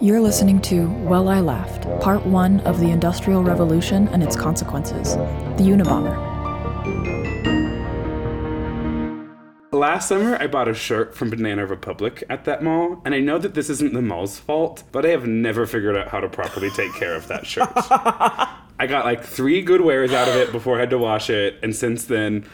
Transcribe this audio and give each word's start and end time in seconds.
You're 0.00 0.20
listening 0.20 0.60
to 0.62 0.88
Well 1.02 1.28
I 1.28 1.40
Laughed, 1.40 1.82
part 2.00 2.24
one 2.24 2.60
of 2.60 2.78
the 2.78 2.90
Industrial 2.90 3.42
Revolution 3.42 4.06
and 4.08 4.22
its 4.22 4.36
consequences 4.36 5.16
the 5.16 5.64
Unabomber. 5.64 6.28
Last 9.72 10.08
summer, 10.08 10.36
I 10.40 10.46
bought 10.46 10.66
a 10.66 10.74
shirt 10.74 11.14
from 11.14 11.30
Banana 11.30 11.66
Republic 11.66 12.24
at 12.30 12.44
that 12.46 12.62
mall, 12.62 13.02
and 13.04 13.14
I 13.14 13.20
know 13.20 13.38
that 13.38 13.54
this 13.54 13.68
isn't 13.68 13.92
the 13.92 14.00
mall's 14.00 14.38
fault, 14.38 14.82
but 14.92 15.04
I 15.04 15.08
have 15.10 15.26
never 15.26 15.66
figured 15.66 15.96
out 15.96 16.08
how 16.08 16.20
to 16.20 16.28
properly 16.28 16.70
take 16.70 16.94
care 16.94 17.14
of 17.14 17.28
that 17.28 17.46
shirt. 17.46 17.68
I 17.74 18.86
got 18.88 19.04
like 19.04 19.24
three 19.24 19.62
good 19.62 19.80
wears 19.80 20.12
out 20.12 20.28
of 20.28 20.36
it 20.36 20.52
before 20.52 20.76
I 20.76 20.80
had 20.80 20.90
to 20.90 20.98
wash 20.98 21.28
it, 21.28 21.56
and 21.62 21.76
since 21.76 22.04
then, 22.04 22.44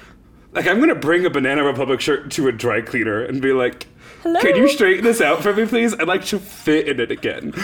like 0.53 0.67
I'm 0.67 0.81
gonna 0.81 0.95
bring 0.95 1.25
a 1.25 1.31
Banana 1.31 1.63
Republic 1.63 2.01
shirt 2.01 2.31
to 2.33 2.49
a 2.49 2.53
dry 2.53 2.81
cleaner 2.81 3.23
and 3.23 3.41
be 3.41 3.53
like, 3.53 3.87
Hello? 4.25 4.41
"Can 4.41 4.57
you 4.57 4.69
straighten 4.69 5.05
this 5.05 5.21
out 5.21 5.43
for 5.43 5.55
me, 5.55 5.67
please? 5.67 5.95
I'd 5.95 6.09
like 6.09 6.25
to 6.27 6.39
fit 6.39 6.89
in 6.89 6.99
it 6.99 7.11
again." 7.11 7.53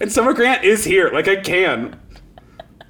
and 0.00 0.10
Summer 0.10 0.32
Grant 0.32 0.64
is 0.64 0.84
here, 0.84 1.10
like 1.12 1.28
I 1.28 1.36
can. 1.36 1.98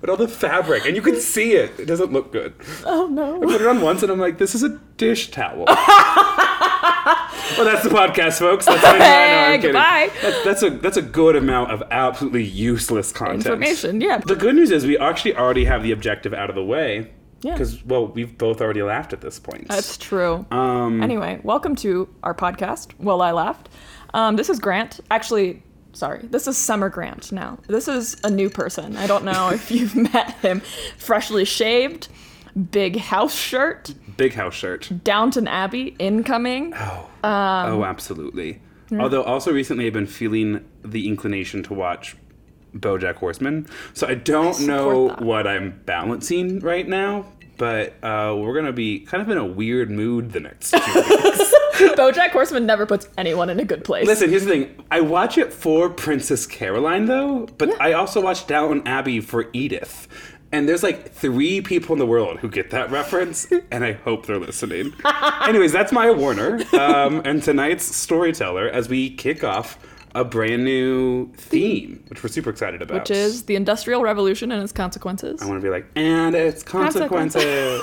But 0.01 0.11
all 0.11 0.17
the 0.17 0.27
fabric, 0.27 0.85
and 0.87 0.97
you 0.97 1.03
can 1.03 1.17
see 1.17 1.53
it. 1.53 1.79
It 1.79 1.87
doesn't 1.87 2.13
look 2.13 2.33
good. 2.33 2.55
Oh 2.85 3.07
no. 3.07 3.43
I 3.43 3.47
put 3.47 3.61
it 3.61 3.67
on 3.67 3.81
once, 3.81 4.03
and 4.03 4.11
I'm 4.11 4.19
like, 4.19 4.39
"This 4.39 4.55
is 4.55 4.63
a 4.63 4.71
dish 4.97 5.31
towel." 5.31 5.65
well, 5.67 5.77
that's 7.65 7.85
the 7.85 7.91
podcast, 7.91 8.39
folks. 8.39 8.67
That's 8.67 8.85
I 8.85 8.99
know, 8.99 9.05
I 9.05 9.09
know, 9.09 9.53
I'm 9.53 9.53
kidding. 9.61 9.73
Goodbye. 9.73 10.11
That's, 10.23 10.45
that's 10.45 10.63
a 10.63 10.71
that's 10.71 10.97
a 10.97 11.03
good 11.03 11.37
amount 11.37 11.71
of 11.71 11.83
absolutely 11.91 12.45
useless 12.45 13.13
content. 13.13 13.47
Information, 13.47 14.01
yeah. 14.01 14.19
The 14.19 14.35
good 14.37 14.57
news 14.57 14.71
is 14.71 14.87
we 14.87 14.99
actually 14.99 15.37
already 15.37 15.65
have 15.67 15.83
the 15.83 15.93
objective 15.93 16.35
out 16.35 16.51
of 16.51 16.57
the 16.57 16.65
way. 16.65 17.13
Yeah. 17.43 17.53
Because 17.53 17.85
well, 17.85 18.07
we've 18.09 18.37
both 18.39 18.61
already 18.61 18.83
laughed 18.83 19.13
at 19.13 19.21
this 19.21 19.39
point. 19.39 19.69
That's 19.69 19.97
true. 19.97 20.47
um. 20.51 21.03
Anyway, 21.03 21.41
welcome 21.43 21.75
to 21.77 22.09
our 22.23 22.35
podcast, 22.35 22.93
Well 22.99 23.21
I 23.23 23.33
Laughed. 23.33 23.69
Um, 24.15 24.37
this 24.37 24.49
is 24.49 24.59
Grant. 24.59 25.01
Actually, 25.11 25.63
sorry, 25.93 26.21
this 26.27 26.47
is 26.47 26.57
Summer 26.57 26.89
Grant 26.89 27.33
now. 27.33 27.59
This 27.67 27.89
is 27.89 28.17
a 28.25 28.31
new 28.31 28.49
person. 28.49 28.97
I 28.97 29.07
don't 29.07 29.25
know 29.25 29.51
if 29.51 29.71
you've 29.73 29.95
met 29.97 30.33
him. 30.37 30.61
Freshly 30.99 31.45
shaved, 31.45 32.09
big 32.71 32.97
house 32.97 33.35
shirt, 33.35 33.95
Big 34.17 34.35
house 34.35 34.55
shirt. 34.55 34.91
Downton 35.03 35.49
Abbey 35.49 35.97
incoming. 35.99 36.75
Oh. 36.77 37.09
Um, 37.25 37.73
oh, 37.73 37.85
absolutely. 37.85 38.61
Although 38.93 39.23
also 39.23 39.53
recently 39.53 39.87
I've 39.87 39.95
been 39.95 40.07
feeling 40.07 40.63
the 40.85 41.09
inclination 41.09 41.63
to 41.63 41.73
watch 41.73 42.15
BoJack 42.77 43.15
Horseman, 43.17 43.67
so 43.95 44.07
I 44.07 44.15
don't 44.15 44.55
support 44.55 44.69
know 44.69 45.09
that. 45.09 45.21
what 45.21 45.47
I'm 45.47 45.81
balancing 45.87 46.61
right 46.61 46.87
now. 46.89 47.27
But 47.59 47.95
uh, 48.03 48.35
we're 48.39 48.55
gonna 48.55 48.73
be 48.73 49.01
kind 49.01 49.23
of 49.23 49.29
in 49.29 49.37
a 49.39 49.45
weird 49.47 49.91
mood 49.91 50.33
the 50.33 50.41
next 50.41 50.71
two 50.73 50.79
weeks. 50.79 51.55
BoJack 51.97 52.31
Horseman 52.31 52.67
never 52.67 52.87
puts 52.87 53.09
anyone 53.17 53.51
in 53.51 53.61
a 53.61 53.65
good 53.65 53.85
place. 53.85 54.07
Listen, 54.07 54.31
here's 54.31 54.45
the 54.45 54.51
thing. 54.51 54.85
I 54.91 55.01
watch 55.01 55.39
it 55.39 55.53
for 55.53 55.89
Princess 55.91 56.47
Carolyn 56.47 57.07
though, 57.07 57.47
but 57.59 57.69
Yeah. 57.69 57.77
I 57.79 57.93
also 57.93 58.21
watch 58.21 58.47
Downton 58.47 58.87
Abbey 58.89 59.21
for 59.21 59.47
Edith. 59.53 60.09
And 60.51 60.69
there's 60.69 60.83
like 60.83 61.13
three 61.13 61.61
people 61.63 61.95
in 61.95 61.99
the 61.99 62.07
world 62.07 62.39
who 62.41 62.49
get 62.51 62.71
that 62.71 62.91
reference, 62.91 63.47
and 63.71 63.85
I 63.85 63.93
hope 63.93 64.27
they're 64.27 64.39
listening. 64.39 64.93
Anyways, 65.47 65.73
that's 65.73 65.93
Maia 65.93 66.13
Warner, 66.13 66.61
um, 66.75 67.23
and 67.25 67.43
tonight's 67.43 67.85
storyteller 67.85 68.69
as 68.69 68.87
we 68.89 69.09
kick 69.09 69.45
off 69.45 69.79
a 70.15 70.25
brand 70.25 70.65
new 70.65 71.33
theme, 71.35 72.05
which 72.09 72.23
we're 72.23 72.29
super 72.29 72.51
excited 72.51 72.83
about. 72.83 73.01
which 73.01 73.11
is 73.11 73.45
the 73.45 73.57
Industrial 73.57 74.03
Revolution 74.03 74.53
and 74.53 74.63
its 74.63 74.73
consequences. 74.73 75.41
I 75.41 75.47
want 75.47 75.61
to 75.61 75.65
be 75.65 75.71
like, 75.71 75.87
and 75.97 76.35
its 76.35 76.63
consequences. 76.63 77.43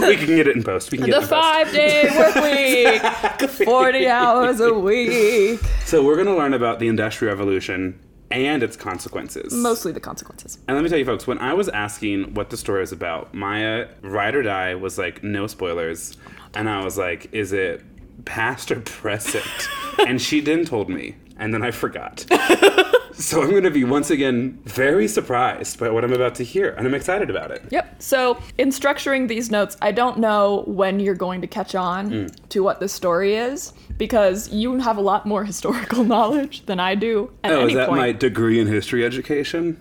we 0.00 0.16
can 0.16 0.26
get 0.26 0.46
it 0.46 0.56
in 0.56 0.62
post. 0.62 0.90
We 0.92 0.98
can 0.98 1.06
get 1.06 1.12
The 1.12 1.18
it 1.18 1.22
in 1.22 1.28
post. 1.28 1.30
five 1.30 1.72
day 1.72 2.08
work 2.16 3.40
week, 3.40 3.50
40 3.66 4.06
hours 4.08 4.60
a 4.60 4.72
week. 4.72 5.60
So 5.84 6.04
we're 6.04 6.14
going 6.14 6.26
to 6.26 6.36
learn 6.36 6.54
about 6.54 6.78
the 6.78 6.88
Industrial 6.88 7.32
Revolution 7.34 7.98
and 8.30 8.62
its 8.62 8.76
consequences. 8.76 9.52
Mostly 9.52 9.92
the 9.92 10.00
consequences. 10.00 10.58
And 10.68 10.76
let 10.76 10.82
me 10.82 10.88
tell 10.88 10.98
you, 10.98 11.04
folks, 11.04 11.26
when 11.26 11.38
I 11.38 11.54
was 11.54 11.68
asking 11.68 12.34
what 12.34 12.50
the 12.50 12.56
story 12.56 12.82
is 12.82 12.92
about, 12.92 13.34
Maia, 13.34 13.88
ride 14.02 14.34
or 14.34 14.42
die, 14.42 14.74
was 14.74 14.98
like, 14.98 15.22
no 15.22 15.46
spoilers. 15.46 16.16
And 16.54 16.68
I 16.68 16.82
was 16.84 16.96
like, 16.98 17.28
is 17.32 17.52
it 17.52 17.82
past 18.26 18.70
or 18.70 18.80
present? 18.80 19.46
and 20.06 20.20
she 20.20 20.40
then 20.40 20.64
told 20.66 20.90
me, 20.90 21.16
and 21.38 21.54
then 21.54 21.62
I 21.62 21.70
forgot. 21.70 22.26
so 23.14 23.42
I'm 23.42 23.50
going 23.50 23.62
to 23.64 23.70
be 23.70 23.84
once 23.84 24.10
again 24.10 24.58
very 24.64 25.08
surprised 25.08 25.78
by 25.78 25.88
what 25.90 26.04
I'm 26.04 26.12
about 26.12 26.34
to 26.36 26.44
hear, 26.44 26.70
and 26.70 26.86
I'm 26.86 26.94
excited 26.94 27.30
about 27.30 27.50
it. 27.50 27.62
Yep. 27.70 28.02
So, 28.02 28.38
in 28.58 28.68
structuring 28.68 29.28
these 29.28 29.50
notes, 29.50 29.76
I 29.80 29.92
don't 29.92 30.18
know 30.18 30.64
when 30.66 31.00
you're 31.00 31.14
going 31.14 31.40
to 31.40 31.46
catch 31.46 31.74
on 31.74 32.10
Mm. 32.10 32.48
to 32.50 32.62
what 32.62 32.80
the 32.80 32.88
story 32.88 33.34
is 33.36 33.72
because 33.96 34.50
you 34.52 34.78
have 34.78 34.98
a 34.98 35.00
lot 35.00 35.24
more 35.26 35.44
historical 35.52 36.04
knowledge 36.04 36.66
than 36.66 36.78
I 36.80 36.94
do 36.94 37.30
at 37.44 37.52
Oh, 37.52 37.66
is 37.66 37.74
that 37.74 37.88
point. 37.88 38.00
my 38.00 38.12
degree 38.12 38.60
in 38.60 38.66
history 38.66 39.04
education? 39.04 39.78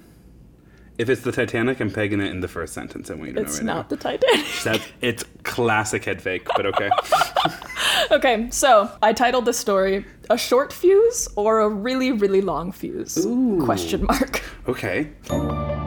If 0.97 1.09
it's 1.09 1.21
the 1.21 1.31
Titanic, 1.31 1.81
I'm 1.81 1.91
pegging 1.91 2.21
it 2.21 2.31
in 2.31 2.39
the 2.39 2.47
first 2.47 2.73
sentence. 2.73 3.09
I 3.11 3.15
want 3.15 3.27
you 3.27 3.33
to 3.33 3.41
it's 3.41 3.59
know 3.61 3.73
right 3.73 3.77
not 3.77 3.89
the 3.89 3.97
Titanic. 3.97 4.45
That's, 4.63 4.85
it's 5.01 5.25
classic 5.43 6.05
head 6.05 6.21
fake, 6.21 6.47
but 6.55 6.65
okay. 6.65 6.89
okay, 8.11 8.49
so 8.49 8.89
I 9.01 9.11
titled 9.11 9.45
the 9.45 9.53
story 9.53 10.05
"A 10.29 10.37
Short 10.37 10.71
Fuse" 10.71 11.27
or 11.35 11.59
"A 11.59 11.69
Really, 11.69 12.11
Really 12.13 12.41
Long 12.41 12.71
Fuse?" 12.71 13.25
Ooh. 13.25 13.61
Question 13.65 14.05
mark. 14.05 14.41
okay. 14.67 15.11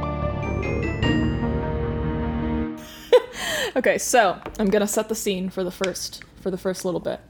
Okay, 3.76 3.98
so 3.98 4.40
I'm 4.58 4.70
gonna 4.70 4.88
set 4.88 5.08
the 5.08 5.14
scene 5.14 5.50
for 5.50 5.62
the 5.62 5.70
first 5.70 6.24
for 6.40 6.50
the 6.50 6.58
first 6.58 6.84
little 6.84 7.00
bit. 7.00 7.20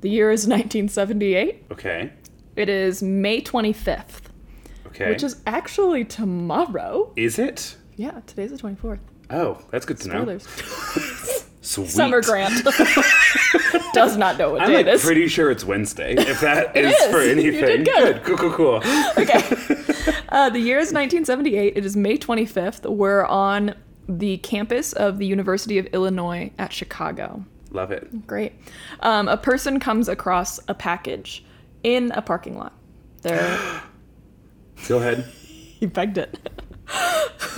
The 0.00 0.10
year 0.10 0.32
is 0.32 0.48
1978. 0.48 1.66
Okay. 1.70 2.10
It 2.56 2.68
is 2.68 3.02
May 3.02 3.40
25th, 3.40 4.22
Okay. 4.92 5.08
which 5.08 5.22
is 5.22 5.40
actually 5.46 6.04
tomorrow. 6.04 7.12
Is 7.16 7.38
it? 7.38 7.76
Yeah, 7.96 8.20
today's 8.26 8.50
the 8.50 8.58
24th. 8.58 8.98
Oh, 9.30 9.58
that's 9.70 9.86
good 9.86 9.96
to 9.98 10.08
know. 10.08 10.38
Spoilers. 10.38 11.44
Sweet. 11.62 11.88
Summer 11.88 12.20
Grant 12.20 12.62
does 13.94 14.16
not 14.18 14.36
know 14.36 14.50
what 14.52 14.58
day 14.58 14.64
it 14.64 14.66
is. 14.66 14.66
I'm 14.66 14.70
day 14.70 14.76
like 14.76 14.86
it 14.86 14.94
is. 14.94 15.04
pretty 15.04 15.28
sure 15.28 15.50
it's 15.50 15.64
Wednesday. 15.64 16.14
If 16.14 16.40
that 16.40 16.76
is, 16.76 16.94
is. 16.94 17.10
for 17.10 17.22
You 17.22 17.52
did 17.52 17.86
good. 17.86 18.22
Cool, 18.24 18.36
cool, 18.36 18.52
cool. 18.52 18.74
okay. 19.16 19.42
Uh, 20.28 20.50
the 20.50 20.58
year 20.58 20.78
is 20.78 20.92
1978. 20.92 21.74
It 21.76 21.84
is 21.86 21.96
May 21.96 22.18
25th. 22.18 22.84
We're 22.90 23.24
on 23.24 23.74
the 24.08 24.36
campus 24.38 24.92
of 24.92 25.18
the 25.18 25.26
University 25.26 25.78
of 25.78 25.86
Illinois 25.86 26.50
at 26.58 26.72
Chicago. 26.72 27.44
Love 27.70 27.92
it. 27.92 28.26
Great. 28.26 28.52
Um, 29.00 29.28
a 29.28 29.38
person 29.38 29.80
comes 29.80 30.08
across 30.08 30.60
a 30.68 30.74
package 30.74 31.44
in 31.82 32.10
a 32.12 32.20
parking 32.20 32.58
lot. 32.58 32.74
There, 33.22 33.58
Go 34.88 34.98
ahead. 34.98 35.24
he 35.80 35.86
pegged 35.86 36.18
it. 36.18 36.48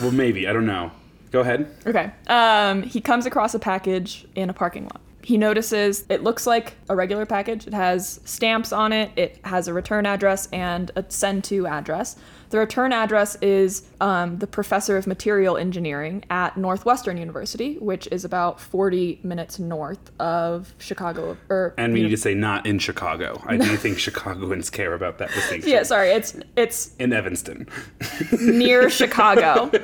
Well, 0.00 0.12
maybe 0.12 0.48
I 0.48 0.52
don't 0.52 0.66
know. 0.66 0.90
Go 1.30 1.40
ahead. 1.40 1.68
Okay. 1.86 2.10
Um, 2.28 2.82
he 2.82 3.00
comes 3.00 3.26
across 3.26 3.54
a 3.54 3.58
package 3.58 4.26
in 4.34 4.50
a 4.50 4.52
parking 4.52 4.84
lot. 4.84 5.00
He 5.22 5.38
notices 5.38 6.04
it 6.08 6.22
looks 6.22 6.46
like 6.46 6.74
a 6.88 6.94
regular 6.94 7.26
package. 7.26 7.66
It 7.66 7.74
has 7.74 8.20
stamps 8.24 8.72
on 8.72 8.92
it. 8.92 9.10
It 9.16 9.40
has 9.44 9.66
a 9.68 9.72
return 9.74 10.04
address 10.04 10.48
and 10.52 10.90
a 10.96 11.04
send 11.08 11.44
to 11.44 11.66
address. 11.66 12.16
The 12.54 12.60
return 12.60 12.92
address 12.92 13.34
is 13.42 13.82
um, 14.00 14.38
the 14.38 14.46
professor 14.46 14.96
of 14.96 15.08
material 15.08 15.56
engineering 15.56 16.24
at 16.30 16.56
Northwestern 16.56 17.16
University, 17.16 17.78
which 17.78 18.06
is 18.12 18.24
about 18.24 18.60
40 18.60 19.18
minutes 19.24 19.58
north 19.58 20.12
of 20.20 20.72
Chicago. 20.78 21.36
Or 21.48 21.74
And 21.76 21.92
we 21.92 22.04
need 22.04 22.10
to 22.10 22.16
say 22.16 22.32
not 22.32 22.64
in 22.64 22.78
Chicago. 22.78 23.42
I 23.44 23.56
do 23.56 23.76
think 23.76 23.98
Chicagoans 23.98 24.70
care 24.70 24.94
about 24.94 25.18
that 25.18 25.32
distinction. 25.32 25.68
yeah, 25.68 25.82
sorry, 25.82 26.10
it's 26.10 26.36
it's 26.54 26.94
In 27.00 27.12
Evanston. 27.12 27.66
near 28.40 28.88
Chicago. 28.88 29.76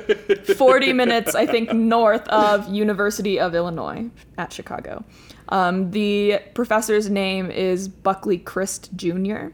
40 0.55 0.93
minutes, 0.93 1.35
I 1.35 1.47
think, 1.47 1.73
north 1.73 2.25
of 2.29 2.69
University 2.69 3.37
of 3.37 3.53
Illinois 3.53 4.09
at 4.37 4.53
Chicago. 4.53 5.03
Um, 5.49 5.91
the 5.91 6.39
professor's 6.53 7.09
name 7.09 7.51
is 7.51 7.89
Buckley 7.89 8.37
Crist 8.37 8.95
Jr. 8.95 9.47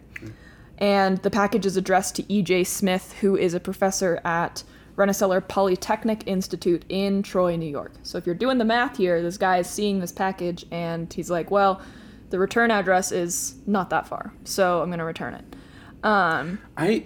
And 0.80 1.18
the 1.20 1.32
package 1.32 1.66
is 1.66 1.78
addressed 1.78 2.16
to 2.18 2.34
E.J. 2.34 2.66
Smith, 2.66 3.14
who 3.22 3.36
is 3.36 3.54
a 3.54 3.60
professor 3.60 4.22
at 4.24 4.64
Rensselaer 4.96 5.42
Polytechnic 5.42 6.24
Institute 6.26 6.84
in 6.90 7.24
Troy, 7.24 7.56
New 7.56 7.70
York. 7.70 7.94
So 8.04 8.18
if 8.18 8.26
you're 8.26 8.36
doing 8.36 8.58
the 8.58 8.66
math 8.66 8.98
here, 8.98 9.22
this 9.22 9.38
guy 9.38 9.58
is 9.58 9.68
seeing 9.68 10.00
this 10.00 10.12
package 10.12 10.66
and 10.72 11.12
he's 11.12 11.30
like, 11.30 11.52
well, 11.52 11.82
the 12.30 12.40
return 12.40 12.72
address 12.72 13.12
is 13.12 13.56
not 13.66 13.90
that 13.92 14.08
far, 14.08 14.34
so 14.44 14.82
I'm 14.82 14.90
going 14.90 15.00
to 15.00 15.06
return 15.06 15.34
it. 15.36 15.56
Um, 16.04 16.60
I. 16.76 17.06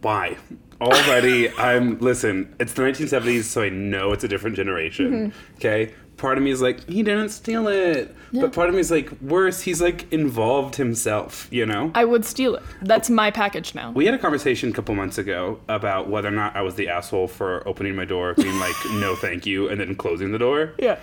Why? 0.00 0.36
Already, 0.80 1.50
I'm. 1.50 1.98
Listen, 1.98 2.54
it's 2.58 2.72
the 2.72 2.82
1970s, 2.82 3.44
so 3.44 3.62
I 3.62 3.68
know 3.68 4.12
it's 4.12 4.24
a 4.24 4.28
different 4.28 4.56
generation. 4.56 5.12
Mm-hmm. 5.12 5.56
Okay? 5.56 5.94
Part 6.18 6.36
of 6.36 6.44
me 6.44 6.50
is 6.50 6.60
like, 6.60 6.86
he 6.88 7.02
didn't 7.02 7.30
steal 7.30 7.66
it. 7.68 8.14
But 8.32 8.52
part 8.52 8.68
of 8.68 8.74
me 8.74 8.80
is 8.80 8.90
like, 8.90 9.10
worse, 9.22 9.62
he's 9.62 9.80
like 9.80 10.12
involved 10.12 10.74
himself, 10.76 11.48
you 11.50 11.64
know? 11.64 11.90
I 11.94 12.04
would 12.04 12.24
steal 12.26 12.56
it. 12.56 12.62
That's 12.82 13.08
my 13.08 13.30
package 13.30 13.74
now. 13.74 13.92
We 13.92 14.04
had 14.04 14.14
a 14.14 14.18
conversation 14.18 14.68
a 14.68 14.72
couple 14.72 14.94
months 14.94 15.16
ago 15.16 15.60
about 15.68 16.08
whether 16.10 16.28
or 16.28 16.32
not 16.32 16.54
I 16.54 16.60
was 16.62 16.74
the 16.74 16.88
asshole 16.88 17.28
for 17.28 17.66
opening 17.66 17.96
my 17.96 18.04
door, 18.04 18.34
being 18.34 18.58
like, 18.58 18.74
no, 18.92 19.16
thank 19.16 19.46
you, 19.46 19.68
and 19.68 19.80
then 19.80 19.94
closing 19.94 20.32
the 20.32 20.38
door. 20.38 20.74
Yeah. 20.78 20.98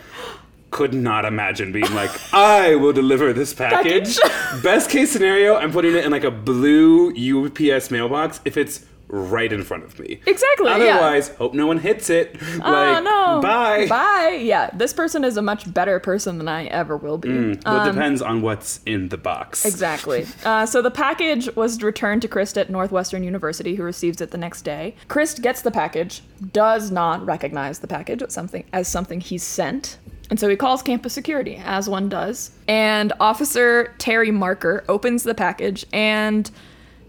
could 0.70 0.94
not 0.94 1.24
imagine 1.26 1.72
being 1.72 1.92
like, 1.96 2.12
I 2.34 2.76
will 2.76 2.94
deliver 2.94 3.32
this 3.34 3.54
package. 3.54 4.18
Best 4.64 4.90
case 4.90 5.12
scenario, 5.12 5.56
I'm 5.56 5.72
putting 5.72 5.96
it 5.96 6.04
in 6.06 6.12
like 6.12 6.26
a 6.26 6.32
blue 6.32 7.10
UPS 7.12 7.90
mailbox 7.90 8.42
if 8.46 8.58
it's 8.58 8.86
right 9.08 9.52
in 9.52 9.64
front 9.64 9.84
of 9.84 10.00
me. 10.00 10.20
Exactly, 10.26 10.68
yeah. 10.68 10.98
Otherwise, 10.98 11.30
hope 11.30 11.54
no 11.54 11.68
one 11.68 11.80
hits 11.80 12.10
it. 12.10 12.36
Oh 12.66 12.72
like, 12.72 13.04
no! 13.04 13.42
bye. 13.42 13.86
Bye. 13.88 14.40
Yeah, 14.42 14.70
this 14.74 14.94
person 14.94 15.24
is 15.24 15.38
a 15.38 15.42
much 15.42 15.72
better 15.72 16.00
person 16.00 16.38
than 16.38 16.48
I 16.48 16.66
ever 16.66 16.98
will 16.98 17.18
be. 17.18 17.30
Well, 17.30 17.88
it 17.88 17.92
depends 17.92 18.22
on 18.22 18.42
what's 18.42 18.80
in 18.86 19.10
the 19.10 19.18
box. 19.18 19.66
Exactly. 19.66 20.26
Uh, 20.46 20.66
so 20.66 20.82
the 20.82 20.92
package 20.92 21.54
was 21.56 21.82
returned 21.82 22.22
to 22.22 22.28
Crist 22.28 22.58
at 22.58 22.70
Northwestern 22.70 23.24
University, 23.24 23.76
who 23.76 23.84
receives 23.84 24.22
it 24.22 24.32
the 24.32 24.38
next 24.38 24.62
day. 24.62 24.96
Crist 25.08 25.42
gets 25.42 25.62
the 25.62 25.72
package, 25.72 26.22
does 26.54 26.92
not 26.92 27.26
recognize 27.26 27.80
the 27.80 27.88
package 27.88 28.22
as 28.22 28.34
something 28.34 28.64
as 28.72 28.88
something 28.88 29.20
he's 29.22 29.44
sent, 29.44 29.98
and 30.30 30.40
so 30.40 30.48
he 30.50 30.56
calls 30.56 30.82
campus 30.82 31.14
security, 31.14 31.62
as 31.64 31.90
one 31.90 32.10
does. 32.10 32.52
And 32.68 33.12
Officer 33.20 33.96
Terry 33.98 34.32
Marker 34.32 34.84
opens 34.88 35.24
the 35.24 35.34
package, 35.34 35.86
and 35.94 36.50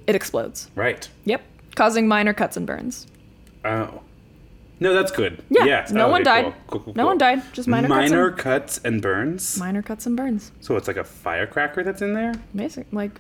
it 0.07 0.15
explodes. 0.15 0.71
Right. 0.75 1.09
Yep, 1.25 1.43
causing 1.77 2.09
minor 2.09 2.33
cuts 2.35 2.57
and 2.57 2.67
burns. 2.67 3.07
Oh. 3.65 4.01
No, 4.79 4.93
that's 4.93 5.11
good. 5.11 5.43
Yeah, 5.49 5.87
no 5.91 6.07
Oh, 6.07 6.11
one 6.11 6.21
okay, 6.21 6.43
died. 6.43 6.45
cool, 6.45 6.55
cool, 6.67 6.81
cool, 6.81 6.95
No 6.95 7.07
one 7.07 7.17
died, 7.17 7.41
just 7.55 7.67
minor 7.67 7.89
cuts 7.89 7.99
and- 8.03 8.11
Minor 8.11 8.31
cuts 8.33 8.81
and 8.85 9.01
burns. 9.03 9.59
Minor 9.59 9.83
cuts 9.83 10.05
and 10.07 10.17
burns. 10.17 10.53
So 10.61 10.77
it's 10.77 10.87
like 10.87 10.99
a 10.99 11.05
firecracker 11.05 11.83
that's 11.83 12.03
in 12.03 12.13
there? 12.13 12.35
Basic, 12.55 12.87
like, 12.93 13.13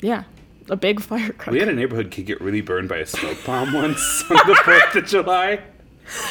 yeah, 0.00 0.22
a 0.70 0.76
big 0.76 1.00
firecracker. 1.10 1.50
We 1.50 1.58
had 1.58 1.68
a 1.68 1.74
neighborhood 1.74 2.10
kid 2.10 2.24
get 2.24 2.40
really 2.40 2.62
burned 2.62 2.88
by 2.88 2.98
a 2.98 3.06
smoke 3.06 3.36
bomb 3.44 3.72
once 3.74 4.24
on 4.30 4.36
the 4.46 4.54
4th 4.64 4.94
of 4.94 5.06
July. 5.06 5.60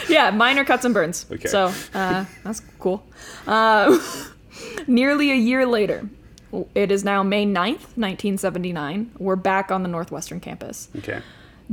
Yeah, 0.09 0.31
minor 0.31 0.65
cuts 0.65 0.85
and 0.85 0.93
burns. 0.93 1.27
Okay. 1.31 1.47
So 1.49 1.71
uh, 1.93 2.25
that's 2.43 2.61
cool. 2.79 3.05
Uh, 3.45 3.99
nearly 4.87 5.29
a 5.31 5.35
year 5.35 5.67
later, 5.67 6.09
it 6.73 6.91
is 6.91 7.03
now 7.03 7.21
May 7.21 7.45
9th, 7.45 7.93
1979. 7.95 9.11
We're 9.19 9.35
back 9.35 9.71
on 9.71 9.83
the 9.83 9.87
Northwestern 9.89 10.39
campus. 10.39 10.89
Okay. 10.97 11.21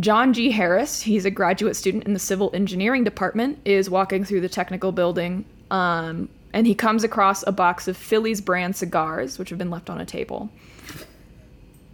John 0.00 0.32
G. 0.32 0.50
Harris, 0.50 1.02
he's 1.02 1.25
a 1.25 1.31
graduate 1.31 1.76
student 1.76 2.05
in 2.05 2.14
the 2.14 2.19
civil 2.19 2.50
engineering 2.52 3.05
department, 3.05 3.58
is 3.64 3.88
walking 3.88 4.25
through 4.25 4.41
the 4.41 4.49
technical 4.49 4.91
building. 4.93 5.44
Um, 5.70 6.29
and 6.52 6.67
he 6.67 6.75
comes 6.75 7.05
across 7.05 7.46
a 7.46 7.52
box 7.52 7.87
of 7.88 7.96
Phillies 7.96 8.41
brand 8.41 8.76
cigars, 8.76 9.38
which 9.38 9.50
have 9.50 9.58
been 9.58 9.70
left 9.70 9.88
on 9.91 10.00
a 10.00 10.06
table. 10.06 10.50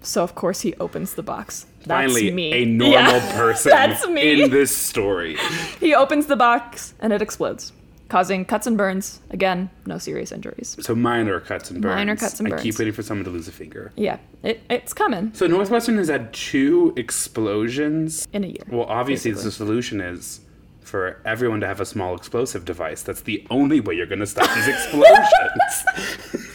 So, 0.02 0.22
of 0.22 0.34
course, 0.34 0.62
he 0.62 0.74
opens 0.76 1.14
the 1.14 1.22
box. 1.22 1.66
That's 1.84 2.12
Finally, 2.12 2.30
me. 2.30 2.52
a 2.52 2.64
normal 2.66 2.96
Yeah, 3.12 3.36
person 3.36 3.70
That's 3.70 4.06
me. 4.08 4.42
in 4.44 4.50
this 4.50 4.74
story. 4.74 5.36
He 5.80 5.94
opens 5.94 6.26
the 6.26 6.36
box 6.36 6.94
and 7.00 7.12
it 7.12 7.20
explodes, 7.22 7.72
causing 8.10 8.44
cuts 8.44 8.66
and 8.66 8.76
burns. 8.76 9.20
Again, 9.30 9.70
no 9.86 9.96
serious 9.96 10.32
injuries. 10.32 10.76
So 10.80 10.94
minor 10.94 11.40
cuts 11.40 11.70
and 11.70 11.80
burns. 11.80 11.94
Minor 11.94 12.16
cuts 12.16 12.40
and 12.40 12.50
burns. 12.50 12.60
I 12.60 12.64
keep 12.64 12.78
waiting 12.78 12.92
for 12.92 13.02
someone 13.02 13.24
to 13.24 13.30
lose 13.30 13.48
a 13.48 13.52
finger. 13.52 13.92
Yeah, 13.96 14.18
it, 14.42 14.60
it's 14.68 14.92
coming 14.92 15.32
So 15.32 15.46
Northwestern 15.46 15.96
has 15.96 16.08
had 16.08 16.32
two 16.34 16.92
explosions. 16.96 18.28
in 18.32 18.44
a 18.44 18.48
year. 18.48 18.64
Well, 18.68 18.84
obviously, 18.86 19.30
basically. 19.30 19.48
the 19.48 19.52
solution 19.52 20.00
is 20.00 20.40
for 20.82 21.22
everyone 21.24 21.60
to 21.60 21.66
have 21.68 21.80
a 21.80 21.86
small 21.86 22.14
explosive 22.16 22.64
device. 22.64 23.02
That's 23.02 23.22
the 23.22 23.46
only 23.48 23.80
way 23.80 23.94
you're 23.94 24.06
going 24.06 24.18
to 24.18 24.26
stop 24.26 24.52
these 24.56 24.68
explosions. 24.74 26.48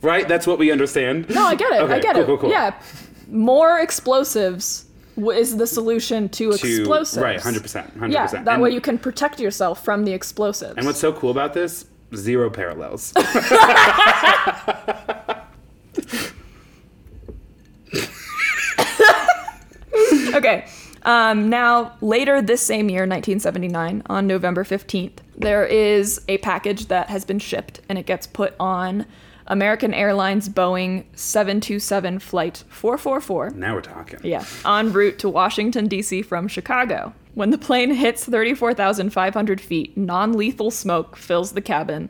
right? 0.00 0.26
That's 0.26 0.46
what 0.46 0.58
we 0.58 0.72
understand. 0.72 1.28
No, 1.28 1.44
I 1.44 1.54
get 1.54 1.70
it. 1.72 1.82
I 1.90 1.98
get 2.00 2.14
cool, 2.14 2.22
it. 2.22 2.26
cool, 2.26 2.38
cool. 2.38 2.50
Yeah, 2.50 2.74
more 3.28 3.78
explosives 3.78 4.86
is 5.16 5.56
the 5.56 5.66
solution 5.66 6.28
to, 6.30 6.52
To- 6.52 6.66
explosives. 6.66 7.22
Right, 7.22 7.40
100%. 7.40 7.92
100%. 7.98 8.12
Yeah, 8.12 8.26
that 8.26 8.48
and, 8.48 8.62
way 8.62 8.70
you 8.70 8.80
can 8.80 8.98
protect 8.98 9.40
yourself 9.40 9.84
from 9.84 10.04
the 10.04 10.12
explosives. 10.12 10.74
And 10.76 10.86
what's 10.86 11.00
so 11.00 11.12
cool 11.12 11.30
about 11.30 11.54
this? 11.54 11.86
Zero 12.14 12.50
parallels. 12.50 13.12
Okay. 20.34 20.66
Um, 21.02 21.48
now, 21.48 21.96
later 22.00 22.42
this 22.42 22.60
same 22.60 22.88
year, 22.88 23.02
1979, 23.02 24.02
on 24.06 24.26
November 24.26 24.64
15th, 24.64 25.18
there 25.36 25.64
is 25.64 26.20
a 26.28 26.38
package 26.38 26.86
that 26.86 27.08
has 27.08 27.24
been 27.24 27.38
shipped 27.38 27.80
and 27.88 27.98
it 27.98 28.06
gets 28.06 28.26
put 28.26 28.54
on 28.58 29.06
American 29.46 29.92
Airlines 29.92 30.48
Boeing 30.48 31.04
727 31.14 32.18
Flight 32.18 32.64
444. 32.68 33.50
now 33.50 33.74
we're 33.74 33.80
talking. 33.80 34.20
Yeah, 34.22 34.44
en 34.64 34.92
route 34.92 35.18
to 35.20 35.28
Washington, 35.28 35.86
D.C. 35.86 36.22
from 36.22 36.48
Chicago. 36.48 37.12
When 37.34 37.50
the 37.50 37.58
plane 37.58 37.92
hits 37.92 38.24
34,500 38.24 39.60
feet, 39.60 39.96
non 39.96 40.32
lethal 40.32 40.70
smoke 40.70 41.16
fills 41.16 41.52
the 41.52 41.60
cabin, 41.60 42.08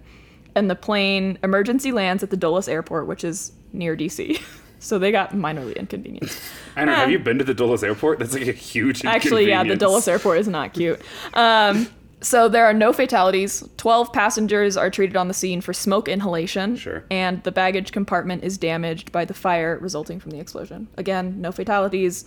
and 0.54 0.70
the 0.70 0.76
plane 0.76 1.38
emergency 1.42 1.92
lands 1.92 2.22
at 2.22 2.30
the 2.30 2.36
Dulles 2.36 2.68
Airport, 2.68 3.06
which 3.06 3.24
is 3.24 3.52
near 3.72 3.96
D.C. 3.96 4.38
So 4.80 4.98
they 4.98 5.10
got 5.12 5.32
minorly 5.32 5.74
inconvenienced. 5.76 6.38
I 6.76 6.80
don't 6.80 6.88
know. 6.88 6.94
Have 6.96 7.10
you 7.10 7.18
been 7.18 7.38
to 7.38 7.44
the 7.44 7.54
Dulles 7.54 7.82
Airport? 7.82 8.18
That's 8.18 8.34
like 8.34 8.46
a 8.46 8.52
huge 8.52 9.02
Actually, 9.02 9.48
yeah, 9.48 9.64
the. 9.64 9.76
Dulles 9.76 10.06
Airport 10.06 10.40
is 10.40 10.46
not 10.46 10.74
cute. 10.74 11.00
Um, 11.32 11.88
so 12.24 12.48
there 12.48 12.64
are 12.64 12.72
no 12.72 12.92
fatalities. 12.92 13.62
12 13.76 14.12
passengers 14.12 14.76
are 14.76 14.90
treated 14.90 15.16
on 15.16 15.28
the 15.28 15.34
scene 15.34 15.60
for 15.60 15.72
smoke 15.72 16.08
inhalation. 16.08 16.76
Sure. 16.76 17.04
And 17.10 17.42
the 17.42 17.52
baggage 17.52 17.92
compartment 17.92 18.44
is 18.44 18.56
damaged 18.56 19.12
by 19.12 19.24
the 19.24 19.34
fire 19.34 19.78
resulting 19.80 20.20
from 20.20 20.30
the 20.30 20.40
explosion. 20.40 20.88
Again, 20.96 21.40
no 21.40 21.52
fatalities, 21.52 22.24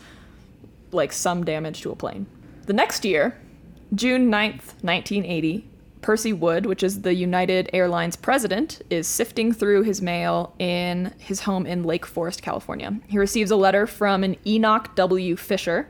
like 0.91 1.11
some 1.11 1.43
damage 1.43 1.81
to 1.81 1.91
a 1.91 1.95
plane. 1.95 2.27
The 2.67 2.73
next 2.73 3.05
year, 3.05 3.39
June 3.95 4.29
9th, 4.29 4.75
1980, 4.83 5.67
Percy 6.01 6.31
Wood, 6.31 6.65
which 6.65 6.83
is 6.83 7.01
the 7.01 7.13
United 7.13 7.69
Airlines 7.73 8.15
president, 8.15 8.81
is 8.89 9.07
sifting 9.07 9.51
through 9.51 9.83
his 9.83 10.01
mail 10.01 10.53
in 10.59 11.13
his 11.17 11.41
home 11.41 11.65
in 11.65 11.83
Lake 11.83 12.05
Forest, 12.05 12.41
California. 12.41 12.99
He 13.07 13.17
receives 13.17 13.51
a 13.51 13.55
letter 13.55 13.87
from 13.87 14.23
an 14.23 14.35
Enoch 14.45 14.95
W. 14.95 15.35
Fisher 15.35 15.87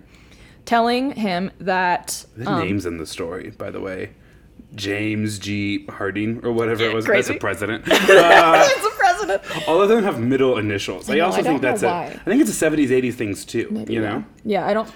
telling 0.67 1.13
him 1.13 1.49
that 1.59 2.25
The 2.35 2.47
um, 2.51 2.59
names 2.63 2.85
in 2.85 2.97
the 2.99 3.07
story, 3.07 3.49
by 3.57 3.71
the 3.71 3.79
way. 3.81 4.11
James 4.75 5.39
G. 5.39 5.85
Harding 5.87 6.43
or 6.45 6.51
whatever 6.51 6.83
it 6.83 6.93
was. 6.93 7.05
That's 7.05 7.27
Crazy. 7.27 7.37
a 7.37 7.39
president. 7.39 7.83
Uh, 7.91 8.67
the 8.67 8.91
president. 8.97 9.67
all 9.67 9.81
of 9.81 9.89
them 9.89 10.03
have 10.03 10.19
middle 10.19 10.57
initials. 10.57 11.09
I, 11.09 11.15
know, 11.15 11.25
also 11.25 11.39
I 11.39 11.43
think 11.43 11.61
that's 11.61 11.81
a. 11.83 11.87
why. 11.87 12.05
I 12.07 12.23
think 12.25 12.41
it's 12.41 12.61
a 12.61 12.65
70s, 12.69 12.89
80s 12.89 13.13
things 13.15 13.45
too. 13.45 13.85
you 13.87 14.01
know. 14.01 14.23
Yeah, 14.43 14.67
I 14.67 14.73
don't 14.73 14.91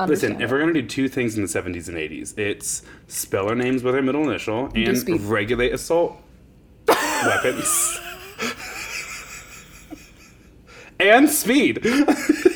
understand. 0.00 0.34
Listen, 0.34 0.42
if 0.42 0.50
we're 0.50 0.58
gonna 0.58 0.72
do 0.74 0.86
two 0.86 1.08
things 1.08 1.36
in 1.36 1.42
the 1.42 1.48
70s 1.48 1.88
and 1.88 1.96
80s, 1.96 2.36
it's 2.36 2.82
spell 3.06 3.48
our 3.48 3.54
names 3.54 3.82
with 3.84 3.94
our 3.94 4.02
middle 4.02 4.28
initial 4.28 4.70
and 4.74 5.20
regulate 5.30 5.72
assault 5.72 6.20
weapons. 6.88 8.00
and 11.00 11.30
speed. 11.30 11.80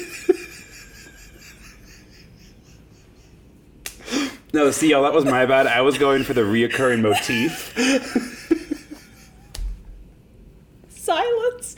no, 4.56 4.70
see, 4.70 4.88
y'all, 4.88 5.02
that 5.02 5.12
was 5.12 5.26
my 5.26 5.44
bad. 5.44 5.66
I 5.66 5.82
was 5.82 5.98
going 5.98 6.24
for 6.24 6.32
the 6.32 6.40
reoccurring 6.40 7.02
motif. 7.02 7.74
silence. 10.88 11.74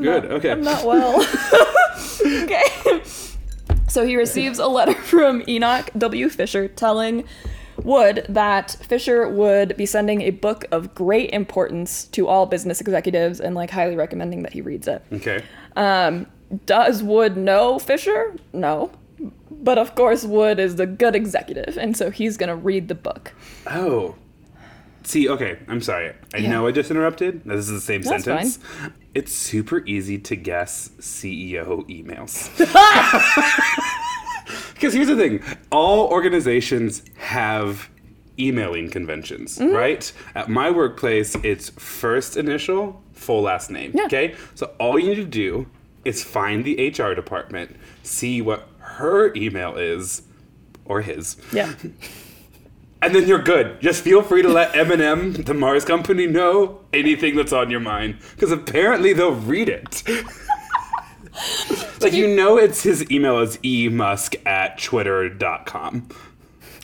Good. 0.00 0.24
Okay. 0.32 0.50
I'm 0.50 0.62
not 0.62 0.84
well. 0.84 1.24
okay. 2.42 2.64
So 3.86 4.04
he 4.04 4.16
receives 4.16 4.58
a 4.58 4.66
letter 4.66 4.94
from 4.94 5.44
Enoch 5.46 5.90
W. 5.96 6.28
Fisher 6.28 6.66
telling 6.66 7.24
Wood 7.84 8.26
that 8.28 8.70
Fisher 8.82 9.28
would 9.28 9.76
be 9.76 9.86
sending 9.86 10.22
a 10.22 10.30
book 10.30 10.64
of 10.70 10.94
great 10.94 11.30
importance 11.30 12.04
to 12.06 12.26
all 12.28 12.46
business 12.46 12.80
executives 12.80 13.40
and 13.40 13.54
like 13.54 13.70
highly 13.70 13.96
recommending 13.96 14.42
that 14.42 14.52
he 14.52 14.60
reads 14.60 14.86
it. 14.88 15.02
Okay. 15.12 15.42
Um, 15.76 16.26
does 16.66 17.02
Wood 17.02 17.36
know 17.36 17.78
Fisher? 17.78 18.34
No. 18.52 18.90
But 19.50 19.78
of 19.78 19.94
course, 19.94 20.24
Wood 20.24 20.58
is 20.58 20.76
the 20.76 20.86
good 20.86 21.14
executive, 21.14 21.76
and 21.76 21.96
so 21.96 22.10
he's 22.10 22.36
gonna 22.36 22.56
read 22.56 22.88
the 22.88 22.94
book. 22.94 23.32
Oh. 23.66 24.14
See, 25.02 25.28
okay, 25.28 25.58
I'm 25.68 25.80
sorry. 25.80 26.12
I 26.34 26.38
Yeah. 26.38 26.50
know 26.50 26.66
I 26.66 26.72
just 26.72 26.90
interrupted. 26.90 27.42
This 27.44 27.60
is 27.60 27.70
the 27.70 27.80
same 27.80 28.02
That's 28.02 28.24
sentence. 28.24 28.58
It's 29.14 29.32
super 29.32 29.82
easy 29.86 30.18
to 30.18 30.36
guess 30.36 30.90
CEO 31.00 31.84
emails. 31.88 32.48
Because 34.80 34.94
here's 34.94 35.08
the 35.08 35.16
thing 35.16 35.42
all 35.70 36.08
organizations 36.08 37.02
have 37.18 37.90
emailing 38.38 38.88
conventions, 38.90 39.58
Mm-hmm. 39.58 39.74
right? 39.76 40.10
At 40.34 40.48
my 40.48 40.70
workplace, 40.70 41.34
it's 41.42 41.68
first 41.70 42.38
initial, 42.38 43.02
full 43.12 43.42
last 43.42 43.70
name. 43.70 43.92
Yeah. 43.94 44.04
Okay? 44.04 44.34
So 44.54 44.72
all 44.80 44.98
you 44.98 45.10
need 45.10 45.16
to 45.16 45.24
do 45.24 45.66
is 46.06 46.24
find 46.24 46.64
the 46.64 46.88
HR 46.88 47.12
department, 47.14 47.76
see 48.02 48.40
what 48.40 48.66
her 48.78 49.34
email 49.34 49.76
is, 49.76 50.22
or 50.86 51.02
his, 51.02 51.36
Yeah. 51.52 51.74
and 53.02 53.14
then 53.14 53.28
you're 53.28 53.42
good. 53.42 53.78
Just 53.82 54.02
feel 54.02 54.22
free 54.22 54.40
to 54.40 54.48
let 54.48 54.74
M&M, 54.74 55.34
the 55.34 55.52
Mars 55.52 55.84
company, 55.84 56.26
know 56.26 56.80
anything 56.94 57.36
that's 57.36 57.52
on 57.52 57.70
your 57.70 57.80
mind, 57.80 58.16
because 58.34 58.50
apparently 58.50 59.12
they'll 59.12 59.32
read 59.34 59.68
it. 59.68 60.02
Like 62.00 62.14
you 62.14 62.28
know, 62.34 62.56
it's 62.56 62.82
his 62.82 63.08
email 63.10 63.40
is 63.40 63.58
emusk 63.58 64.34
at 64.46 64.78
twitter.com. 64.78 66.08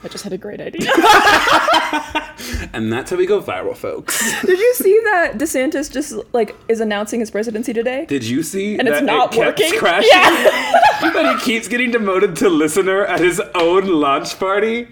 I 0.05 0.09
just 0.09 0.25
had 0.25 0.33
a 0.35 0.39
great 0.39 0.61
idea. 0.61 0.91
And 2.73 2.93
that's 2.93 3.11
how 3.11 3.17
we 3.17 3.25
go 3.27 3.41
viral, 3.41 3.75
folks. 3.75 4.21
Did 4.43 4.59
you 4.59 4.75
see 4.75 5.01
that 5.05 5.39
DeSantis 5.39 5.91
just 5.91 6.15
like 6.35 6.55
is 6.69 6.81
announcing 6.81 7.21
his 7.21 7.31
presidency 7.31 7.73
today? 7.73 8.05
Did 8.07 8.25
you 8.25 8.43
see 8.43 8.79
And 8.79 8.87
it's 8.87 9.01
not 9.01 9.35
it 9.35 9.39
working? 9.39 9.79
crashing? 9.79 10.11
Yeah. 10.13 11.11
but 11.13 11.39
he 11.39 11.45
keeps 11.45 11.67
getting 11.67 11.91
demoted 11.91 12.37
to 12.37 12.49
listener 12.51 13.05
at 13.07 13.21
his 13.21 13.41
own 13.55 13.87
launch 13.87 14.39
party. 14.39 14.89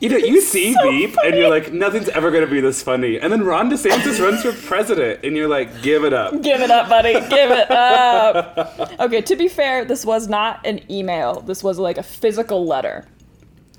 You 0.00 0.08
know, 0.10 0.16
you 0.16 0.40
see 0.40 0.76
Veep 0.82 1.16
and 1.24 1.34
you're 1.36 1.48
like, 1.50 1.72
nothing's 1.72 2.08
ever 2.10 2.30
gonna 2.30 2.46
be 2.46 2.60
this 2.60 2.82
funny. 2.82 3.18
And 3.18 3.32
then 3.32 3.42
Ron 3.44 3.68
DeSantis 3.70 4.20
runs 4.22 4.42
for 4.42 4.52
president, 4.52 5.24
and 5.24 5.36
you're 5.36 5.48
like, 5.48 5.82
give 5.82 6.04
it 6.04 6.12
up. 6.12 6.40
Give 6.42 6.60
it 6.60 6.70
up, 6.70 6.88
buddy. 6.88 7.14
Give 7.14 7.50
it 7.50 7.70
up. 7.70 9.00
Okay, 9.00 9.20
to 9.22 9.34
be 9.36 9.48
fair, 9.48 9.84
this 9.84 10.04
was 10.06 10.28
not 10.28 10.64
an 10.64 10.80
email. 10.90 11.40
This 11.40 11.64
was 11.64 11.78
like 11.78 11.98
a 11.98 12.02
physical 12.02 12.64
letter. 12.66 13.06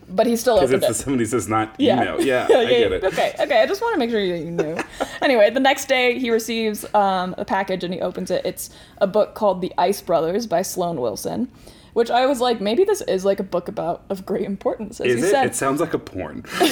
But 0.10 0.26
he 0.26 0.38
still 0.38 0.56
opened 0.58 0.84
it's 0.84 0.90
it. 1.00 1.04
somebody 1.04 1.26
says 1.26 1.50
not 1.50 1.80
email. 1.82 2.22
Yeah, 2.22 2.48
I 2.50 2.54
Okay, 2.64 2.80
get 2.80 2.92
it. 2.94 3.04
Okay, 3.04 3.36
okay. 3.42 3.62
I 3.62 3.66
just 3.66 3.82
want 3.82 3.94
to 3.96 4.00
make 4.00 4.10
sure 4.10 4.22
you 4.22 4.36
you 4.36 4.52
knew. 4.52 4.78
anyway, 5.22 5.50
the 5.50 5.60
next 5.60 5.88
day 5.90 6.18
he 6.18 6.32
receives 6.32 6.86
um, 6.96 7.36
a 7.38 7.44
package 7.44 7.84
and 7.84 7.94
he 7.94 8.00
opens 8.02 8.32
it. 8.32 8.46
It's 8.46 8.70
a 9.00 9.08
book 9.08 9.36
called 9.36 9.60
The 9.62 9.74
Ice 9.78 10.02
Brothers 10.02 10.48
by 10.48 10.62
Sloan 10.62 11.02
Wilson, 11.02 11.52
which 11.98 12.12
I 12.12 12.28
was 12.28 12.40
like, 12.40 12.62
maybe 12.62 12.84
this 12.84 13.02
is 13.02 13.26
like 13.26 13.40
a 13.40 13.44
book 13.44 13.68
about 13.68 14.04
of 14.12 14.24
great 14.24 14.44
importance. 14.46 15.02
As 15.02 15.08
Is 15.08 15.20
you 15.20 15.26
it? 15.26 15.32
said, 15.32 15.46
It 15.48 15.56
sounds 15.56 15.82
like 15.82 15.96
a 15.96 16.00
porn. 16.00 16.46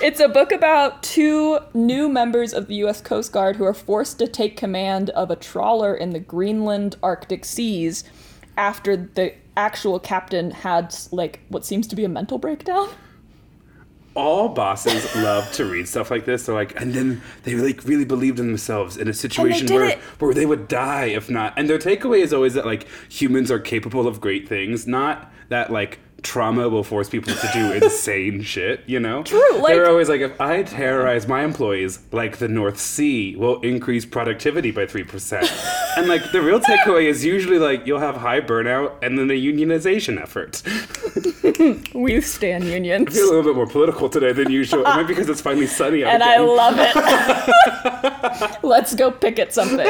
It's 0.00 0.20
a 0.20 0.28
book 0.28 0.52
about 0.52 1.02
two 1.02 1.58
new 1.74 2.08
members 2.08 2.52
of 2.52 2.68
the 2.68 2.76
U.S. 2.76 3.00
Coast 3.00 3.32
Guard 3.32 3.56
who 3.56 3.64
are 3.64 3.74
forced 3.74 4.18
to 4.20 4.28
take 4.28 4.56
command 4.56 5.10
of 5.10 5.30
a 5.30 5.36
trawler 5.36 5.94
in 5.96 6.10
the 6.10 6.20
Greenland 6.20 6.96
Arctic 7.02 7.44
seas 7.44 8.04
after 8.56 8.94
the 8.96 9.32
actual 9.56 9.98
captain 9.98 10.50
had 10.50 10.94
like 11.10 11.40
what 11.48 11.64
seems 11.64 11.88
to 11.88 11.96
be 11.96 12.04
a 12.04 12.08
mental 12.08 12.38
breakdown. 12.38 12.90
All 14.16 14.48
bosses 14.48 15.14
love 15.16 15.52
to 15.52 15.66
read 15.66 15.86
stuff 15.86 16.10
like 16.10 16.24
this. 16.24 16.46
They're 16.46 16.54
like, 16.54 16.80
and 16.80 16.94
then 16.94 17.20
they 17.44 17.54
like 17.54 17.84
really 17.84 18.04
believed 18.06 18.40
in 18.40 18.46
themselves 18.46 18.96
in 18.96 19.08
a 19.08 19.12
situation 19.12 19.68
where 19.68 19.90
it. 19.90 19.98
where 20.18 20.34
they 20.34 20.46
would 20.46 20.68
die 20.68 21.04
if 21.06 21.28
not. 21.28 21.52
And 21.56 21.68
their 21.68 21.78
takeaway 21.78 22.20
is 22.20 22.32
always 22.32 22.54
that 22.54 22.64
like 22.66 22.86
humans 23.10 23.50
are 23.50 23.58
capable 23.58 24.08
of 24.08 24.20
great 24.20 24.48
things, 24.48 24.86
not 24.86 25.30
that 25.50 25.70
like 25.70 26.00
trauma 26.26 26.68
will 26.68 26.82
force 26.84 27.08
people 27.08 27.32
to 27.34 27.48
do 27.52 27.72
insane 27.84 28.42
shit. 28.42 28.80
You 28.86 29.00
know? 29.00 29.22
True, 29.22 29.40
like- 29.58 29.74
They're 29.74 29.88
always 29.88 30.08
like, 30.08 30.20
if 30.20 30.40
I 30.40 30.62
terrorize 30.64 31.26
my 31.28 31.42
employees 31.44 32.00
like 32.12 32.38
the 32.38 32.48
North 32.48 32.78
Sea, 32.78 33.36
will 33.36 33.60
increase 33.62 34.04
productivity 34.04 34.70
by 34.70 34.86
three 34.86 35.04
percent. 35.04 35.50
and 35.96 36.08
like 36.08 36.32
the 36.32 36.42
real 36.42 36.60
takeaway 36.60 37.04
is 37.06 37.24
usually 37.24 37.58
like 37.58 37.86
you'll 37.86 38.00
have 38.00 38.16
high 38.16 38.40
burnout 38.40 38.92
and 39.02 39.18
then 39.18 39.30
a 39.30 39.34
unionization 39.34 40.20
effort. 40.20 40.62
We 41.94 42.20
stand 42.20 42.64
unions. 42.64 43.08
I 43.08 43.12
feel 43.12 43.24
a 43.26 43.32
little 43.32 43.42
bit 43.42 43.54
more 43.56 43.66
political 43.66 44.08
today 44.10 44.32
than 44.32 44.50
usual. 44.50 44.80
It 44.80 44.84
might 44.84 45.02
be 45.04 45.08
because 45.14 45.28
it's 45.28 45.40
finally 45.40 45.66
sunny 45.66 46.04
out 46.04 46.12
and 46.12 46.22
again. 46.22 46.40
I 46.40 46.42
love 46.42 46.74
it. 46.78 48.58
Let's 48.62 48.94
go 48.94 49.10
picket 49.10 49.52
something. 49.54 49.86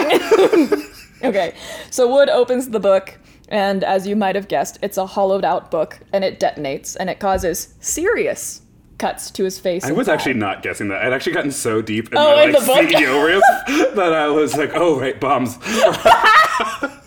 okay, 1.25 1.55
so 1.91 2.13
Wood 2.13 2.29
opens 2.29 2.69
the 2.71 2.81
book, 2.81 3.19
and 3.49 3.85
as 3.85 4.07
you 4.07 4.17
might 4.17 4.35
have 4.35 4.49
guessed, 4.49 4.79
it's 4.83 4.97
a 4.99 5.07
hollowed 5.07 5.45
out 5.45 5.71
book, 5.71 6.01
and 6.13 6.25
it 6.25 6.41
detonates, 6.41 6.97
and 6.99 7.09
it 7.11 7.19
causes 7.21 7.75
serious 7.81 8.63
cuts 8.99 9.31
to 9.33 9.45
his 9.45 9.59
face. 9.59 9.85
I 9.85 9.93
was 9.93 10.09
actually 10.09 10.35
not 10.35 10.63
guessing 10.63 10.89
that. 10.89 11.03
I'd 11.03 11.13
actually 11.13 11.33
gotten 11.35 11.51
so 11.53 11.83
deep 11.83 12.09
in 12.13 12.19
Oh, 12.19 12.35
my 12.35 12.45
in 12.45 12.53
like 12.53 12.61
the 12.61 12.67
book? 12.67 12.87
CEO 12.89 13.27
riff 13.27 13.95
that 13.95 14.13
I 14.13 14.29
was 14.29 14.57
like, 14.57 14.71
oh 14.75 14.99
right, 14.99 15.21
bombs. 15.21 15.59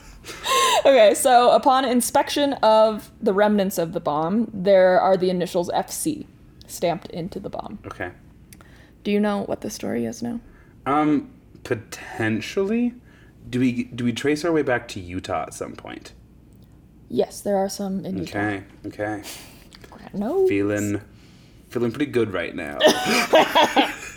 Okay, 0.86 1.14
so 1.14 1.52
upon 1.52 1.84
inspection 1.86 2.54
of 2.64 3.12
the 3.22 3.34
remnants 3.34 3.78
of 3.78 3.92
the 3.92 4.00
bomb, 4.00 4.50
there 4.54 5.00
are 5.00 5.18
the 5.18 5.30
initials 5.30 5.70
FC 5.70 6.26
stamped 6.68 7.08
into 7.08 7.40
the 7.40 7.50
bomb. 7.50 7.80
Okay. 7.86 8.12
Do 9.04 9.12
you 9.12 9.20
know 9.20 9.42
what 9.44 9.62
the 9.62 9.70
story 9.70 10.06
is 10.06 10.24
now? 10.24 10.40
Um, 10.86 11.32
potentially, 11.64 12.94
do 13.50 13.60
we 13.60 13.84
do 13.84 14.06
we 14.06 14.14
trace 14.14 14.46
our 14.46 14.52
way 14.52 14.62
back 14.62 14.88
to 14.90 15.00
Utah 15.00 15.44
at 15.44 15.54
some 15.54 15.74
point? 15.74 16.14
Yes, 17.10 17.42
there 17.42 17.58
are 17.58 17.70
some 17.70 18.06
in 18.06 18.18
Utah. 18.18 18.38
Okay. 18.38 18.64
Okay. 18.86 19.24
No. 20.14 20.48
Feeling 20.48 21.02
feeling 21.70 21.92
pretty 21.92 22.12
good 22.12 22.34
right 22.34 22.56
now. 22.56 22.80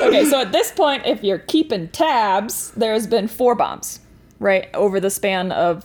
Okay, 0.00 0.24
so 0.24 0.40
at 0.40 0.52
this 0.52 0.70
point, 0.70 1.04
if 1.06 1.22
you're 1.22 1.38
keeping 1.38 1.88
tabs, 1.88 2.70
there's 2.72 3.06
been 3.06 3.28
four 3.28 3.54
bombs, 3.54 4.00
right, 4.38 4.68
over 4.74 4.98
the 5.00 5.10
span 5.10 5.52
of 5.52 5.84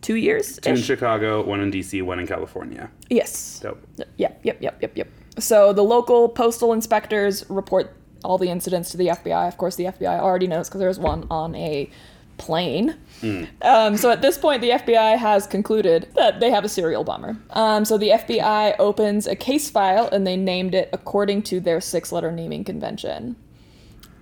two 0.00 0.16
years. 0.16 0.58
Two 0.58 0.70
in 0.70 0.76
Chicago, 0.76 1.44
one 1.44 1.60
in 1.60 1.70
DC, 1.70 2.02
one 2.02 2.18
in 2.18 2.26
California. 2.26 2.90
Yes. 3.10 3.60
Dope. 3.60 3.80
Yep, 4.16 4.40
yep, 4.42 4.62
yep, 4.62 4.78
yep, 4.80 4.96
yep. 4.96 5.08
So 5.38 5.72
the 5.72 5.82
local 5.82 6.28
postal 6.28 6.72
inspectors 6.72 7.48
report 7.48 7.94
all 8.24 8.38
the 8.38 8.48
incidents 8.48 8.90
to 8.90 8.96
the 8.96 9.08
FBI. 9.08 9.48
Of 9.48 9.56
course, 9.56 9.76
the 9.76 9.84
FBI 9.84 10.18
already 10.20 10.46
knows 10.46 10.68
because 10.68 10.78
there 10.78 10.88
was 10.88 10.98
one 10.98 11.26
on 11.30 11.54
a 11.54 11.90
plane. 12.42 12.96
Um, 13.62 13.96
so 13.96 14.10
at 14.10 14.20
this 14.20 14.36
point, 14.36 14.62
the 14.62 14.70
FBI 14.70 15.16
has 15.16 15.46
concluded 15.46 16.08
that 16.16 16.40
they 16.40 16.50
have 16.50 16.64
a 16.64 16.68
serial 16.68 17.04
bomber. 17.04 17.36
Um, 17.50 17.84
so 17.84 17.96
the 17.96 18.08
FBI 18.08 18.74
opens 18.80 19.28
a 19.28 19.36
case 19.36 19.70
file 19.70 20.08
and 20.10 20.26
they 20.26 20.36
named 20.36 20.74
it 20.74 20.88
according 20.92 21.42
to 21.44 21.60
their 21.60 21.80
six-letter 21.80 22.32
naming 22.32 22.64
convention. 22.64 23.36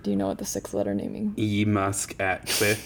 Do 0.03 0.11
you 0.11 0.15
know 0.15 0.27
what 0.27 0.37
the 0.37 0.45
six-letter 0.45 0.93
naming? 0.93 1.33
E 1.37 1.65
Musk 1.65 2.15
at 2.19 2.45
Cliff. 2.47 2.79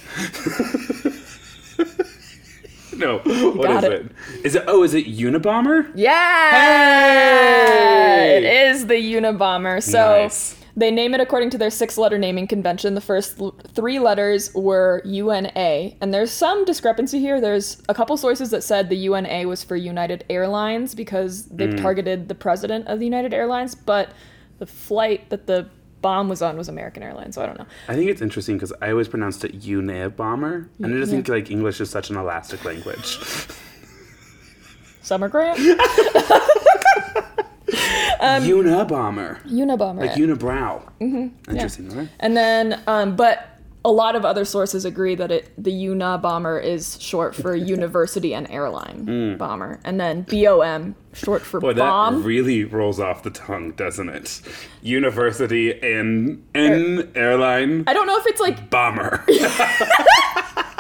no, 2.98 3.18
what 3.20 3.70
is 3.72 3.84
it. 3.84 3.92
it? 3.92 4.12
Is 4.46 4.56
it? 4.56 4.64
Oh, 4.68 4.84
is 4.84 4.94
it 4.94 5.06
Unabomber? 5.08 5.92
Yeah, 5.96 6.52
Hey! 6.52 8.38
it 8.38 8.70
is 8.72 8.88
the 8.88 8.96
Unabomber. 8.96 9.82
So 9.84 10.22
Nice. 10.24 10.56
They 10.78 10.92
name 10.92 11.14
it 11.14 11.22
according 11.22 11.50
to 11.52 11.58
their 11.58 11.70
six-letter 11.70 12.18
naming 12.18 12.48
convention. 12.48 12.96
The 12.96 13.02
first 13.02 13.40
l- 13.40 13.56
three 13.74 13.98
letters 14.00 14.54
were 14.54 15.02
UNA, 15.06 15.94
and 16.02 16.14
there's 16.14 16.32
some 16.32 16.66
discrepancy 16.66 17.20
here. 17.20 17.40
There's 17.40 17.82
a 17.88 17.94
couple 17.94 18.18
sources 18.18 18.50
that 18.52 18.64
said 18.64 18.90
the 18.90 18.98
UNA 18.98 19.48
was 19.48 19.64
for 19.64 19.76
United 19.76 20.26
Airlines 20.30 20.94
because 20.96 21.46
they 21.46 21.68
Mm. 21.68 21.82
targeted 21.82 22.28
the 22.28 22.36
president 22.36 22.88
of 22.88 23.00
the 23.00 23.06
United 23.06 23.34
Airlines, 23.34 23.74
but 23.76 24.10
the 24.60 24.66
flight 24.66 25.30
that 25.30 25.48
the 25.48 25.68
bomb 26.02 26.30
was 26.30 26.42
on 26.42 26.56
was 26.58 26.68
American 26.70 27.02
Airlines. 27.04 27.36
So 27.36 27.42
I 27.42 27.46
don't 27.48 27.58
know. 27.58 27.66
I 27.88 27.96
think 27.96 28.10
it's 28.12 28.22
interesting 28.22 28.58
because 28.58 28.72
I 28.82 28.92
always 28.92 29.08
pronounced 29.08 29.44
it 29.46 29.54
U 29.64 29.80
N 29.80 29.90
A 29.90 30.10
bomber, 30.10 30.70
and 30.82 30.94
I 30.94 30.98
just 31.00 31.12
think 31.12 31.28
like 31.28 31.50
English 31.50 31.80
is 31.82 31.90
such 31.90 32.10
an 32.10 32.18
elastic 32.18 32.64
language. 32.66 33.18
Summer 35.02 35.30
Grant, 35.30 35.58
Unabomber, 37.68 39.42
Unabomber. 39.44 40.00
like 40.00 40.12
unibrow. 40.12 40.82
Mm-hmm. 41.02 41.52
Interesting, 41.52 41.90
right? 41.90 42.10
And 42.20 42.36
then, 42.38 42.82
um, 42.88 43.16
but 43.16 43.56
a 43.84 43.92
lot 43.92 44.16
of 44.16 44.26
other 44.26 44.46
sources 44.46 44.84
agree 44.84 45.14
that 45.14 45.32
it 45.32 45.52
the 45.64 45.72
UNA 45.72 46.18
bomber 46.18 46.58
is 46.60 47.00
short 47.00 47.36
for 47.36 47.56
University 47.76 48.34
and 48.34 48.50
Airline 48.50 49.38
Bomber, 49.38 49.80
and 49.86 50.00
then 50.00 50.24
BOM 50.24 50.96
short 51.14 51.44
for 51.44 51.60
Mm. 51.60 51.62
Boy, 51.62 51.74
that 51.74 52.14
really 52.26 52.64
rolls 52.64 53.00
off 53.00 53.22
the 53.24 53.30
tongue, 53.30 53.72
doesn't 53.74 54.10
it? 54.10 54.42
University 54.82 55.80
and 55.82 56.44
and 56.56 57.08
airline 57.16 57.84
I 57.88 57.94
don't 57.94 58.08
know 58.08 58.18
if 58.18 58.26
it's 58.26 58.42
like 58.42 58.70
bomber. 58.70 59.24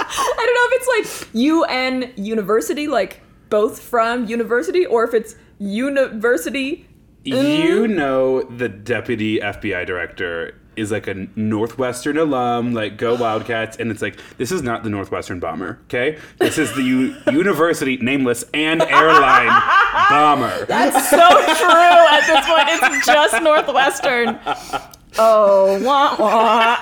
I 0.07 0.43
don't 0.45 0.55
know 0.55 0.67
if 0.69 0.73
it's 0.73 1.23
like 1.23 1.29
UN 1.35 2.11
University, 2.15 2.87
like 2.87 3.21
both 3.49 3.79
from 3.79 4.25
university, 4.25 4.85
or 4.85 5.03
if 5.03 5.13
it's 5.13 5.35
University. 5.59 6.87
you 7.23 7.87
know, 7.87 8.43
the 8.43 8.69
deputy 8.69 9.39
FBI 9.39 9.85
director 9.85 10.55
is 10.75 10.91
like 10.91 11.07
a 11.07 11.13
Northwestern 11.37 12.17
alum, 12.17 12.73
like 12.73 12.97
go 12.97 13.15
Wildcats, 13.15 13.77
and 13.77 13.89
it's 13.89 14.01
like 14.01 14.19
this 14.37 14.51
is 14.51 14.61
not 14.61 14.83
the 14.83 14.89
Northwestern 14.89 15.39
bomber, 15.39 15.79
okay? 15.85 16.19
This 16.37 16.57
is 16.57 16.73
the 16.75 16.83
U- 16.83 17.15
university, 17.31 17.95
nameless, 17.97 18.43
and 18.53 18.81
airline 18.81 19.47
bomber. 20.09 20.65
That's 20.65 21.09
so 21.09 21.17
true. 21.17 21.69
At 21.69 22.27
this 22.27 22.45
point, 22.45 22.67
it's 22.69 23.05
just 23.05 23.41
Northwestern. 23.41 24.37
Oh, 25.17 25.81
wah 25.81 26.15
wah. 26.19 26.77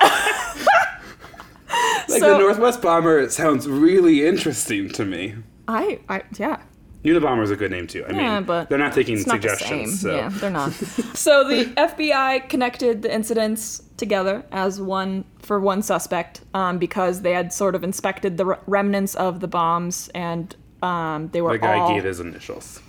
Like 2.09 2.19
so- 2.19 2.33
the 2.33 2.37
Northwest 2.39 2.81
bomber 2.81 3.29
sounds 3.29 3.67
really 3.67 4.25
interesting 4.25 4.89
to 4.89 5.05
me. 5.05 5.35
I, 5.67 5.99
I, 6.09 6.23
yeah. 6.37 6.61
Unabomber 7.03 7.43
is 7.43 7.51
a 7.51 7.55
good 7.57 7.69
name 7.71 7.85
too. 7.85 8.05
I 8.07 8.13
Yeah, 8.13 8.35
mean, 8.35 8.43
but 8.45 8.69
they're 8.69 8.77
not 8.77 8.93
taking 8.93 9.17
It's 9.17 9.27
not 9.27 9.41
the 9.41 9.49
suggestions. 9.49 9.99
same. 9.99 10.09
So. 10.11 10.15
Yeah, 10.15 10.29
they're 10.29 10.49
not. 10.49 10.71
so 11.13 11.45
the 11.47 11.65
FBI 11.75 12.47
connected 12.47 13.01
the 13.01 13.13
incidents 13.13 13.83
together 13.97 14.45
as 14.53 14.79
one 14.79 15.25
for 15.39 15.59
one 15.59 15.81
suspect 15.81 16.41
um, 16.53 16.77
because 16.77 17.21
they 17.21 17.33
had 17.33 17.51
sort 17.51 17.75
of 17.75 17.83
inspected 17.83 18.37
the 18.37 18.45
re- 18.45 18.55
remnants 18.67 19.15
of 19.15 19.41
the 19.41 19.47
bombs 19.49 20.09
and 20.15 20.55
um, 20.81 21.27
they 21.33 21.41
were 21.41 21.51
The 21.51 21.57
guy 21.59 21.79
all 21.79 21.93
gave 21.93 22.05
his 22.05 22.21
initials. 22.21 22.81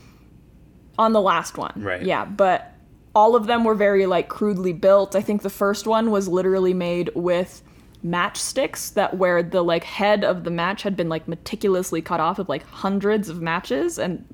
on 0.97 1.13
the 1.13 1.21
last 1.21 1.59
one. 1.59 1.73
Right. 1.77 2.03
Yeah, 2.03 2.25
but 2.25 2.71
all 3.17 3.35
of 3.35 3.47
them 3.47 3.65
were 3.65 3.75
very 3.75 4.07
like 4.07 4.29
crudely 4.29 4.73
built. 4.73 5.17
I 5.17 5.23
think 5.23 5.43
the 5.43 5.51
first 5.51 5.89
one 5.89 6.13
was 6.13 6.29
literally 6.29 6.75
made 6.75 7.11
with 7.17 7.63
matchsticks 8.05 8.93
that 8.95 9.17
where 9.17 9.43
the 9.43 9.63
like 9.63 9.85
head 9.85 10.25
of 10.25 10.45
the 10.45 10.51
match 10.51 10.83
had 10.83 10.95
been 10.97 11.09
like 11.09 11.27
meticulously 11.27 12.03
cut 12.03 12.21
off 12.21 12.39
of 12.39 12.49
like 12.49 12.63
hundreds 12.67 13.29
of 13.29 13.41
matches 13.41 13.99
and 13.99 14.25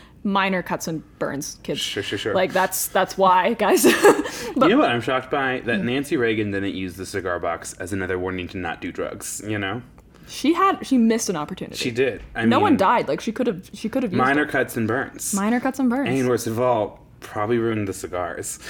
minor 0.24 0.62
cuts 0.62 0.86
and 0.88 1.02
burns 1.18 1.58
kids 1.62 1.80
Sure, 1.80 2.02
sure, 2.02 2.18
sure. 2.18 2.34
like 2.34 2.52
that's 2.52 2.88
that's 2.88 3.16
why 3.18 3.54
guys 3.64 3.84
you 3.84 4.54
know 4.68 4.78
what 4.78 4.90
I'm 4.90 5.00
shocked 5.00 5.30
by? 5.30 5.60
That 5.64 5.80
Nancy 5.80 6.16
Reagan 6.16 6.50
didn't 6.50 6.74
use 6.74 6.94
the 6.94 7.06
cigar 7.06 7.38
box 7.38 7.74
as 7.74 7.92
another 7.92 8.18
warning 8.18 8.48
to 8.48 8.58
not 8.58 8.80
do 8.80 8.90
drugs. 8.92 9.42
You 9.46 9.58
know, 9.58 9.82
she 10.26 10.52
had 10.54 10.86
she 10.86 10.96
missed 10.98 11.28
an 11.30 11.36
opportunity 11.36 11.76
she 11.76 11.90
did. 11.90 12.22
I 12.34 12.44
no 12.44 12.56
mean, 12.56 12.62
one 12.62 12.76
died 12.76 13.06
like 13.08 13.20
she 13.20 13.32
could 13.32 13.46
have 13.46 13.70
she 13.72 13.88
could 13.88 14.02
have 14.02 14.12
Minor 14.12 14.42
it. 14.42 14.48
cuts 14.50 14.76
and 14.76 14.86
burns. 14.88 15.34
minor 15.34 15.60
cuts 15.60 15.78
and 15.78 15.88
burns 15.90 16.08
and 16.08 16.28
worst 16.28 16.46
of 16.46 16.58
all, 16.60 17.00
probably 17.20 17.58
ruined 17.58 17.86
the 17.88 17.92
cigars. 17.94 18.58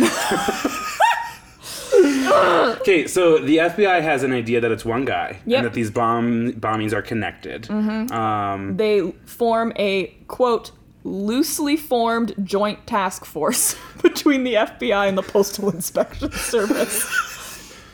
okay, 2.81 3.07
so 3.07 3.39
the 3.39 3.57
FBI 3.59 4.03
has 4.03 4.23
an 4.23 4.33
idea 4.33 4.61
that 4.61 4.71
it's 4.71 4.85
one 4.85 5.05
guy 5.05 5.39
Yep. 5.47 5.59
and 5.59 5.67
that 5.67 5.75
these 5.75 5.91
bomb 5.91 6.53
bombings 6.53 6.93
are 6.93 7.03
connected. 7.03 7.71
Um, 7.71 8.77
they 8.77 9.13
form 9.25 9.73
a 9.77 10.09
quote 10.29 10.71
loosely 11.03 11.77
formed 11.77 12.35
joint 12.45 12.87
task 12.87 13.25
force 13.25 13.75
between 14.03 14.45
the 14.45 14.55
FBI 14.55 15.09
and 15.09 15.17
the 15.17 15.23
Postal 15.23 15.71
Inspection 15.71 16.31
Service. 16.33 17.05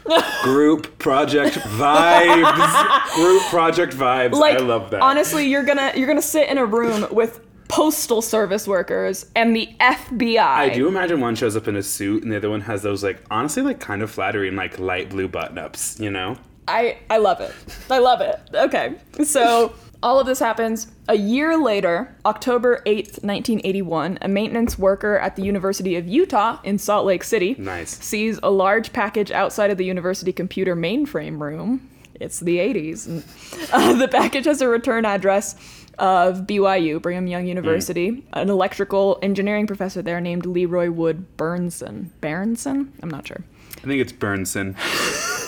group 0.43 0.99
project 0.99 1.57
vibes. 1.57 3.15
group 3.15 3.43
project 3.45 3.93
vibes. 3.95 4.33
Like 4.35 4.57
I 4.59 4.62
love 4.62 4.91
that. 4.91 5.03
honestly, 5.03 5.47
you're 5.49 5.65
gonna 5.65 5.93
you're 5.97 6.07
gonna 6.07 6.23
sit 6.23 6.49
in 6.49 6.59
a 6.59 6.65
room 6.65 7.07
with 7.11 7.41
postal 7.68 8.23
service 8.23 8.66
workers 8.66 9.26
and 9.35 9.54
the 9.54 9.68
FBI. 9.80 10.38
I 10.38 10.68
do 10.68 10.88
imagine 10.88 11.20
one 11.20 11.35
shows 11.35 11.56
up 11.56 11.68
in 11.68 11.76
a 11.76 11.82
suit 11.82 12.23
and 12.23 12.32
the 12.32 12.37
other 12.37 12.50
one 12.50 12.62
has 12.62 12.82
those 12.82 13.02
like 13.02 13.23
honestly 13.30 13.62
like 13.62 13.80
kind 13.80 14.02
of 14.02 14.11
flattering 14.11 14.56
like 14.56 14.78
light 14.78 15.11
blue 15.11 15.28
button 15.28 15.58
ups, 15.58 15.99
you 16.00 16.11
know? 16.11 16.37
I 16.68 16.99
I 17.11 17.18
love 17.18 17.40
it. 17.40 17.54
I 17.90 17.99
love 17.99 18.20
it. 18.20 18.40
Okay. 18.54 18.94
So 19.25 19.75
all 20.02 20.20
of 20.20 20.26
this 20.26 20.38
happens 20.38 20.88
a 21.08 21.16
year 21.16 21.56
later, 21.56 22.14
October 22.25 22.82
8th, 22.87 23.23
1981. 23.25 24.18
A 24.20 24.28
maintenance 24.28 24.78
worker 24.78 25.18
at 25.18 25.37
the 25.37 25.42
University 25.42 25.96
of 25.96 26.06
Utah 26.06 26.58
in 26.64 26.78
Salt 26.78 27.06
Lake 27.06 27.25
City 27.25 27.54
Nice. 27.58 27.96
sees 28.04 28.38
a 28.42 28.50
large 28.50 28.92
package 28.92 29.30
outside 29.30 29.70
of 29.70 29.78
the 29.78 29.85
university 29.85 30.32
computer 30.32 30.76
mainframe 30.76 31.40
room. 31.40 31.88
It's 32.20 32.40
the 32.40 32.58
80s. 32.58 33.70
Uh, 33.73 33.92
the 33.99 34.08
package 34.08 34.46
has 34.46 34.61
a 34.61 34.68
return 34.68 35.04
address 35.04 35.54
of 35.99 36.41
BYU, 36.41 37.00
Brigham 37.00 37.26
Young 37.26 37.43
hmm. 37.43 37.49
University, 37.49 38.26
an 38.33 38.50
electrical 38.50 39.19
engineering 39.23 39.67
professor 39.67 40.03
there 40.03 40.21
named 40.21 40.47
Leroy 40.47 40.91
Wood 40.91 41.26
Burnson. 41.37 42.11
Berenson? 42.21 42.93
I'm 43.03 43.11
not 43.11 43.26
sure. 43.26 43.45
I 43.79 43.87
think 43.87 44.00
it's 44.00 44.12
Burnson. 44.12 44.75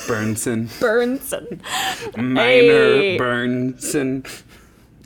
Burnson. 0.06 0.68
Burnson. 0.80 1.60
Minor 2.16 2.36
Hey. 2.36 3.18
Burnson. 3.18 4.42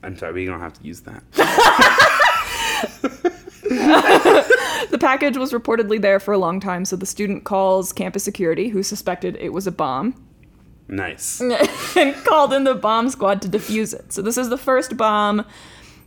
I'm 0.03 0.17
sorry, 0.17 0.33
we 0.33 0.47
don't 0.47 0.61
have 0.61 0.75
to 0.75 0.85
use 0.85 1.03
that. 1.03 1.23
The 4.93 4.99
package 4.99 5.39
was 5.39 5.55
reportedly 5.55 6.03
there 6.03 6.21
for 6.21 6.33
a 6.33 6.39
long 6.39 6.61
time, 6.61 6.85
so 6.85 6.97
the 6.97 7.07
student 7.07 7.45
calls 7.45 7.95
campus 7.95 8.23
security, 8.23 8.69
who 8.69 8.83
suspected 8.83 9.39
it 9.41 9.51
was 9.51 9.67
a 9.67 9.73
bomb, 9.73 10.23
Nice. 10.93 11.41
and 11.97 12.15
called 12.25 12.53
in 12.53 12.65
the 12.65 12.75
bomb 12.75 13.09
squad 13.09 13.41
to 13.43 13.49
defuse 13.49 13.95
it. 13.95 14.13
So 14.13 14.21
this 14.21 14.37
is 14.37 14.51
the 14.51 14.59
first 14.59 14.99
bomb 14.99 15.47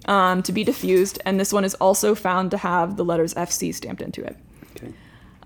um, 0.06 0.44
to 0.44 0.51
be 0.51 0.63
defused, 0.63 1.18
and 1.25 1.39
this 1.39 1.51
one 1.51 1.65
is 1.65 1.74
also 1.75 2.13
found 2.13 2.51
to 2.51 2.58
have 2.58 2.96
the 2.96 3.04
letters 3.04 3.34
FC 3.34 3.74
stamped 3.74 4.04
into 4.04 4.24
it. 4.24 4.38
Okay. 4.75 4.94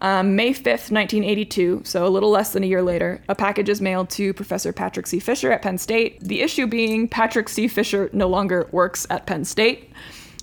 Um, 0.01 0.35
May 0.35 0.53
5th, 0.53 0.91
1982, 0.91 1.83
so 1.85 2.05
a 2.05 2.09
little 2.09 2.29
less 2.29 2.51
than 2.51 2.63
a 2.63 2.67
year 2.67 2.81
later, 2.81 3.21
a 3.29 3.35
package 3.35 3.69
is 3.69 3.79
mailed 3.79 4.09
to 4.11 4.33
Professor 4.33 4.73
Patrick 4.73 5.07
C. 5.07 5.21
Fisher 5.21 5.53
at 5.53 5.61
Penn 5.61 5.77
State. 5.77 6.19
The 6.19 6.41
issue 6.41 6.67
being 6.67 7.07
Patrick 7.07 7.47
C. 7.47 7.69
Fisher 7.69 8.09
no 8.11 8.27
longer 8.27 8.67
works 8.73 9.07
at 9.09 9.25
Penn 9.25 9.45
State. 9.45 9.89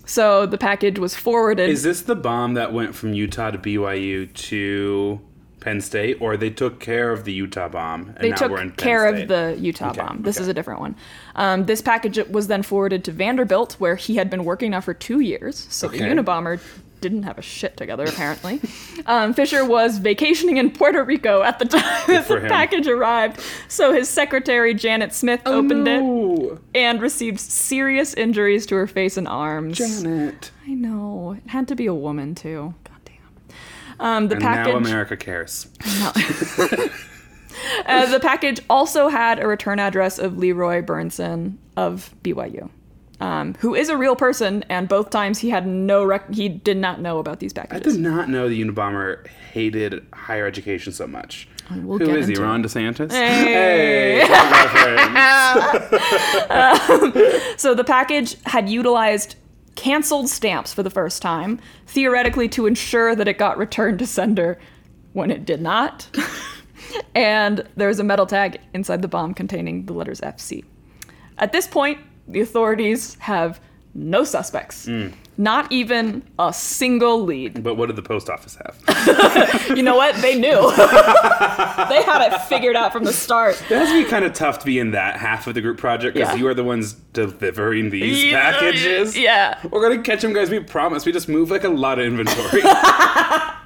So 0.06 0.46
the 0.46 0.56
package 0.56 0.98
was 0.98 1.14
forwarded. 1.14 1.68
Is 1.68 1.82
this 1.82 2.00
the 2.00 2.16
bomb 2.16 2.54
that 2.54 2.72
went 2.72 2.94
from 2.94 3.12
Utah 3.12 3.50
to 3.50 3.58
BYU 3.58 4.32
to 4.32 5.20
Penn 5.60 5.80
State, 5.80 6.18
or 6.20 6.36
they 6.36 6.50
took 6.50 6.78
care 6.80 7.10
of 7.10 7.24
the 7.24 7.32
Utah 7.32 7.68
bomb 7.68 8.08
and 8.08 8.18
they 8.18 8.30
now 8.30 8.36
took 8.36 8.50
we're 8.52 8.60
in 8.60 8.70
Penn 8.70 8.76
care 8.76 9.08
State? 9.08 9.22
of 9.22 9.28
the 9.28 9.56
Utah 9.60 9.90
Okay, 9.90 10.00
bomb. 10.00 10.22
This 10.22 10.36
okay. 10.36 10.42
is 10.42 10.48
a 10.48 10.54
different 10.54 10.80
one. 10.80 10.94
Um, 11.34 11.64
this 11.66 11.80
package 11.82 12.18
was 12.28 12.46
then 12.46 12.62
forwarded 12.62 13.02
to 13.04 13.12
Vanderbilt, 13.12 13.74
where 13.74 13.96
he 13.96 14.16
had 14.16 14.30
been 14.30 14.44
working 14.44 14.70
now 14.72 14.80
for 14.80 14.94
two 14.94 15.20
years. 15.20 15.66
So 15.70 15.88
the 15.88 15.96
Okay. 15.96 16.08
Unabomber 16.10 16.60
didn't 17.00 17.24
have 17.24 17.36
a 17.36 17.42
shit 17.42 17.76
together, 17.76 18.04
apparently. 18.04 18.60
um, 19.06 19.34
Fisher 19.34 19.64
was 19.64 19.98
vacationing 19.98 20.56
in 20.56 20.70
Puerto 20.70 21.02
Rico 21.04 21.42
at 21.42 21.58
the 21.58 21.64
time 21.66 22.06
the 22.06 22.46
package 22.48 22.86
arrived. 22.86 23.40
So 23.68 23.92
his 23.92 24.08
secretary, 24.08 24.72
Janet 24.72 25.12
Smith, 25.12 25.40
opened 25.46 25.86
it 25.88 26.58
and 26.74 27.00
received 27.02 27.38
serious 27.40 28.14
injuries 28.14 28.66
to 28.66 28.76
her 28.76 28.86
face 28.86 29.16
and 29.16 29.28
arms. 29.28 29.76
Janet. 29.78 30.50
I 30.66 30.72
know. 30.74 31.36
It 31.44 31.50
had 31.50 31.68
to 31.68 31.74
be 31.76 31.86
a 31.86 31.94
woman, 31.94 32.34
too. 32.34 32.74
God. 32.84 32.95
Um, 33.98 34.28
the 34.28 34.34
And 34.36 34.42
package. 34.44 34.72
now 34.72 34.78
America 34.78 35.16
cares. 35.16 35.66
No. 36.00 36.12
Uh, 37.86 38.04
the 38.06 38.20
package 38.20 38.60
also 38.68 39.08
had 39.08 39.38
a 39.42 39.46
return 39.46 39.78
address 39.78 40.18
of 40.18 40.36
Leroy 40.36 40.82
Burnson 40.82 41.56
of 41.76 42.14
BYU, 42.22 42.68
um, 43.18 43.54
who 43.60 43.74
is 43.74 43.88
a 43.88 43.96
real 43.96 44.14
person, 44.14 44.62
and 44.68 44.88
both 44.88 45.08
times 45.10 45.38
he 45.38 45.48
had 45.48 45.66
no 45.66 46.04
rec- 46.04 46.32
he 46.34 46.48
did 46.50 46.76
not 46.76 47.00
know 47.00 47.18
about 47.18 47.40
these 47.40 47.52
packages. 47.54 47.94
I 47.94 47.96
did 47.96 48.00
not 48.00 48.28
know 48.28 48.48
the 48.48 48.62
Unabomber 48.62 49.26
hated 49.52 50.06
higher 50.12 50.46
education 50.46 50.92
so 50.92 51.06
much. 51.06 51.48
we'll 51.74 51.98
Who 51.98 52.10
is 52.14 52.26
he? 52.28 52.34
Ron 52.36 52.62
DeSantis? 52.62 53.10
Hey. 53.10 54.20
Hey, 54.20 54.26
friend. 57.08 57.36
So 57.58 57.74
the 57.74 57.84
package 57.84 58.36
had 58.44 58.68
utilized 58.68 59.36
canceled 59.76 60.28
stamps 60.28 60.74
for 60.74 60.82
the 60.82 60.90
first 60.90 61.22
time, 61.22 61.60
theoretically 61.86 62.48
to 62.48 62.66
ensure 62.66 63.14
that 63.14 63.28
it 63.28 63.38
got 63.38 63.56
returned 63.56 63.98
to 64.00 64.06
sender 64.06 64.58
when 65.12 65.30
it 65.30 65.44
did 65.44 65.62
not. 65.62 66.08
and 67.14 67.66
there's 67.76 67.98
a 67.98 68.04
metal 68.04 68.26
tag 68.26 68.60
inside 68.74 69.02
the 69.02 69.08
bomb 69.08 69.34
containing 69.34 69.86
the 69.86 69.92
letters 69.92 70.20
FC. 70.20 70.64
At 71.38 71.52
this 71.52 71.66
point, 71.66 71.98
the 72.26 72.40
authorities 72.40 73.14
have 73.16 73.60
no 73.94 74.24
suspects. 74.24 74.86
Mm. 74.86 75.14
Not 75.38 75.70
even 75.70 76.22
a 76.38 76.52
single 76.52 77.22
lead. 77.22 77.62
But 77.62 77.74
what 77.74 77.86
did 77.86 77.96
the 77.96 78.02
post 78.02 78.30
office 78.30 78.56
have? 78.56 78.76
You 79.76 79.82
know 79.82 79.96
what? 79.96 80.14
They 80.22 80.34
knew. 80.38 80.70
they 80.76 82.02
had 82.02 82.32
it 82.32 82.40
figured 82.42 82.76
out 82.76 82.92
from 82.92 83.04
the 83.04 83.12
start. 83.12 83.54
It 83.70 83.76
has 83.76 83.88
to 83.90 84.02
be 84.04 84.08
kind 84.08 84.24
of 84.24 84.32
tough 84.32 84.60
to 84.60 84.66
be 84.66 84.78
in 84.78 84.92
that 84.92 85.16
half 85.18 85.46
of 85.46 85.54
the 85.54 85.60
group 85.60 85.76
project 85.76 86.14
because 86.14 86.30
Yeah. 86.30 86.36
you 86.36 86.46
are 86.46 86.54
the 86.54 86.64
ones 86.64 86.94
delivering 87.12 87.90
these 87.90 88.24
Yeah, 88.24 88.52
packages. 88.52 89.16
Yeah. 89.18 89.58
We're 89.70 89.82
gonna 89.86 90.02
catch 90.02 90.22
them, 90.22 90.32
guys. 90.32 90.48
We 90.50 90.60
promise. 90.60 91.04
We 91.04 91.12
just 91.12 91.28
move 91.28 91.50
like 91.50 91.64
a 91.64 91.68
lot 91.68 91.98
of 91.98 92.06
inventory. 92.06 92.62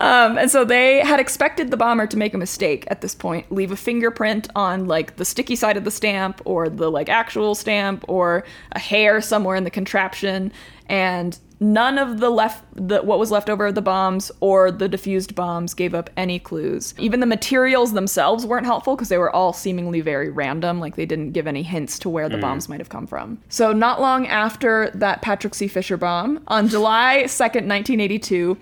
Um, 0.00 0.38
and 0.38 0.50
so 0.50 0.64
they 0.64 1.00
had 1.00 1.20
expected 1.20 1.70
the 1.70 1.76
bomber 1.76 2.06
to 2.06 2.16
make 2.16 2.34
a 2.34 2.38
mistake 2.38 2.84
at 2.88 3.00
this 3.00 3.14
point, 3.14 3.50
leave 3.52 3.70
a 3.70 3.76
fingerprint 3.76 4.48
on 4.56 4.86
like 4.86 5.16
the 5.16 5.24
sticky 5.24 5.56
side 5.56 5.76
of 5.76 5.84
the 5.84 5.90
stamp 5.90 6.42
or 6.44 6.68
the 6.68 6.90
like 6.90 7.08
actual 7.08 7.54
stamp 7.54 8.04
or 8.08 8.44
a 8.72 8.78
hair 8.78 9.20
somewhere 9.20 9.56
in 9.56 9.64
the 9.64 9.70
contraption, 9.70 10.52
and 10.88 11.38
none 11.60 11.96
of 11.98 12.18
the 12.18 12.30
left 12.30 12.64
the 12.74 13.00
what 13.02 13.18
was 13.18 13.30
left 13.30 13.48
over 13.48 13.66
of 13.66 13.74
the 13.74 13.80
bombs 13.80 14.32
or 14.40 14.70
the 14.70 14.88
diffused 14.88 15.34
bombs 15.34 15.72
gave 15.72 15.94
up 15.94 16.10
any 16.16 16.38
clues. 16.38 16.92
Even 16.98 17.20
the 17.20 17.26
materials 17.26 17.92
themselves 17.92 18.44
weren't 18.44 18.66
helpful 18.66 18.96
because 18.96 19.08
they 19.08 19.18
were 19.18 19.34
all 19.34 19.52
seemingly 19.52 20.00
very 20.00 20.28
random, 20.28 20.80
like 20.80 20.96
they 20.96 21.06
didn't 21.06 21.30
give 21.30 21.46
any 21.46 21.62
hints 21.62 21.98
to 22.00 22.08
where 22.08 22.28
the 22.28 22.38
bombs 22.38 22.68
might 22.68 22.80
have 22.80 22.88
come 22.88 23.06
from. 23.06 23.38
So 23.48 23.72
not 23.72 24.00
long 24.00 24.26
after 24.26 24.90
that 24.94 25.22
Patrick 25.22 25.54
C. 25.54 25.68
Fisher 25.68 25.96
bomb, 25.96 26.42
on 26.48 26.68
July 26.68 27.22
2nd, 27.26 27.66
1982, 27.68 28.58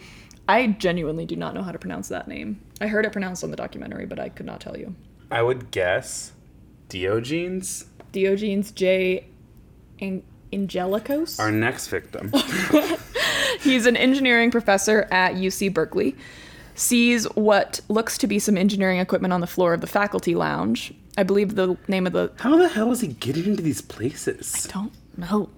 I 0.48 0.66
genuinely 0.68 1.24
do 1.26 1.36
not 1.36 1.54
know 1.54 1.62
how 1.62 1.72
to 1.72 1.78
pronounce 1.78 2.08
that 2.08 2.28
name. 2.28 2.60
I 2.80 2.88
heard 2.88 3.06
it 3.06 3.12
pronounced 3.12 3.44
on 3.44 3.50
the 3.50 3.56
documentary, 3.56 4.06
but 4.06 4.18
I 4.18 4.28
could 4.28 4.46
not 4.46 4.60
tell 4.60 4.76
you. 4.76 4.94
I 5.30 5.42
would 5.42 5.70
guess 5.70 6.32
Diogenes, 6.88 7.86
Diogenes 8.12 8.70
J. 8.72 9.26
An- 10.00 10.22
Angelakos? 10.52 11.38
our 11.40 11.50
next 11.50 11.86
victim. 11.88 12.30
He's 13.60 13.86
an 13.86 13.96
engineering 13.96 14.50
professor 14.50 15.08
at 15.10 15.34
UC 15.34 15.72
Berkeley. 15.72 16.16
Sees 16.74 17.24
what 17.34 17.80
looks 17.88 18.18
to 18.18 18.26
be 18.26 18.38
some 18.38 18.56
engineering 18.58 18.98
equipment 18.98 19.32
on 19.32 19.40
the 19.40 19.46
floor 19.46 19.72
of 19.72 19.80
the 19.80 19.86
faculty 19.86 20.34
lounge. 20.34 20.92
I 21.16 21.22
believe 21.22 21.54
the 21.54 21.76
name 21.88 22.06
of 22.06 22.12
the. 22.12 22.32
How 22.38 22.56
the 22.56 22.68
hell 22.68 22.90
is 22.92 23.00
he 23.00 23.08
getting 23.08 23.44
into 23.44 23.62
these 23.62 23.80
places? 23.80 24.66
I 24.68 24.72
don't 24.72 24.92
know. 25.16 25.50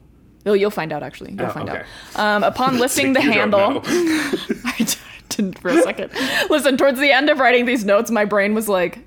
Oh, 0.47 0.53
you'll 0.53 0.71
find 0.71 0.93
out 0.93 1.03
actually. 1.03 1.33
You'll 1.33 1.47
Oh, 1.47 1.51
find 1.51 1.69
okay. 1.71 1.83
out. 2.17 2.21
Um, 2.21 2.43
upon 2.45 2.79
lifting 2.85 3.13
the 3.15 3.21
handle. 3.21 3.81
I 3.87 4.87
didn't 5.31 5.59
for 5.59 5.69
a 5.71 5.83
second. 5.83 6.11
Listen, 6.51 6.77
towards 6.77 7.01
the 7.01 7.11
end 7.13 7.31
of 7.31 7.39
writing 7.39 7.65
these 7.65 7.85
notes, 7.85 8.11
my 8.11 8.25
brain 8.25 8.55
was 8.55 8.69
like, 8.69 9.01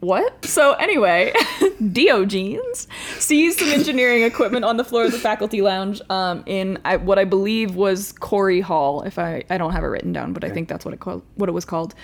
what? 0.00 0.44
So 0.44 0.74
anyway, 0.74 1.32
Diogenes 1.92 2.86
sees 3.18 3.58
some 3.58 3.68
engineering 3.70 4.22
equipment 4.22 4.64
on 4.64 4.76
the 4.76 4.84
floor 4.84 5.06
of 5.06 5.12
the 5.12 5.18
faculty 5.18 5.62
lounge 5.62 6.02
um, 6.10 6.42
in 6.46 6.78
I, 6.84 6.96
what 6.96 7.18
I 7.18 7.24
believe 7.24 7.74
was 7.74 8.12
Cory 8.12 8.60
Hall. 8.60 9.02
If 9.02 9.18
I 9.18 9.44
I 9.48 9.56
don't 9.56 9.72
have 9.72 9.82
it 9.82 9.86
written 9.86 10.12
down, 10.12 10.34
but 10.34 10.44
I 10.44 10.50
think 10.50 10.68
that's 10.68 10.84
what 10.84 10.92
it 10.92 11.00
called 11.00 11.22
what 11.36 11.48
it 11.48 11.52
was 11.52 11.64
called. 11.64 11.94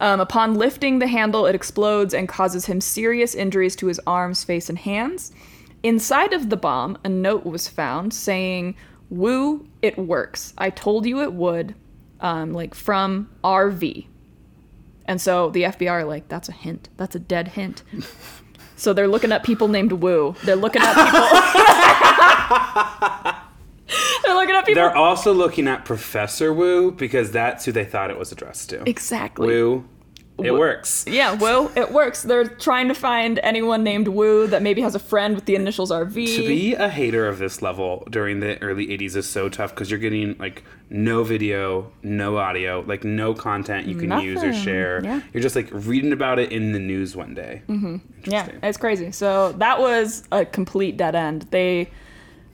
Um, 0.00 0.18
upon 0.18 0.54
lifting 0.54 0.98
the 0.98 1.06
handle, 1.06 1.46
it 1.46 1.54
explodes 1.54 2.12
and 2.12 2.28
causes 2.28 2.66
him 2.66 2.80
serious 2.80 3.36
injuries 3.36 3.76
to 3.76 3.86
his 3.86 4.00
arms, 4.04 4.42
face, 4.42 4.68
and 4.68 4.76
hands. 4.76 5.30
Inside 5.84 6.32
of 6.32 6.50
the 6.50 6.56
bomb, 6.56 6.98
a 7.04 7.08
note 7.08 7.46
was 7.46 7.68
found 7.68 8.12
saying, 8.12 8.74
"Woo, 9.10 9.68
it 9.82 9.96
works. 9.96 10.52
I 10.58 10.70
told 10.70 11.06
you 11.06 11.22
it 11.22 11.32
would." 11.32 11.76
Um, 12.20 12.52
like 12.52 12.74
from 12.74 13.30
RV. 13.44 14.06
And 15.06 15.20
so 15.20 15.50
the 15.50 15.64
FBI 15.64 15.90
are 15.90 16.04
like, 16.04 16.28
that's 16.28 16.48
a 16.48 16.52
hint. 16.52 16.88
That's 16.96 17.14
a 17.14 17.18
dead 17.18 17.48
hint. 17.48 17.82
so 18.76 18.94
they're 18.94 19.08
looking 19.08 19.32
at 19.32 19.44
people 19.44 19.68
named 19.68 19.92
Woo. 19.92 20.34
They're 20.44 20.56
looking 20.56 20.80
at 20.82 20.94
people. 23.84 23.88
they're 24.24 24.34
looking 24.34 24.54
at 24.54 24.64
people. 24.64 24.82
They're 24.82 24.96
also 24.96 25.34
looking 25.34 25.68
at 25.68 25.84
Professor 25.84 26.50
Woo 26.52 26.92
because 26.92 27.30
that's 27.30 27.66
who 27.66 27.72
they 27.72 27.84
thought 27.84 28.10
it 28.10 28.18
was 28.18 28.32
addressed 28.32 28.70
to. 28.70 28.88
exactly. 28.88 29.48
Wu. 29.48 29.84
It 30.38 30.52
works. 30.52 31.04
Yeah, 31.06 31.34
Woo. 31.34 31.70
It 31.76 31.92
works. 31.92 32.22
They're 32.22 32.44
trying 32.44 32.88
to 32.88 32.94
find 32.94 33.38
anyone 33.42 33.84
named 33.84 34.08
Woo 34.08 34.46
that 34.48 34.62
maybe 34.62 34.80
has 34.82 34.94
a 34.94 34.98
friend 34.98 35.34
with 35.34 35.44
the 35.44 35.54
initials 35.54 35.90
RV. 35.90 36.14
To 36.36 36.48
be 36.48 36.74
a 36.74 36.88
hater 36.88 37.28
of 37.28 37.38
this 37.38 37.62
level 37.62 38.06
during 38.10 38.40
the 38.40 38.60
early 38.60 38.88
80s 38.88 39.14
is 39.14 39.28
so 39.28 39.48
tough 39.48 39.70
because 39.70 39.90
you're 39.90 40.00
getting 40.00 40.36
like 40.38 40.64
no 40.90 41.22
video, 41.22 41.92
no 42.02 42.36
audio, 42.36 42.80
like 42.86 43.04
no 43.04 43.32
content 43.32 43.86
you 43.86 43.96
can 43.96 44.20
use 44.20 44.42
or 44.42 44.52
share. 44.52 45.02
Yeah. 45.04 45.20
You're 45.32 45.42
just 45.42 45.56
like 45.56 45.68
reading 45.70 46.12
about 46.12 46.38
it 46.38 46.50
in 46.50 46.72
the 46.72 46.80
news 46.80 47.14
one 47.14 47.34
day. 47.34 47.62
Mm-hmm. 47.68 47.96
yeah, 48.24 48.48
it's 48.62 48.78
crazy. 48.78 49.12
So 49.12 49.52
that 49.52 49.78
was 49.78 50.24
a 50.32 50.44
complete 50.44 50.96
dead 50.96 51.14
end. 51.14 51.42
They 51.50 51.90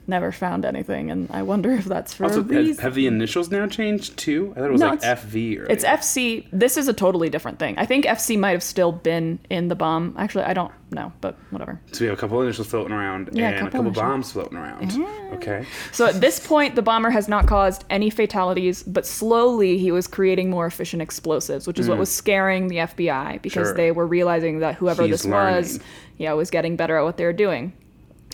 never 0.07 0.31
found 0.31 0.65
anything, 0.65 1.09
and 1.11 1.29
I 1.31 1.41
wonder 1.43 1.71
if 1.71 1.85
that's 1.85 2.13
for 2.13 2.25
Also, 2.25 2.39
a 2.41 2.43
reason. 2.43 2.83
have 2.83 2.95
the 2.95 3.07
initials 3.07 3.49
now 3.51 3.67
changed 3.67 4.17
too? 4.17 4.51
I 4.55 4.59
thought 4.59 4.65
it 4.69 4.71
was 4.71 4.81
No, 4.81 4.89
like 4.89 5.01
FV 5.01 5.59
or 5.59 5.65
It's 5.69 5.83
FC. 5.85 6.47
This 6.51 6.75
is 6.77 6.87
a 6.87 6.93
totally 6.93 7.29
different 7.29 7.59
thing. 7.59 7.75
I 7.77 7.85
think 7.85 8.05
FC 8.05 8.37
might 8.37 8.51
have 8.51 8.63
still 8.63 8.91
been 8.91 9.39
in 9.49 9.67
the 9.67 9.75
bomb. 9.75 10.15
Actually, 10.17 10.45
I 10.45 10.53
don't 10.53 10.71
know, 10.91 11.13
but 11.21 11.37
whatever. 11.51 11.79
So 11.93 12.01
we 12.03 12.09
have 12.09 12.17
a 12.17 12.19
couple 12.19 12.41
initials 12.41 12.67
floating 12.67 12.91
around 12.93 13.29
Yeah, 13.31 13.49
and 13.49 13.67
a 13.67 13.71
couple 13.71 13.91
couple 13.91 14.01
bombs 14.01 14.31
floating 14.33 14.57
around. 14.57 14.91
Okay. 15.35 15.65
So 15.93 16.05
at 16.07 16.19
this 16.19 16.45
point, 16.45 16.75
the 16.75 16.81
bomber 16.81 17.09
has 17.11 17.27
not 17.29 17.47
caused 17.47 17.85
any 17.89 18.09
fatalities, 18.09 18.83
but 18.83 19.05
slowly 19.05 19.77
he 19.77 19.91
was 19.91 20.07
creating 20.07 20.49
more 20.49 20.65
efficient 20.65 21.01
explosives, 21.01 21.67
which 21.67 21.79
is 21.79 21.87
what 21.87 21.97
was 21.97 22.11
scaring 22.11 22.67
the 22.67 22.77
FBI 22.77 23.41
because 23.41 23.61
Mm. 23.61 23.65
Sure. 23.71 23.73
they 23.75 23.91
were 23.91 24.07
realizing 24.07 24.59
that 24.59 24.75
whoever 24.75 25.03
He's 25.03 25.23
this 25.23 25.25
was, 25.25 25.79
yeah, 26.17 26.33
was 26.33 26.49
getting 26.49 26.75
better 26.75 26.97
at 26.97 27.03
what 27.03 27.17
they 27.17 27.23
were 27.25 27.33
doing. 27.33 27.73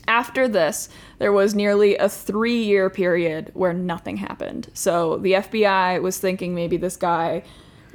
After 0.08 0.48
this, 0.48 0.90
there 1.20 1.34
was 1.34 1.54
nearly 1.54 1.98
a 1.98 2.08
three 2.08 2.64
year 2.64 2.90
period 2.90 3.52
where 3.54 3.74
nothing 3.74 4.18
happened. 4.18 4.70
So 4.74 5.18
the 5.18 5.34
FBI 5.34 6.02
was 6.02 6.18
thinking 6.18 6.56
maybe 6.56 6.78
this 6.78 6.96
guy 6.96 7.44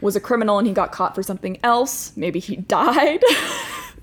was 0.01 0.17
a 0.17 0.21
criminal 0.21 0.59
and 0.59 0.67
he 0.67 0.75
got 0.75 0.93
caught 0.93 1.15
for 1.15 1.23
something 1.23 1.59
else. 1.63 2.15
Maybe 2.17 2.39
he 2.39 2.57
died. 2.69 3.23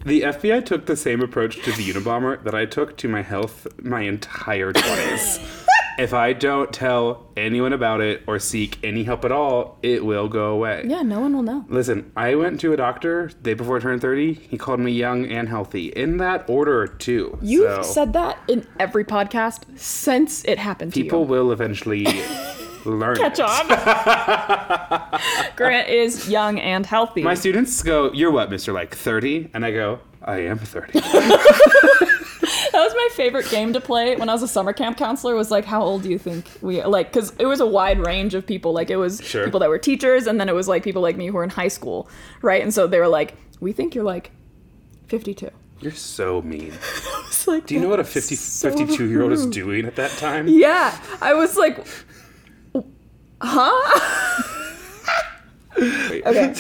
The 0.06 0.22
FBI 0.22 0.66
took 0.66 0.86
the 0.86 0.96
same 0.96 1.22
approach 1.22 1.62
to 1.64 1.72
the 1.74 1.92
Unabomber 1.92 2.42
that 2.44 2.56
I 2.56 2.66
took 2.66 2.96
to 2.98 3.10
my 3.10 3.22
health 3.22 3.68
my 3.82 4.02
entire 4.02 4.72
20s. 4.72 5.66
if 6.00 6.14
I 6.14 6.34
don't 6.34 6.72
tell 6.74 7.28
anyone 7.38 7.74
about 7.74 8.02
it 8.02 8.24
or 8.26 8.40
seek 8.40 8.80
any 8.84 9.04
help 9.04 9.24
at 9.26 9.32
all, 9.32 9.78
it 9.84 10.04
will 10.06 10.28
go 10.28 10.52
away. 10.54 10.84
yeah, 10.88 11.02
no 11.02 11.20
one 11.20 11.36
will 11.36 11.44
know. 11.44 11.66
Listen, 11.68 12.12
I 12.16 12.36
went 12.36 12.60
to 12.62 12.74
a 12.74 12.78
doctor 12.78 13.28
day 13.42 13.54
before 13.54 13.78
I 13.78 13.80
turned 13.82 14.02
30. 14.02 14.34
He 14.34 14.58
called 14.58 14.80
me 14.80 14.92
young 14.92 15.26
and 15.26 15.48
healthy. 15.50 15.88
In 15.90 16.18
that 16.18 16.50
order, 16.50 16.88
too. 16.88 17.38
You've 17.42 17.84
So, 17.86 17.92
said 17.92 18.14
that 18.14 18.38
in 18.48 18.66
every 18.80 19.04
podcast 19.06 19.78
since 19.78 20.44
it 20.46 20.58
happened 20.58 20.94
to 20.94 21.02
people 21.04 21.26
will 21.26 21.52
eventually 21.52 22.06
learn. 22.86 23.18
Catch 23.18 23.40
it. 23.40 23.46
on. 23.46 25.20
Grant 25.56 25.90
is 25.90 26.30
young 26.30 26.60
and 26.60 26.86
healthy. 26.86 27.22
My 27.24 27.34
students 27.36 27.84
go, 27.84 28.12
You're 28.14 28.32
what, 28.32 28.50
Mr. 28.50 28.74
Like 28.74 28.96
30? 28.96 29.52
And 29.54 29.66
I 29.66 29.72
go, 29.72 30.00
I 30.24 30.40
am 30.46 30.58
30. 30.60 31.00
that 32.72 32.80
was 32.82 32.94
my 32.94 33.08
favorite 33.14 33.50
game 33.50 33.74
to 33.74 33.82
play 33.82 34.16
when 34.16 34.30
I 34.30 34.34
was 34.34 34.44
a 34.44 34.48
summer 34.48 34.74
camp 34.74 34.98
counselor. 34.98 35.36
Was 35.36 35.52
like, 35.52 35.66
how 35.66 35.82
old 35.82 36.04
do 36.04 36.10
you 36.10 36.18
think 36.18 36.46
we 36.62 36.84
like? 36.84 37.12
Because 37.12 37.34
it 37.40 37.46
was 37.46 37.60
a 37.60 37.66
wide 37.68 38.00
range 38.00 38.34
of 38.34 38.46
people. 38.46 38.74
Like 38.74 38.90
it 38.90 38.98
was 38.98 39.22
Sure. 39.24 39.44
people 39.46 39.60
that 39.60 39.70
were 39.70 39.78
teachers, 39.80 40.28
and 40.28 40.40
then 40.40 40.50
it 40.50 40.56
was 40.56 40.68
like 40.68 40.84
people 40.84 41.02
like 41.02 41.18
me 41.18 41.28
who 41.28 41.34
were 41.34 41.44
in 41.44 41.50
high 41.50 41.68
school, 41.68 42.10
right? 42.42 42.62
And 42.62 42.74
so 42.74 42.88
they 42.88 43.00
were 43.00 43.08
like, 43.08 43.36
we 43.60 43.72
think 43.74 43.94
you're 43.96 44.04
like 44.04 44.32
52. 45.08 45.50
You're 45.82 45.92
so 45.94 46.42
mean. 46.42 46.74
It's 47.30 47.48
like, 47.48 47.68
Do 47.68 47.76
you 47.76 47.80
know 47.80 47.88
what 47.90 48.00
a 48.00 48.04
50, 48.04 48.36
52 48.36 49.08
year 49.08 49.22
old 49.22 49.32
is 49.32 49.46
doing 49.46 49.86
at 49.86 49.96
that 49.96 50.10
time? 50.12 50.48
Yeah, 50.48 51.00
I 51.22 51.34
was 51.36 51.56
like, 51.56 51.86
huh? 53.40 54.00
Wait. 55.78 56.26
Okay. 56.26 56.54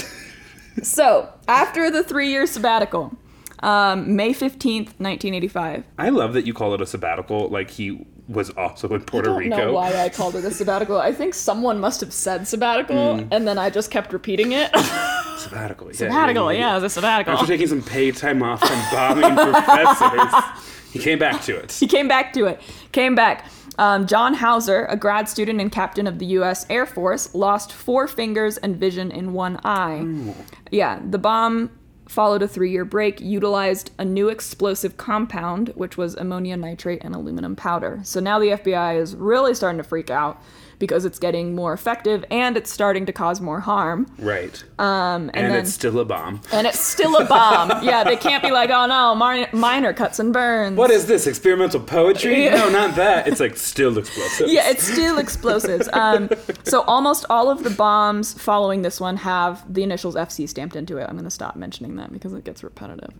So 0.83 1.33
after 1.47 1.89
the 1.91 2.03
three-year 2.03 2.45
sabbatical, 2.47 3.17
um, 3.61 4.15
May 4.15 4.33
15th, 4.33 4.93
1985. 4.99 5.83
I 5.97 6.09
love 6.09 6.33
that 6.33 6.45
you 6.45 6.53
call 6.53 6.73
it 6.73 6.81
a 6.81 6.85
sabbatical, 6.85 7.49
like 7.49 7.69
he 7.71 8.05
was 8.27 8.51
also 8.51 8.87
in 8.93 9.01
Puerto 9.01 9.33
Rico. 9.33 9.39
I 9.45 9.49
don't 9.49 9.59
Rico. 9.59 9.65
know 9.71 9.73
why 9.73 9.95
I 10.03 10.09
called 10.09 10.35
it 10.35 10.45
a 10.45 10.51
sabbatical. 10.51 10.97
I 10.99 11.11
think 11.11 11.33
someone 11.33 11.79
must 11.79 11.99
have 12.01 12.13
said 12.13 12.47
sabbatical, 12.47 12.95
Mm. 12.95 13.27
and 13.31 13.47
then 13.47 13.57
I 13.57 13.69
just 13.69 13.89
kept 13.91 14.13
repeating 14.13 14.51
it. 14.51 14.69
Sabbatical. 15.39 15.87
Yeah, 15.87 15.93
sabbatical, 15.93 16.51
yeah, 16.53 16.71
it 16.71 16.75
was 16.75 16.83
a 16.83 16.89
sabbatical. 16.89 17.33
After 17.33 17.47
taking 17.47 17.67
some 17.67 17.81
paid 17.81 18.15
time 18.17 18.43
off 18.43 18.59
from 18.59 18.79
bombing 18.91 19.35
professors, 19.35 20.43
he 20.91 20.99
came 20.99 21.17
back 21.17 21.41
to 21.43 21.55
it. 21.57 21.71
he 21.71 21.87
came 21.87 22.07
back 22.09 22.33
to 22.33 22.45
it. 22.45 22.59
Came 22.91 23.15
back. 23.15 23.45
Um, 23.77 24.05
John 24.05 24.33
Hauser, 24.33 24.85
a 24.89 24.97
grad 24.97 25.29
student 25.29 25.61
and 25.61 25.71
captain 25.71 26.05
of 26.07 26.19
the 26.19 26.25
U.S. 26.37 26.65
Air 26.69 26.85
Force, 26.85 27.33
lost 27.33 27.71
four 27.71 28.07
fingers 28.09 28.57
and 28.57 28.75
vision 28.75 29.09
in 29.11 29.31
one 29.31 29.57
eye. 29.63 30.33
Yeah, 30.71 30.99
the 31.09 31.17
bomb 31.17 31.71
followed 32.09 32.41
a 32.41 32.47
three 32.47 32.71
year 32.71 32.83
break, 32.83 33.21
utilized 33.21 33.91
a 33.99 34.03
new 34.03 34.29
explosive 34.29 34.97
compound, 34.97 35.69
which 35.75 35.95
was 35.95 36.15
ammonia 36.15 36.57
nitrate 36.57 37.03
and 37.03 37.13
aluminum 37.13 37.55
powder. 37.55 37.99
So 38.03 38.19
now 38.19 38.39
the 38.39 38.49
FBI 38.49 38.99
is 38.99 39.15
really 39.15 39.53
starting 39.53 39.77
to 39.77 39.83
freak 39.83 40.09
out 40.09 40.41
because 40.79 41.05
it's 41.05 41.19
getting 41.19 41.53
more 41.53 41.73
effective 41.73 42.25
and 42.31 42.57
it's 42.57 42.71
starting 42.71 43.05
to 43.05 43.13
cause 43.13 43.41
more 43.41 43.59
harm. 43.59 44.07
Right. 44.17 44.63
Um, 44.79 45.29
and, 45.33 45.35
and 45.35 45.53
then, 45.53 45.59
it's 45.61 45.73
still 45.73 45.99
a 45.99 46.05
bomb. 46.05 46.41
and 46.51 46.65
it's 46.65 46.79
still 46.79 47.17
a 47.17 47.25
bomb. 47.25 47.69
yeah, 47.83 48.03
they 48.03 48.15
can't 48.15 48.41
be 48.41 48.51
like, 48.51 48.69
oh 48.69 48.87
no, 48.87 49.13
minor, 49.13 49.49
minor 49.51 49.93
cuts 49.93 50.19
and 50.19 50.33
burns. 50.33 50.77
What 50.77 50.89
is 50.89 51.05
this? 51.05 51.27
Experimental 51.27 51.81
poetry? 51.81 52.45
Yeah. 52.45 52.55
No, 52.55 52.69
not 52.69 52.95
that. 52.95 53.27
It's 53.27 53.39
like 53.39 53.57
still 53.57 53.97
explosive. 53.97 54.47
yeah, 54.49 54.69
it's 54.69 54.83
still 54.83 55.17
explosives. 55.17 55.89
Um, 55.93 56.29
so 56.63 56.81
almost 56.83 57.25
all 57.29 57.49
of 57.49 57.63
the 57.63 57.69
bombs 57.69 58.33
following 58.33 58.81
this 58.81 59.01
one 59.01 59.17
have 59.17 59.71
the 59.71 59.83
initials 59.83 60.15
FC 60.15 60.47
stamped 60.47 60.75
into 60.75 60.97
it. 60.97 61.03
I'm 61.03 61.15
going 61.15 61.25
to 61.25 61.29
stop 61.29 61.57
mentioning 61.57 61.97
that 61.97 62.13
because 62.13 62.33
it 62.33 62.45
gets 62.45 62.63
repetitive. 62.63 63.13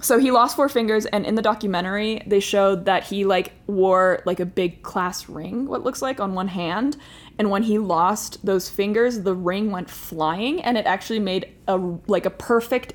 So 0.00 0.18
he 0.18 0.30
lost 0.30 0.56
four 0.56 0.68
fingers, 0.68 1.06
and 1.06 1.24
in 1.24 1.34
the 1.34 1.42
documentary, 1.42 2.22
they 2.26 2.40
showed 2.40 2.84
that 2.84 3.04
he 3.04 3.24
like 3.24 3.52
wore 3.66 4.22
like 4.26 4.40
a 4.40 4.46
big 4.46 4.82
class 4.82 5.28
ring, 5.28 5.66
what 5.66 5.82
looks 5.82 6.02
like 6.02 6.20
on 6.20 6.34
one 6.34 6.48
hand. 6.48 6.97
And 7.38 7.50
when 7.50 7.62
he 7.62 7.78
lost 7.78 8.44
those 8.44 8.68
fingers, 8.68 9.22
the 9.22 9.34
ring 9.34 9.70
went 9.70 9.88
flying, 9.88 10.60
and 10.60 10.76
it 10.76 10.86
actually 10.86 11.20
made 11.20 11.54
a 11.66 11.76
like 11.76 12.26
a 12.26 12.30
perfect 12.30 12.94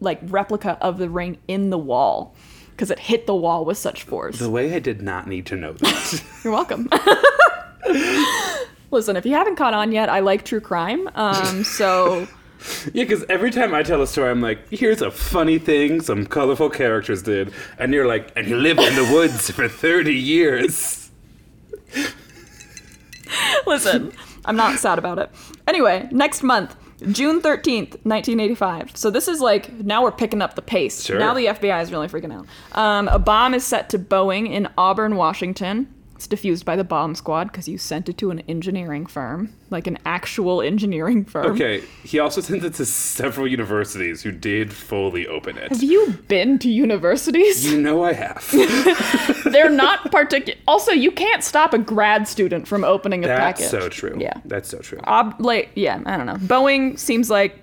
like 0.00 0.20
replica 0.22 0.78
of 0.80 0.98
the 0.98 1.08
ring 1.08 1.38
in 1.48 1.70
the 1.70 1.78
wall 1.78 2.34
because 2.70 2.90
it 2.90 2.98
hit 2.98 3.26
the 3.26 3.34
wall 3.34 3.64
with 3.64 3.78
such 3.78 4.04
force. 4.04 4.38
The 4.38 4.50
way 4.50 4.74
I 4.74 4.78
did 4.78 5.02
not 5.02 5.26
need 5.26 5.46
to 5.46 5.56
know 5.56 5.72
that. 5.72 6.24
You're 6.44 6.52
welcome. 6.52 6.88
Listen, 8.90 9.16
if 9.16 9.26
you 9.26 9.32
haven't 9.32 9.56
caught 9.56 9.74
on 9.74 9.92
yet, 9.92 10.08
I 10.08 10.20
like 10.20 10.44
true 10.44 10.60
crime. 10.60 11.08
Um, 11.14 11.64
so 11.64 12.26
yeah, 12.92 13.04
because 13.04 13.24
every 13.28 13.50
time 13.50 13.74
I 13.74 13.82
tell 13.82 14.02
a 14.02 14.06
story, 14.06 14.30
I'm 14.30 14.40
like, 14.40 14.68
here's 14.70 15.02
a 15.02 15.10
funny 15.10 15.58
thing 15.58 16.00
some 16.00 16.26
colorful 16.26 16.70
characters 16.70 17.22
did. 17.22 17.52
And 17.78 17.92
you're 17.92 18.06
like, 18.06 18.32
and 18.36 18.46
he 18.46 18.54
lived 18.54 18.80
in 18.80 18.94
the 18.96 19.12
woods 19.12 19.50
for 19.50 19.68
30 19.68 20.14
years. 20.14 21.10
listen, 23.66 24.12
I'm 24.44 24.56
not 24.56 24.78
sad 24.78 24.98
about 24.98 25.18
it. 25.18 25.30
Anyway, 25.66 26.08
next 26.10 26.42
month, 26.42 26.76
June 27.12 27.40
13th, 27.40 28.04
1985. 28.04 28.96
So 28.96 29.10
this 29.10 29.28
is 29.28 29.40
like, 29.40 29.72
now 29.72 30.02
we're 30.02 30.12
picking 30.12 30.42
up 30.42 30.54
the 30.54 30.62
pace. 30.62 31.04
Sure. 31.04 31.18
Now 31.18 31.34
the 31.34 31.46
FBI 31.46 31.82
is 31.82 31.92
really 31.92 32.08
freaking 32.08 32.32
out. 32.32 32.46
Um, 32.76 33.08
a 33.08 33.18
bomb 33.18 33.54
is 33.54 33.64
set 33.64 33.90
to 33.90 33.98
Boeing 33.98 34.50
in 34.50 34.68
Auburn, 34.76 35.16
Washington. 35.16 35.92
It's 36.18 36.26
diffused 36.26 36.64
by 36.64 36.74
the 36.74 36.82
bomb 36.82 37.14
squad 37.14 37.44
because 37.44 37.68
you 37.68 37.78
sent 37.78 38.08
it 38.08 38.18
to 38.18 38.32
an 38.32 38.40
engineering 38.48 39.06
firm, 39.06 39.54
like 39.70 39.86
an 39.86 39.98
actual 40.04 40.60
engineering 40.72 41.24
firm. 41.24 41.46
Okay, 41.52 41.84
he 42.02 42.18
also 42.18 42.40
sent 42.48 42.64
it 42.64 42.74
to 42.74 42.86
several 42.86 43.46
universities 43.46 44.24
who 44.24 44.32
did 44.32 44.72
fully 44.72 45.28
open 45.28 45.56
it. 45.56 45.68
Have 45.68 45.80
you 45.80 46.18
been 46.26 46.58
to 46.58 46.68
universities? 46.68 47.70
You 47.70 47.80
know 47.80 48.02
I 48.02 48.14
have. 48.14 48.44
They're 49.44 49.70
not 49.70 50.10
particular. 50.10 50.58
Also, 50.66 50.90
you 50.90 51.12
can't 51.12 51.44
stop 51.44 51.72
a 51.72 51.78
grad 51.78 52.26
student 52.26 52.66
from 52.66 52.82
opening 52.82 53.24
a 53.24 53.28
That's 53.28 53.38
package. 53.60 53.70
That's 53.70 53.84
so 53.84 53.88
true. 53.88 54.16
Yeah. 54.18 54.40
That's 54.44 54.68
so 54.68 54.78
true. 54.78 54.98
Ob- 55.06 55.40
like, 55.40 55.70
yeah, 55.76 56.02
I 56.04 56.16
don't 56.16 56.26
know. 56.26 56.34
Boeing 56.34 56.98
seems 56.98 57.30
like 57.30 57.60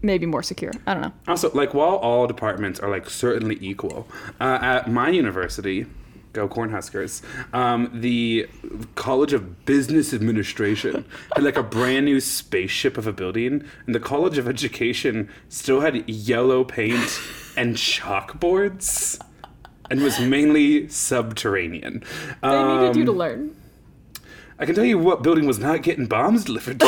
maybe 0.00 0.26
more 0.26 0.44
secure. 0.44 0.70
I 0.86 0.94
don't 0.94 1.02
know. 1.02 1.12
Also, 1.26 1.50
like 1.54 1.74
while 1.74 1.96
all 1.96 2.28
departments 2.28 2.78
are 2.78 2.88
like 2.88 3.10
certainly 3.10 3.58
equal, 3.60 4.06
uh, 4.40 4.60
at 4.62 4.88
my 4.88 5.08
university, 5.08 5.86
go 6.32 6.48
Cornhuskers, 6.48 7.22
um, 7.54 7.90
the 7.92 8.48
College 8.94 9.32
of 9.32 9.64
Business 9.64 10.12
Administration 10.14 11.04
had 11.34 11.44
like 11.44 11.56
a 11.56 11.62
brand 11.62 12.06
new 12.06 12.20
spaceship 12.20 12.96
of 12.96 13.06
a 13.06 13.12
building, 13.12 13.64
and 13.86 13.94
the 13.94 14.00
College 14.00 14.38
of 14.38 14.46
Education 14.48 15.28
still 15.48 15.80
had 15.80 16.08
yellow 16.08 16.64
paint 16.64 17.20
and 17.56 17.76
chalkboards, 17.76 19.20
and 19.90 20.02
was 20.02 20.20
mainly 20.20 20.88
subterranean. 20.88 22.02
They 22.42 22.48
needed 22.64 22.96
you 22.96 23.04
to 23.06 23.10
Um, 23.12 23.18
learn. 23.18 23.56
I 24.58 24.66
can 24.66 24.74
tell 24.74 24.84
you 24.84 24.98
what 24.98 25.22
building 25.22 25.46
was 25.46 25.58
not 25.58 25.82
getting 25.82 26.06
bombs 26.06 26.44
delivered 26.44 26.78
to. 26.80 26.86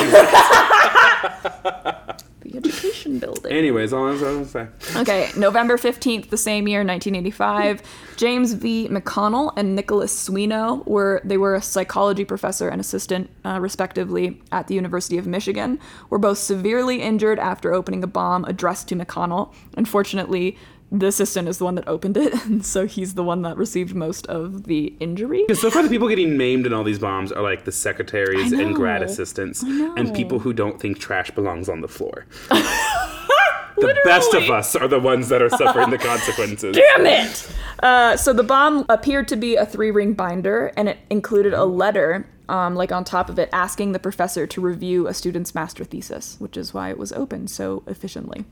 The 2.53 2.59
education 2.59 3.19
building. 3.19 3.51
Anyways, 3.51 3.93
all 3.93 4.07
I 4.07 4.11
was 4.11 4.21
gonna 4.21 4.45
say. 4.45 4.67
Okay, 4.97 5.31
November 5.37 5.77
15th, 5.77 6.29
the 6.31 6.37
same 6.37 6.69
year, 6.69 6.81
1985, 6.81 7.83
James 8.17 8.53
V. 8.53 8.89
McConnell 8.89 9.53
and 9.57 9.75
Nicholas 9.75 10.29
Suino 10.29 10.87
were 10.87 11.21
they 11.25 11.37
were 11.37 11.55
a 11.55 11.63
psychology 11.63 12.25
professor 12.25 12.69
and 12.69 12.81
assistant 12.81 13.31
uh, 13.45 13.59
respectively 13.61 14.41
at 14.53 14.69
the 14.69 14.75
University 14.75 15.19
of 15.19 15.27
Michigan. 15.27 15.79
Were 16.11 16.19
both 16.19 16.39
severely 16.39 17.01
injured 17.01 17.39
after 17.39 17.73
opening 17.73 18.05
a 18.05 18.07
bomb 18.07 18.45
addressed 18.45 18.89
to 18.89 18.97
McConnell. 18.97 19.53
Unfortunately, 19.77 20.57
the 20.93 21.07
assistant 21.07 21.49
is 21.49 21.57
the 21.57 21.65
one 21.65 21.75
that 21.77 21.89
opened 21.89 22.17
it, 22.19 22.35
and 22.45 22.65
so 22.65 22.87
he's 22.87 23.15
the 23.15 23.25
one 23.25 23.43
that 23.43 23.57
received 23.57 23.95
most 23.95 24.27
of 24.27 24.65
the 24.65 24.95
injury. 25.01 25.47
So 25.55 25.71
far, 25.71 25.83
the 25.83 25.89
people 25.89 26.09
getting 26.09 26.37
maimed 26.37 26.67
in 26.67 26.73
all 26.73 26.85
these 26.85 26.99
bombs 26.99 27.33
are 27.33 27.43
like 27.43 27.65
the 27.65 27.73
secretaries 27.73 28.53
and 28.53 28.75
grad 28.75 29.03
assistants 29.03 29.63
and 29.63 30.15
people 30.15 30.39
who 30.39 30.53
don't 30.53 30.79
think 30.79 30.99
trash 30.99 31.31
belongs 31.31 31.69
on 31.69 31.81
the 31.81 31.89
floor. 31.89 32.27
the 32.51 33.99
best 34.05 34.35
of 34.35 34.51
us 34.51 34.77
are 34.77 34.87
the 34.87 35.01
ones 35.01 35.29
that 35.31 35.41
are 35.41 35.49
suffering 35.49 35.91
the 35.91 35.99
consequences. 35.99 36.77
Damn 36.77 37.07
it! 37.07 37.49
Uh, 37.83 38.17
so 38.17 38.33
the 38.33 38.45
bomb 38.45 38.85
appeared 38.89 39.27
to 39.29 39.37
be 39.37 39.57
a 39.57 39.65
three 39.65 39.91
ring 39.91 40.13
binder, 40.13 40.73
and 40.77 40.89
it 40.91 40.99
included 41.09 41.55
a 41.55 41.65
letter, 41.65 42.29
um, 42.51 42.75
like 42.75 42.93
on 42.93 43.03
top 43.03 43.31
of 43.31 43.39
it, 43.39 43.49
asking 43.53 43.93
the 43.93 43.99
professor 43.99 44.47
to 44.47 44.61
review 44.61 45.07
a 45.07 45.15
student's 45.15 45.55
master 45.55 45.85
thesis, 45.85 46.37
which 46.39 46.57
is 46.57 46.75
why 46.75 46.91
it 46.91 46.99
was 46.99 47.13
opened 47.13 47.51
so 47.51 47.83
efficiently. 47.87 48.45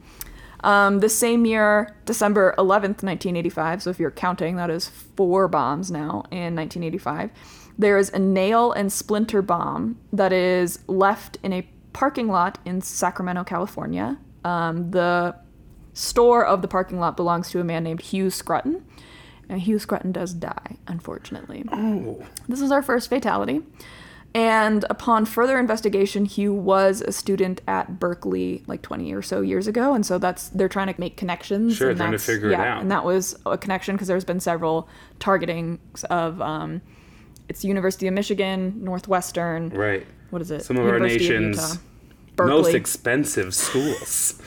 Um, 0.62 1.00
the 1.00 1.08
same 1.08 1.46
year, 1.46 1.96
December 2.04 2.54
11th, 2.58 3.02
1985, 3.02 3.82
so 3.82 3.90
if 3.90 3.98
you're 3.98 4.10
counting, 4.10 4.56
that 4.56 4.70
is 4.70 4.88
four 4.88 5.48
bombs 5.48 5.90
now 5.90 6.24
in 6.30 6.54
1985, 6.54 7.30
there 7.78 7.96
is 7.96 8.10
a 8.10 8.18
nail 8.18 8.72
and 8.72 8.92
splinter 8.92 9.40
bomb 9.42 9.98
that 10.12 10.32
is 10.32 10.80
left 10.86 11.38
in 11.42 11.52
a 11.52 11.66
parking 11.92 12.28
lot 12.28 12.58
in 12.64 12.82
Sacramento, 12.82 13.44
California. 13.44 14.18
Um, 14.44 14.90
the 14.90 15.34
store 15.94 16.44
of 16.44 16.62
the 16.62 16.68
parking 16.68 17.00
lot 17.00 17.16
belongs 17.16 17.50
to 17.50 17.60
a 17.60 17.64
man 17.64 17.82
named 17.84 18.02
Hugh 18.02 18.30
Scrutton. 18.30 18.84
And 19.48 19.60
Hugh 19.60 19.80
Scrutton 19.80 20.12
does 20.12 20.32
die, 20.32 20.76
unfortunately. 20.86 21.64
Oh, 21.72 22.24
This 22.48 22.60
is 22.60 22.70
our 22.70 22.82
first 22.82 23.10
fatality. 23.10 23.62
And 24.32 24.84
upon 24.88 25.24
further 25.24 25.58
investigation, 25.58 26.24
Hugh 26.24 26.54
was 26.54 27.00
a 27.00 27.10
student 27.10 27.62
at 27.66 27.98
Berkeley 27.98 28.62
like 28.68 28.80
20 28.80 29.12
or 29.12 29.22
so 29.22 29.40
years 29.40 29.66
ago, 29.66 29.92
and 29.92 30.06
so 30.06 30.18
that's 30.18 30.50
they're 30.50 30.68
trying 30.68 30.92
to 30.92 31.00
make 31.00 31.16
connections. 31.16 31.76
Sure, 31.76 31.90
and 31.90 31.98
trying 31.98 32.12
to 32.12 32.18
figure 32.18 32.48
it 32.48 32.52
yeah, 32.52 32.76
out. 32.76 32.82
And 32.82 32.92
that 32.92 33.04
was 33.04 33.36
a 33.44 33.58
connection 33.58 33.96
because 33.96 34.06
there's 34.06 34.24
been 34.24 34.38
several 34.38 34.88
targetings 35.18 36.04
of 36.04 36.40
um, 36.40 36.80
it's 37.48 37.64
University 37.64 38.06
of 38.06 38.14
Michigan, 38.14 38.84
Northwestern. 38.84 39.70
right. 39.70 40.06
What 40.30 40.40
is 40.40 40.52
it? 40.52 40.62
Some 40.62 40.76
of 40.76 40.84
our 40.84 40.94
University 40.94 41.34
of 41.34 41.42
nation's 41.42 41.78
Berkeley. 42.36 42.62
Most 42.62 42.74
expensive 42.74 43.52
schools. 43.52 44.40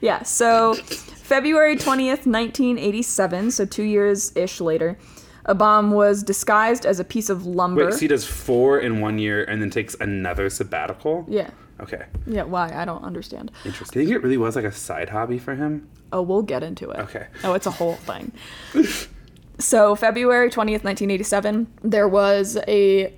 Yeah, 0.00 0.22
so 0.22 0.74
February 0.74 1.76
20th, 1.76 2.26
1987, 2.26 3.50
so 3.50 3.64
two 3.64 3.82
years 3.82 4.36
ish 4.36 4.60
later, 4.60 4.98
a 5.46 5.54
bomb 5.54 5.90
was 5.90 6.22
disguised 6.22 6.86
as 6.86 6.98
a 7.00 7.04
piece 7.04 7.28
of 7.30 7.44
lumber. 7.46 7.84
Wait, 7.86 7.94
so 7.94 8.00
he 8.00 8.08
does 8.08 8.24
four 8.26 8.78
in 8.78 9.00
one 9.00 9.18
year 9.18 9.44
and 9.44 9.60
then 9.60 9.70
takes 9.70 9.94
another 10.00 10.48
sabbatical? 10.50 11.26
yeah. 11.28 11.50
Okay, 11.80 12.04
Yeah, 12.24 12.44
why? 12.44 12.70
I 12.72 12.84
don't 12.84 13.02
understand. 13.02 13.50
interesting. 13.64 13.94
Do 13.98 14.00
you 14.02 14.06
think 14.06 14.20
it 14.20 14.22
really 14.22 14.36
was 14.36 14.54
like 14.54 14.64
a 14.64 14.70
side 14.70 15.08
hobby 15.08 15.38
for 15.40 15.56
him? 15.56 15.88
Oh, 16.12 16.22
we'll 16.22 16.42
get 16.42 16.62
into 16.62 16.90
it. 16.92 17.00
Okay. 17.00 17.26
Oh, 17.42 17.54
it's 17.54 17.66
a 17.66 17.72
whole 17.72 17.96
thing. 17.96 18.30
so, 19.58 19.96
February 19.96 20.50
20th, 20.50 20.84
1987, 20.84 21.66
there 21.82 22.06
was 22.08 22.56
a 22.68 23.12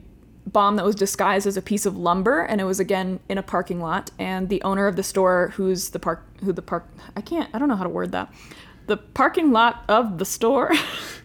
bomb 0.47 0.77
that 0.77 0.87
was 0.87 0.95
disguised 0.95 1.47
as 1.47 1.57
a 1.59 1.63
piece 1.63 1.85
of 1.87 1.97
lumber 1.99 2.41
and 2.43 2.61
it 2.61 2.65
was 2.65 2.79
again 2.81 3.19
in 3.29 3.37
a 3.37 3.43
parking 3.43 3.81
lot 3.81 4.11
and 4.19 4.49
the 4.49 4.63
owner 4.63 4.87
of 4.87 4.95
the 4.97 5.03
store 5.03 5.53
who's 5.57 5.91
the 5.91 5.99
park 5.99 6.25
who 6.45 6.53
the 6.53 6.63
park 6.63 6.87
I 7.17 7.21
can't 7.21 7.51
I 7.53 7.59
don't 7.59 7.67
know 7.69 7.75
how 7.75 7.83
to 7.83 7.91
word 7.91 8.13
that. 8.13 8.33
The 8.87 8.97
parking 8.97 9.51
lot 9.51 9.83
of 9.89 10.19
the 10.19 10.25
store 10.25 10.71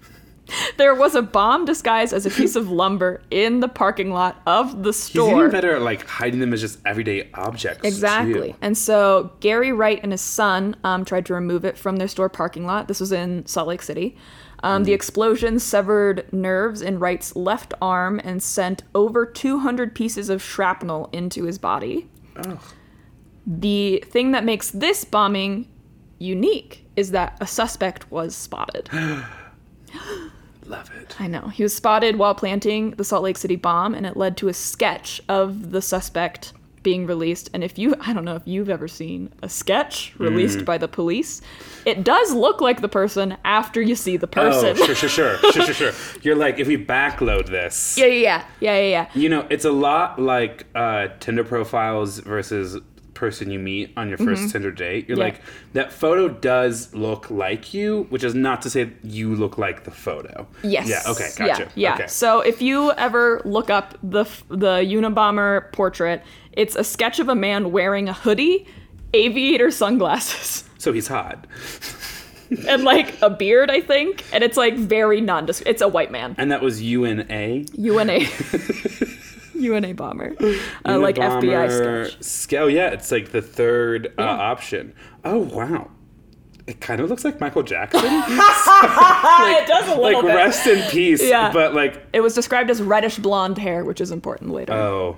There 0.77 0.95
was 0.95 1.15
a 1.15 1.21
bomb 1.21 1.65
disguised 1.65 2.13
as 2.13 2.25
a 2.25 2.29
piece 2.29 2.55
of 2.55 2.69
lumber 2.69 3.21
in 3.31 3.59
the 3.59 3.67
parking 3.67 4.11
lot 4.11 4.41
of 4.45 4.83
the 4.83 4.93
store. 4.93 5.29
He's 5.29 5.37
even 5.37 5.51
better 5.51 5.75
at 5.75 5.81
like 5.81 6.05
hiding 6.07 6.39
them 6.39 6.53
as 6.53 6.61
just 6.61 6.79
everyday 6.85 7.29
objects. 7.33 7.85
Exactly. 7.85 8.51
too. 8.51 8.57
And 8.61 8.77
so 8.77 9.31
Gary 9.39 9.71
Wright 9.71 9.99
and 10.01 10.11
his 10.11 10.21
son 10.21 10.75
um, 10.83 11.05
tried 11.05 11.25
to 11.27 11.33
remove 11.33 11.65
it 11.65 11.77
from 11.77 11.97
their 11.97 12.07
store 12.07 12.29
parking 12.29 12.65
lot. 12.65 12.87
This 12.87 12.99
was 12.99 13.11
in 13.11 13.45
Salt 13.45 13.67
Lake 13.67 13.81
City. 13.81 14.15
Um, 14.63 14.83
The 14.83 14.93
explosion 14.93 15.59
severed 15.59 16.31
nerves 16.31 16.81
in 16.81 16.99
Wright's 16.99 17.35
left 17.35 17.73
arm 17.81 18.21
and 18.23 18.43
sent 18.43 18.83
over 18.93 19.25
200 19.25 19.95
pieces 19.95 20.29
of 20.29 20.41
shrapnel 20.41 21.09
into 21.11 21.45
his 21.45 21.57
body. 21.57 22.09
Oh. 22.37 22.59
The 23.45 24.03
thing 24.07 24.31
that 24.31 24.43
makes 24.45 24.69
this 24.69 25.03
bombing 25.03 25.67
unique 26.19 26.85
is 26.95 27.09
that 27.11 27.37
a 27.41 27.47
suspect 27.47 28.11
was 28.11 28.35
spotted. 28.35 28.89
Love 30.71 30.89
it. 30.99 31.15
I 31.19 31.27
know. 31.27 31.47
He 31.49 31.63
was 31.63 31.75
spotted 31.75 32.15
while 32.17 32.33
planting 32.33 32.91
the 32.91 33.03
Salt 33.03 33.23
Lake 33.23 33.37
City 33.37 33.55
bomb, 33.57 33.93
and 33.93 34.05
it 34.05 34.15
led 34.17 34.37
to 34.37 34.47
a 34.47 34.53
sketch 34.53 35.21
of 35.27 35.71
the 35.71 35.81
suspect 35.81 36.53
being 36.83 37.05
released. 37.05 37.49
And 37.53 37.63
if 37.63 37.77
you, 37.77 37.93
I 38.01 38.11
don't 38.13 38.25
know 38.25 38.35
if 38.35 38.41
you've 38.45 38.69
ever 38.69 38.87
seen 38.87 39.31
a 39.43 39.49
sketch 39.49 40.13
released 40.17 40.59
Mm. 40.59 40.65
by 40.65 40.77
the 40.79 40.87
police, 40.87 41.41
it 41.85 42.03
does 42.03 42.33
look 42.33 42.59
like 42.61 42.81
the 42.81 42.89
person 42.89 43.37
after 43.43 43.81
you 43.81 43.95
see 43.95 44.17
the 44.17 44.27
person. 44.27 44.69
Oh, 44.79 44.85
sure, 44.85 44.95
sure, 44.95 45.09
sure, 45.09 45.37
sure, 45.51 45.63
sure, 45.65 45.73
sure. 45.73 45.91
You're 46.23 46.35
like, 46.35 46.57
if 46.59 46.67
we 46.67 46.83
backload 46.83 47.47
this, 47.49 47.97
yeah, 47.99 48.05
yeah, 48.07 48.17
yeah, 48.17 48.43
yeah, 48.59 48.77
yeah, 48.77 48.87
yeah. 48.89 49.07
you 49.13 49.29
know, 49.29 49.45
it's 49.51 49.65
a 49.65 49.71
lot 49.71 50.19
like 50.19 50.65
uh, 50.73 51.09
Tinder 51.19 51.43
profiles 51.43 52.17
versus 52.19 52.77
person 53.21 53.51
you 53.51 53.59
meet 53.59 53.93
on 53.95 54.09
your 54.09 54.17
1st 54.17 54.51
Tinder 54.51 54.71
date. 54.71 55.07
You're 55.07 55.15
Mm-hmm. 55.15 55.27
Yeah. 55.27 55.33
like, 55.33 55.41
that 55.73 55.93
photo 55.93 56.27
does 56.27 56.93
look 56.95 57.29
like 57.29 57.73
you, 57.73 58.07
which 58.09 58.23
is 58.23 58.33
not 58.33 58.61
to 58.63 58.69
say 58.69 58.89
you 59.03 59.35
look 59.35 59.57
like 59.59 59.83
the 59.83 59.91
photo. 59.91 60.47
Yes. 60.63 60.87
Yeah. 60.89 61.03
Okay. 61.11 61.29
Gotcha. 61.37 61.63
Yeah. 61.63 61.69
yeah. 61.75 61.93
Okay. 61.95 62.07
So 62.07 62.41
if 62.41 62.61
you 62.61 62.91
ever 62.93 63.41
look 63.45 63.69
up 63.69 63.87
the 64.03 64.25
the 64.49 64.77
Unabomber 64.97 65.71
portrait, 65.71 66.23
it's 66.53 66.75
a 66.75 66.83
sketch 66.83 67.19
of 67.19 67.29
a 67.29 67.35
man 67.35 67.71
wearing 67.71 68.09
a 68.09 68.13
hoodie, 68.13 68.65
aviator 69.13 69.69
sunglasses. 69.71 70.67
So 70.81 70.91
he's 70.91 71.07
hot, 71.07 71.45
and 72.67 72.83
like 72.83 73.21
a 73.21 73.29
beard, 73.29 73.69
I 73.69 73.81
think, 73.81 74.23
and 74.33 74.43
it's 74.43 74.57
like 74.57 74.75
very 74.75 75.21
nondescript. 75.21 75.69
It's 75.69 75.81
a 75.83 75.87
white 75.87 76.11
man. 76.11 76.33
and 76.39 76.49
that 76.51 76.61
was 76.63 76.81
UNA. 76.81 77.65
UNA. 77.77 78.19
UNA 79.61 79.93
bomber. 79.93 80.35
Uh, 80.85 80.97
like 80.97 81.15
FBI 81.17 81.41
Unabomber 81.69 82.07
sketch. 82.07 82.23
Scale. 82.23 82.69
Yeah, 82.69 82.89
it's 82.89 83.11
like 83.11 83.31
the 83.31 83.41
third 83.41 84.07
uh, 84.17 84.23
Yeah. 84.23 84.29
option. 84.29 84.93
Oh 85.23 85.37
wow. 85.39 85.91
It 86.67 86.79
kind 86.81 87.01
of 87.01 87.09
looks 87.09 87.23
like 87.25 87.39
Michael 87.39 87.63
Jackson. 87.63 88.01
it 88.05 89.67
does 89.67 89.87
a 89.89 89.95
like 89.95 90.15
little 90.15 90.21
bit. 90.23 90.35
rest 90.35 90.65
in 90.67 90.81
peace. 90.89 91.21
Yeah. 91.23 91.51
But 91.51 91.73
like, 91.73 92.03
It 92.13 92.21
was 92.21 92.33
described 92.33 92.69
as 92.69 92.81
reddish 92.81 93.17
blonde 93.17 93.57
hair, 93.57 93.83
which 93.83 93.99
is 94.01 94.11
important 94.11 94.51
later. 94.51 94.73
oh, 94.73 95.17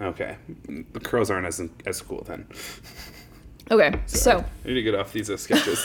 okay. 0.00 0.36
The 0.68 1.00
curls 1.00 1.30
aren't 1.30 1.46
as 1.46 1.60
as 1.86 2.00
cool 2.00 2.22
then. 2.26 2.46
okay, 3.70 3.92
so 4.06 4.44
I 4.64 4.68
need 4.68 4.74
to 4.74 4.82
get 4.82 4.94
off 4.94 5.12
these 5.12 5.28
uh, 5.30 5.36
sketches. 5.36 5.78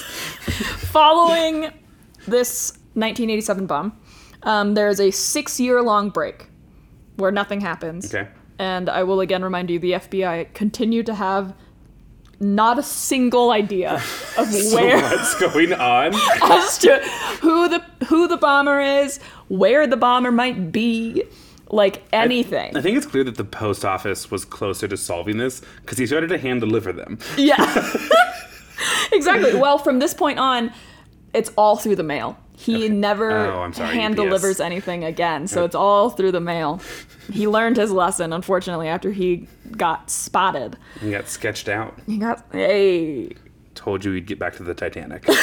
following 0.91 1.71
this 2.27 2.71
1987 2.93 3.65
bomb, 3.65 3.97
um, 4.43 4.73
there 4.73 4.89
is 4.89 4.99
a 4.99 5.11
six-year-long 5.11 6.09
break 6.09 6.47
where 7.17 7.31
nothing 7.31 7.61
happens. 7.61 8.13
Okay. 8.13 8.29
And 8.59 8.89
I 8.89 9.03
will 9.03 9.19
again 9.19 9.43
remind 9.43 9.69
you, 9.69 9.77
the 9.77 9.93
FBI 9.93 10.53
continue 10.53 11.03
to 11.03 11.13
have 11.13 11.53
not 12.39 12.77
a 12.77 12.83
single 12.83 13.51
idea 13.51 13.93
of 14.37 14.51
So 14.51 14.75
where 14.75 15.01
what's 15.01 15.35
going 15.39 15.73
on? 15.73 16.13
as 16.43 16.77
to 16.79 16.97
who 17.41 17.67
the 17.69 17.83
who 18.05 18.27
the 18.27 18.37
bomber 18.37 18.79
is, 18.79 19.19
where 19.47 19.85
the 19.87 19.97
bomber 19.97 20.31
might 20.31 20.71
be, 20.71 21.23
like 21.69 22.03
anything. 22.13 22.75
I 22.75 22.81
think 22.81 22.97
it's 22.97 23.05
clear 23.05 23.23
that 23.23 23.35
the 23.35 23.45
post 23.45 23.83
office 23.83 24.31
was 24.31 24.45
closer 24.45 24.87
to 24.87 24.97
solving 24.97 25.37
this 25.37 25.61
because 25.81 25.97
he 25.97 26.07
started 26.07 26.27
to 26.27 26.37
hand 26.37 26.61
deliver 26.61 26.93
them. 26.93 27.19
Yeah. 27.37 27.97
exactly. 29.11 29.55
Well, 29.55 29.77
from 29.77 29.99
this 29.99 30.13
point 30.13 30.39
on, 30.39 30.71
it's 31.33 31.51
all 31.57 31.75
through 31.77 31.95
the 31.97 32.03
mail. 32.03 32.37
He 32.55 32.89
never 32.89 33.31
Oh, 33.31 33.71
sorry, 33.71 33.95
hand 33.95 34.15
UPS. 34.19 34.23
delivers 34.25 34.59
anything 34.59 35.03
again, 35.03 35.47
so 35.47 35.63
it's 35.63 35.75
all 35.75 36.09
through 36.09 36.31
the 36.31 36.39
mail. 36.39 36.81
He 37.31 37.45
learned 37.57 37.77
his 37.77 37.91
lesson, 37.91 38.33
unfortunately, 38.33 38.87
after 38.87 39.11
he 39.11 39.47
got 39.77 40.09
spotted. 40.09 40.75
He 40.99 41.11
got 41.11 41.27
sketched 41.29 41.69
out. 41.69 41.97
He 42.07 42.17
got 42.17 42.43
hey. 42.51 43.33
Told 43.75 44.03
you 44.03 44.11
he'd 44.13 44.25
get 44.25 44.39
back 44.39 44.55
to 44.55 44.63
the 44.63 44.73
Titanic. 44.73 45.25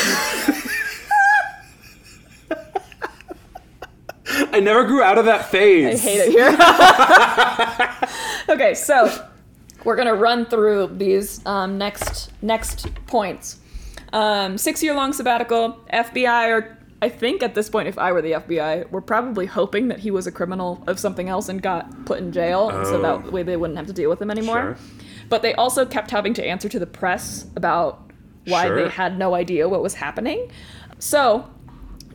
I 4.27 4.59
never 4.61 4.85
grew 4.85 5.03
out 5.03 5.19
of 5.19 5.27
that 5.27 5.51
phase. 5.51 6.05
I 6.05 6.09
hate 6.09 6.21
it 6.21 6.31
here. 8.47 8.55
okay, 8.57 8.75
so 8.75 9.27
we're 9.85 9.97
gonna 9.97 10.15
run 10.15 10.47
through 10.47 10.89
these 10.97 11.45
um, 11.47 11.79
next 11.79 12.33
next 12.43 12.93
points. 13.07 13.61
Um, 14.15 14.57
six 14.57 14.83
year 14.83 14.95
long 14.95 15.13
sabbatical. 15.13 15.79
FBI 15.93 16.49
or 16.51 16.79
I 17.03 17.09
think 17.11 17.43
at 17.43 17.55
this 17.55 17.69
point, 17.69 17.89
if 17.89 17.99
I 17.99 18.13
were 18.13 18.23
the 18.23 18.33
FBI, 18.33 18.91
we're 18.91 19.03
probably 19.03 19.45
hoping 19.45 19.89
that 19.89 19.99
he 19.99 20.11
was 20.11 20.27
a 20.27 20.33
criminal 20.33 20.83
of 20.87 20.99
something 20.99 21.29
else 21.29 21.49
and 21.51 21.61
got 21.61 22.07
put 22.07 22.19
in 22.19 22.33
jail, 22.33 22.71
and 22.71 22.87
so 22.87 22.99
Oh. 22.99 23.03
that 23.03 23.31
way 23.33 23.43
they 23.43 23.57
wouldn't 23.59 23.77
have 23.77 23.89
to 23.89 23.93
deal 23.93 24.09
with 24.09 24.23
him 24.23 24.31
anymore. 24.31 24.77
Sure. 24.77 24.77
But 25.29 25.43
they 25.43 25.53
also 25.55 25.85
kept 25.85 26.11
having 26.13 26.33
to 26.35 26.47
answer 26.47 26.69
to 26.69 26.79
the 26.79 26.87
press 26.87 27.47
about 27.57 28.11
why 28.47 28.67
Sure. 28.69 28.77
they 28.85 28.89
had 28.89 29.19
no 29.19 29.35
idea 29.35 29.69
what 29.69 29.83
was 29.83 29.95
happening. 29.95 30.51
So 30.99 31.47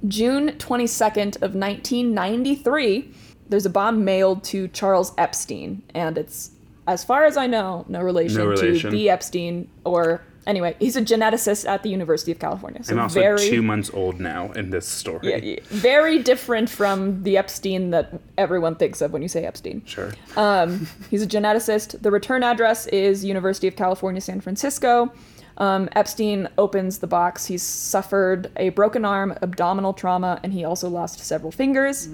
June 0.08 0.54
22nd 0.58 1.36
of 1.44 1.54
1993, 1.54 3.12
there's 3.50 3.66
a 3.66 3.70
bomb 3.70 4.04
mailed 4.04 4.44
to 4.46 4.68
Charles 4.70 5.12
Epstein, 5.18 5.84
and 5.94 6.18
it's, 6.18 6.52
as 6.88 7.04
far 7.04 7.26
as 7.26 7.36
I 7.38 7.46
know, 7.48 7.86
no 7.88 8.02
relation, 8.02 8.40
No 8.40 8.46
relation. 8.48 8.90
to 8.90 8.96
the 8.96 9.10
Epstein 9.10 9.68
or 9.84 10.22
anyway, 10.47 10.75
he's 10.80 10.95
a 10.95 11.02
geneticist 11.02 11.67
at 11.67 11.84
the 11.84 11.89
University 11.89 12.32
of 12.32 12.39
California. 12.39 12.84
So 12.84 12.93
I'm 12.93 12.99
also 12.99 13.19
very, 13.19 13.38
two 13.38 13.62
months 13.62 13.89
old 13.93 14.19
now 14.19 14.52
in 14.54 14.69
this 14.69 14.88
story. 14.88 15.30
yeah, 15.30 15.38
yeah, 15.38 15.60
very 15.65 16.19
different 16.19 16.69
from 16.69 17.23
the 17.23 17.38
Epstein 17.38 17.91
that 17.91 18.19
everyone 18.38 18.75
thinks 18.75 19.02
of 19.02 19.12
when 19.12 19.21
you 19.21 19.28
say 19.28 19.45
Epstein. 19.45 19.84
Sure. 19.86 20.12
Um, 20.36 20.88
he's 21.10 21.23
a 21.23 21.28
geneticist. 21.28 22.02
The 22.02 22.12
return 22.12 22.43
address 22.43 22.88
is 22.88 23.23
University 23.23 23.67
of 23.67 23.75
California, 23.75 24.21
San 24.21 24.41
Francisco. 24.41 25.12
Um, 25.58 25.89
Epstein 25.93 26.47
opens 26.58 26.99
the 26.99 27.08
box. 27.08 27.45
He's 27.45 27.63
suffered 27.63 28.49
a 28.56 28.69
broken 28.69 29.04
arm, 29.04 29.38
abdominal 29.41 29.93
trauma, 29.93 30.39
and 30.43 30.54
he 30.54 30.63
also 30.63 30.88
lost 30.89 31.19
several 31.19 31.52
fingers. 31.52 32.08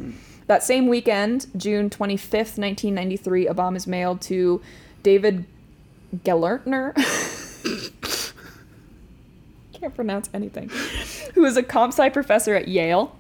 That 0.47 0.63
same 0.63 0.87
weekend, 0.87 1.47
June 1.55 1.89
25th, 1.89 2.57
1993, 2.57 3.47
a 3.47 3.53
bomb 3.53 3.75
is 3.75 3.87
mailed 3.87 4.21
to 4.21 4.61
David 5.03 5.45
Gellertner. 6.23 6.93
Can't 9.79 9.95
pronounce 9.95 10.29
anything. 10.33 10.69
Who 11.33 11.45
is 11.45 11.57
a 11.57 11.63
comp 11.63 11.93
sci 11.93 12.09
professor 12.09 12.55
at 12.55 12.67
Yale. 12.67 13.15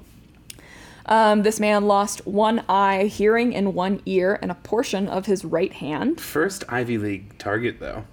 Um, 1.07 1.43
this 1.43 1.59
man 1.59 1.85
lost 1.85 2.25
one 2.25 2.63
eye, 2.67 3.05
hearing 3.05 3.53
in 3.53 3.73
one 3.73 4.01
ear, 4.05 4.39
and 4.41 4.49
a 4.49 4.55
portion 4.55 5.07
of 5.07 5.27
his 5.27 5.45
right 5.45 5.71
hand. 5.71 6.19
First 6.19 6.63
Ivy 6.67 6.97
League 6.97 7.37
target, 7.37 7.79
though. 7.79 8.05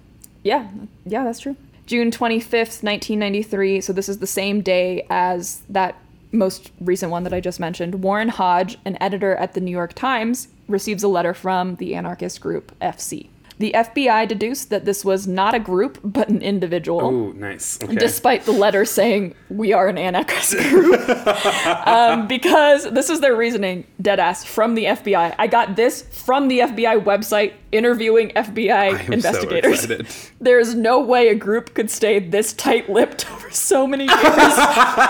Yeah, 0.43 0.69
yeah, 1.05 1.23
that's 1.23 1.39
true. 1.39 1.55
June 1.85 2.11
25th, 2.11 2.83
1993. 2.83 3.81
So 3.81 3.93
this 3.93 4.07
is 4.07 4.19
the 4.19 4.27
same 4.27 4.61
day 4.61 5.05
as 5.09 5.63
that 5.69 5.95
most 6.31 6.71
recent 6.79 7.11
one 7.11 7.23
that 7.23 7.33
I 7.33 7.39
just 7.39 7.59
mentioned. 7.59 8.03
Warren 8.03 8.29
Hodge, 8.29 8.77
an 8.85 8.97
editor 9.01 9.35
at 9.35 9.53
the 9.53 9.61
New 9.61 9.71
York 9.71 9.93
Times, 9.93 10.47
receives 10.67 11.03
a 11.03 11.07
letter 11.07 11.33
from 11.33 11.75
the 11.75 11.95
anarchist 11.95 12.41
group 12.41 12.77
FC. 12.79 13.29
The 13.63 13.71
FBI 13.71 14.27
deduced 14.27 14.71
that 14.71 14.83
this 14.83 15.05
was 15.05 15.25
not 15.25 15.53
a 15.53 15.59
group, 15.59 15.97
but 16.03 16.27
an 16.27 16.41
individual. 16.41 16.99
Oh, 16.99 17.31
nice. 17.31 17.81
Okay. 17.81 17.95
Despite 17.95 18.43
the 18.43 18.51
letter 18.51 18.83
saying 18.83 19.35
we 19.47 19.71
are 19.71 19.87
an 19.87 19.97
anarchist 19.97 20.57
group, 20.57 20.99
um, 21.87 22.27
because 22.27 22.91
this 22.91 23.09
is 23.09 23.21
their 23.21 23.37
reasoning, 23.37 23.87
dead 24.01 24.19
ass 24.19 24.43
from 24.43 24.75
the 24.75 24.83
FBI. 24.83 25.33
I 25.39 25.47
got 25.47 25.77
this 25.77 26.01
from 26.01 26.49
the 26.49 26.59
FBI 26.59 27.05
website 27.05 27.53
interviewing 27.71 28.31
FBI 28.31 29.09
investigators. 29.09 29.87
So. 29.87 29.99
There's 30.41 30.75
no 30.75 30.99
way 30.99 31.29
a 31.29 31.35
group 31.35 31.73
could 31.73 31.89
stay 31.89 32.19
this 32.19 32.51
tight-lipped 32.51 33.31
over 33.31 33.49
so 33.49 33.87
many 33.87 34.03
years 34.03 34.57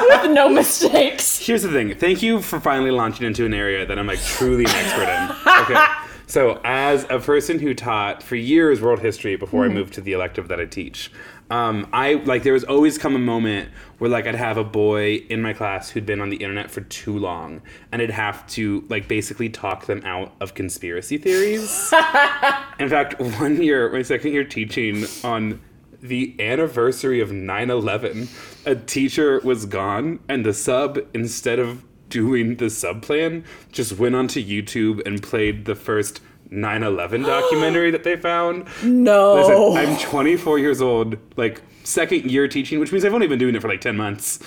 with 0.09 0.29
no 0.29 0.47
mistakes. 0.47 1.39
Here's 1.39 1.63
the 1.63 1.71
thing. 1.71 1.95
Thank 1.95 2.21
you 2.21 2.39
for 2.39 2.59
finally 2.59 2.91
launching 2.91 3.25
into 3.25 3.47
an 3.47 3.53
area 3.55 3.83
that 3.83 3.97
I'm 3.97 4.05
like 4.05 4.21
truly 4.21 4.65
an 4.65 4.69
expert 4.69 5.09
in. 5.09 5.53
Okay. 5.63 6.12
So, 6.33 6.59
as 6.63 7.05
a 7.11 7.19
person 7.19 7.59
who 7.59 7.75
taught 7.75 8.23
for 8.23 8.35
years 8.35 8.81
world 8.81 9.01
history 9.01 9.35
before 9.35 9.65
I 9.65 9.67
moved 9.67 9.93
to 9.93 10.01
the 10.01 10.13
elective 10.13 10.47
that 10.47 10.59
I 10.59 10.65
teach, 10.65 11.11
um, 11.51 11.87
I 11.93 12.13
like 12.13 12.41
there 12.41 12.53
was 12.53 12.63
always 12.63 12.97
come 12.97 13.15
a 13.15 13.19
moment 13.19 13.69
where 13.99 14.09
like 14.09 14.25
I'd 14.25 14.33
have 14.33 14.57
a 14.57 14.63
boy 14.63 15.17
in 15.29 15.43
my 15.43 15.53
class 15.53 15.91
who'd 15.91 16.07
been 16.07 16.19
on 16.19 16.31
the 16.31 16.37
internet 16.37 16.71
for 16.71 16.81
too 16.81 17.19
long, 17.19 17.61
and 17.91 18.01
I'd 18.01 18.09
have 18.09 18.47
to 18.47 18.83
like 18.89 19.07
basically 19.07 19.47
talk 19.47 19.85
them 19.85 20.01
out 20.05 20.33
of 20.41 20.55
conspiracy 20.55 21.19
theories. 21.19 21.93
in 22.79 22.89
fact, 22.89 23.19
one 23.19 23.61
year, 23.61 23.91
my 23.91 24.01
second 24.01 24.33
year 24.33 24.43
teaching 24.43 25.05
on 25.23 25.61
the 26.01 26.35
anniversary 26.39 27.21
of 27.21 27.29
9-11 27.29 28.65
a 28.65 28.75
teacher 28.75 29.39
was 29.43 29.67
gone 29.67 30.19
and 30.27 30.43
the 30.43 30.53
sub 30.53 30.99
instead 31.13 31.59
of 31.59 31.83
doing 32.13 32.57
the 32.57 32.69
sub 32.69 33.01
plan 33.01 33.43
just 33.71 33.97
went 33.97 34.13
onto 34.13 34.39
youtube 34.39 35.01
and 35.07 35.23
played 35.23 35.65
the 35.65 35.73
first 35.73 36.21
9-11 36.51 37.25
documentary 37.35 37.89
that 37.89 38.03
they 38.03 38.15
found. 38.15 38.67
No. 38.83 39.33
Listen, 39.73 39.89
i'm 39.89 39.97
24 39.97 40.59
years 40.59 40.79
old 40.79 41.17
like 41.35 41.61
second 41.83 42.29
year 42.29 42.47
teaching 42.47 42.79
which 42.79 42.91
means 42.91 43.03
i've 43.03 43.13
only 43.15 43.25
been 43.25 43.39
doing 43.39 43.55
it 43.55 43.61
for 43.61 43.67
like 43.67 43.81
10 43.81 43.97
months. 43.97 44.37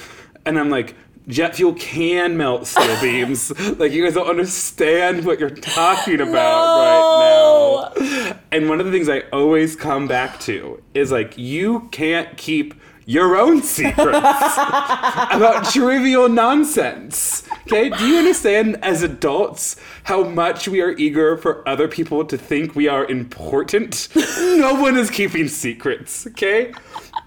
And 0.46 0.56
i'm 0.60 0.70
like 0.70 0.94
jet 1.26 1.56
fuel 1.56 1.74
can 1.74 2.36
melt 2.36 2.68
steel 2.68 3.00
beams. 3.02 3.50
Like 3.80 3.90
you 3.90 4.04
guys 4.04 4.14
don't 4.14 4.28
understand 4.28 5.24
what 5.24 5.40
you're 5.40 5.50
talking 5.50 6.20
about 6.20 7.96
right 7.96 8.00
now. 8.00 8.38
And 8.52 8.68
one 8.68 8.78
of 8.78 8.86
the 8.86 8.92
things 8.92 9.08
I 9.08 9.20
always 9.32 9.74
come 9.74 10.06
back 10.06 10.38
to 10.40 10.80
is 10.94 11.10
like, 11.10 11.36
you 11.36 11.88
can't 11.90 12.36
keep 12.36 12.74
your 13.06 13.36
own 13.36 13.62
secrets 13.62 13.96
about 14.58 15.64
trivial 15.72 16.28
nonsense. 16.28 17.44
Okay? 17.62 17.88
Do 17.88 18.06
you 18.06 18.18
understand 18.18 18.78
as 18.82 19.02
adults 19.02 19.76
how 20.04 20.24
much 20.24 20.68
we 20.68 20.80
are 20.82 20.90
eager 20.90 21.36
for 21.36 21.66
other 21.68 21.86
people 21.86 22.24
to 22.24 22.36
think 22.36 22.74
we 22.74 22.88
are 22.88 23.06
important? 23.06 24.08
No 24.14 24.74
one 24.74 24.96
is 24.96 25.08
keeping 25.08 25.46
secrets. 25.48 26.26
Okay? 26.26 26.74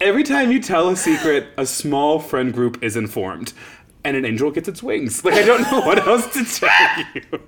Every 0.02 0.24
time 0.24 0.52
you 0.52 0.62
tell 0.62 0.90
a 0.90 0.98
secret, 0.98 1.48
a 1.58 1.66
small 1.66 2.20
friend 2.20 2.54
group 2.54 2.84
is 2.84 2.98
informed. 2.98 3.54
And 4.04 4.16
an 4.16 4.26
angel 4.26 4.52
gets 4.52 4.68
its 4.68 4.84
wings. 4.84 5.24
Like, 5.26 5.36
I 5.36 5.44
don't 5.44 5.62
know 5.62 5.82
what 5.82 6.06
else 6.06 6.32
to 6.34 6.46
tell 6.46 7.06
you. 7.14 7.40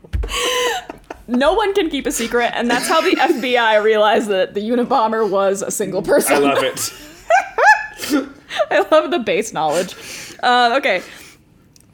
No 1.28 1.54
one 1.54 1.74
can 1.74 1.89
keep 1.89 2.06
a 2.06 2.12
secret, 2.12 2.52
and 2.54 2.70
that's 2.70 2.89
how 2.89 3.00
the 3.00 3.15
FBI 3.15 3.82
realized 3.82 4.28
that 4.28 4.54
the 4.54 4.62
Unabomber 4.62 5.30
was 5.30 5.62
a 5.62 5.72
single 5.72 6.02
person. 6.02 6.36
I 6.36 6.39
love 6.39 6.63
it. 6.63 6.94
I 8.72 8.86
love 8.92 9.12
the 9.12 9.20
base 9.20 9.54
knowledge. 9.54 9.96
Uh, 10.42 10.76
okay. 10.78 11.02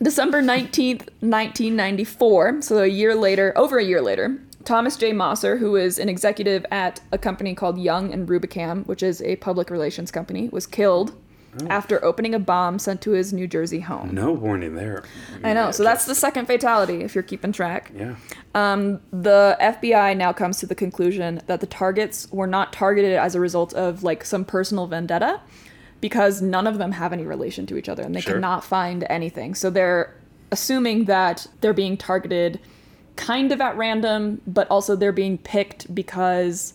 December 0.01 0.41
19th, 0.41 1.09
1994, 1.21 2.61
so 2.61 2.83
a 2.83 2.87
year 2.87 3.15
later, 3.15 3.51
over 3.55 3.79
a 3.79 3.83
year 3.83 4.01
later, 4.01 4.39
Thomas 4.63 4.95
J. 4.95 5.11
Mosser, 5.11 5.57
who 5.57 5.75
is 5.75 5.97
an 5.97 6.09
executive 6.09 6.65
at 6.71 7.01
a 7.11 7.17
company 7.17 7.55
called 7.55 7.79
Young 7.79 8.13
and 8.13 8.27
Rubicam, 8.27 8.85
which 8.85 9.01
is 9.01 9.21
a 9.21 9.37
public 9.37 9.69
relations 9.69 10.11
company, 10.11 10.49
was 10.49 10.67
killed 10.67 11.15
after 11.69 12.03
opening 12.05 12.35
a 12.35 12.39
bomb 12.39 12.77
sent 12.77 13.01
to 13.01 13.11
his 13.11 13.33
New 13.33 13.47
Jersey 13.47 13.79
home. 13.79 14.13
No 14.13 14.31
warning 14.31 14.75
there. 14.75 15.03
I 15.43 15.53
know, 15.53 15.71
so 15.71 15.83
that's 15.83 16.05
the 16.05 16.13
second 16.13 16.45
fatality, 16.45 17.01
if 17.01 17.15
you're 17.15 17.23
keeping 17.23 17.51
track. 17.51 17.91
Yeah. 17.95 18.15
The 18.53 19.57
FBI 19.59 20.15
now 20.17 20.33
comes 20.33 20.59
to 20.59 20.67
the 20.67 20.75
conclusion 20.75 21.41
that 21.47 21.61
the 21.61 21.65
targets 21.65 22.31
were 22.31 22.45
not 22.45 22.73
targeted 22.73 23.13
as 23.13 23.35
a 23.35 23.39
result 23.39 23.73
of 23.73 24.03
like 24.03 24.23
some 24.23 24.45
personal 24.45 24.85
vendetta 24.87 25.41
because 26.01 26.41
none 26.41 26.67
of 26.67 26.77
them 26.77 26.91
have 26.91 27.13
any 27.13 27.25
relation 27.25 27.65
to 27.67 27.77
each 27.77 27.89
other 27.89 28.03
and 28.03 28.13
they 28.15 28.21
Sure. 28.21 28.33
cannot 28.35 28.63
find 28.63 29.05
anything. 29.09 29.55
So 29.55 29.69
they're 29.69 30.13
assuming 30.51 31.05
that 31.05 31.47
they're 31.61 31.73
being 31.73 31.97
targeted 31.97 32.59
kind 33.15 33.51
of 33.51 33.59
at 33.61 33.75
random, 33.75 34.41
but 34.45 34.67
also 34.69 34.95
they're 34.95 35.11
being 35.11 35.37
picked 35.39 35.93
because 35.93 36.73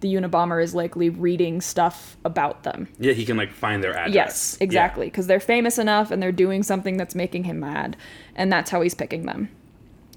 the 0.00 0.14
Unabomber 0.14 0.62
is 0.62 0.74
likely 0.74 1.08
reading 1.08 1.60
stuff 1.60 2.16
about 2.24 2.62
them. 2.62 2.86
Yeah, 3.00 3.14
he 3.14 3.24
can 3.24 3.36
like 3.36 3.50
find 3.50 3.82
their 3.82 3.92
address. 3.96 4.14
Yes, 4.14 4.58
exactly. 4.60 5.06
Because 5.06 5.26
they're 5.26 5.40
famous 5.40 5.78
enough 5.78 6.10
and 6.10 6.22
they're 6.22 6.30
doing 6.30 6.62
something 6.62 6.96
that's 6.96 7.14
making 7.14 7.44
him 7.44 7.58
mad. 7.60 7.96
And 8.36 8.52
that's 8.52 8.70
how 8.70 8.80
he's 8.82 8.94
picking 8.94 9.26
them. 9.26 9.48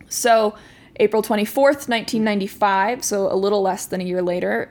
So, 0.07 0.53
April 0.97 1.23
24th, 1.23 1.87
1995, 1.87 3.03
so 3.03 3.31
a 3.31 3.35
little 3.35 3.61
less 3.61 3.85
than 3.85 4.01
a 4.01 4.03
year 4.03 4.21
later, 4.21 4.69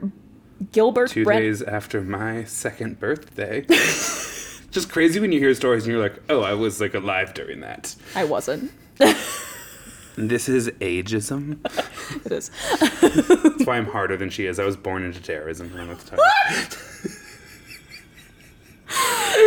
Gilbert 0.72 1.10
Two 1.10 1.24
days 1.24 1.62
after 1.62 2.02
my 2.02 2.44
second 2.44 3.00
birthday. 3.00 3.62
Just 4.70 4.90
crazy 4.90 5.18
when 5.18 5.32
you 5.32 5.40
hear 5.40 5.52
stories 5.54 5.84
and 5.84 5.92
you're 5.92 6.02
like, 6.02 6.22
oh, 6.28 6.42
I 6.42 6.54
was 6.54 6.80
like 6.80 6.94
alive 6.94 7.34
during 7.34 7.60
that. 7.60 7.94
I 8.14 8.24
wasn't. 8.24 8.72
This 10.16 10.48
is 10.50 10.68
ageism. 10.80 11.58
It 12.26 12.32
is. 12.32 12.50
That's 12.80 13.64
why 13.64 13.76
I'm 13.76 13.86
harder 13.86 14.16
than 14.16 14.30
she 14.30 14.46
is. 14.46 14.58
I 14.58 14.64
was 14.64 14.76
born 14.76 15.04
into 15.04 15.22
terrorism. 15.22 15.72
I 15.78 15.86
what 15.86 16.00
to 16.00 16.06
tell 16.06 16.18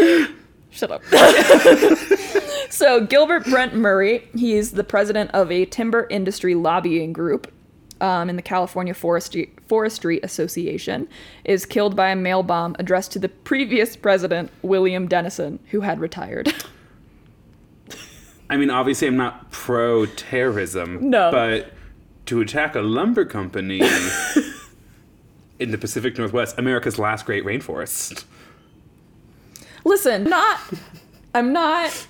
you. 0.01 0.27
Shut 0.71 0.89
up. 0.89 1.03
So 2.73 3.05
Gilbert 3.05 3.43
Brent 3.45 3.75
Murray, 3.75 4.27
he's 4.33 4.71
the 4.71 4.83
president 4.83 5.29
of 5.31 5.51
a 5.51 5.65
timber 5.65 6.07
industry 6.09 6.55
lobbying 6.55 7.13
group 7.13 7.53
um, 8.03 8.29
in 8.29 8.35
the 8.35 8.41
California 8.41 8.93
Forestry, 8.93 9.49
Forestry 9.67 10.19
Association, 10.21 11.07
is 11.45 11.65
killed 11.65 11.95
by 11.95 12.09
a 12.09 12.15
mail 12.15 12.43
bomb 12.43 12.75
addressed 12.77 13.13
to 13.13 13.19
the 13.19 13.29
previous 13.29 13.95
president, 13.95 14.51
William 14.61 15.07
Dennison, 15.07 15.57
who 15.71 15.79
had 15.81 16.01
retired. 16.01 16.53
I 18.49 18.57
mean, 18.57 18.69
obviously, 18.69 19.07
I'm 19.07 19.15
not 19.15 19.51
pro 19.51 20.05
terrorism. 20.05 21.09
No. 21.09 21.31
But 21.31 21.71
to 22.25 22.41
attack 22.41 22.75
a 22.75 22.81
lumber 22.81 23.23
company 23.23 23.81
in 25.59 25.71
the 25.71 25.77
Pacific 25.77 26.17
Northwest, 26.17 26.59
America's 26.59 26.99
last 26.99 27.25
great 27.25 27.45
rainforest. 27.45 28.25
Listen, 29.85 30.25
not 30.25 30.59
I'm 31.33 31.53
not 31.53 32.07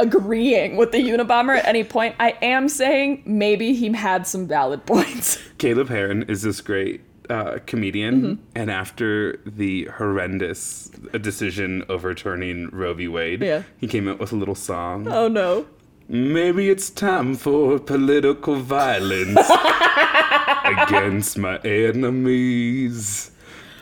agreeing 0.00 0.76
with 0.76 0.90
the 0.92 0.98
Unabomber 0.98 1.56
at 1.56 1.66
any 1.66 1.84
point. 1.84 2.14
I 2.18 2.36
am 2.42 2.68
saying 2.68 3.22
maybe 3.26 3.74
he 3.74 3.92
had 3.92 4.26
some 4.26 4.46
valid 4.48 4.86
points. 4.86 5.38
Caleb 5.58 5.88
Hearon 5.88 6.28
is 6.28 6.42
this 6.42 6.60
great 6.60 7.02
uh, 7.28 7.58
comedian, 7.66 8.22
Mm-hmm. 8.22 8.42
and 8.56 8.70
after 8.70 9.36
the 9.46 9.84
horrendous 9.98 10.90
decision 11.20 11.84
overturning 11.88 12.68
Roe 12.72 12.94
v. 12.94 13.06
Wade, 13.08 13.42
Yeah. 13.42 13.62
he 13.78 13.86
came 13.86 14.08
out 14.08 14.18
with 14.18 14.32
a 14.32 14.36
little 14.36 14.56
song. 14.56 15.06
Oh 15.06 15.28
no. 15.28 15.66
Maybe 16.08 16.68
it's 16.70 16.90
time 16.90 17.36
for 17.36 17.78
political 17.78 18.56
violence 18.56 19.38
against 20.64 21.38
my 21.38 21.58
enemies. 21.58 23.30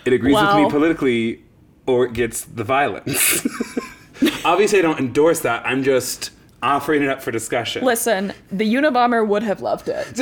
It 0.04 0.12
agrees 0.12 0.34
with 0.36 0.54
me 0.56 0.68
politically, 0.70 1.42
or 1.86 2.04
it 2.04 2.12
gets 2.12 2.44
the 2.44 2.64
violence. 2.64 3.46
Obviously, 4.44 4.78
I 4.78 4.82
don't 4.82 4.98
endorse 4.98 5.40
that. 5.40 5.64
I'm 5.66 5.82
just 5.82 6.30
offering 6.62 7.02
it 7.02 7.08
up 7.08 7.22
for 7.22 7.30
discussion. 7.30 7.84
Listen, 7.84 8.32
the 8.50 8.74
Unabomber 8.74 9.26
would 9.26 9.42
have 9.42 9.60
loved 9.60 9.88
it. 9.88 10.06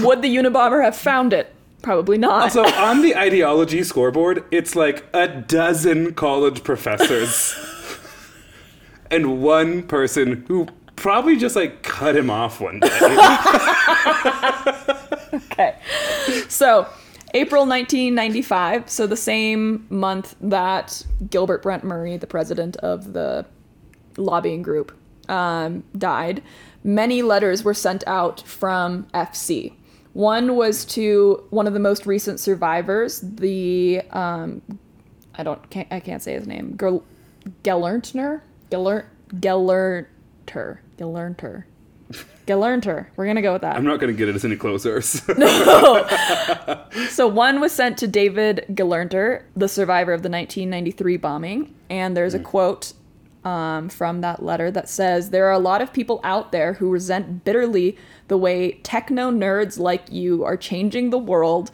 would 0.00 0.22
the 0.22 0.36
Unabomber 0.36 0.82
have 0.82 0.96
found 0.96 1.32
it? 1.32 1.54
Probably 1.82 2.18
not. 2.18 2.42
Also, 2.42 2.64
on 2.74 3.02
the 3.02 3.16
ideology 3.16 3.82
scoreboard, 3.82 4.44
it's 4.50 4.76
like 4.76 5.04
a 5.14 5.28
dozen 5.28 6.14
college 6.14 6.62
professors 6.62 7.54
and 9.10 9.42
one 9.42 9.82
person 9.84 10.44
who 10.46 10.68
probably 10.96 11.36
just 11.36 11.56
like 11.56 11.82
cut 11.82 12.14
him 12.16 12.28
off 12.28 12.60
one 12.60 12.80
day. 12.80 12.98
Okay. 15.32 15.76
So, 16.48 16.86
April 17.32 17.62
1995, 17.62 18.90
so 18.90 19.06
the 19.06 19.16
same 19.16 19.86
month 19.88 20.34
that 20.40 21.04
Gilbert 21.30 21.62
Brent 21.62 21.84
Murray, 21.84 22.16
the 22.16 22.26
president 22.26 22.76
of 22.78 23.12
the 23.12 23.46
lobbying 24.16 24.62
group, 24.62 24.96
um, 25.28 25.84
died, 25.96 26.42
many 26.82 27.22
letters 27.22 27.62
were 27.62 27.74
sent 27.74 28.02
out 28.06 28.40
from 28.42 29.04
FC. 29.14 29.74
One 30.12 30.56
was 30.56 30.84
to 30.86 31.44
one 31.50 31.68
of 31.68 31.72
the 31.72 31.78
most 31.78 32.04
recent 32.04 32.40
survivors, 32.40 33.20
the 33.20 34.02
um, 34.10 34.60
I 35.36 35.44
don't 35.44 35.70
can't, 35.70 35.86
I 35.92 36.00
can't 36.00 36.22
say 36.22 36.32
his 36.34 36.48
name. 36.48 36.76
Gel- 36.76 37.04
Gellerntner, 37.62 38.40
Geller 38.70 39.06
Gellerter, 39.34 40.78
Gellerter, 40.98 41.64
Gellerter. 42.46 43.06
We're 43.16 43.26
gonna 43.26 43.42
go 43.42 43.52
with 43.52 43.62
that. 43.62 43.76
I'm 43.76 43.84
not 43.84 44.00
going 44.00 44.12
to 44.12 44.18
get 44.18 44.34
it 44.34 44.44
any 44.44 44.56
closer. 44.56 45.00
so- 45.02 46.06
So 47.10 47.28
one 47.28 47.60
was 47.60 47.72
sent 47.72 47.98
to 47.98 48.06
David 48.08 48.64
Gelernter, 48.72 49.42
the 49.56 49.68
survivor 49.68 50.12
of 50.12 50.22
the 50.22 50.28
1993 50.28 51.16
bombing, 51.16 51.74
and 51.88 52.16
there's 52.16 52.34
a 52.34 52.38
quote 52.38 52.92
um, 53.44 53.88
from 53.88 54.20
that 54.22 54.42
letter 54.42 54.70
that 54.70 54.88
says, 54.88 55.30
"There 55.30 55.46
are 55.46 55.52
a 55.52 55.58
lot 55.58 55.80
of 55.82 55.92
people 55.92 56.20
out 56.24 56.52
there 56.52 56.74
who 56.74 56.90
resent 56.90 57.44
bitterly 57.44 57.96
the 58.28 58.36
way 58.36 58.72
techno 58.82 59.30
nerds 59.30 59.78
like 59.78 60.10
you 60.10 60.44
are 60.44 60.56
changing 60.56 61.10
the 61.10 61.18
world." 61.18 61.70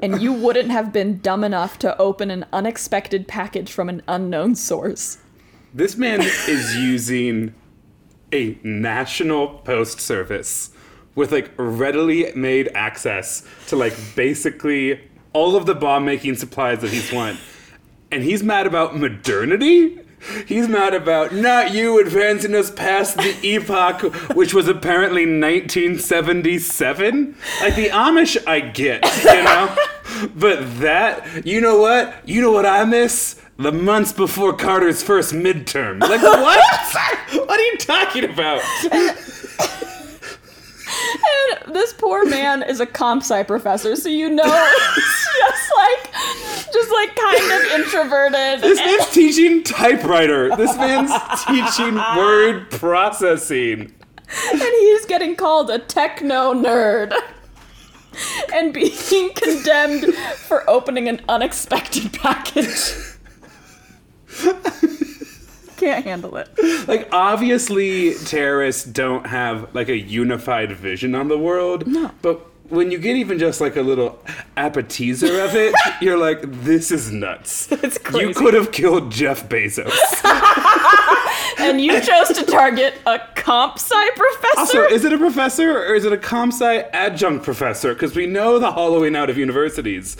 And 0.00 0.20
you 0.20 0.32
wouldn't 0.44 0.70
have 0.70 0.92
been 0.92 1.20
dumb 1.20 1.44
enough 1.44 1.78
to 1.80 1.96
open 1.98 2.30
an 2.30 2.44
unexpected 2.52 3.28
package 3.28 3.70
from 3.72 3.88
an 3.88 4.02
unknown 4.08 4.54
source. 4.56 5.18
This 5.74 5.96
man 5.96 6.20
is 6.22 6.76
using 6.76 7.54
a 8.32 8.58
national 8.62 9.48
post 9.60 10.00
service 10.00 10.70
with 11.14 11.32
like 11.32 11.50
readily 11.56 12.30
made 12.34 12.68
access 12.74 13.46
to 13.66 13.76
like 13.76 13.94
basically 14.16 15.00
all 15.32 15.56
of 15.56 15.66
the 15.66 15.74
bomb 15.74 16.04
making 16.04 16.34
supplies 16.34 16.80
that 16.80 16.90
he's 16.90 17.12
want. 17.12 17.38
And 18.10 18.22
he's 18.22 18.42
mad 18.42 18.66
about 18.66 18.96
modernity? 18.96 19.98
He's 20.46 20.68
mad 20.68 20.94
about 20.94 21.34
not 21.34 21.74
you 21.74 22.00
advancing 22.00 22.54
us 22.54 22.70
past 22.70 23.16
the 23.16 23.34
epoch, 23.42 24.02
which 24.36 24.54
was 24.54 24.68
apparently 24.68 25.22
1977. 25.22 27.36
Like 27.60 27.74
the 27.74 27.88
Amish, 27.88 28.36
I 28.46 28.60
get, 28.60 29.04
you 29.24 29.42
know? 29.42 29.74
But 30.36 30.78
that, 30.80 31.44
you 31.44 31.60
know 31.60 31.80
what? 31.80 32.28
You 32.28 32.40
know 32.40 32.52
what 32.52 32.66
I 32.66 32.84
miss? 32.84 33.40
The 33.62 33.70
months 33.70 34.12
before 34.12 34.54
Carter's 34.54 35.04
first 35.04 35.32
midterm. 35.32 36.00
Like, 36.00 36.20
what? 36.20 36.58
what 37.46 37.60
are 37.60 37.62
you 37.62 37.76
talking 37.78 38.24
about? 38.24 38.60
And 41.30 41.72
this 41.72 41.92
poor 41.92 42.26
man 42.28 42.64
is 42.64 42.80
a 42.80 42.86
comp 42.86 43.22
sci 43.22 43.40
professor, 43.44 43.94
so 43.94 44.08
you 44.08 44.30
know 44.30 44.42
he's 44.96 45.28
just 45.38 45.72
like, 45.76 46.12
just 46.72 46.90
like 46.90 47.14
kind 47.14 47.52
of 47.52 47.72
introverted. 47.80 48.60
This 48.62 48.78
man's 48.78 49.10
teaching 49.10 49.62
typewriter. 49.62 50.56
This 50.56 50.76
man's 50.76 51.12
teaching 51.44 51.94
word 52.16 52.68
processing. 52.68 53.94
and 54.50 54.60
he's 54.60 55.06
getting 55.06 55.36
called 55.36 55.70
a 55.70 55.78
techno 55.78 56.52
nerd 56.52 57.14
and 58.52 58.74
being 58.74 59.30
condemned 59.34 60.12
for 60.14 60.68
opening 60.68 61.08
an 61.08 61.20
unexpected 61.28 62.12
package. 62.12 62.92
Can't 65.76 66.04
handle 66.04 66.36
it. 66.36 66.48
Like, 66.86 67.08
obviously, 67.12 68.14
terrorists 68.14 68.84
don't 68.84 69.26
have 69.26 69.74
like 69.74 69.88
a 69.88 69.96
unified 69.96 70.72
vision 70.72 71.14
on 71.14 71.28
the 71.28 71.38
world. 71.38 71.86
No. 71.86 72.12
But 72.22 72.40
when 72.68 72.90
you 72.90 72.98
get 72.98 73.16
even 73.16 73.38
just 73.38 73.60
like 73.60 73.76
a 73.76 73.82
little 73.82 74.18
appetizer 74.56 75.40
of 75.40 75.54
it, 75.54 75.74
you're 76.00 76.16
like, 76.16 76.40
this 76.42 76.90
is 76.90 77.10
nuts. 77.10 77.70
It's 77.82 77.98
crazy. 77.98 78.28
You 78.28 78.34
could 78.34 78.54
have 78.54 78.70
killed 78.70 79.10
Jeff 79.10 79.48
Bezos. 79.48 79.90
And 81.58 81.80
you 81.80 82.00
chose 82.00 82.28
to 82.28 82.44
target 82.44 82.94
a 83.06 83.18
comp 83.34 83.74
sci 83.74 84.10
professor? 84.16 84.58
Also, 84.58 84.82
is 84.82 85.04
it 85.04 85.12
a 85.12 85.18
professor 85.18 85.78
or 85.78 85.94
is 85.94 86.04
it 86.04 86.12
a 86.12 86.18
comp 86.18 86.52
sci 86.52 86.76
adjunct 86.92 87.44
professor? 87.44 87.92
Because 87.92 88.16
we 88.16 88.26
know 88.26 88.58
the 88.58 88.72
hollowing 88.72 89.14
out 89.14 89.30
of 89.30 89.36
universities 89.36 90.16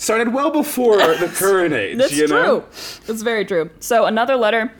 started 0.00 0.32
well 0.32 0.50
before 0.50 0.96
the 1.18 1.30
current 1.34 1.74
age. 1.74 1.98
That's 1.98 2.12
you 2.12 2.26
know? 2.26 2.60
true. 2.60 2.68
That's 3.06 3.22
very 3.22 3.44
true. 3.44 3.70
So 3.78 4.06
another 4.06 4.36
letter, 4.36 4.72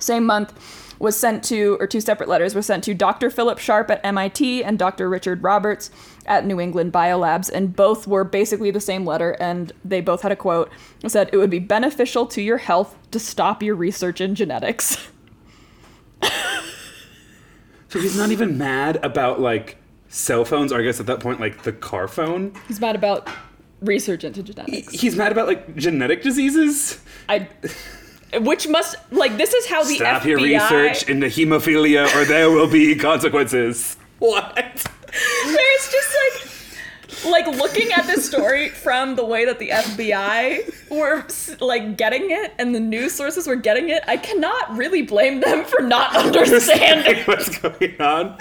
same 0.00 0.24
month, 0.24 0.52
was 0.98 1.14
sent 1.14 1.44
to, 1.44 1.76
or 1.78 1.86
two 1.86 2.00
separate 2.00 2.26
letters 2.26 2.54
were 2.54 2.62
sent 2.62 2.82
to 2.84 2.94
Dr. 2.94 3.28
Philip 3.28 3.58
Sharp 3.58 3.90
at 3.90 4.02
MIT 4.02 4.64
and 4.64 4.78
Dr. 4.78 5.10
Richard 5.10 5.42
Roberts 5.42 5.90
at 6.24 6.46
New 6.46 6.58
England 6.58 6.90
Biolabs, 6.92 7.50
and 7.52 7.76
both 7.76 8.06
were 8.06 8.24
basically 8.24 8.70
the 8.70 8.80
same 8.80 9.04
letter, 9.04 9.32
and 9.38 9.72
they 9.84 10.00
both 10.00 10.22
had 10.22 10.32
a 10.32 10.36
quote 10.36 10.70
that 11.00 11.10
said, 11.10 11.28
"It 11.32 11.36
would 11.36 11.50
be 11.50 11.58
beneficial 11.58 12.26
to 12.28 12.40
your 12.40 12.56
health 12.56 12.96
to 13.10 13.18
stop 13.18 13.62
your 13.62 13.74
research 13.74 14.20
in 14.20 14.34
genetics." 14.34 15.08
So 17.88 18.00
he's 18.00 18.18
not 18.18 18.30
even 18.30 18.58
mad 18.58 18.98
about 19.04 19.40
like 19.40 19.76
cell 20.08 20.44
phones, 20.44 20.72
or 20.72 20.80
I 20.80 20.82
guess 20.82 21.00
at 21.00 21.06
that 21.06 21.20
point, 21.20 21.40
like 21.40 21.62
the 21.62 21.72
car 21.72 22.08
phone. 22.08 22.52
He's 22.66 22.80
mad 22.80 22.96
about 22.96 23.28
research 23.80 24.24
into 24.24 24.42
genetics. 24.42 24.92
He's 24.92 25.16
mad 25.16 25.32
about 25.32 25.46
like 25.46 25.76
genetic 25.76 26.22
diseases. 26.22 27.00
I, 27.28 27.48
which 28.40 28.66
must 28.68 28.96
like 29.12 29.36
this 29.36 29.54
is 29.54 29.66
how 29.66 29.84
the 29.84 29.96
Stop 29.96 30.22
FBI. 30.22 30.26
your 30.26 30.38
research 30.40 31.08
into 31.08 31.26
hemophilia, 31.26 32.14
or 32.14 32.24
there 32.24 32.50
will 32.50 32.68
be 32.70 32.94
consequences. 33.10 33.96
What? 34.18 34.54
There's 34.56 35.90
just 35.92 36.16
like 36.34 36.50
like 37.24 37.46
looking 37.46 37.92
at 37.92 38.06
this 38.06 38.26
story 38.26 38.68
from 38.84 39.16
the 39.16 39.24
way 39.24 39.44
that 39.46 39.58
the 39.58 39.70
FBI 39.70 40.90
were 40.90 41.24
like 41.64 41.96
getting 41.96 42.30
it 42.30 42.52
and 42.58 42.74
the 42.74 42.80
news 42.80 43.12
sources 43.12 43.46
were 43.46 43.56
getting 43.56 43.88
it, 43.88 44.02
I 44.06 44.16
cannot 44.16 44.76
really 44.76 45.02
blame 45.02 45.40
them 45.40 45.64
for 45.64 45.82
not 45.82 46.14
understanding. 46.26 47.24
what's 47.24 47.58
going 47.58 48.00
on. 48.00 48.38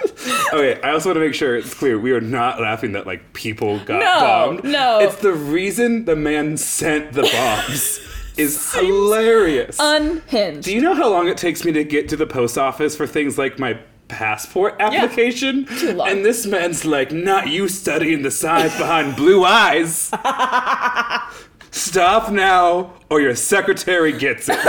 Okay, 0.54 0.80
I 0.82 0.92
also 0.92 1.10
want 1.10 1.18
to 1.18 1.20
make 1.22 1.34
sure 1.36 1.56
it's 1.56 1.74
clear 1.74 1.98
we 2.00 2.12
are 2.12 2.22
not 2.22 2.60
laughing 2.60 2.92
that 2.94 3.06
like 3.08 3.34
people 3.34 3.80
got 3.86 4.00
No, 4.00 4.20
bombed. 4.56 4.64
no. 4.72 5.00
It's 5.00 5.18
the 5.18 5.34
reason 5.34 6.06
the 6.06 6.16
man 6.16 6.58
sent 6.58 7.14
the 7.14 7.24
bombs 7.24 8.00
is 8.38 8.74
hilarious. 8.74 9.78
Unhinged. 9.80 10.64
Do 10.66 10.74
you 10.74 10.82
know 10.82 10.94
how 10.94 11.10
long 11.10 11.28
it 11.28 11.38
takes 11.38 11.64
me 11.64 11.72
to 11.74 11.84
get 11.84 12.10
to 12.10 12.16
the 12.18 12.28
post 12.28 12.58
office 12.58 12.96
for 12.96 13.08
things 13.08 13.38
like 13.38 13.58
my 13.60 13.80
passport 14.08 14.76
application? 14.80 15.66
Too 15.66 15.94
long. 15.94 16.10
And 16.10 16.26
this 16.26 16.46
man's 16.46 16.86
like, 16.86 17.12
not 17.12 17.50
you 17.50 17.68
studying 17.68 18.22
the 18.22 18.32
science 18.32 18.78
behind 18.78 19.16
blue 19.16 19.44
eyes. 19.44 20.12
Stop 21.72 22.32
now, 22.32 22.94
or 23.10 23.20
your 23.20 23.36
secretary 23.36 24.18
gets 24.18 24.48
it. 24.50 24.56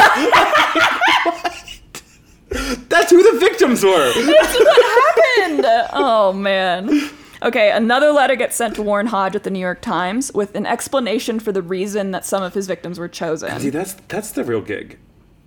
That's 2.89 3.11
who 3.11 3.33
the 3.33 3.39
victims 3.39 3.85
were. 3.85 4.13
That's 4.13 4.59
what 4.59 5.39
happened? 5.39 5.67
Oh 5.93 6.33
man. 6.33 7.11
Okay, 7.43 7.71
another 7.71 8.11
letter 8.13 8.35
gets 8.35 8.57
sent 8.57 8.75
to 8.77 8.83
Warren 8.83 9.07
Hodge 9.07 9.37
at 9.37 9.45
the 9.45 9.51
New 9.51 9.61
York 9.61 9.83
Times 9.83 10.33
with 10.33 10.55
an 10.57 10.67
explanation 10.67 11.39
for 11.39 11.53
the 11.53 11.63
reason 11.63 12.11
that 12.11 12.25
some 12.25 12.43
of 12.43 12.55
his 12.55 12.67
victims 12.67 12.99
were 12.99 13.09
chosen. 13.09 13.61
See, 13.61 13.71
that's 13.71 13.95
that's 14.09 14.33
the 14.33 14.43
real 14.43 14.63
gig. 14.63 14.99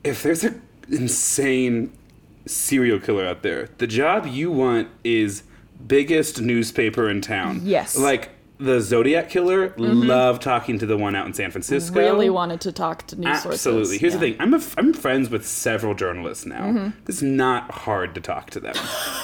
If 0.04 0.24
there's 0.24 0.44
an 0.44 0.62
insane 0.88 1.92
serial 2.50 3.00
killer 3.00 3.26
out 3.26 3.43
there, 3.43 3.70
the 3.78 3.88
job 3.88 4.26
you 4.26 4.52
want 4.52 4.89
is 5.04 5.43
biggest 5.88 6.41
newspaper 6.41 7.10
in 7.10 7.22
town. 7.22 7.62
Yes. 7.64 7.97
Like 7.97 8.32
the 8.60 8.82
Zodiac 8.82 9.30
killer, 9.30 9.74
love 9.78 10.39
talking 10.41 10.78
to 10.80 10.86
the 10.86 10.97
one 10.97 11.16
out 11.16 11.26
in 11.26 11.34
San 11.34 11.49
Francisco. 11.49 11.97
Really 11.97 12.30
wanted 12.30 12.60
to 12.62 12.72
talk 12.74 13.07
to 13.07 13.16
news 13.16 13.41
sources. 13.41 13.66
Absolutely. 13.66 13.97
Here's 13.97 14.14
Yeah. 14.16 14.20
the 14.20 14.32
thing. 14.32 14.41
I'm 14.41 14.53
a 14.53 14.57
f- 14.57 14.76
I'm 14.78 14.91
friends 14.93 15.30
with 15.30 15.47
several 15.47 15.93
journalists 15.95 16.45
now. 16.45 16.64
Mm-hmm. 16.66 16.89
It's 17.07 17.22
not 17.22 17.72
hard 17.72 18.14
to 18.16 18.22
talk 18.22 18.49
to 18.51 18.60
them. 18.60 18.76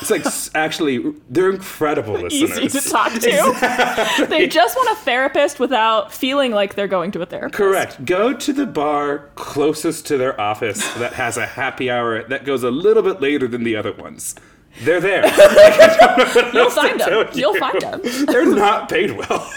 It's 0.02 0.10
like 0.10 0.26
s- 0.26 0.50
actually 0.56 1.14
they're 1.30 1.50
incredible 1.50 2.14
listeners. 2.22 2.58
Easy 2.60 2.80
to 2.80 2.90
talk 2.90 3.12
to. 3.12 4.26
they 4.30 4.48
just 4.48 4.76
want 4.78 4.98
a 4.98 5.02
therapist 5.02 5.60
without 5.60 6.14
feeling 6.14 6.52
like 6.54 6.76
they're 6.76 6.88
going 6.88 7.12
to 7.12 7.22
a 7.22 7.26
therapist. 7.26 7.56
Correct. 7.58 8.06
Go 8.06 8.32
to 8.34 8.54
the 8.54 8.66
bar 8.66 9.30
closest 9.36 10.06
to 10.08 10.18
their 10.18 10.40
office 10.40 10.94
that 10.96 11.14
has 11.14 11.36
a 11.38 11.46
happy 11.46 11.90
hour 11.92 12.24
that 12.24 12.46
goes 12.46 12.64
a 12.64 12.72
little 12.72 13.04
bit 13.04 13.20
later 13.22 13.48
than 13.48 13.64
the 13.64 13.76
other 13.76 13.92
ones. 13.92 14.36
They're 14.82 15.00
there. 15.02 15.24
You'll 16.54 16.70
find 16.70 17.00
them. 17.00 17.28
you. 17.34 17.40
You'll 17.40 17.56
find 17.56 17.82
them. 17.82 18.02
They're 18.28 18.46
not 18.56 18.90
paid 18.90 19.12
well. 19.18 19.50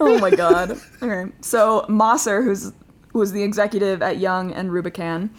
oh 0.00 0.18
my 0.20 0.30
god. 0.30 0.78
Okay. 1.02 1.30
So 1.40 1.84
Mosser, 1.88 2.42
who's 2.44 2.72
who 3.08 3.18
was 3.18 3.32
the 3.32 3.42
executive 3.42 4.02
at 4.02 4.18
Young 4.18 4.52
and 4.52 4.70
Rubicam, 4.70 5.30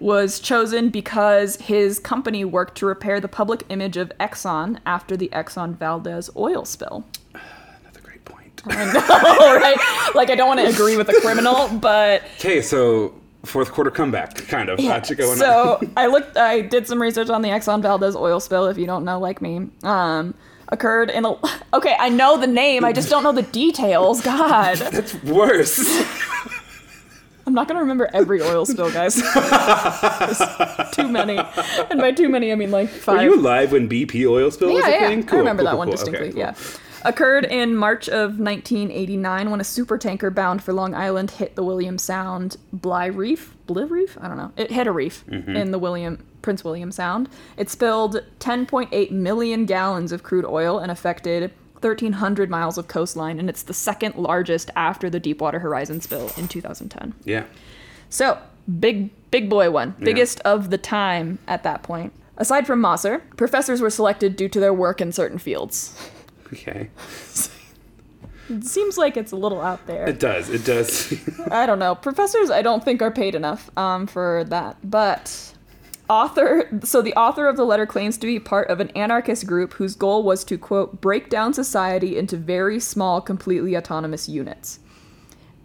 was 0.00 0.40
chosen 0.40 0.90
because 0.90 1.56
his 1.56 1.98
company 1.98 2.44
worked 2.44 2.76
to 2.78 2.86
repair 2.86 3.20
the 3.20 3.28
public 3.28 3.64
image 3.68 3.96
of 3.96 4.10
Exxon 4.18 4.78
after 4.84 5.16
the 5.16 5.28
Exxon 5.28 5.76
Valdez 5.76 6.28
oil 6.36 6.64
spill. 6.64 7.04
That's 7.32 7.98
a 7.98 8.00
great 8.00 8.24
point. 8.24 8.62
I 8.66 8.84
know, 8.92 9.56
right? 9.56 10.10
Like 10.14 10.30
I 10.30 10.34
don't 10.34 10.48
want 10.48 10.60
to 10.60 10.66
agree 10.66 10.96
with 10.96 11.08
a 11.08 11.20
criminal, 11.20 11.68
but 11.68 12.22
Okay, 12.38 12.60
so 12.62 13.14
fourth 13.44 13.72
quarter 13.72 13.90
comeback, 13.90 14.34
kind 14.48 14.68
of. 14.68 14.78
Going 14.78 15.36
so? 15.36 15.80
I 15.96 16.06
looked 16.06 16.36
I 16.36 16.60
did 16.60 16.86
some 16.86 17.00
research 17.00 17.30
on 17.30 17.42
the 17.42 17.48
Exxon 17.48 17.82
Valdez 17.82 18.16
oil 18.16 18.40
spill, 18.40 18.66
if 18.66 18.78
you 18.78 18.86
don't 18.86 19.04
know 19.04 19.18
like 19.18 19.40
me. 19.40 19.68
Um 19.82 20.34
occurred 20.68 21.10
in 21.10 21.24
a 21.24 21.34
Okay, 21.74 21.96
I 21.98 22.08
know 22.08 22.36
the 22.36 22.46
name, 22.46 22.84
I 22.84 22.92
just 22.92 23.08
don't 23.10 23.22
know 23.22 23.32
the 23.32 23.42
details. 23.42 24.20
God. 24.24 24.78
That's 24.78 25.14
worse. 25.24 25.78
I'm 27.46 27.54
not 27.54 27.66
gonna 27.66 27.80
remember 27.80 28.08
every 28.12 28.42
oil 28.42 28.64
spill, 28.64 28.92
guys. 28.92 29.16
Too 30.92 31.08
many, 31.08 31.38
and 31.90 31.98
by 32.00 32.12
too 32.12 32.28
many, 32.28 32.52
I 32.52 32.54
mean 32.54 32.70
like 32.70 32.88
five. 32.88 33.16
Were 33.16 33.22
you 33.22 33.40
alive 33.40 33.72
when 33.72 33.88
BP 33.88 34.28
oil 34.28 34.50
spill 34.50 34.72
was 34.72 34.84
yeah, 34.84 34.88
a 34.88 34.92
yeah. 34.92 35.08
thing? 35.08 35.28
I 35.28 35.36
remember 35.36 35.62
cool, 35.62 35.64
that 35.64 35.70
cool, 35.70 35.78
one 35.78 35.88
cool. 35.88 35.96
distinctly. 35.96 36.28
Okay, 36.28 36.32
cool. 36.32 36.40
Yeah, 36.40 36.54
occurred 37.04 37.44
in 37.44 37.74
March 37.76 38.08
of 38.08 38.38
1989 38.38 39.50
when 39.50 39.60
a 39.60 39.64
supertanker 39.64 40.34
bound 40.34 40.62
for 40.62 40.72
Long 40.72 40.94
Island 40.94 41.30
hit 41.32 41.54
the 41.56 41.62
William 41.64 41.98
Sound 41.98 42.56
Bligh 42.72 43.06
Reef. 43.06 43.56
Bligh 43.66 43.84
Reef? 43.84 44.18
I 44.20 44.28
don't 44.28 44.36
know. 44.36 44.52
It 44.56 44.70
hit 44.70 44.86
a 44.86 44.92
reef 44.92 45.24
Mm-hmm. 45.28 45.56
in 45.56 45.70
the 45.70 45.78
William 45.78 46.24
Prince 46.42 46.64
William 46.64 46.90
Sound. 46.92 47.28
It 47.56 47.70
spilled 47.70 48.22
10.8 48.40 49.10
million 49.10 49.66
gallons 49.66 50.12
of 50.12 50.22
crude 50.22 50.44
oil 50.44 50.78
and 50.78 50.90
affected 50.90 51.52
1,300 51.80 52.50
miles 52.50 52.76
of 52.76 52.88
coastline, 52.88 53.38
and 53.38 53.48
it's 53.48 53.62
the 53.62 53.72
second 53.74 54.16
largest 54.16 54.70
after 54.76 55.08
the 55.08 55.18
Deepwater 55.20 55.60
Horizon 55.60 56.00
spill 56.00 56.30
in 56.36 56.46
2010. 56.48 57.14
Yeah. 57.24 57.44
So, 58.10 58.38
big, 58.80 59.10
big 59.30 59.48
boy 59.48 59.70
one. 59.70 59.94
Biggest 59.98 60.40
of 60.40 60.68
the 60.70 60.76
time 60.78 61.38
at 61.48 61.62
that 61.62 61.82
point. 61.82 62.12
Aside 62.36 62.66
from 62.66 62.80
Mosser, 62.82 63.22
professors 63.36 63.80
were 63.80 63.90
selected 63.90 64.34
due 64.36 64.48
to 64.48 64.60
their 64.60 64.74
work 64.74 65.00
in 65.00 65.12
certain 65.12 65.38
fields. 65.38 65.96
Okay. 66.52 66.90
It 68.50 68.64
seems 68.64 68.98
like 68.98 69.16
it's 69.16 69.32
a 69.32 69.36
little 69.36 69.60
out 69.60 69.86
there. 69.86 70.08
It 70.08 70.18
does. 70.18 70.50
It 70.50 70.64
does. 70.64 71.14
I 71.50 71.66
don't 71.66 71.78
know. 71.78 71.94
Professors, 71.94 72.50
I 72.50 72.62
don't 72.62 72.84
think 72.84 73.00
are 73.00 73.10
paid 73.10 73.34
enough 73.34 73.70
um, 73.78 74.06
for 74.08 74.44
that. 74.48 74.76
But 74.82 75.54
author, 76.08 76.68
so 76.82 77.00
the 77.00 77.14
author 77.14 77.46
of 77.46 77.56
the 77.56 77.64
letter 77.64 77.86
claims 77.86 78.18
to 78.18 78.26
be 78.26 78.40
part 78.40 78.68
of 78.68 78.80
an 78.80 78.88
anarchist 78.90 79.46
group 79.46 79.74
whose 79.74 79.94
goal 79.94 80.24
was 80.24 80.42
to 80.44 80.58
quote 80.58 81.00
break 81.00 81.30
down 81.30 81.54
society 81.54 82.18
into 82.18 82.36
very 82.36 82.80
small, 82.80 83.20
completely 83.20 83.76
autonomous 83.76 84.28
units. 84.28 84.80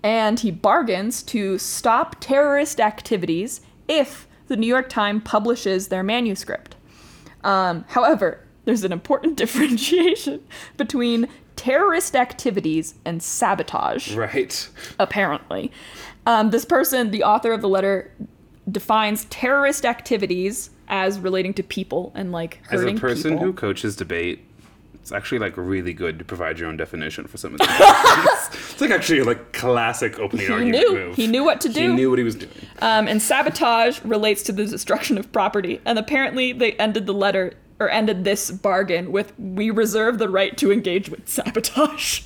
And 0.04 0.40
he 0.40 0.52
bargains 0.52 1.24
to 1.24 1.58
stop 1.58 2.18
terrorist 2.20 2.80
activities 2.80 3.62
if 3.88 4.28
the 4.48 4.56
New 4.56 4.68
York 4.68 4.90
Times 4.90 5.24
publishes 5.26 5.88
their 5.88 6.04
manuscript. 6.04 6.76
Um, 7.44 7.86
however, 7.88 8.45
there's 8.66 8.84
an 8.84 8.92
important 8.92 9.38
differentiation 9.38 10.44
between 10.78 11.28
terrorist 11.56 12.16
activities 12.16 12.96
and 13.06 13.24
sabotage 13.24 14.14
right. 14.14 14.70
apparently. 15.00 15.72
Um, 16.26 16.50
this 16.50 16.66
person, 16.66 17.12
the 17.12 17.24
author 17.24 17.54
of 17.54 17.62
the 17.62 17.70
letter, 17.70 18.12
defines 18.70 19.26
terrorist 19.26 19.86
activities 19.86 20.72
as 20.88 21.20
relating 21.20 21.54
to 21.54 21.64
people 21.64 22.12
and 22.16 22.32
like 22.32 22.62
As 22.72 22.84
a 22.84 22.94
person 22.94 23.32
people. 23.34 23.46
who 23.46 23.54
coaches 23.54 23.96
debate, 23.96 24.44
it's 24.96 25.12
actually 25.12 25.38
like 25.38 25.56
really 25.56 25.94
good 25.94 26.18
to 26.18 26.26
provide 26.26 26.58
your 26.58 26.68
own 26.68 26.78
definition 26.78 27.28
for 27.28 27.38
some 27.38 27.54
of 27.54 27.60
these. 27.60 27.70
it's, 27.70 28.72
it's 28.72 28.82
like 28.82 28.90
actually 28.90 29.22
like 29.22 29.54
classic 29.54 30.20
opening 30.20 30.48
he 30.48 30.52
argument 30.52 30.78
knew 30.80 30.94
move. 30.94 31.16
he 31.16 31.28
knew 31.28 31.44
what 31.44 31.62
to 31.62 31.70
do. 31.70 31.82
He 31.82 31.88
knew 31.96 32.10
what 32.10 32.18
he 32.18 32.26
was 32.26 32.36
doing. 32.36 32.52
Um, 32.82 33.08
and 33.08 33.22
sabotage 33.22 34.02
relates 34.04 34.42
to 34.44 34.52
the 34.52 34.66
destruction 34.66 35.20
of 35.20 35.32
property. 35.32 35.80
And 35.86 36.00
apparently, 36.00 36.54
they 36.54 36.72
ended 36.74 37.06
the 37.06 37.14
letter 37.14 37.54
or 37.80 37.90
ended 37.90 38.24
this 38.24 38.52
bargain 38.52 39.12
with 39.12 39.34
"We 39.38 39.70
reserve 39.70 40.18
the 40.18 40.30
right 40.30 40.58
to 40.58 40.72
engage 40.72 41.10
with 41.10 41.28
sabotage." 41.28 42.22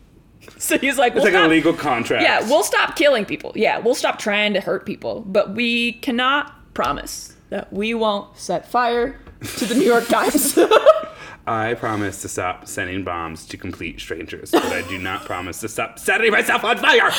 so 0.58 0.78
he's 0.78 0.98
like, 0.98 1.14
It's 1.14 1.24
"We'll 1.24 1.32
like 1.32 1.44
a 1.44 1.48
legal 1.48 1.72
contract. 1.72 2.22
Yeah, 2.22 2.40
we'll 2.48 2.64
stop 2.64 2.96
killing 2.96 3.24
people. 3.24 3.52
Yeah, 3.54 3.78
we'll 3.78 3.94
stop 3.94 4.18
trying 4.18 4.54
to 4.54 4.60
hurt 4.60 4.86
people, 4.86 5.20
but 5.26 5.54
we 5.54 5.92
cannot 5.94 6.74
promise 6.74 7.36
that 7.50 7.72
we 7.72 7.94
won't 7.94 8.36
set 8.38 8.68
fire 8.68 9.18
to 9.56 9.64
the 9.64 9.74
New 9.74 9.84
York 9.84 10.06
Times. 10.08 10.58
I 11.46 11.74
promise 11.74 12.22
to 12.22 12.28
stop 12.28 12.68
sending 12.68 13.02
bombs 13.02 13.46
to 13.46 13.56
complete 13.56 13.98
strangers, 13.98 14.50
but 14.52 14.64
I 14.66 14.86
do 14.88 14.98
not 14.98 15.24
promise 15.24 15.58
to 15.60 15.68
stop 15.68 15.98
setting 15.98 16.30
myself 16.30 16.62
on 16.62 16.78
fire. 16.78 17.10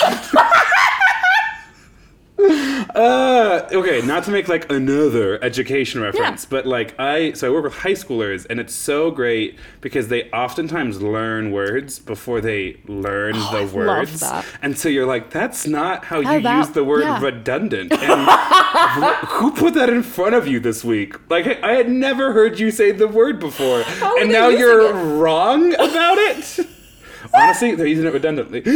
Uh, 2.95 3.67
okay, 3.71 4.01
not 4.01 4.23
to 4.25 4.31
make 4.31 4.47
like 4.47 4.71
another 4.71 5.43
education 5.43 6.01
reference, 6.01 6.43
Yeah. 6.43 6.49
but 6.49 6.65
like 6.65 6.99
I, 6.99 7.33
so 7.33 7.47
I 7.47 7.51
work 7.51 7.63
with 7.65 7.73
high 7.75 7.91
schoolers, 7.93 8.45
and 8.49 8.59
it's 8.59 8.73
so 8.73 9.11
great 9.11 9.57
because 9.81 10.07
they 10.07 10.29
oftentimes 10.31 11.01
learn 11.01 11.51
words 11.51 11.99
before 11.99 12.41
they 12.41 12.77
learn 12.87 13.33
the 13.33 13.39
love 13.39 13.73
words, 13.73 14.23
and 14.61 14.77
so 14.77 14.89
you're 14.89 15.05
like, 15.05 15.29
that's 15.31 15.67
not 15.67 16.05
how 16.05 16.21
How 16.21 16.35
you 16.35 16.49
use 16.57 16.69
the 16.69 16.83
word 16.83 17.01
yeah. 17.03 17.21
redundant. 17.21 17.91
And 18.01 19.15
who 19.27 19.51
put 19.51 19.73
that 19.75 19.89
in 19.89 20.01
front 20.01 20.33
of 20.35 20.47
you 20.47 20.59
this 20.59 20.83
week? 20.83 21.15
Like 21.29 21.61
I 21.63 21.73
had 21.73 21.89
never 21.89 22.31
heard 22.33 22.59
you 22.59 22.71
say 22.71 22.91
the 22.91 23.07
word 23.07 23.39
before, 23.39 23.83
and 24.19 24.31
now 24.31 24.47
you're 24.47 24.89
it? 24.89 24.93
wrong 25.19 25.73
about 25.73 26.17
it. 26.17 26.67
Honestly, 27.33 27.75
they're 27.75 27.85
using 27.87 28.05
it 28.07 28.13
redundantly. 28.13 28.61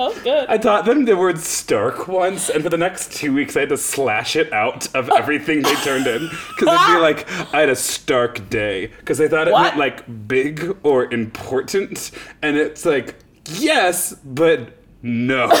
That 0.00 0.14
was 0.14 0.22
good. 0.22 0.48
I 0.48 0.56
taught 0.56 0.86
them 0.86 1.04
the 1.04 1.14
word 1.14 1.38
stark 1.38 2.08
once, 2.08 2.48
and 2.48 2.62
for 2.64 2.70
the 2.70 2.78
next 2.78 3.12
two 3.12 3.34
weeks, 3.34 3.54
I 3.54 3.60
had 3.60 3.68
to 3.68 3.76
slash 3.76 4.34
it 4.34 4.50
out 4.50 4.88
of 4.94 5.10
everything 5.16 5.60
they 5.60 5.74
turned 5.76 6.06
in 6.06 6.26
because 6.28 6.68
it'd 6.68 6.96
be 6.96 7.00
like 7.00 7.30
I 7.54 7.60
had 7.60 7.68
a 7.68 7.76
stark 7.76 8.48
day 8.48 8.86
because 8.86 9.18
they 9.18 9.28
thought 9.28 9.46
it 9.46 9.52
What? 9.52 9.62
meant 9.62 9.76
like 9.76 10.26
big 10.26 10.74
or 10.82 11.12
important, 11.12 12.12
and 12.40 12.56
it's 12.56 12.86
like 12.86 13.16
yes, 13.50 14.14
but 14.24 14.70
no. 15.02 15.50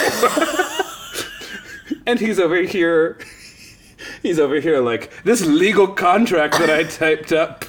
and 2.06 2.18
he's 2.18 2.40
over 2.40 2.62
here. 2.62 3.18
He's 4.22 4.40
over 4.40 4.58
here 4.60 4.80
like 4.80 5.12
this 5.24 5.44
legal 5.44 5.86
contract 5.86 6.58
that 6.58 6.70
I 6.70 6.84
typed 6.84 7.32
up, 7.32 7.66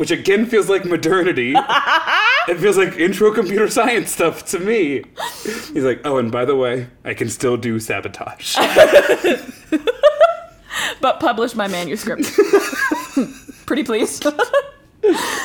which 0.00 0.10
again 0.10 0.46
feels 0.46 0.70
like 0.70 0.86
modernity. 0.86 1.52
it 2.48 2.56
feels 2.58 2.78
like 2.78 2.94
intro 2.96 3.30
computer 3.34 3.68
science 3.68 4.10
stuff 4.10 4.46
to 4.46 4.58
me. 4.58 5.04
He's 5.44 5.84
like, 5.84 6.00
oh, 6.06 6.16
and 6.16 6.32
by 6.32 6.46
the 6.46 6.56
way, 6.56 6.86
I 7.04 7.12
can 7.12 7.28
still 7.28 7.58
do 7.58 7.78
sabotage. 7.78 8.56
but 11.02 11.20
publish 11.20 11.54
my 11.54 11.68
manuscript. 11.68 12.24
Pretty 13.66 13.84
please. 13.84 14.22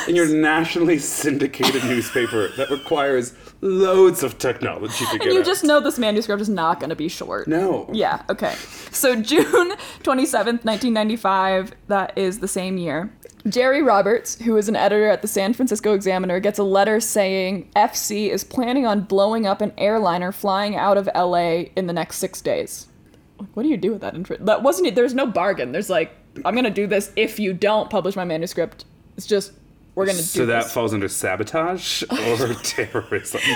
in 0.08 0.16
your 0.16 0.30
nationally 0.30 1.00
syndicated 1.00 1.84
newspaper 1.84 2.48
that 2.56 2.70
requires 2.70 3.34
loads 3.60 4.24
of 4.24 4.38
technology 4.38 5.04
to 5.12 5.18
get 5.18 5.24
And 5.28 5.34
you 5.34 5.40
out. 5.42 5.46
just 5.46 5.66
know 5.66 5.82
this 5.82 6.00
manuscript 6.00 6.42
is 6.42 6.48
not 6.48 6.80
going 6.80 6.92
to 6.92 6.96
be 6.96 7.10
short. 7.10 7.50
no. 7.50 7.90
Yeah, 7.92 8.24
okay. 8.30 8.56
So 8.92 9.22
June 9.22 9.72
27th, 10.02 10.64
1995, 10.64 11.74
that 11.90 12.18
is 12.18 12.40
the 12.40 12.48
same 12.48 12.78
year. 12.78 13.12
Jerry 13.48 13.84
Roberts, 13.84 14.42
who 14.42 14.58
is 14.58 14.68
an 14.70 14.76
editor 14.76 15.08
at 15.08 15.22
the 15.22 15.28
San 15.28 15.54
Francisco 15.54 15.94
Examiner, 15.94 16.40
gets 16.40 16.58
a 16.58 16.64
letter 16.64 17.00
saying 17.00 17.70
FC 17.76 18.30
is 18.30 18.44
planning 18.44 18.88
on 18.88 19.02
blowing 19.02 19.46
up 19.46 19.62
an 19.62 19.72
airliner 19.78 20.32
flying 20.32 20.76
out 20.76 20.98
of 20.98 21.08
LA 21.16 21.66
in 21.76 21.86
the 21.86 21.94
next 21.94 22.18
six 22.18 22.42
days. 22.42 22.88
What 23.54 23.64
do 23.64 23.70
you 23.70 23.78
do 23.78 23.92
with 23.92 24.02
that? 24.02 24.16
Info? 24.16 24.36
That 24.38 24.64
wasn't. 24.64 24.96
There's 24.96 25.14
no 25.14 25.28
bargain. 25.28 25.72
There's 25.74 25.90
like, 25.90 26.16
I'm 26.44 26.56
gonna 26.56 26.70
do 26.72 26.88
this 26.88 27.12
if 27.16 27.40
you 27.40 27.54
don't 27.54 27.90
publish 27.90 28.16
my 28.16 28.26
manuscript. 28.26 28.86
It's 29.18 29.28
just 29.28 29.52
we're 29.94 30.06
gonna 30.08 30.18
do 30.18 30.24
So 30.24 30.46
that 30.48 30.64
this. 30.64 30.74
falls 30.74 30.94
under 30.94 31.08
sabotage 31.08 32.04
or 32.04 32.54
terrorism. 32.64 33.42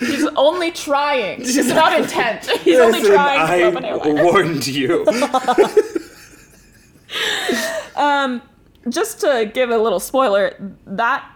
He's 0.00 0.26
only 0.36 0.70
trying. 0.70 1.40
It's 1.42 1.68
not 1.68 1.98
intent. 2.00 2.46
He's 2.62 2.78
only 2.78 3.02
trying 3.02 3.46
to 3.46 3.70
blow 3.70 3.94
up 3.96 4.04
an 4.06 4.18
I 4.18 4.22
warned 4.22 4.66
you. 4.66 5.04
Um, 7.96 8.42
just 8.88 9.20
to 9.20 9.50
give 9.52 9.70
a 9.70 9.78
little 9.78 10.00
spoiler, 10.00 10.54
that 10.86 11.28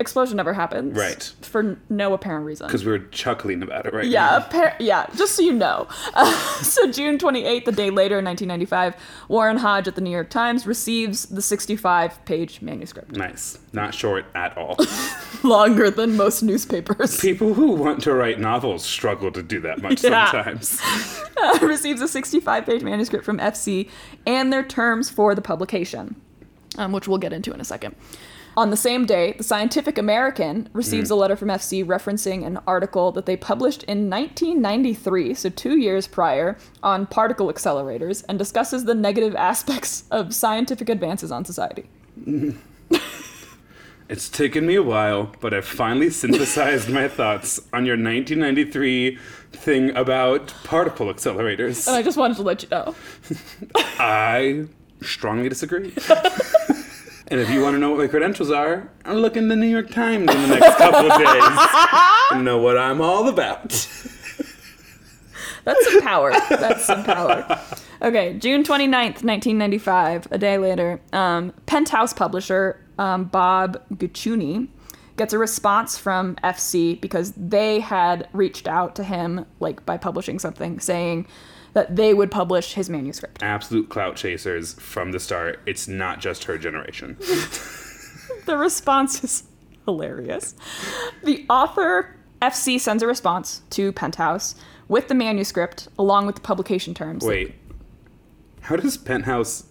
explosion 0.00 0.36
never 0.36 0.52
happens. 0.52 0.96
Right. 0.96 1.22
For 1.42 1.78
no 1.88 2.12
apparent 2.14 2.46
reason. 2.46 2.66
Because 2.66 2.84
we 2.84 2.92
were 2.92 2.98
chuckling 2.98 3.62
about 3.62 3.86
it 3.86 3.92
right 3.92 4.04
Yeah, 4.06 4.74
yeah, 4.78 5.06
just 5.16 5.34
so 5.34 5.42
you 5.42 5.52
know. 5.52 5.88
Uh, 6.14 6.32
so 6.62 6.90
June 6.90 7.18
28th, 7.18 7.64
the 7.64 7.72
day 7.72 7.90
later 7.90 8.18
in 8.18 8.24
1995, 8.24 8.94
Warren 9.28 9.56
Hodge 9.58 9.88
at 9.88 9.94
the 9.94 10.00
New 10.00 10.10
York 10.10 10.30
Times 10.30 10.66
receives 10.66 11.26
the 11.26 11.40
65-page 11.40 12.62
manuscript. 12.62 13.12
Nice. 13.12 13.58
Not 13.72 13.94
short 13.94 14.26
at 14.34 14.56
all. 14.56 14.76
Longer 15.42 15.90
than 15.90 16.16
most 16.16 16.42
newspapers. 16.42 17.20
People 17.20 17.54
who 17.54 17.72
want 17.72 18.02
to 18.04 18.14
write 18.14 18.38
novels 18.40 18.84
struggle 18.84 19.30
to 19.32 19.42
do 19.42 19.60
that 19.60 19.82
much 19.82 20.02
Yeah. 20.02 20.30
sometimes. 20.30 20.80
receives 21.62 22.00
a 22.00 22.04
65-page 22.04 22.82
manuscript 22.82 23.24
from 23.24 23.38
FC 23.38 23.88
and 24.26 24.52
their 24.52 24.62
terms 24.62 25.10
for 25.10 25.34
the 25.34 25.42
publication, 25.42 26.16
um, 26.76 26.92
which 26.92 27.06
we'll 27.08 27.18
get 27.18 27.32
into 27.32 27.52
in 27.52 27.60
a 27.60 27.64
second. 27.64 27.94
On 28.58 28.70
the 28.70 28.76
same 28.76 29.06
day, 29.06 29.34
the 29.38 29.44
Scientific 29.44 29.98
American 29.98 30.68
receives 30.72 31.12
a 31.12 31.14
mm. 31.14 31.18
letter 31.18 31.36
from 31.36 31.46
FC 31.46 31.84
referencing 31.84 32.44
an 32.44 32.58
article 32.66 33.12
that 33.12 33.24
they 33.24 33.36
published 33.36 33.84
in 33.84 34.10
1993, 34.10 35.34
so 35.34 35.48
two 35.48 35.78
years 35.78 36.08
prior, 36.08 36.58
on 36.82 37.06
particle 37.06 37.52
accelerators 37.52 38.24
and 38.28 38.36
discusses 38.36 38.84
the 38.84 38.96
negative 38.96 39.36
aspects 39.50 40.02
of 40.10 40.34
scientific 40.34 40.88
advances 40.88 41.30
on 41.30 41.44
society. 41.44 41.88
It's 44.10 44.30
taken 44.30 44.66
me 44.66 44.74
a 44.74 44.82
while, 44.82 45.34
but 45.40 45.52
I've 45.52 45.66
finally 45.66 46.08
synthesized 46.08 46.88
my 46.88 47.08
thoughts 47.08 47.60
on 47.74 47.84
your 47.84 47.96
1993 47.96 49.18
thing 49.52 49.94
about 49.94 50.54
particle 50.64 51.12
accelerators. 51.12 51.86
And 51.86 51.94
I 51.94 52.00
just 52.00 52.16
wanted 52.16 52.38
to 52.38 52.42
let 52.42 52.62
you 52.62 52.70
know. 52.70 52.94
I 53.98 54.64
strongly 55.02 55.50
disagree. 55.50 55.92
And 57.30 57.40
if 57.40 57.50
you 57.50 57.62
want 57.62 57.74
to 57.74 57.78
know 57.78 57.90
what 57.90 57.98
my 57.98 58.06
credentials 58.06 58.50
are, 58.50 58.90
look 59.06 59.36
in 59.36 59.48
the 59.48 59.56
New 59.56 59.66
York 59.66 59.90
Times 59.90 60.30
in 60.34 60.42
the 60.42 60.58
next 60.58 60.78
couple 60.78 61.10
of 61.10 61.18
days 61.18 61.58
and 62.30 62.44
know 62.44 62.58
what 62.58 62.78
I'm 62.78 63.02
all 63.02 63.28
about. 63.28 63.68
That's 65.64 65.92
some 65.92 66.00
power. 66.00 66.32
That's 66.48 66.86
some 66.86 67.04
power. 67.04 67.60
Okay, 68.00 68.38
June 68.38 68.62
29th, 68.62 69.22
1995, 69.24 70.28
a 70.30 70.38
day 70.38 70.56
later, 70.56 71.00
um, 71.12 71.52
Penthouse 71.66 72.14
publisher 72.14 72.82
um, 72.98 73.24
Bob 73.24 73.82
Guccione 73.92 74.68
gets 75.18 75.34
a 75.34 75.38
response 75.38 75.98
from 75.98 76.36
FC 76.36 76.98
because 76.98 77.32
they 77.32 77.80
had 77.80 78.26
reached 78.32 78.66
out 78.66 78.96
to 78.96 79.04
him, 79.04 79.44
like 79.60 79.84
by 79.84 79.98
publishing 79.98 80.38
something, 80.38 80.80
saying 80.80 81.26
that 81.72 81.96
they 81.96 82.14
would 82.14 82.30
publish 82.30 82.74
his 82.74 82.88
manuscript. 82.88 83.42
Absolute 83.42 83.88
clout 83.88 84.16
chasers 84.16 84.74
from 84.74 85.12
the 85.12 85.20
start. 85.20 85.60
It's 85.66 85.88
not 85.88 86.20
just 86.20 86.44
her 86.44 86.58
generation. 86.58 87.16
The 88.48 88.56
response 88.56 89.22
is 89.22 89.42
hilarious. 89.84 90.54
The 91.22 91.44
author, 91.50 92.16
FC, 92.40 92.80
sends 92.80 93.02
a 93.02 93.06
response 93.06 93.60
to 93.70 93.92
Penthouse 93.92 94.54
with 94.88 95.08
the 95.08 95.14
manuscript 95.14 95.88
along 95.98 96.24
with 96.24 96.36
the 96.36 96.40
publication 96.40 96.94
terms. 96.94 97.24
Wait. 97.24 97.54
How 98.62 98.76
does 98.76 98.96
Penthouse 98.96 99.64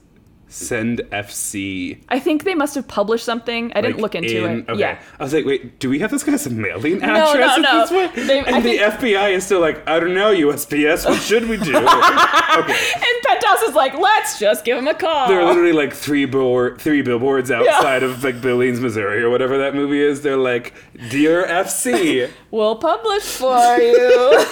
send 0.49 0.99
FC? 1.11 1.99
I 2.09 2.19
think 2.19 2.43
they 2.43 2.55
must 2.55 2.75
have 2.75 2.87
published 2.87 3.25
something. 3.25 3.71
I 3.75 3.81
didn't 3.81 3.99
look 3.99 4.15
into 4.15 4.45
in- 4.45 4.59
it. 4.59 4.69
Okay. 4.69 4.79
Yeah. 4.79 5.01
I 5.19 5.23
was 5.23 5.33
like, 5.33 5.45
wait, 5.45 5.79
do 5.79 5.89
we 5.89 5.99
have 5.99 6.11
this 6.11 6.23
guy's 6.23 6.49
mailing 6.49 6.99
no, 6.99 7.31
address 7.31 7.57
no. 7.57 7.63
at 7.69 7.81
this 7.81 7.89
point? 7.89 8.27
They- 8.27 8.39
I 8.39 8.43
and 8.43 8.65
the 8.65 8.77
think- 8.77 8.81
FBI 8.93 9.31
is 9.33 9.45
still 9.45 9.59
like, 9.59 9.87
I 9.87 9.99
don't 9.99 10.13
know, 10.13 10.33
USPS, 10.33 11.05
what 11.05 11.21
should 11.21 11.47
we 11.49 11.57
do? 11.57 11.75
okay. 11.77 12.77
And 12.95 13.23
Penthouse 13.23 13.61
is 13.63 13.75
like, 13.75 13.93
let's 13.97 14.39
just 14.39 14.63
give 14.65 14.77
him 14.77 14.87
a 14.87 14.93
call. 14.93 15.27
There 15.27 15.39
are 15.41 15.45
literally 15.45 15.73
like 15.73 15.93
three 15.93 16.25
board, 16.25 16.79
three 16.79 17.01
billboards 17.01 17.51
outside 17.51 18.03
of 18.03 18.23
like 18.23 18.41
Billings, 18.41 18.79
Missouri, 18.79 19.21
or 19.21 19.29
whatever 19.29 19.57
that 19.57 19.75
movie 19.75 20.01
is. 20.01 20.21
They're 20.21 20.37
like, 20.37 20.73
"Dear 21.09 21.45
FC, 21.45 22.29
we'll 22.51 22.75
publish 22.77 23.23
for 23.23 23.77
you. 23.77 24.45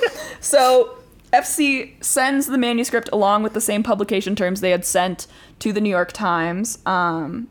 so 0.40 0.96
FC 1.32 2.02
sends 2.02 2.46
the 2.46 2.58
manuscript 2.58 3.08
along 3.12 3.42
with 3.42 3.54
the 3.54 3.60
same 3.60 3.82
publication 3.82 4.36
terms 4.36 4.60
they 4.60 4.70
had 4.70 4.84
sent 4.84 5.26
to 5.60 5.72
the 5.72 5.80
New 5.80 5.90
York 5.90 6.12
Times 6.12 6.78
um, 6.84 7.48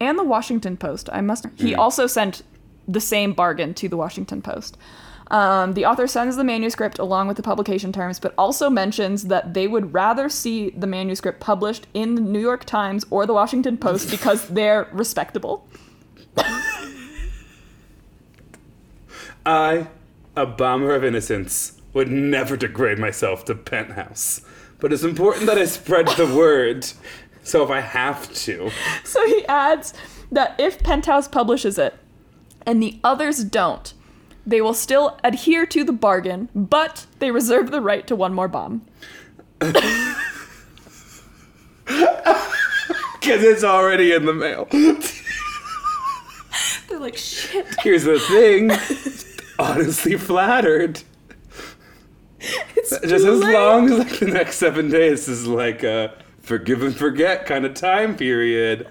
and 0.00 0.18
the 0.18 0.24
Washington 0.24 0.76
Post. 0.76 1.10
I 1.12 1.20
must. 1.20 1.46
He 1.56 1.74
also 1.74 2.06
sent 2.06 2.42
the 2.88 3.00
same 3.00 3.32
bargain 3.32 3.74
to 3.74 3.88
the 3.88 3.96
Washington 3.96 4.40
Post. 4.42 4.76
Um, 5.32 5.74
the 5.74 5.86
author 5.86 6.06
sends 6.06 6.36
the 6.36 6.44
manuscript 6.44 6.98
along 6.98 7.26
with 7.26 7.38
the 7.38 7.42
publication 7.42 7.90
terms, 7.92 8.20
but 8.20 8.34
also 8.36 8.68
mentions 8.68 9.24
that 9.24 9.54
they 9.54 9.66
would 9.66 9.94
rather 9.94 10.28
see 10.28 10.70
the 10.70 10.86
manuscript 10.86 11.40
published 11.40 11.86
in 11.94 12.16
the 12.16 12.20
New 12.20 12.38
York 12.38 12.64
Times 12.64 13.06
or 13.08 13.24
the 13.24 13.32
Washington 13.32 13.78
Post 13.78 14.10
because 14.16 14.46
they're 14.48 14.88
respectable. 14.92 15.66
I, 19.46 19.88
a 20.36 20.46
bomber 20.46 20.94
of 20.94 21.02
innocence, 21.02 21.81
would 21.92 22.10
never 22.10 22.56
degrade 22.56 22.98
myself 22.98 23.44
to 23.46 23.54
penthouse. 23.54 24.40
But 24.80 24.92
it's 24.92 25.04
important 25.04 25.46
that 25.46 25.58
I 25.58 25.64
spread 25.66 26.08
the 26.08 26.26
word. 26.26 26.86
So 27.44 27.62
if 27.62 27.70
I 27.70 27.80
have 27.80 28.32
to, 28.34 28.70
So 29.04 29.26
he 29.26 29.44
adds 29.46 29.94
that 30.30 30.54
if 30.58 30.82
Penthouse 30.82 31.28
publishes 31.28 31.78
it 31.78 31.94
and 32.64 32.82
the 32.82 32.98
others 33.02 33.44
don't, 33.44 33.92
they 34.46 34.60
will 34.60 34.74
still 34.74 35.18
adhere 35.22 35.66
to 35.66 35.84
the 35.84 35.92
bargain, 35.92 36.48
but 36.54 37.06
they 37.18 37.30
reserve 37.30 37.70
the 37.70 37.80
right 37.80 38.06
to 38.06 38.16
one 38.16 38.34
more 38.34 38.48
bomb. 38.48 38.82
because 43.22 43.44
it's 43.44 43.62
already 43.64 44.12
in 44.12 44.26
the 44.26 44.34
mail. 44.34 44.66
They're 46.88 46.98
like, 46.98 47.16
shit. 47.16 47.66
Here's 47.80 48.04
the 48.04 48.18
thing. 48.18 48.72
Honestly 49.58 50.16
flattered. 50.16 51.02
Just 53.00 53.26
as 53.26 53.40
late. 53.40 53.54
long 53.54 53.90
as 53.90 53.98
like 53.98 54.18
the 54.18 54.26
next 54.26 54.56
seven 54.56 54.90
days 54.90 55.28
is 55.28 55.46
like 55.46 55.82
a 55.82 56.14
forgive 56.40 56.82
and 56.82 56.94
forget 56.94 57.46
kind 57.46 57.64
of 57.64 57.74
time 57.74 58.16
period. 58.16 58.88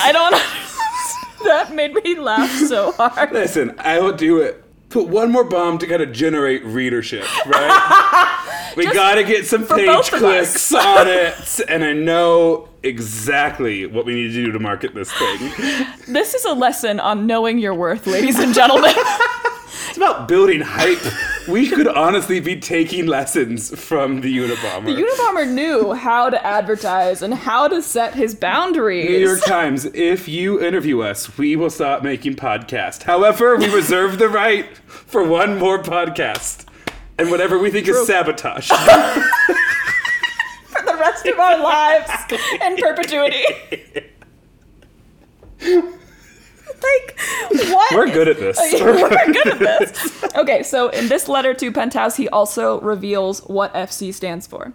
I 0.00 0.12
don't. 0.12 0.32
that 1.44 1.74
made 1.74 1.94
me 1.94 2.18
laugh 2.18 2.50
so 2.50 2.92
hard. 2.92 3.32
Listen, 3.32 3.74
I 3.78 4.00
will 4.00 4.12
do 4.12 4.38
it. 4.40 4.62
Put 4.88 5.08
one 5.08 5.32
more 5.32 5.44
bomb 5.44 5.78
to 5.78 5.86
kind 5.88 6.02
of 6.02 6.12
generate 6.12 6.64
readership, 6.64 7.24
right? 7.46 8.72
we 8.76 8.84
Just 8.84 8.94
gotta 8.94 9.24
get 9.24 9.44
some 9.44 9.66
page 9.66 10.10
clicks 10.10 10.72
on 10.72 11.08
it, 11.08 11.60
and 11.68 11.82
I 11.82 11.92
know 11.94 12.68
exactly 12.84 13.86
what 13.86 14.04
we 14.06 14.14
need 14.14 14.28
to 14.28 14.34
do 14.34 14.52
to 14.52 14.58
market 14.60 14.94
this 14.94 15.12
thing. 15.12 15.52
This 16.06 16.34
is 16.34 16.44
a 16.44 16.52
lesson 16.52 17.00
on 17.00 17.26
knowing 17.26 17.58
your 17.58 17.74
worth, 17.74 18.06
ladies 18.06 18.38
and 18.38 18.54
gentlemen. 18.54 18.94
It's 19.88 19.98
about 19.98 20.26
building 20.26 20.60
hype. 20.60 20.98
We 21.48 21.68
could 21.68 21.88
honestly 21.88 22.40
be 22.40 22.58
taking 22.58 23.06
lessons 23.06 23.78
from 23.78 24.22
the 24.22 24.34
Unabomber. 24.38 24.86
the 24.86 25.02
Unabomber 25.02 25.46
knew 25.50 25.92
how 25.92 26.30
to 26.30 26.46
advertise 26.46 27.20
and 27.20 27.34
how 27.34 27.68
to 27.68 27.82
set 27.82 28.14
his 28.14 28.34
boundaries. 28.34 29.10
New 29.10 29.18
York 29.18 29.44
Times, 29.44 29.84
if 29.84 30.26
you 30.26 30.62
interview 30.62 31.02
us, 31.02 31.36
we 31.36 31.54
will 31.54 31.68
stop 31.70 32.02
making 32.02 32.36
podcasts. 32.36 33.02
However, 33.02 33.56
we 33.56 33.68
reserve 33.74 34.18
the 34.18 34.28
right 34.28 34.74
for 34.86 35.22
one 35.22 35.58
more 35.58 35.82
podcast. 35.82 36.64
And 37.18 37.30
whatever 37.30 37.58
we 37.58 37.70
think 37.70 37.86
is 37.88 38.06
sabotage. 38.06 38.68
for 38.68 38.76
the 40.82 40.96
rest 40.98 41.26
of 41.26 41.38
our 41.38 41.58
lives 41.62 42.10
in 42.62 42.76
perpetuity. 42.78 43.44
like, 46.84 47.18
what? 47.70 47.94
We're 47.94 48.10
good 48.12 48.28
at 48.28 48.38
this. 48.38 48.58
We're 48.80 49.32
good 49.32 49.46
at 49.46 49.58
this. 49.58 50.24
Okay, 50.36 50.62
so 50.62 50.88
in 50.88 51.08
this 51.08 51.28
letter 51.28 51.54
to 51.54 51.72
Penthouse, 51.72 52.16
he 52.16 52.28
also 52.28 52.80
reveals 52.80 53.40
what 53.40 53.72
FC 53.74 54.12
stands 54.12 54.46
for. 54.46 54.72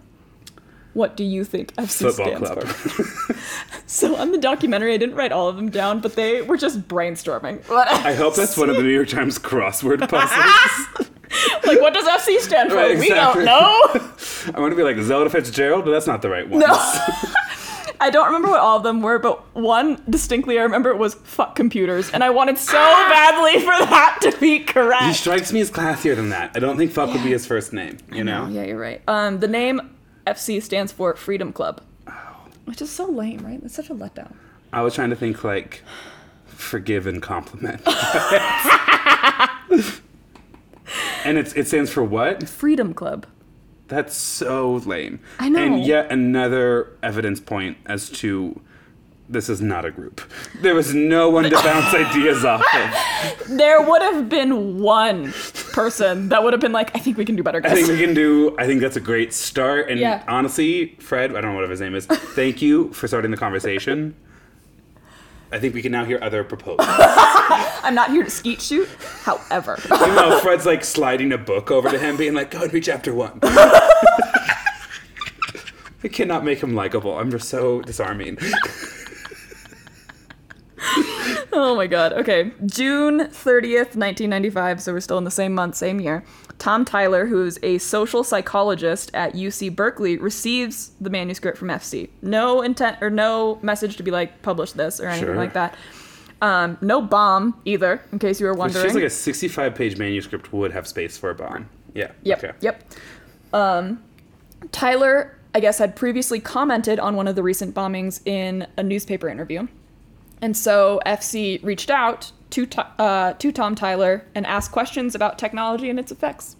What 0.92 1.16
do 1.16 1.22
you 1.22 1.44
think 1.44 1.72
FC 1.76 2.12
Football 2.12 2.26
stands 2.26 2.50
club. 2.50 2.62
for? 2.68 3.34
So 3.86 4.14
on 4.14 4.30
the 4.30 4.38
documentary, 4.38 4.94
I 4.94 4.98
didn't 4.98 5.16
write 5.16 5.32
all 5.32 5.48
of 5.48 5.56
them 5.56 5.68
down, 5.68 5.98
but 6.00 6.14
they 6.14 6.42
were 6.42 6.56
just 6.56 6.86
brainstorming. 6.86 7.68
I 7.70 8.12
hope 8.14 8.36
that's 8.36 8.56
one 8.56 8.70
of 8.70 8.76
the 8.76 8.82
New 8.84 8.88
York 8.94 9.08
Times 9.08 9.36
crossword 9.36 9.98
puzzles. 10.08 11.08
like, 11.66 11.80
what 11.80 11.92
does 11.92 12.06
FC 12.06 12.38
stand 12.38 12.70
for? 12.70 12.76
Right, 12.76 12.96
We 12.96 13.08
don't 13.08 13.44
know. 13.44 13.80
I 14.54 14.60
want 14.60 14.70
to 14.70 14.76
be 14.76 14.84
like 14.84 14.96
Zelda 14.98 15.28
Fitzgerald, 15.28 15.84
but 15.84 15.90
that's 15.90 16.06
not 16.06 16.22
the 16.22 16.30
right 16.30 16.48
one. 16.48 16.60
No. 16.60 16.66
I 18.00 18.08
don't 18.08 18.26
remember 18.26 18.48
what 18.48 18.60
all 18.60 18.78
of 18.78 18.82
them 18.82 19.02
were, 19.02 19.18
but 19.18 19.54
one 19.54 20.02
distinctly 20.08 20.58
I 20.58 20.62
remember 20.62 20.88
it 20.90 20.96
was 20.96 21.14
fuck 21.14 21.54
computers, 21.54 22.10
and 22.10 22.24
I 22.24 22.30
wanted 22.30 22.56
so 22.56 22.72
badly 22.72 23.60
for 23.60 23.66
that 23.66 24.18
to 24.22 24.32
be 24.38 24.60
correct. 24.60 25.04
He 25.04 25.12
strikes 25.12 25.52
me 25.52 25.60
as 25.60 25.70
classier 25.70 26.16
than 26.16 26.30
that. 26.30 26.52
I 26.54 26.60
don't 26.60 26.78
think 26.78 26.92
fuck 26.92 27.12
would 27.12 27.22
be 27.22 27.32
his 27.32 27.46
first 27.46 27.74
name. 27.74 27.98
You 28.10 28.24
know? 28.24 28.48
Yeah, 28.48 28.64
you're 28.64 28.78
right. 28.78 29.02
Um, 29.06 29.40
the 29.40 29.48
name 29.48 29.82
FC 30.26 30.62
stands 30.62 30.92
for 30.92 31.14
Freedom 31.14 31.52
Club, 31.52 31.82
which 32.64 32.80
is 32.80 32.90
so 32.90 33.04
lame, 33.04 33.40
right? 33.40 33.60
That's 33.60 33.74
such 33.74 33.90
a 33.90 33.94
letdown. 33.94 34.32
I 34.72 34.80
was 34.82 34.94
trying 34.94 35.10
to 35.10 35.16
think 35.16 35.44
like 35.44 35.82
forgive 36.46 37.06
and 37.06 37.20
compliment. 37.20 37.82
and 41.24 41.36
it's 41.36 41.52
it 41.54 41.66
stands 41.68 41.90
for 41.90 42.02
what? 42.02 42.48
Freedom 42.48 42.94
Club. 42.94 43.26
That's 43.90 44.14
so 44.16 44.76
lame. 44.86 45.20
I 45.38 45.48
know. 45.50 45.58
And 45.60 45.84
yet 45.84 46.10
another 46.10 46.96
evidence 47.02 47.40
point 47.40 47.76
as 47.86 48.08
to 48.10 48.58
this 49.28 49.48
is 49.48 49.60
not 49.60 49.84
a 49.84 49.90
group. 49.90 50.20
There 50.60 50.74
was 50.74 50.92
no 50.94 51.28
one 51.30 51.44
to 51.44 51.50
bounce 51.50 51.92
ideas 51.94 52.44
off 52.44 52.62
of. 52.74 53.56
There 53.58 53.80
would 53.82 54.02
have 54.02 54.28
been 54.28 54.78
one 54.80 55.32
person 55.72 56.30
that 56.30 56.42
would 56.42 56.52
have 56.52 56.60
been 56.60 56.72
like, 56.72 56.94
I 56.96 56.98
think 56.98 57.16
we 57.16 57.24
can 57.24 57.36
do 57.36 57.42
better, 57.42 57.60
guys. 57.60 57.72
I 57.72 57.74
think 57.76 57.88
we 57.88 57.98
can 57.98 58.12
do. 58.14 58.56
I 58.58 58.66
think 58.66 58.80
that's 58.80 58.96
a 58.96 59.00
great 59.00 59.32
start. 59.32 59.88
And 59.90 60.00
Yeah. 60.00 60.24
honestly, 60.26 60.96
Fred, 61.00 61.36
I 61.36 61.40
don't 61.40 61.52
know 61.54 61.60
what 61.60 61.70
his 61.70 61.80
name 61.80 61.94
is. 61.94 62.06
Thank 62.06 62.60
you 62.62 62.92
for 62.92 63.06
starting 63.06 63.30
the 63.30 63.36
conversation. 63.36 64.14
I 65.52 65.58
think 65.58 65.74
we 65.74 65.82
can 65.82 65.90
now 65.90 66.04
hear 66.04 66.18
other 66.22 66.44
proposals. 66.44 66.86
I'm 66.88 67.94
not 67.94 68.10
here 68.10 68.22
to 68.22 68.30
skeet 68.30 68.62
shoot. 68.62 68.88
However, 69.22 69.78
you 69.90 70.14
know, 70.14 70.38
Fred's 70.40 70.64
like 70.64 70.84
sliding 70.84 71.32
a 71.32 71.38
book 71.38 71.70
over 71.72 71.90
to 71.90 71.98
him, 71.98 72.16
being 72.16 72.34
like, 72.34 72.50
"Go 72.52 72.62
and 72.62 72.72
read 72.72 72.84
chapter 72.84 73.12
one." 73.14 73.40
I 76.02 76.08
cannot 76.08 76.44
make 76.44 76.62
him 76.62 76.74
likable. 76.74 77.18
I'm 77.18 77.30
just 77.30 77.48
so 77.48 77.82
disarming. 77.82 78.38
oh 81.52 81.74
my 81.74 81.86
god. 81.86 82.12
Okay, 82.14 82.52
June 82.64 83.20
30th, 83.20 83.96
1995. 83.96 84.80
So 84.80 84.92
we're 84.92 85.00
still 85.00 85.18
in 85.18 85.24
the 85.24 85.30
same 85.30 85.52
month, 85.54 85.74
same 85.74 86.00
year. 86.00 86.24
Tom 86.60 86.84
Tyler, 86.84 87.26
who's 87.26 87.58
a 87.62 87.78
social 87.78 88.22
psychologist 88.22 89.10
at 89.14 89.32
UC 89.34 89.74
Berkeley, 89.74 90.18
receives 90.18 90.92
the 91.00 91.10
manuscript 91.10 91.56
from 91.58 91.68
FC. 91.68 92.10
No 92.22 92.60
intent 92.62 92.98
or 93.00 93.10
no 93.10 93.58
message 93.62 93.96
to 93.96 94.02
be 94.02 94.10
like 94.12 94.42
publish 94.42 94.72
this 94.72 95.00
or 95.00 95.08
anything 95.08 95.28
Sure. 95.28 95.36
like 95.36 95.54
that. 95.54 95.74
Um, 96.42 96.76
no 96.82 97.00
bomb 97.02 97.58
either, 97.64 98.02
in 98.12 98.18
case 98.18 98.40
you 98.40 98.46
were 98.46 98.52
It's 98.52 98.58
wondering. 98.58 98.84
just 98.84 98.94
like 98.94 99.04
a 99.04 99.10
65 99.10 99.74
page 99.74 99.96
manuscript 99.98 100.52
would 100.52 100.70
have 100.72 100.86
space 100.86 101.16
for 101.18 101.30
a 101.30 101.34
bomb. 101.34 101.68
Yeah. 101.94 102.12
Yep. 102.22 102.44
Okay. 102.44 102.52
Yep. 102.60 102.84
Um, 103.54 104.02
Tyler, 104.70 105.36
I 105.54 105.60
guess, 105.60 105.78
had 105.78 105.96
previously 105.96 106.40
commented 106.40 106.98
on 107.00 107.16
one 107.16 107.26
of 107.26 107.36
the 107.36 107.42
recent 107.42 107.74
bombings 107.74 108.20
in 108.26 108.66
a 108.76 108.82
newspaper 108.82 109.28
interview. 109.28 109.66
And 110.42 110.56
so 110.56 111.00
FC 111.06 111.58
reached 111.62 111.90
out 111.90 112.32
to, 112.50 112.66
uh, 113.00 113.32
to 113.34 113.52
Tom 113.52 113.74
Tyler 113.74 114.24
and 114.34 114.46
ask 114.46 114.70
questions 114.72 115.14
about 115.14 115.38
technology 115.38 115.88
and 115.90 115.98
its 115.98 116.10
effects. 116.12 116.56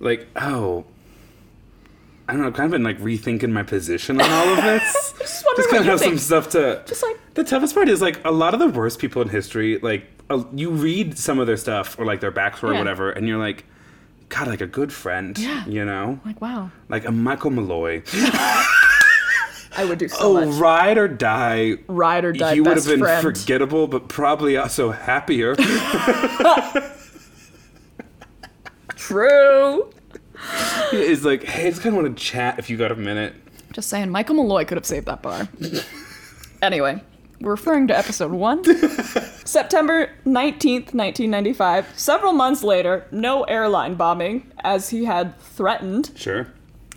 Like, 0.00 0.26
oh. 0.36 0.84
I 2.28 2.32
don't 2.32 2.42
know, 2.42 2.48
I've 2.48 2.54
kind 2.54 2.66
of 2.66 2.70
been 2.70 2.84
like 2.84 2.98
rethinking 2.98 3.50
my 3.50 3.62
position 3.64 4.20
on 4.20 4.30
all 4.30 4.48
of 4.56 4.56
this. 4.64 5.14
Just 5.18 5.44
just 5.56 5.70
kind 5.70 5.80
of 5.80 5.86
have 5.86 6.00
some 6.00 6.18
stuff 6.18 6.50
to. 6.50 6.82
Just 6.86 7.02
like, 7.02 7.18
The 7.34 7.44
toughest 7.44 7.74
part 7.74 7.88
is 7.88 8.00
like 8.00 8.24
a 8.24 8.30
lot 8.30 8.54
of 8.54 8.60
the 8.60 8.68
worst 8.68 8.98
people 9.00 9.20
in 9.22 9.28
history, 9.28 9.78
like 9.78 10.04
uh, 10.30 10.44
you 10.54 10.70
read 10.70 11.18
some 11.18 11.38
of 11.40 11.46
their 11.46 11.56
stuff 11.56 11.98
or 11.98 12.04
like 12.06 12.20
their 12.20 12.32
backstory 12.32 12.74
or 12.74 12.78
whatever, 12.78 13.10
and 13.10 13.26
you're 13.28 13.38
like, 13.38 13.64
God, 14.28 14.46
like 14.48 14.60
a 14.62 14.66
good 14.66 14.92
friend, 14.92 15.36
Yeah. 15.38 15.66
you 15.66 15.84
know, 15.84 16.20
like 16.24 16.40
wow, 16.40 16.70
like 16.88 17.04
a 17.06 17.12
Michael 17.12 17.50
Malloy. 17.50 18.02
I 19.76 19.84
would 19.84 19.98
do 19.98 20.08
so 20.08 20.16
Oh, 20.20 20.34
much. 20.46 20.54
ride 20.60 20.98
or 20.98 21.08
die. 21.08 21.76
Ride 21.88 22.24
or 22.24 22.32
die 22.32 22.52
You 22.52 22.64
would 22.64 22.76
have 22.76 22.86
been 22.86 22.98
friend. 23.00 23.22
forgettable, 23.22 23.86
but 23.86 24.08
probably 24.08 24.56
also 24.56 24.90
happier. 24.90 25.56
True. 28.96 29.90
Is 30.92 31.24
like, 31.24 31.44
hey, 31.44 31.66
I 31.68 31.70
just 31.70 31.82
kind 31.82 31.96
of 31.96 32.02
want 32.02 32.16
to 32.16 32.22
chat 32.22 32.58
if 32.58 32.68
you 32.68 32.76
got 32.76 32.92
a 32.92 32.96
minute. 32.96 33.34
Just 33.72 33.88
saying, 33.88 34.10
Michael 34.10 34.34
Malloy 34.34 34.64
could 34.64 34.76
have 34.76 34.84
saved 34.86 35.06
that 35.06 35.22
bar. 35.22 35.48
anyway, 36.62 37.02
we're 37.40 37.52
referring 37.52 37.86
to 37.88 37.96
episode 37.96 38.32
one. 38.32 38.62
September 39.44 40.10
19th, 40.26 40.92
1995. 40.94 41.86
Several 41.98 42.32
months 42.32 42.62
later, 42.62 43.06
no 43.10 43.44
airline 43.44 43.94
bombing, 43.94 44.50
as 44.60 44.90
he 44.90 45.04
had 45.04 45.38
threatened. 45.40 46.10
Sure. 46.16 46.48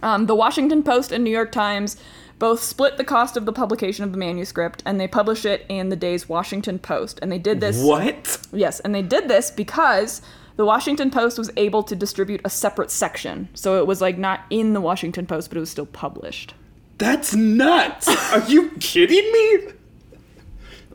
Um, 0.03 0.25
the 0.25 0.35
Washington 0.35 0.83
Post 0.83 1.11
and 1.11 1.23
New 1.23 1.31
York 1.31 1.51
Times 1.51 1.95
both 2.37 2.61
split 2.61 2.97
the 2.97 3.03
cost 3.03 3.37
of 3.37 3.45
the 3.45 3.53
publication 3.53 4.03
of 4.03 4.11
the 4.11 4.17
manuscript, 4.17 4.83
and 4.85 4.99
they 4.99 5.07
publish 5.07 5.45
it 5.45 5.65
in 5.69 5.89
the 5.89 5.95
day's 5.95 6.27
Washington 6.27 6.79
Post. 6.79 7.19
And 7.21 7.31
they 7.31 7.39
did 7.39 7.61
this. 7.61 7.81
What? 7.81 8.39
Yes, 8.51 8.79
and 8.81 8.93
they 8.93 9.01
did 9.01 9.27
this 9.27 9.51
because 9.51 10.21
the 10.55 10.65
Washington 10.65 11.11
Post 11.11 11.37
was 11.37 11.51
able 11.57 11.83
to 11.83 11.95
distribute 11.95 12.41
a 12.43 12.49
separate 12.49 12.91
section. 12.91 13.49
So 13.53 13.79
it 13.79 13.87
was 13.87 14.01
like 14.01 14.17
not 14.17 14.41
in 14.49 14.73
the 14.73 14.81
Washington 14.81 15.25
Post, 15.25 15.49
but 15.49 15.57
it 15.57 15.61
was 15.61 15.69
still 15.69 15.85
published. 15.85 16.53
That's 16.97 17.35
nuts. 17.35 18.07
Are 18.31 18.47
you 18.49 18.71
kidding 18.79 19.31
me? 19.31 19.73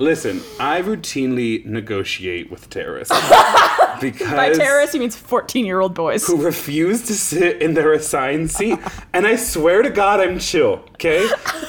Listen, 0.01 0.41
I 0.59 0.81
routinely 0.81 1.63
negotiate 1.67 2.51
with 2.51 2.71
terrorists 2.71 3.15
because 4.01 4.33
By 4.33 4.51
terrorists, 4.51 4.95
he 4.95 4.99
means 4.99 5.15
14 5.15 5.67
year 5.67 5.81
old 5.81 5.93
boys. 5.95 6.27
who 6.27 6.43
refuse 6.43 7.03
to 7.03 7.13
sit 7.13 7.61
in 7.61 7.75
their 7.75 7.93
assigned 7.93 8.51
seat. 8.51 8.79
And 9.13 9.27
I 9.27 9.37
swear 9.37 9.83
to 9.83 9.91
God, 9.91 10.21
I'm 10.21 10.39
chill, 10.39 10.83
okay? 10.95 11.29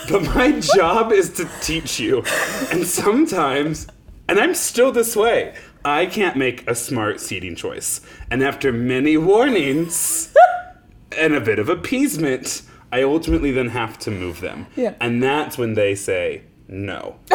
But 0.10 0.24
my 0.34 0.62
job 0.78 1.12
is 1.12 1.30
to 1.34 1.50
teach 1.60 2.00
you. 2.00 2.24
And 2.72 2.86
sometimes, 2.88 3.88
and 4.30 4.40
I'm 4.40 4.56
still 4.56 4.94
this 4.94 5.14
way, 5.14 5.54
I 5.84 6.06
can't 6.06 6.38
make 6.38 6.66
a 6.70 6.74
smart 6.74 7.20
seating 7.20 7.58
choice. 7.58 8.00
And 8.30 8.42
after 8.42 8.72
many 8.72 9.18
warnings 9.18 10.34
and 11.18 11.34
a 11.34 11.42
bit 11.42 11.60
of 11.60 11.68
appeasement, 11.68 12.62
I 12.94 13.04
ultimately 13.04 13.52
then 13.52 13.70
have 13.70 14.00
to 14.00 14.12
move 14.12 14.40
them. 14.40 14.68
Yeah. 14.78 14.96
And 15.02 15.22
that's 15.22 15.58
when 15.58 15.74
they 15.74 15.96
say 15.96 16.44
no. 16.72 17.18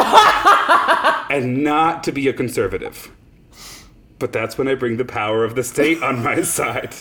and 1.29 1.63
not 1.63 2.03
to 2.03 2.11
be 2.11 2.27
a 2.27 2.33
conservative. 2.33 3.11
But 4.19 4.33
that's 4.33 4.57
when 4.57 4.67
I 4.67 4.75
bring 4.75 4.97
the 4.97 5.05
power 5.05 5.43
of 5.45 5.55
the 5.55 5.63
state 5.63 6.01
on 6.03 6.23
my 6.23 6.41
side. 6.57 6.95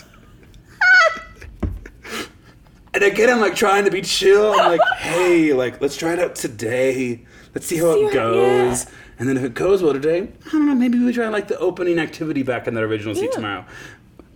and 2.94 3.02
again, 3.02 3.28
I'm 3.30 3.40
like 3.40 3.56
trying 3.56 3.84
to 3.86 3.90
be 3.90 4.02
chill. 4.02 4.52
I'm 4.52 4.70
like, 4.78 4.80
hey, 4.98 5.52
like, 5.52 5.80
let's 5.80 5.96
try 5.96 6.12
it 6.12 6.18
out 6.18 6.34
today. 6.34 7.24
Let's 7.54 7.66
see 7.66 7.78
how 7.78 7.94
See 7.94 8.00
it 8.04 8.12
goes. 8.12 8.84
yeah. 8.84 8.90
And 9.18 9.28
then 9.28 9.36
if 9.38 9.44
it 9.44 9.54
goes 9.54 9.82
well 9.82 9.94
today, 9.94 10.28
I 10.46 10.50
don't 10.50 10.66
know, 10.66 10.74
maybe 10.74 10.98
we 10.98 11.10
try 11.12 11.28
like 11.28 11.48
the 11.48 11.58
opening 11.58 11.98
activity 11.98 12.42
back 12.42 12.66
in 12.68 12.74
that 12.74 12.82
original 12.84 13.14
seat 13.14 13.24
Yeah. 13.30 13.36
tomorrow. 13.36 13.64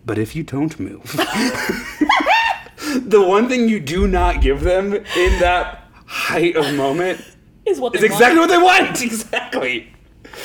But 0.06 0.16
if 0.16 0.34
you 0.34 0.42
don't 0.42 0.80
move, 0.80 1.02
the 3.04 3.22
one 3.22 3.46
thing 3.48 3.68
you 3.68 3.78
do 3.78 4.08
not 4.08 4.40
give 4.40 4.62
them 4.62 4.94
in 4.94 5.38
that 5.40 5.84
height 6.06 6.56
of 6.56 6.74
moment 6.74 7.22
Is 7.70 7.80
what 7.80 7.92
they 7.92 8.04
exactly 8.04 8.38
want. 8.38 8.50
what 8.50 8.56
they 8.58 8.62
want. 8.62 9.02
Exactly. 9.02 9.92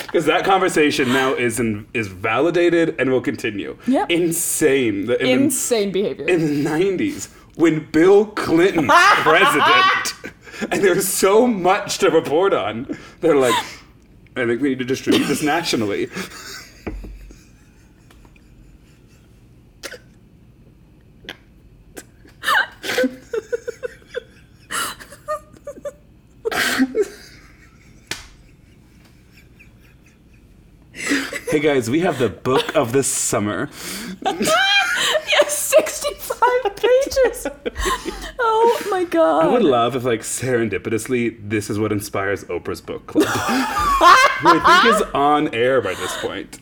Because 0.04 0.26
that 0.26 0.44
conversation 0.46 1.10
now 1.10 1.34
is 1.34 1.60
in, 1.60 1.86
is 1.94 2.08
validated 2.08 2.96
and 3.00 3.12
will 3.12 3.22
continue. 3.22 3.78
Yep. 3.88 4.10
Insane. 4.10 5.06
that 5.08 5.22
In, 5.22 5.44
Insane 5.44 5.92
behavior. 5.92 6.26
in 6.28 6.64
the 6.64 6.70
90s, 6.70 7.30
when 7.56 7.90
Bill 7.92 8.26
Clinton 8.26 8.88
president, 9.22 10.34
and 10.72 10.84
there's 10.84 11.08
so 11.08 11.46
much 11.46 12.00
to 12.00 12.10
report 12.10 12.54
on, 12.54 12.98
they're 13.22 13.36
like, 13.36 13.54
I 14.36 14.46
think 14.46 14.62
we 14.62 14.70
need 14.70 14.80
to 14.80 14.86
distribute 14.86 15.26
this 15.26 15.44
nationally. 15.44 16.08
Hey 31.56 31.62
guys, 31.62 31.90
we 31.90 32.02
have 32.02 32.20
the 32.20 32.28
book 32.28 32.76
of 32.76 32.92
the 32.92 33.02
summer. 33.02 33.70
yes, 34.26 35.58
65 35.58 36.76
pages. 36.76 37.48
oh 38.38 38.88
my 38.92 39.06
god. 39.06 39.46
I 39.46 39.48
would 39.48 39.64
love 39.64 39.96
if, 39.96 40.04
like, 40.04 40.20
serendipitously, 40.20 41.38
this 41.42 41.70
is 41.70 41.80
what 41.80 41.94
inspires 41.94 42.44
Oprah's 42.44 42.82
book 42.82 43.08
club. 43.08 43.26
Who 43.30 44.50
I 44.50 44.82
think 44.84 44.96
is 44.96 45.02
on 45.14 45.56
air 45.56 45.80
by 45.80 45.94
this 45.94 46.18
point. 46.18 46.60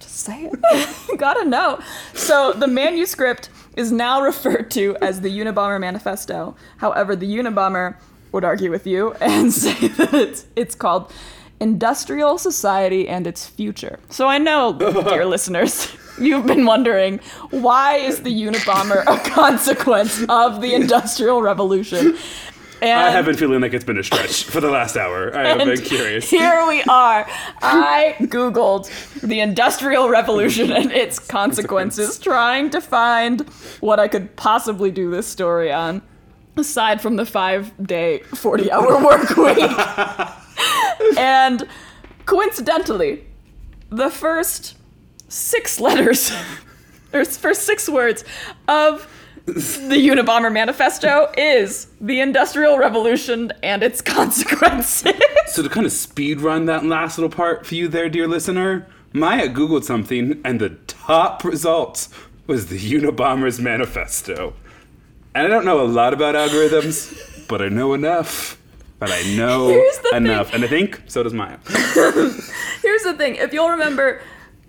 Just 0.00 0.16
say 0.16 0.50
it. 0.52 1.18
Gotta 1.18 1.48
know. 1.48 1.80
So 2.12 2.52
the 2.52 2.68
manuscript 2.68 3.48
is 3.74 3.90
now 3.90 4.20
referred 4.20 4.70
to 4.72 4.98
as 5.00 5.22
the 5.22 5.30
Unabomber 5.30 5.80
Manifesto. 5.80 6.56
However, 6.76 7.16
the 7.16 7.38
Unabomber 7.38 7.96
would 8.32 8.44
argue 8.44 8.70
with 8.70 8.86
you 8.86 9.14
and 9.14 9.50
say 9.50 9.88
that 9.88 10.12
it's, 10.12 10.44
it's 10.56 10.74
called 10.74 11.10
Industrial 11.64 12.36
Society 12.36 13.08
and 13.08 13.26
Its 13.26 13.46
Future. 13.46 13.98
So 14.10 14.28
I 14.28 14.36
know, 14.36 14.74
dear 14.78 15.24
listeners, 15.24 15.88
you've 16.20 16.46
been 16.46 16.66
wondering 16.66 17.20
why 17.50 17.96
is 17.96 18.22
the 18.22 18.30
Unabomber 18.30 19.02
a 19.06 19.18
consequence 19.30 20.22
of 20.28 20.60
the 20.60 20.74
Industrial 20.74 21.40
Revolution? 21.40 22.18
And 22.82 23.00
I 23.00 23.10
have 23.12 23.24
been 23.24 23.36
feeling 23.38 23.62
like 23.62 23.72
it's 23.72 23.84
been 23.84 23.96
a 23.96 24.02
stretch 24.02 24.44
for 24.44 24.60
the 24.60 24.68
last 24.68 24.94
hour. 24.98 25.34
I 25.34 25.48
have 25.48 25.58
been 25.58 25.80
curious. 25.80 26.28
Here 26.28 26.66
we 26.68 26.82
are. 26.82 27.26
I 27.62 28.14
Googled 28.20 28.90
the 29.22 29.40
Industrial 29.40 30.10
Revolution 30.10 30.70
and 30.70 30.92
its 30.92 31.18
consequences, 31.38 32.18
trying 32.18 32.68
to 32.70 32.82
find 32.82 33.40
what 33.80 33.98
I 33.98 34.08
could 34.08 34.36
possibly 34.36 34.90
do 34.90 35.10
this 35.10 35.26
story 35.26 35.72
on, 35.72 36.02
aside 36.58 37.00
from 37.00 37.16
the 37.16 37.24
five 37.24 37.72
day, 37.86 38.18
40 38.34 38.70
hour 38.70 39.02
work 39.02 39.34
week. 39.38 40.43
and 41.18 41.66
coincidentally, 42.26 43.26
the 43.90 44.10
first 44.10 44.76
six 45.28 45.80
letters, 45.80 46.32
or 47.12 47.24
first 47.24 47.62
six 47.62 47.88
words 47.88 48.24
of 48.68 49.08
the 49.46 50.08
Unabomber 50.08 50.50
Manifesto 50.50 51.30
is 51.36 51.88
the 52.00 52.20
Industrial 52.20 52.78
Revolution 52.78 53.52
and 53.62 53.82
its 53.82 54.00
consequences. 54.00 55.12
So 55.48 55.62
to 55.62 55.68
kind 55.68 55.84
of 55.84 55.92
speed 55.92 56.40
run 56.40 56.64
that 56.66 56.84
last 56.84 57.18
little 57.18 57.30
part 57.30 57.66
for 57.66 57.74
you 57.74 57.88
there, 57.88 58.08
dear 58.08 58.26
listener, 58.26 58.86
Maia 59.12 59.48
Googled 59.48 59.84
something 59.84 60.40
and 60.44 60.60
the 60.60 60.70
top 60.70 61.44
result 61.44 62.08
was 62.46 62.66
the 62.66 62.78
Unabomber's 62.78 63.60
manifesto. 63.60 64.54
And 65.34 65.46
I 65.46 65.50
don't 65.50 65.64
know 65.64 65.80
a 65.80 65.86
lot 65.86 66.14
about 66.14 66.34
algorithms, 66.34 67.46
but 67.46 67.60
I 67.60 67.68
know 67.68 67.92
enough. 67.92 68.58
But 69.04 69.12
I 69.12 69.36
know 69.36 69.70
enough. 70.12 70.52
And 70.54 70.64
I 70.64 70.66
think 70.66 71.02
so 71.06 71.22
does 71.22 71.34
Maia. 71.34 71.58
Here's 72.82 73.02
the 73.02 73.14
thing 73.16 73.36
if 73.36 73.52
you'll 73.52 73.70
remember 73.70 74.20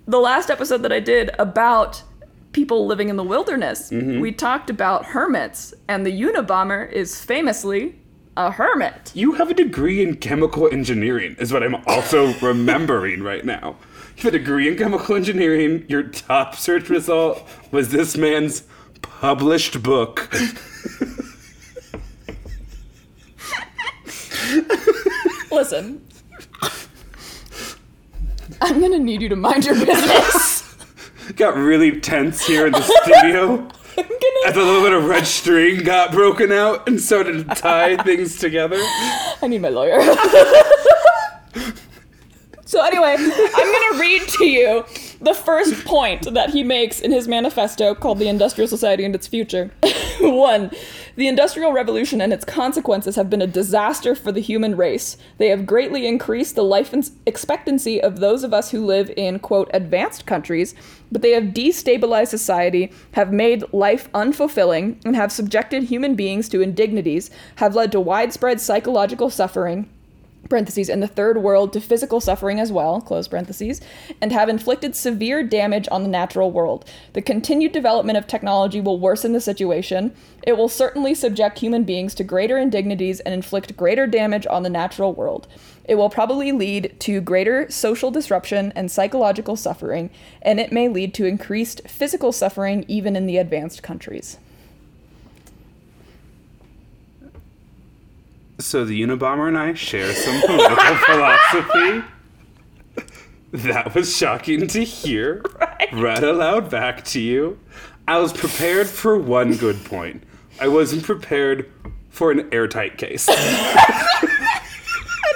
the 0.08 0.20
last 0.20 0.50
episode 0.50 0.84
that 0.84 0.92
I 0.92 1.00
did 1.00 1.32
about 1.40 2.04
people 2.52 2.86
living 2.86 3.10
in 3.10 3.18
the 3.18 3.24
wilderness, 3.24 3.90
mm-hmm. 3.90 4.20
we 4.20 4.32
talked 4.32 4.70
about 4.70 5.06
hermits, 5.06 5.74
and 5.88 6.06
the 6.06 6.12
Unabomber 6.12 6.90
is 6.92 7.20
famously 7.22 8.00
a 8.38 8.52
hermit. 8.52 9.12
You 9.14 9.34
have 9.34 9.50
a 9.50 9.54
degree 9.54 10.02
in 10.02 10.16
chemical 10.18 10.70
engineering, 10.72 11.36
is 11.40 11.52
what 11.52 11.64
I'm 11.64 11.76
also 11.88 12.34
remembering 12.42 13.24
right 13.24 13.44
now. 13.44 13.76
You 14.18 14.24
have 14.24 14.34
a 14.34 14.38
degree 14.38 14.68
in 14.70 14.78
chemical 14.78 15.16
engineering. 15.16 15.86
Your 15.90 16.04
top 16.04 16.56
search 16.56 16.90
result 16.90 17.44
was 17.72 17.90
this 17.90 18.16
man's 18.16 18.64
published 19.02 19.84
book. 19.84 20.34
Listen. 25.52 26.06
I'm 28.62 28.80
gonna 28.80 29.00
need 29.00 29.22
you 29.22 29.30
to 29.30 29.36
mind 29.36 29.66
your 29.66 29.76
business. 29.76 30.76
Got 31.36 31.56
really 31.56 32.00
tense 32.00 32.46
here 32.46 32.68
in 32.68 32.74
the 32.74 32.82
studio. 32.82 33.68
I'm 33.98 34.04
gonna. 34.04 34.48
As 34.48 34.56
a 34.56 34.60
little 34.60 34.84
bit 34.84 34.94
of 34.94 35.06
red 35.06 35.26
string 35.26 35.84
got 35.84 36.12
broken 36.12 36.52
out 36.52 36.88
and 36.88 37.00
started 37.00 37.48
to 37.48 37.56
tie 37.56 37.96
things 38.04 38.38
together. 38.38 38.78
I 38.78 39.48
need 39.48 39.62
my 39.62 39.70
lawyer. 39.70 40.02
so 42.66 42.84
anyway, 42.84 43.16
I'm 43.18 43.72
gonna 43.72 44.00
read 44.00 44.22
to 44.28 44.46
you 44.46 44.86
the 45.22 45.34
first 45.34 45.86
point 45.86 46.34
that 46.34 46.50
he 46.50 46.64
makes 46.64 47.00
in 47.00 47.12
his 47.12 47.28
manifesto 47.28 47.96
called 47.96 48.20
The 48.20 48.28
Industrial 48.28 48.68
Society 48.68 49.06
and 49.06 49.16
Its 49.16 49.28
Future. 49.28 49.72
One, 50.20 50.72
the 51.16 51.28
Industrial 51.28 51.72
Revolution 51.72 52.22
and 52.22 52.34
its 52.34 52.46
consequences 52.46 53.16
have 53.16 53.30
been 53.30 53.42
a 53.42 53.48
disaster 53.48 54.16
for 54.16 54.32
the 54.32 54.42
human 54.42 54.76
race. 54.76 55.18
They 55.38 55.50
have 55.50 55.66
greatly 55.66 56.06
increased 56.06 56.56
the 56.56 56.64
life 56.64 56.94
expectancy 57.26 58.02
of 58.02 58.20
those 58.20 58.44
of 58.44 58.54
us 58.54 58.72
who 58.72 58.86
live 58.86 59.12
in, 59.16 59.40
quote, 59.40 59.70
advanced 59.74 60.26
countries, 60.26 60.76
but 61.12 61.22
they 61.22 61.32
have 61.32 61.54
destabilized 61.54 62.28
society, 62.28 62.92
have 63.14 63.32
made 63.32 63.64
life 63.72 64.12
unfulfilling, 64.14 65.04
and 65.06 65.16
have 65.16 65.32
subjected 65.32 65.84
human 65.84 66.16
beings 66.16 66.50
to 66.50 66.62
indignities, 66.62 67.30
have 67.56 67.76
led 67.76 67.92
to 67.92 68.00
widespread 68.00 68.60
psychological 68.60 69.30
suffering, 69.30 69.90
parentheses, 70.50 70.90
in 70.90 71.00
the 71.00 71.08
third 71.08 71.38
world 71.38 71.74
to 71.74 71.82
physical 71.82 72.20
suffering 72.20 72.60
as 72.60 72.72
well, 72.72 73.02
close 73.02 73.28
parentheses, 73.28 73.82
and 74.22 74.32
have 74.32 74.50
inflicted 74.50 74.96
severe 74.96 75.44
damage 75.44 75.88
on 75.92 76.04
the 76.04 76.10
natural 76.10 76.52
world. 76.52 76.86
The 77.14 77.22
continued 77.22 77.72
development 77.72 78.18
of 78.18 78.28
technology 78.28 78.82
will 78.82 79.00
worsen 79.00 79.34
the 79.34 79.42
situation. 79.42 80.16
It 80.44 80.58
will 80.58 80.70
certainly 80.70 81.16
subject 81.16 81.60
human 81.60 81.84
beings 81.84 82.14
to 82.16 82.24
greater 82.24 82.58
indignities 82.58 83.20
and 83.22 83.34
inflict 83.34 83.76
greater 83.76 84.08
damage 84.08 84.46
on 84.48 84.64
the 84.64 84.70
natural 84.70 85.14
world. 85.14 85.48
It 85.86 85.96
will 85.96 86.10
probably 86.10 86.52
lead 86.52 86.96
to 87.02 87.22
greater 87.22 87.70
social 87.70 88.12
disruption 88.12 88.74
and 88.76 88.92
psychological 88.92 89.56
suffering, 89.56 90.10
and 90.42 90.60
it 90.60 90.72
may 90.72 90.88
lead 90.88 91.14
to 91.16 91.26
increased 91.26 91.88
physical 91.88 92.32
suffering 92.32 92.86
even 92.88 93.16
in 93.16 93.26
the 93.26 93.38
advanced 93.38 93.84
countries. 93.84 94.38
So 98.60 98.86
the 98.86 99.02
Unabomber 99.02 99.48
and 99.48 99.58
I 99.58 99.74
share 99.74 100.14
some 100.14 100.42
political 100.46 100.96
philosophy. 101.06 102.04
That 103.52 103.94
was 103.96 104.16
shocking 104.16 104.68
to 104.68 104.84
hear. 104.84 105.44
Read 105.94 106.24
aloud 106.24 106.70
back 106.70 107.04
to 107.06 107.22
you. 107.22 107.60
I 108.08 108.18
was 108.20 108.34
prepared 108.34 108.88
for 108.88 109.18
one 109.18 109.56
good 109.56 109.84
point. 109.86 110.24
I 110.60 110.68
wasn't 110.68 111.04
prepared 111.04 111.72
for 112.10 112.32
an 112.32 112.48
airtight 112.54 112.98
case. 112.98 113.30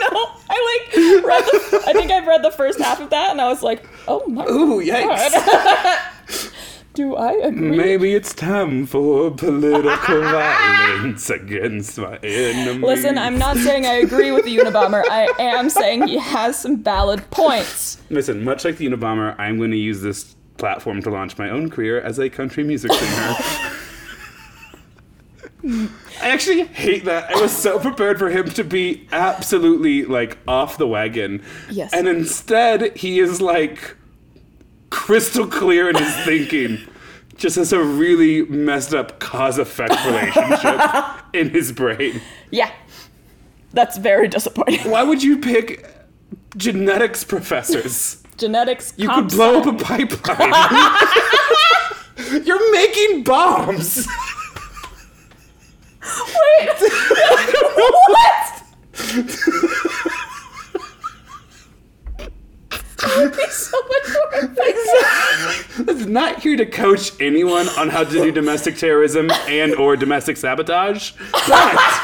No, 0.01 0.07
I 0.49 0.86
like 0.93 1.24
read 1.26 1.43
the, 1.43 1.84
I 1.88 1.93
think 1.93 2.09
I've 2.09 2.26
read 2.26 2.41
the 2.41 2.51
first 2.51 2.80
half 2.80 3.01
of 3.01 3.09
that 3.09 3.32
and 3.32 3.41
I 3.41 3.49
was 3.49 3.61
like, 3.61 3.84
oh 4.07 4.26
my 4.28 4.45
Ooh, 4.45 4.82
yikes. 4.82 5.99
Do 7.00 7.16
I 7.16 7.32
agree? 7.32 7.78
Maybe 7.78 8.14
it's 8.14 8.34
time 8.34 8.86
for 8.86 9.32
political 9.32 10.22
violence 10.22 11.30
against 11.30 11.97
my 11.97 12.18
enemies. 12.18 12.84
Listen, 12.84 13.18
I'm 13.18 13.38
not 13.38 13.56
saying 13.56 13.86
I 13.86 13.93
agree 13.93 14.34
with 14.34 14.43
the 14.43 14.58
Unabomber. 14.58 15.06
I 15.10 15.30
am 15.39 15.70
saying 15.70 16.08
he 16.08 16.18
has 16.18 16.60
some 16.60 16.84
valid 16.84 17.32
points. 17.32 18.02
Listen, 18.10 18.43
much 18.43 18.66
like 18.66 18.76
the 18.76 18.86
Unabomber, 18.86 19.34
I'm 19.39 19.58
going 19.58 19.72
to 19.72 19.78
use 19.78 20.02
this 20.02 20.36
platform 20.58 21.02
to 21.04 21.10
launch 21.10 21.38
my 21.38 21.50
own 21.50 21.70
career 21.70 22.02
as 22.02 22.20
a 22.20 22.30
country 22.30 22.66
music 22.66 22.91
singer. 22.91 23.36
I 26.22 26.28
actually 26.28 26.66
hate 26.66 27.06
that. 27.06 27.34
I 27.34 27.39
was 27.39 27.56
so 27.56 27.80
prepared 27.80 28.20
for 28.20 28.30
him 28.30 28.50
to 28.50 28.66
be 28.66 29.08
absolutely 29.14 30.04
like 30.04 30.38
off 30.50 30.78
the 30.78 30.86
wagon. 30.86 31.45
Yes. 31.70 31.93
And 31.93 32.10
instead, 32.10 32.97
he 32.97 33.22
is 33.22 33.39
like 33.39 33.95
crystal 34.89 35.47
clear 35.47 35.89
in 35.89 35.95
his 35.95 36.16
thinking. 36.26 36.80
Just 37.39 37.55
has 37.55 37.71
a 37.71 37.81
really 37.81 38.43
messed 38.43 38.93
up 38.93 39.19
cause 39.19 39.57
effect 39.57 39.95
relationship 40.05 40.81
in 41.31 41.49
his 41.49 41.71
brain. 41.71 42.21
Yeah. 42.51 42.69
That's 43.71 43.97
very 43.97 44.27
disappointing. 44.27 44.91
Why 44.91 45.03
would 45.03 45.23
you 45.23 45.39
pick 45.39 45.89
genetics 46.57 47.23
professors? 47.23 48.21
Genetics. 48.37 48.93
You 48.97 49.07
could 49.09 49.29
blow 49.29 49.61
up 49.61 49.67
a 49.67 49.73
pipeline. 49.73 50.53
You're 52.45 52.71
making 52.73 53.23
bombs. 53.23 54.05
Wait. 56.01 56.69
what? 58.07 58.63
Would 63.18 63.32
be 63.36 63.45
so 63.50 63.78
much 63.82 64.10
more 64.14 64.52
effective. 64.52 66.08
Not 66.08 66.39
here 66.41 66.58
to 66.58 66.66
coach 66.66 67.12
anyone 67.22 67.70
on 67.70 67.89
how 67.89 68.04
to 68.04 68.12
do 68.12 68.32
domestic 68.32 68.78
terrorism 68.78 69.32
and 69.47 69.74
or 69.76 69.95
domestic 69.95 70.38
sabotage. 70.38 71.14
But, 71.47 72.02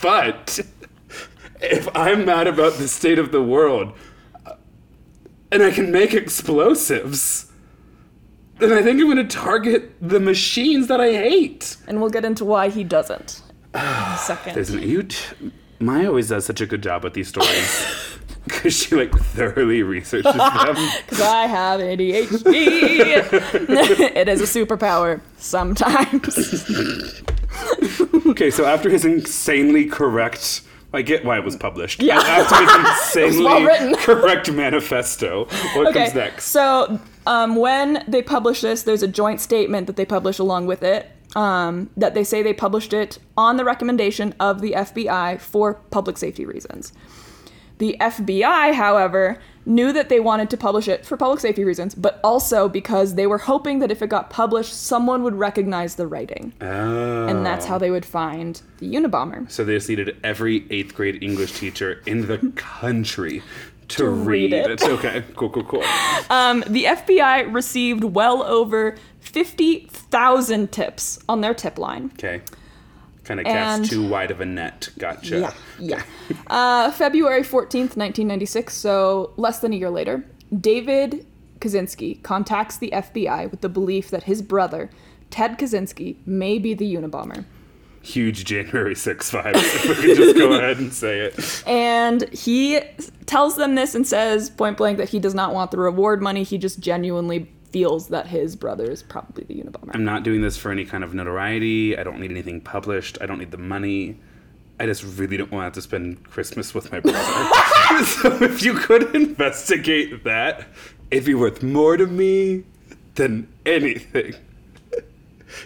but 0.00 0.60
if 1.60 1.88
I'm 1.94 2.24
mad 2.24 2.46
about 2.46 2.74
the 2.74 2.88
state 2.88 3.18
of 3.18 3.30
the 3.30 3.42
world 3.42 3.92
uh, 4.44 4.54
and 5.52 5.62
I 5.62 5.70
can 5.70 5.92
make 5.92 6.12
explosives, 6.12 7.50
then 8.58 8.72
I 8.72 8.82
think 8.82 9.00
I'm 9.00 9.06
going 9.06 9.16
to 9.16 9.24
target 9.24 9.92
the 10.00 10.20
machines 10.20 10.88
that 10.88 11.00
I 11.00 11.12
hate. 11.12 11.76
And 11.86 12.00
we'll 12.00 12.10
get 12.10 12.24
into 12.24 12.44
why 12.44 12.68
he 12.68 12.84
doesn't 12.84 13.42
in 13.74 13.80
a 13.80 14.18
second. 14.18 14.56
Isn't 14.58 14.82
you? 14.82 15.06
Maia 15.82 16.08
always 16.08 16.28
does 16.28 16.46
such 16.46 16.60
a 16.60 16.66
good 16.66 16.82
job 16.82 17.04
with 17.04 17.14
these 17.14 17.28
stories 17.28 17.86
because 18.44 18.74
she 18.76 18.94
like 18.94 19.12
thoroughly 19.12 19.82
researches 19.82 20.32
them. 20.32 20.76
Because 21.06 21.20
I 21.20 21.46
have 21.46 21.80
ADHD. 21.80 22.46
it 24.16 24.28
is 24.28 24.40
a 24.40 24.44
superpower 24.64 25.20
sometimes. 25.38 26.64
Okay, 28.30 28.50
so 28.50 28.64
after 28.64 28.88
his 28.88 29.04
insanely 29.04 29.86
correct, 29.86 30.62
I 30.94 31.02
get 31.02 31.24
why 31.24 31.38
it 31.38 31.44
was 31.44 31.56
published. 31.56 32.02
Yeah. 32.02 32.18
After 32.18 32.56
his 32.64 33.16
insanely 33.16 33.44
well 33.44 33.96
correct 33.96 34.50
manifesto, 34.50 35.46
what 35.74 35.88
Okay, 35.88 36.04
comes 36.04 36.14
next? 36.14 36.44
so 36.46 36.98
um, 37.26 37.56
when 37.56 38.04
they 38.08 38.22
publish 38.22 38.60
this, 38.60 38.82
there's 38.84 39.02
a 39.02 39.08
joint 39.08 39.40
statement 39.40 39.86
that 39.86 39.96
they 39.96 40.04
publish 40.06 40.38
along 40.38 40.66
with 40.66 40.82
it. 40.82 41.10
Um, 41.34 41.88
that 41.96 42.14
they 42.14 42.24
say 42.24 42.42
they 42.42 42.52
published 42.52 42.92
it 42.92 43.18
on 43.38 43.56
the 43.56 43.64
recommendation 43.64 44.34
of 44.38 44.60
the 44.60 44.72
FBI 44.72 45.40
for 45.40 45.74
public 45.90 46.18
safety 46.18 46.44
reasons. 46.44 46.92
The 47.78 47.96
FBI, 48.00 48.74
however, 48.74 49.38
knew 49.66 49.92
that 49.92 50.08
they 50.08 50.20
wanted 50.20 50.50
to 50.50 50.56
publish 50.56 50.88
it 50.88 51.04
for 51.04 51.16
public 51.16 51.40
safety 51.40 51.64
reasons, 51.64 51.94
but 51.94 52.20
also 52.22 52.68
because 52.68 53.14
they 53.14 53.26
were 53.26 53.38
hoping 53.38 53.78
that 53.80 53.90
if 53.90 54.02
it 54.02 54.08
got 54.08 54.30
published, 54.30 54.72
someone 54.72 55.22
would 55.22 55.34
recognize 55.34 55.96
the 55.96 56.06
writing. 56.06 56.52
Oh. 56.60 57.26
And 57.26 57.44
that's 57.44 57.66
how 57.66 57.78
they 57.78 57.90
would 57.90 58.04
find 58.04 58.60
the 58.78 58.94
Unabomber. 58.94 59.50
So 59.50 59.64
they 59.64 59.74
just 59.74 59.88
needed 59.88 60.16
every 60.22 60.66
eighth 60.70 60.94
grade 60.94 61.22
English 61.22 61.58
teacher 61.58 62.02
in 62.06 62.26
the 62.26 62.38
country 62.56 63.42
to, 63.88 64.08
read 64.08 64.52
read, 64.52 64.70
it. 64.70 64.82
Okay, 64.82 65.24
cool, 65.36 65.50
cool, 65.50 65.64
cool. 65.64 65.84
Um, 66.30 66.64
the 66.66 66.84
FBI 66.84 67.52
received 67.52 68.04
well 68.04 68.42
over 68.42 68.96
50,000 69.22 70.72
tips 70.72 71.18
on 71.28 71.40
their 71.40 71.54
tip 71.54 71.78
line. 71.78 72.10
Okay. 72.14 72.42
Kind 73.24 73.38
of 73.38 73.46
cast 73.46 73.88
too 73.88 74.06
wide 74.08 74.32
of 74.32 74.40
a 74.40 74.44
net. 74.44 74.88
Gotcha. 74.98 75.54
yeah. 75.78 76.02
uh, 76.48 76.90
February 76.90 77.42
14th, 77.42 77.96
1996, 77.96 78.74
so 78.74 79.32
less 79.36 79.60
than 79.60 79.72
a 79.72 79.76
year 79.76 79.90
later, 79.90 80.24
David 80.60 81.24
Kaczynski 81.60 82.20
contacts 82.24 82.76
the 82.76 82.90
FBI 82.92 83.48
with 83.50 83.60
the 83.60 83.68
belief 83.68 84.10
that 84.10 84.24
his 84.24 84.42
brother, 84.42 84.90
Ted 85.30 85.56
Kaczynski, 85.56 86.16
may 86.26 86.58
be 86.58 86.74
the 86.74 86.94
Unabomber. 86.94 87.44
Huge 88.02 88.44
January 88.44 88.96
6 88.96 89.30
vibes. 89.30 89.54
if 89.54 89.88
we 89.88 89.94
could 89.94 90.16
just 90.16 90.36
go 90.36 90.52
ahead 90.54 90.78
and 90.78 90.92
say 90.92 91.20
it. 91.20 91.62
And 91.64 92.28
he 92.30 92.80
tells 93.26 93.54
them 93.54 93.76
this 93.76 93.94
and 93.94 94.04
says 94.04 94.50
point 94.50 94.76
blank 94.76 94.98
that 94.98 95.10
he 95.10 95.20
does 95.20 95.34
not 95.34 95.54
want 95.54 95.70
the 95.70 95.78
reward 95.78 96.20
money. 96.20 96.42
He 96.42 96.58
just 96.58 96.80
genuinely 96.80 97.48
feels 97.72 98.08
that 98.08 98.26
his 98.26 98.56
brother 98.56 98.90
is 98.90 99.02
probably 99.02 99.44
the 99.44 99.62
Unabomber. 99.62 99.90
I'm 99.94 100.04
not 100.04 100.22
doing 100.22 100.42
this 100.42 100.56
for 100.56 100.70
any 100.70 100.84
kind 100.84 101.02
of 101.02 101.14
notoriety. 101.14 101.96
I 101.96 102.02
don't 102.02 102.20
need 102.20 102.30
anything 102.30 102.60
published. 102.60 103.18
I 103.20 103.26
don't 103.26 103.38
need 103.38 103.50
the 103.50 103.58
money. 103.58 104.18
I 104.78 104.86
just 104.86 105.04
really 105.18 105.36
don't 105.36 105.52
want 105.52 105.74
to 105.74 105.82
spend 105.82 106.28
Christmas 106.30 106.74
with 106.74 106.90
my 106.92 107.00
brother. 107.00 107.18
so 108.04 108.42
if 108.42 108.62
you 108.62 108.74
could 108.74 109.14
investigate 109.14 110.24
that, 110.24 110.66
it'd 111.10 111.24
be 111.24 111.34
worth 111.34 111.62
more 111.62 111.96
to 111.96 112.06
me 112.06 112.64
than 113.14 113.48
anything. 113.64 114.34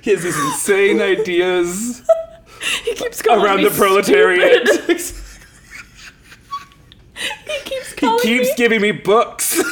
He 0.03 0.11
has 0.11 0.23
these 0.23 0.39
insane 0.39 1.01
ideas 1.01 2.07
he 2.85 2.95
keeps 2.95 3.23
calling 3.23 3.45
around 3.45 3.59
me 3.59 3.65
the 3.69 3.71
proletariat. 3.71 4.69
he 4.87 4.95
keeps 7.65 7.93
he 7.99 8.19
keeps 8.21 8.49
me, 8.49 8.55
giving 8.57 8.81
me 8.81 8.93
books. 8.93 9.63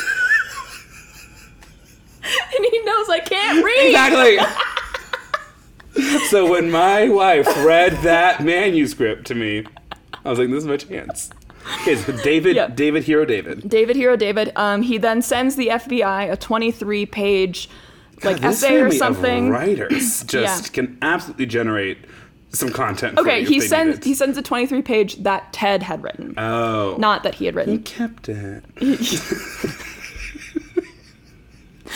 and 2.57 2.65
he 2.71 2.79
knows 2.83 3.09
I 3.09 3.21
can't 3.21 3.65
read. 3.65 3.87
exactly. 3.87 4.39
so 6.29 6.51
when 6.51 6.71
my 6.71 7.09
wife 7.09 7.47
read 7.65 7.93
that 8.03 8.43
manuscript 8.43 9.27
to 9.29 9.35
me, 9.35 9.65
I 10.25 10.31
was 10.31 10.39
like, 10.39 10.49
"This 10.51 10.59
is 10.59 10.67
my 10.67 10.77
chance." 10.77 11.31
Okay, 11.81 11.97
so 11.97 12.13
David. 12.23 12.77
David, 12.77 13.05
Hero, 13.05 13.25
David. 13.25 13.69
David 13.69 13.97
Hero 13.97 14.17
David. 14.17 14.53
Um, 14.57 14.83
he 14.83 14.99
then 14.99 15.23
sends 15.23 15.57
the 15.57 15.69
FBI 15.69 16.31
a 16.31 16.37
23 16.37 17.07
page 17.07 17.71
like 18.23 18.37
God, 18.41 18.51
essay 18.51 18.81
or 18.81 18.91
something. 18.91 19.49
writers 19.51 20.23
just 20.27 20.65
Yeah. 20.67 20.73
can 20.73 20.99
absolutely 21.01 21.47
generate 21.47 21.99
some 22.51 22.71
content. 22.71 23.19
Okay, 23.19 23.45
for 23.45 23.51
he 23.51 23.61
sends 23.61 24.05
he 24.05 24.15
sends 24.15 24.37
a 24.39 24.43
23 24.43 24.83
page 24.83 25.17
that 25.23 25.53
Ted 25.53 25.83
had 25.83 26.03
written, 26.03 26.35
Oh, 26.39 26.97
not 26.99 27.23
that 27.23 27.35
he 27.37 27.47
had 27.47 27.55
written. 27.55 27.75
he 27.79 27.83
kept 27.83 28.29
it. 28.29 28.63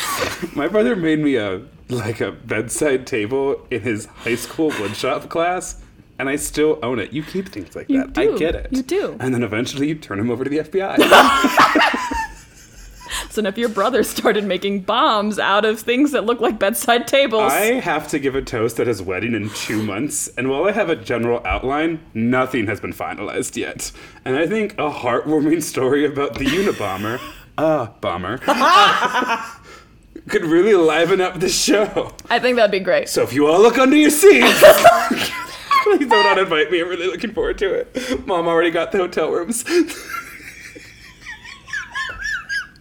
my 0.54 0.68
brother 0.68 0.96
made 0.96 1.18
me 1.18 1.36
a 1.36 1.62
like 1.88 2.20
a 2.20 2.32
bedside 2.32 3.06
table 3.06 3.66
in 3.70 3.80
his 3.82 4.06
high 4.06 4.34
school 4.36 4.70
woodshop 4.72 5.28
class. 5.28 5.80
And 6.20 6.28
I 6.28 6.34
still 6.34 6.80
own 6.82 6.98
it. 6.98 7.12
You 7.12 7.22
keep 7.22 7.48
things 7.48 7.76
like 7.76 7.88
You 7.88 8.00
that. 8.00 8.12
do. 8.12 8.34
I 8.34 8.38
get 8.38 8.56
it. 8.56 8.68
You 8.72 8.82
do. 8.82 9.16
And 9.20 9.32
then 9.32 9.44
eventually 9.44 9.86
you 9.86 9.94
turn 9.94 10.18
him 10.18 10.30
over 10.30 10.42
to 10.42 10.50
the 10.50 10.58
FBI. 10.58 10.96
So 13.30 13.42
now 13.42 13.50
if 13.50 13.58
your 13.58 13.68
brother 13.68 14.02
started 14.02 14.44
making 14.44 14.80
bombs 14.80 15.38
out 15.38 15.64
of 15.64 15.78
things 15.80 16.10
that 16.12 16.24
look 16.24 16.40
like 16.40 16.58
bedside 16.58 17.06
tables, 17.06 17.52
I 17.52 17.74
have 17.80 18.08
to 18.08 18.18
give 18.18 18.34
a 18.34 18.42
toast 18.42 18.80
at 18.80 18.86
his 18.86 19.00
wedding 19.00 19.32
in 19.34 19.50
two 19.50 19.82
months, 19.82 20.28
and 20.36 20.50
while 20.50 20.64
I 20.64 20.72
have 20.72 20.90
a 20.90 20.96
general 20.96 21.40
outline, 21.46 22.00
nothing 22.14 22.66
has 22.66 22.80
been 22.80 22.92
finalized 22.92 23.56
yet. 23.56 23.92
And 24.24 24.36
I 24.36 24.46
think 24.46 24.72
a 24.74 24.90
heartwarming 24.90 25.62
story 25.62 26.04
about 26.04 26.34
the 26.34 26.46
Unabomber, 26.46 27.20
uh, 27.58 27.86
bomber, 28.00 28.38
could 30.28 30.44
really 30.44 30.74
liven 30.74 31.20
up 31.20 31.40
the 31.40 31.48
show. 31.48 32.14
I 32.30 32.38
think 32.38 32.56
that'd 32.56 32.70
be 32.70 32.80
great. 32.80 33.08
So 33.08 33.22
if 33.22 33.32
you 33.32 33.46
all 33.46 33.60
look 33.60 33.78
under 33.78 33.96
your 33.96 34.10
seats, 34.10 34.58
please 35.82 36.08
don't 36.08 36.36
uninvite 36.36 36.70
me. 36.70 36.80
I'm 36.80 36.88
really 36.88 37.06
looking 37.06 37.32
forward 37.32 37.58
to 37.58 37.72
it. 37.72 38.26
Mom 38.26 38.46
already 38.46 38.70
got 38.70 38.92
the 38.92 38.98
hotel 38.98 39.30
rooms. 39.30 39.64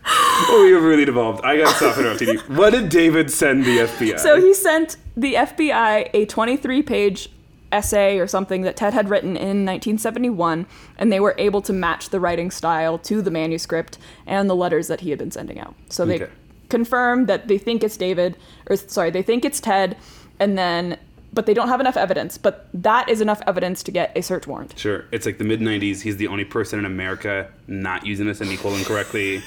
oh, 0.06 0.72
have 0.74 0.84
really 0.84 1.06
devolved. 1.06 1.44
I 1.44 1.58
got 1.58 1.76
stuff 1.76 1.98
on 1.98 2.04
TV. 2.18 2.38
What 2.56 2.72
did 2.72 2.90
David 2.90 3.32
send 3.32 3.66
the 3.66 3.80
FBI? 3.80 4.20
So 4.20 4.40
he 4.42 4.54
sent 4.54 4.98
the 5.16 5.36
FBI 5.36 6.10
a 6.14 6.26
23 6.26 6.82
page 6.84 7.30
essay 7.72 8.18
or 8.18 8.28
something 8.28 8.62
that 8.62 8.78
Ted 8.78 8.94
had 8.94 9.10
written 9.10 9.32
in 9.32 9.66
1971, 9.66 10.66
and 10.98 11.12
they 11.12 11.20
were 11.20 11.36
able 11.38 11.62
to 11.62 11.74
match 11.74 12.10
the 12.10 12.20
writing 12.20 12.50
style 12.52 12.98
to 13.00 13.22
the 13.22 13.32
manuscript 13.32 13.98
and 14.26 14.50
the 14.50 14.56
letters 14.56 14.88
that 14.88 15.02
he 15.02 15.10
had 15.10 15.20
been 15.20 15.32
sending 15.32 15.60
out. 15.60 15.76
So 15.90 16.06
they 16.06 16.16
Okay. 16.16 16.32
Confirmed 16.70 17.28
that 17.28 17.48
they 17.48 17.58
think 17.58 17.84
it's 17.84 17.98
David, 17.98 18.38
or 18.70 18.76
sorry, 18.76 19.10
they 19.10 19.22
think 19.22 19.46
it's 19.46 19.60
Ted, 19.60 19.98
and 20.40 20.58
then, 20.58 20.98
but 21.34 21.46
they 21.46 21.54
don't 21.54 21.68
have 21.68 21.80
enough 21.80 21.98
evidence. 21.98 22.38
But 22.38 22.68
that 22.74 23.10
is 23.10 23.22
enough 23.22 23.42
evidence 23.48 23.84
to 23.84 23.92
get 23.92 24.12
a 24.16 24.22
search 24.22 24.48
warrant. 24.48 24.78
Sure. 24.78 25.06
It's 25.12 25.26
like 25.26 25.38
the 25.38 25.44
mid 25.44 25.60
90s. 25.60 26.02
He's 26.02 26.18
the 26.18 26.28
only 26.28 26.46
person 26.46 26.80
in 26.80 26.86
America 26.86 27.52
not 27.68 28.06
using 28.06 28.28
a 28.28 28.36
semicolon 28.36 28.84
correctly. 28.84 29.42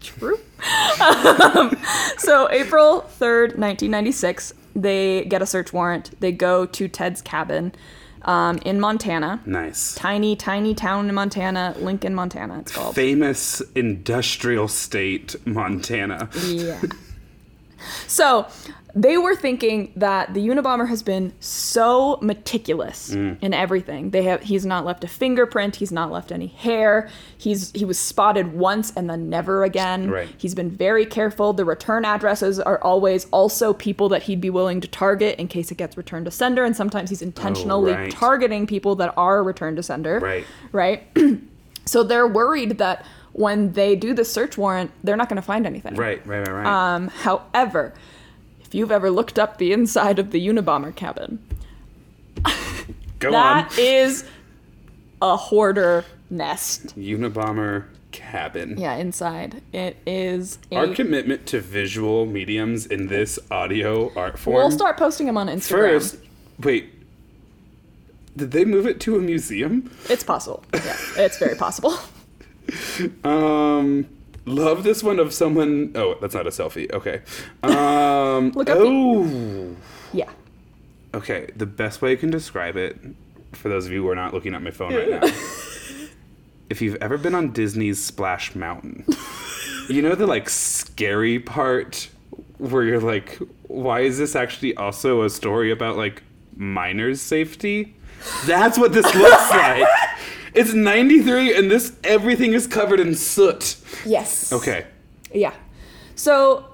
True. 0.00 0.38
Um, 1.00 1.76
so 2.18 2.50
April 2.50 3.02
3rd, 3.18 3.58
1996, 3.58 4.52
they 4.74 5.24
get 5.24 5.42
a 5.42 5.46
search 5.46 5.72
warrant. 5.72 6.18
They 6.20 6.32
go 6.32 6.66
to 6.66 6.88
Ted's 6.88 7.22
cabin 7.22 7.72
um, 8.26 8.58
in 8.64 8.78
Montana. 8.80 9.40
Nice. 9.46 9.94
Tiny, 9.94 10.36
tiny 10.36 10.74
town 10.74 11.08
in 11.08 11.14
Montana, 11.14 11.74
Lincoln, 11.78 12.14
Montana, 12.14 12.58
it's 12.60 12.72
called. 12.72 12.94
Famous 12.94 13.62
industrial 13.74 14.68
state, 14.68 15.34
Montana. 15.46 16.28
Yeah. 16.44 16.80
So 18.08 18.48
they 18.98 19.18
were 19.18 19.36
thinking 19.36 19.92
that 19.94 20.32
the 20.32 20.40
Unabomber 20.48 20.88
has 20.88 21.02
been 21.02 21.34
so 21.38 22.18
meticulous 22.22 23.10
Mm. 23.10 23.36
in 23.42 23.52
everything. 23.52 24.10
They 24.10 24.22
have 24.22 24.42
he's 24.42 24.64
not 24.64 24.86
left 24.86 25.04
a 25.04 25.08
fingerprint, 25.08 25.76
he's 25.76 25.92
not 25.92 26.10
left 26.10 26.32
any 26.32 26.46
hair. 26.46 27.08
He's 27.36 27.70
he 27.72 27.84
was 27.84 27.98
spotted 27.98 28.54
once 28.54 28.94
and 28.96 29.08
then 29.10 29.28
never 29.28 29.64
again. 29.64 30.10
Right. 30.10 30.28
He's 30.38 30.54
been 30.54 30.70
very 30.70 31.04
careful. 31.04 31.52
The 31.52 31.66
return 31.66 32.06
addresses 32.06 32.58
are 32.58 32.82
always 32.82 33.26
also 33.32 33.74
people 33.74 34.08
that 34.08 34.22
he'd 34.22 34.40
be 34.40 34.48
willing 34.48 34.80
to 34.80 34.88
target 34.88 35.38
in 35.38 35.46
case 35.46 35.70
it 35.70 35.76
gets 35.76 35.98
returned 35.98 36.24
to 36.24 36.30
sender 36.30 36.64
and 36.64 36.74
sometimes 36.74 37.10
he's 37.10 37.20
intentionally 37.22 37.92
right. 37.92 38.10
targeting 38.10 38.66
people 38.66 38.96
that 38.96 39.12
are 39.18 39.44
returned 39.44 39.76
to 39.76 39.82
sender. 39.82 40.20
Right. 40.20 40.46
Right? 40.72 41.06
so 41.84 42.02
they're 42.02 42.26
worried 42.26 42.78
that 42.78 43.04
when 43.32 43.72
they 43.72 43.94
do 43.94 44.14
the 44.14 44.24
search 44.24 44.56
warrant, 44.56 44.90
they're 45.04 45.18
not 45.18 45.28
going 45.28 45.36
to 45.36 45.42
find 45.42 45.66
anything. 45.66 45.94
Right, 45.96 46.26
right, 46.26 46.38
right, 46.48 46.50
right. 46.50 46.66
Um, 46.94 47.08
however, 47.08 47.92
if 48.66 48.74
you've 48.74 48.92
ever 48.92 49.10
looked 49.10 49.38
up 49.38 49.58
the 49.58 49.72
inside 49.72 50.18
of 50.18 50.30
the 50.32 50.46
Unabomber 50.46 50.94
cabin, 50.94 51.38
Go 53.18 53.30
that 53.30 53.78
is 53.78 54.24
a 55.22 55.36
hoarder 55.36 56.04
nest. 56.28 56.92
on. 56.96 57.02
Unabomber 57.02 57.84
cabin. 58.12 58.76
Yeah, 58.78 58.96
inside 58.96 59.62
it 59.72 59.96
is. 60.06 60.58
A, 60.70 60.76
Our 60.76 60.88
commitment 60.88 61.46
to 61.46 61.60
visual 61.60 62.26
mediums 62.26 62.86
in 62.86 63.06
this 63.08 63.38
audio 63.50 64.12
art 64.16 64.38
form. 64.38 64.56
we'll 64.56 64.70
start 64.70 64.96
posting 64.98 65.26
them 65.26 65.38
on 65.38 65.46
Instagram. 65.48 65.68
First, 66.00 66.16
wait. 66.60 66.92
Did 68.36 68.50
they 68.50 68.66
move 68.66 68.86
it 68.86 69.00
to 69.00 69.16
a 69.16 69.20
museum? 69.20 69.90
it's 70.10 70.22
possible. 70.24 70.62
Yeah, 70.74 70.96
it's 71.16 71.38
very 71.38 71.54
possible. 71.56 71.94
Um, 73.22 74.08
love 74.46 74.82
this 74.84 75.02
one 75.02 75.18
of 75.18 75.32
someone. 75.34 75.92
Oh, 75.94 76.16
that's 76.20 76.34
not 76.34 76.46
a 76.46 76.50
selfie. 76.50 76.90
Okay. 76.92 77.20
Um, 77.62 78.50
Look 78.54 78.70
up 78.70 78.78
the- 78.78 78.84
oh. 78.86 79.76
Yeah. 80.12 80.30
Okay, 81.14 81.50
the 81.56 81.66
best 81.66 82.02
way 82.02 82.12
I 82.12 82.16
can 82.16 82.30
describe 82.30 82.76
it, 82.76 82.98
for 83.52 83.68
those 83.68 83.86
of 83.86 83.92
you 83.92 84.02
who 84.02 84.08
are 84.10 84.14
not 84.14 84.34
looking 84.34 84.54
at 84.54 84.62
my 84.62 84.70
phone 84.70 84.94
right 84.94 85.08
now, 85.08 85.20
if 86.68 86.82
you've 86.82 86.96
ever 86.96 87.16
been 87.16 87.34
on 87.34 87.52
Disney's 87.52 88.02
Splash 88.04 88.54
Mountain, 88.54 89.04
you 89.88 90.02
know 90.02 90.14
the 90.14 90.26
like 90.26 90.48
scary 90.50 91.38
part 91.38 92.08
where 92.58 92.82
you're 92.82 93.00
like, 93.00 93.38
why 93.68 94.00
is 94.00 94.18
this 94.18 94.34
actually 94.36 94.74
also 94.76 95.22
a 95.22 95.30
story 95.30 95.70
about 95.70 95.96
like 95.96 96.22
miners' 96.56 97.20
safety? 97.22 97.94
That's 98.44 98.76
what 98.78 98.92
this 98.92 99.04
looks 99.14 99.50
like. 99.52 99.86
It's 100.56 100.72
93 100.72 101.56
and 101.56 101.70
this 101.70 101.92
everything 102.02 102.54
is 102.54 102.66
covered 102.66 102.98
in 102.98 103.14
soot. 103.14 103.76
Yes. 104.04 104.52
Okay. 104.52 104.86
Yeah. 105.32 105.54
So 106.14 106.64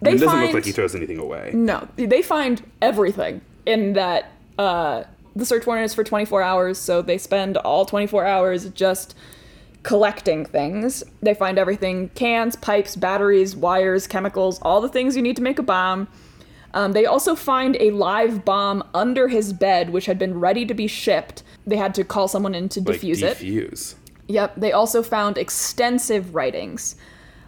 they 0.00 0.10
it 0.10 0.14
doesn't 0.14 0.28
find 0.28 0.46
look 0.46 0.54
like 0.54 0.64
he 0.64 0.72
throws 0.72 0.94
anything 0.94 1.18
away. 1.18 1.50
no, 1.54 1.86
they 1.96 2.22
find 2.22 2.62
everything 2.82 3.40
in 3.66 3.92
that. 3.94 4.32
Uh, 4.58 5.04
the 5.34 5.44
search 5.44 5.66
warrant 5.66 5.84
is 5.84 5.92
for 5.94 6.02
24 6.02 6.42
hours, 6.42 6.78
so 6.78 7.02
they 7.02 7.18
spend 7.18 7.58
all 7.58 7.84
24 7.84 8.24
hours 8.24 8.70
just 8.70 9.14
collecting 9.82 10.46
things. 10.46 11.04
They 11.20 11.34
find 11.34 11.58
everything 11.58 12.08
cans, 12.14 12.56
pipes, 12.56 12.96
batteries, 12.96 13.54
wires, 13.54 14.06
chemicals, 14.06 14.58
all 14.62 14.80
the 14.80 14.88
things 14.88 15.14
you 15.14 15.20
need 15.20 15.36
to 15.36 15.42
make 15.42 15.58
a 15.58 15.62
bomb. 15.62 16.08
Um, 16.76 16.92
they 16.92 17.06
also 17.06 17.34
find 17.34 17.76
a 17.80 17.90
live 17.90 18.44
bomb 18.44 18.84
under 18.94 19.28
his 19.28 19.52
bed, 19.54 19.90
which 19.90 20.04
had 20.06 20.18
been 20.18 20.38
ready 20.38 20.66
to 20.66 20.74
be 20.74 20.86
shipped. 20.86 21.42
They 21.66 21.76
had 21.76 21.94
to 21.94 22.04
call 22.04 22.28
someone 22.28 22.54
in 22.54 22.68
to 22.70 22.80
Like 22.80 23.00
defuse 23.00 23.22
it. 23.22 23.38
defuse. 23.38 23.94
Yep. 24.28 24.56
They 24.56 24.72
also 24.72 25.02
found 25.02 25.38
extensive 25.38 26.34
writings 26.34 26.96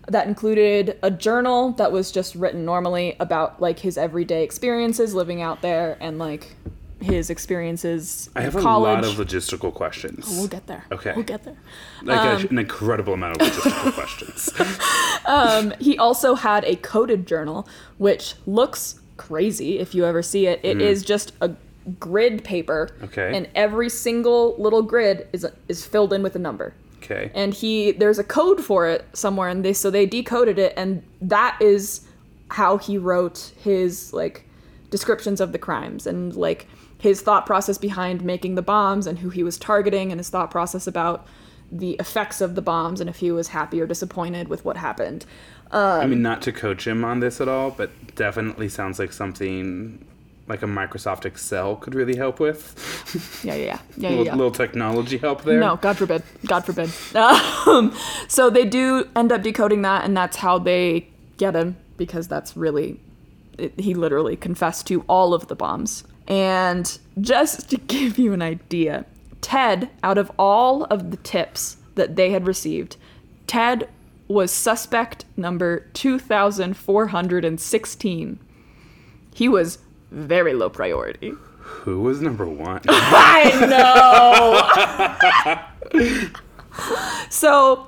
that 0.09 0.26
included 0.26 0.99
a 1.03 1.11
journal 1.11 1.72
that 1.72 1.93
was 1.93 2.11
just 2.11 2.35
written 2.37 2.64
normally 2.64 3.16
about 3.20 3.61
like 3.61 3.79
his 3.81 3.99
everyday 3.99 4.43
experiences 4.43 5.12
living 5.14 5.43
out 5.43 5.61
there 5.61 5.99
and 6.01 6.18
like 6.18 6.57
his 7.01 7.29
experiences 7.29 8.31
I 8.35 8.41
have 8.41 8.57
a 8.57 8.61
lot 8.62 9.05
of 9.05 9.12
logistical 9.16 9.72
questions. 9.74 10.26
we'll 10.39 10.49
get 10.49 10.66
there. 10.66 10.85
Okay. 10.91 11.12
We'll 11.14 11.24
get 11.24 11.45
there. 11.45 11.57
like 12.03 12.18
Um, 12.18 12.43
a- 12.47 12.49
an 12.49 12.59
incredible 12.59 13.12
amount 13.12 13.43
of 13.43 13.47
logistical 13.49 13.93
questions. 13.93 14.51
He 15.81 15.99
also 15.99 16.35
had 16.35 16.64
a 16.64 16.76
coded 16.76 17.26
journal, 17.26 17.68
which 17.99 18.35
looks 18.47 19.01
crazy 19.19 19.79
if 19.79 19.95
you 19.95 20.07
ever 20.07 20.23
see 20.23 20.47
it. 20.47 20.61
It 20.62 20.79
mm-hmm. 20.79 20.87
is 20.87 21.03
just 21.03 21.33
a 21.43 21.51
grid 22.01 22.43
paper. 22.45 22.89
Okay. 23.03 23.37
and 23.37 23.49
every 23.55 23.91
single 23.91 24.55
little 24.59 24.83
grid 24.83 25.29
is 25.33 25.47
is 25.69 25.85
filled 25.85 26.12
in 26.12 26.23
with 26.23 26.35
a 26.35 26.39
number. 26.39 26.75
Okay. 27.03 27.31
And 27.35 27.55
he 27.55 27.93
there's 27.93 28.19
a 28.19 28.25
code 28.25 28.64
for 28.64 28.87
it 28.87 29.05
somewhere, 29.12 29.49
and 29.49 29.64
they 29.64 29.73
so 29.73 29.91
they 29.91 30.07
decoded 30.07 30.59
it, 30.59 30.73
and 30.77 31.03
that 31.21 31.59
is 31.61 32.07
how 32.51 32.79
he 32.79 32.97
wrote 32.97 33.53
his 33.62 34.12
like 34.12 34.45
descriptions 34.91 35.41
of 35.41 35.53
the 35.53 35.59
crimes 35.59 36.07
and 36.07 36.35
like 36.35 36.66
his 36.99 37.21
thought 37.21 37.47
process 37.47 37.79
behind 37.79 38.25
making 38.25 38.55
the 38.55 38.62
bombs 38.62 39.07
and 39.07 39.19
who 39.19 39.29
he 39.29 39.43
was 39.43 39.59
targeting 39.59 40.11
and 40.11 40.19
his 40.19 40.31
thought 40.31 40.51
process 40.51 40.87
about 40.87 41.27
the 41.71 41.93
effects 42.01 42.41
of 42.41 42.55
the 42.55 42.62
bombs 42.62 43.01
and 43.01 43.11
if 43.11 43.16
he 43.16 43.31
was 43.31 43.49
happy 43.49 43.81
or 43.81 43.87
disappointed 43.87 44.49
with 44.49 44.64
what 44.64 44.77
happened. 44.77 45.27
I 45.71 46.03
um, 46.03 46.11
mean, 46.11 46.23
not 46.23 46.43
to 46.43 46.53
coach 46.53 46.87
him 46.87 47.05
on 47.05 47.21
this 47.21 47.41
at 47.41 47.49
all, 47.49 47.71
but 47.71 47.91
definitely 48.14 48.69
sounds 48.69 48.99
like 48.99 49.12
something 49.12 50.05
like 50.49 50.62
a 50.62 50.66
Microsoft 50.66 51.27
Excel 51.27 51.77
could 51.77 51.95
really 51.95 52.16
help 52.16 52.41
with. 52.41 53.41
Yeah, 53.45 53.55
yeah, 53.55 53.64
yeah, 53.64 53.79
yeah, 53.97 54.09
little, 54.09 54.25
yeah. 54.25 54.35
little 54.35 54.51
technology 54.51 55.19
help 55.19 55.45
there. 55.45 55.61
No, 55.61 55.77
God 55.77 55.99
forbid. 55.99 56.23
God 56.47 56.64
forbid. 56.64 56.91
Um, 57.69 57.95
so 58.29 58.49
they 58.49 58.64
do 58.64 59.07
end 59.14 59.31
up 59.31 59.43
decoding 59.43 59.83
that, 59.83 60.05
and 60.05 60.16
that's 60.16 60.39
how 60.39 60.59
they 60.59 61.07
get 61.37 61.55
him 61.55 61.77
because 61.99 62.29
that's 62.29 62.57
really, 62.57 62.99
it, 63.59 63.79
he 63.79 63.93
literally 63.93 64.37
confessed 64.37 64.87
to 64.87 65.03
all 65.03 65.35
of 65.35 65.49
the 65.49 65.55
bombs. 65.55 66.05
And 66.27 66.99
just 67.21 67.69
to 67.71 67.77
give 67.89 68.19
you 68.19 68.33
an 68.33 68.41
idea, 68.41 69.05
Ted, 69.43 69.91
out 70.03 70.16
of 70.16 70.33
all 70.39 70.85
of 70.85 71.11
the 71.11 71.19
tips 71.19 71.77
that 71.97 72.16
they 72.16 72.31
had 72.31 72.47
received, 72.47 72.97
Ted 73.47 73.89
was 74.29 74.53
suspect 74.53 75.24
number 75.37 75.87
2,416. 75.95 78.39
He 79.35 79.49
was 79.49 79.79
very 80.11 80.55
low 80.55 80.68
priority. 80.70 81.33
Who 81.61 82.01
was 82.03 82.20
number 82.20 82.47
one? 82.47 82.81
I 82.89 83.53
know. 85.93 86.29
so 87.31 87.87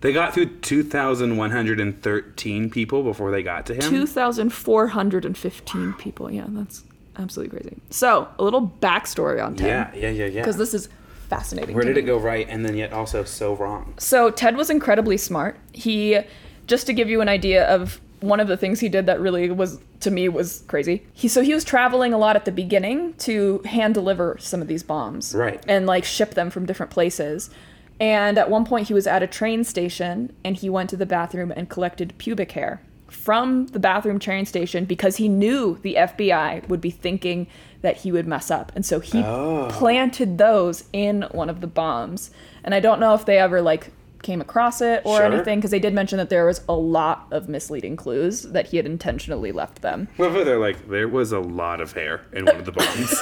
they 0.00 0.12
got 0.12 0.34
through 0.34 0.58
2,113 0.58 2.70
people 2.70 3.02
before 3.02 3.30
they 3.30 3.42
got 3.42 3.66
to 3.66 3.74
him. 3.74 3.80
2,415 3.82 5.92
people. 5.94 6.30
Yeah, 6.30 6.44
that's 6.48 6.84
absolutely 7.16 7.58
crazy. 7.58 7.76
So, 7.90 8.28
a 8.38 8.44
little 8.44 8.68
backstory 8.80 9.44
on 9.44 9.56
Ted. 9.56 9.66
yeah, 9.68 9.92
yeah, 9.94 10.10
yeah, 10.10 10.26
yeah. 10.26 10.40
Because 10.42 10.56
this 10.56 10.72
is 10.74 10.88
fascinating. 11.32 11.74
Where 11.74 11.84
did 11.84 11.96
it 11.96 12.02
go 12.02 12.18
right 12.18 12.46
and 12.48 12.64
then 12.64 12.76
yet 12.76 12.92
also 12.92 13.24
so 13.24 13.54
wrong? 13.56 13.94
So, 13.98 14.30
Ted 14.30 14.56
was 14.56 14.70
incredibly 14.70 15.16
smart. 15.16 15.56
He, 15.72 16.18
just 16.66 16.86
to 16.86 16.92
give 16.92 17.08
you 17.08 17.20
an 17.20 17.28
idea 17.28 17.66
of 17.66 18.00
one 18.20 18.38
of 18.38 18.48
the 18.48 18.56
things 18.56 18.80
he 18.80 18.88
did 18.88 19.06
that 19.06 19.20
really 19.20 19.50
was, 19.50 19.80
to 20.00 20.10
me, 20.10 20.28
was 20.28 20.62
crazy. 20.68 21.04
He, 21.12 21.28
so 21.28 21.42
he 21.42 21.54
was 21.54 21.64
traveling 21.64 22.12
a 22.12 22.18
lot 22.18 22.36
at 22.36 22.44
the 22.44 22.52
beginning 22.52 23.14
to 23.14 23.60
hand 23.64 23.94
deliver 23.94 24.36
some 24.38 24.62
of 24.62 24.68
these 24.68 24.82
bombs. 24.82 25.34
Right. 25.34 25.62
And 25.66 25.86
like 25.86 26.04
ship 26.04 26.34
them 26.34 26.50
from 26.50 26.66
different 26.66 26.92
places. 26.92 27.50
And 27.98 28.38
at 28.38 28.50
one 28.50 28.64
point, 28.64 28.88
he 28.88 28.94
was 28.94 29.06
at 29.06 29.22
a 29.22 29.26
train 29.26 29.64
station 29.64 30.32
and 30.44 30.56
he 30.56 30.68
went 30.68 30.90
to 30.90 30.96
the 30.96 31.06
bathroom 31.06 31.52
and 31.54 31.68
collected 31.68 32.14
pubic 32.18 32.52
hair 32.52 32.82
from 33.08 33.66
the 33.68 33.78
bathroom 33.78 34.18
train 34.18 34.46
station 34.46 34.84
because 34.84 35.16
he 35.16 35.28
knew 35.28 35.78
the 35.82 35.96
FBI 35.96 36.66
would 36.68 36.80
be 36.80 36.90
thinking 36.90 37.46
that 37.82 37.98
he 37.98 38.10
would 38.12 38.26
mess 38.26 38.50
up. 38.50 38.72
And 38.74 38.84
so 38.86 38.98
he 39.00 39.22
Oh. 39.22 39.68
planted 39.70 40.38
those 40.38 40.84
in 40.92 41.22
one 41.32 41.50
of 41.50 41.60
the 41.60 41.66
bombs. 41.66 42.30
And 42.64 42.74
I 42.74 42.80
don't 42.80 42.98
know 43.00 43.14
if 43.14 43.24
they 43.26 43.38
ever 43.38 43.60
like 43.60 43.90
came 44.22 44.40
across 44.40 44.80
it 44.80 45.02
or 45.04 45.16
Sure. 45.18 45.26
anything 45.26 45.58
because 45.58 45.72
they 45.72 45.80
did 45.80 45.92
mention 45.92 46.16
that 46.18 46.30
there 46.30 46.46
was 46.46 46.60
a 46.68 46.74
lot 46.74 47.26
of 47.32 47.48
misleading 47.48 47.96
clues 47.96 48.42
that 48.42 48.68
he 48.68 48.76
had 48.76 48.86
intentionally 48.86 49.50
left 49.50 49.82
them. 49.82 50.06
Well, 50.16 50.30
they're 50.30 50.60
like, 50.60 50.88
there 50.88 51.08
was 51.08 51.32
a 51.32 51.40
lot 51.40 51.80
of 51.80 51.92
hair 51.92 52.20
in 52.32 52.44
one 52.46 52.56
of 52.56 52.64
the 52.64 52.72
bombs. 52.72 53.12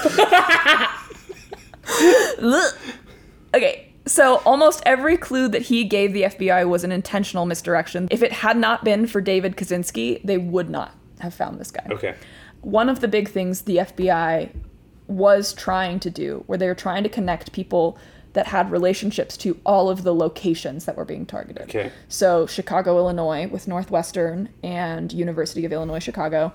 Okay, 3.52 3.92
so 4.06 4.36
almost 4.44 4.80
every 4.86 5.16
clue 5.16 5.48
that 5.48 5.62
he 5.62 5.82
gave 5.82 6.12
the 6.12 6.22
FBI 6.22 6.68
was 6.68 6.84
an 6.84 6.92
intentional 6.92 7.46
misdirection. 7.46 8.06
If 8.10 8.22
it 8.22 8.30
had 8.32 8.56
not 8.56 8.84
been 8.84 9.08
for 9.08 9.20
David 9.20 9.56
Kaczynski, 9.56 10.22
they 10.22 10.38
would 10.38 10.70
not 10.70 10.94
have 11.18 11.34
found 11.34 11.58
this 11.58 11.72
guy. 11.72 11.84
okay. 11.90 12.14
One 12.62 12.88
of 12.88 13.00
the 13.00 13.08
big 13.08 13.28
things 13.28 13.62
the 13.62 13.78
FBI 13.78 14.50
was 15.06 15.52
trying 15.52 15.98
to 16.00 16.10
do, 16.10 16.44
where 16.46 16.58
they 16.58 16.66
were 16.66 16.74
trying 16.74 17.02
to 17.02 17.08
connect 17.08 17.52
people 17.52 17.98
that 18.32 18.46
had 18.46 18.70
relationships 18.70 19.36
to 19.36 19.58
all 19.66 19.90
of 19.90 20.04
the 20.04 20.14
locations 20.14 20.84
that 20.84 20.96
were 20.96 21.04
being 21.04 21.26
targeted. 21.26 21.62
Okay. 21.62 21.90
So 22.08 22.46
Chicago, 22.46 22.96
Illinois, 22.96 23.48
with 23.48 23.66
Northwestern 23.66 24.48
and 24.62 25.12
University 25.12 25.64
of 25.64 25.72
Illinois 25.72 25.98
Chicago, 25.98 26.52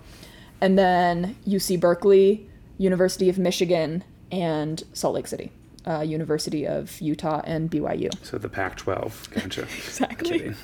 and 0.61 0.79
then 0.79 1.35
UC 1.45 1.79
Berkeley, 1.79 2.49
University 2.77 3.29
of 3.29 3.37
Michigan, 3.37 4.03
and 4.31 4.83
Salt 4.93 5.15
Lake 5.15 5.27
City, 5.27 5.51
uh, 5.85 5.99
University 5.99 6.65
of 6.65 6.99
Utah, 7.01 7.41
and 7.43 7.69
BYU. 7.69 8.09
So 8.23 8.37
the 8.37 8.49
Pac 8.49 8.77
12. 8.77 9.29
Gotcha. 9.31 9.67
Exactly. 9.85 10.53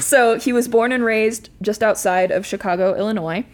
So 0.00 0.36
he 0.40 0.52
was 0.52 0.66
born 0.66 0.90
and 0.90 1.04
raised 1.04 1.50
just 1.62 1.80
outside 1.80 2.32
of 2.32 2.44
Chicago, 2.44 2.96
Illinois. 2.96 3.46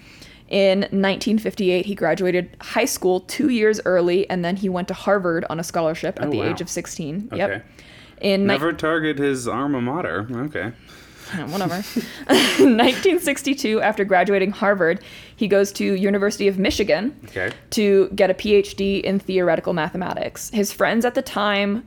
In 0.51 0.81
1958, 0.81 1.87
he 1.87 1.95
graduated 1.95 2.57
high 2.61 2.85
school 2.85 3.21
two 3.21 3.49
years 3.51 3.81
early, 3.85 4.29
and 4.29 4.45
then 4.45 4.57
he 4.57 4.69
went 4.69 4.89
to 4.89 4.95
Harvard 4.95 5.45
on 5.49 5.61
a 5.61 5.65
scholarship 5.65 6.19
at 6.21 6.27
Oh, 6.27 6.31
the 6.31 6.39
wow. 6.39 6.51
age 6.51 6.61
of 6.61 6.69
16. 6.69 7.29
Okay. 7.33 7.39
Yep. 7.39 7.67
In 8.21 8.41
ni- 8.43 8.47
Never 8.49 8.73
target 8.73 9.19
his 9.19 9.47
alma 9.49 9.81
mater. 9.81 10.27
Okay. 10.33 10.73
whatever. 11.47 11.77
1962, 12.29 13.81
after 13.81 14.05
graduating 14.05 14.51
Harvard, 14.51 15.01
he 15.37 15.47
goes 15.47 15.71
to 15.73 15.85
University 15.95 16.49
of 16.49 16.59
Michigan 16.59 17.15
Okay. 17.27 17.53
to 17.71 18.09
get 18.17 18.31
a 18.31 18.35
PhD 18.35 19.01
in 19.03 19.21
theoretical 19.21 19.73
mathematics. 19.73 20.51
His 20.51 20.73
friends 20.73 21.05
at 21.05 21.15
the 21.15 21.23
time 21.23 21.85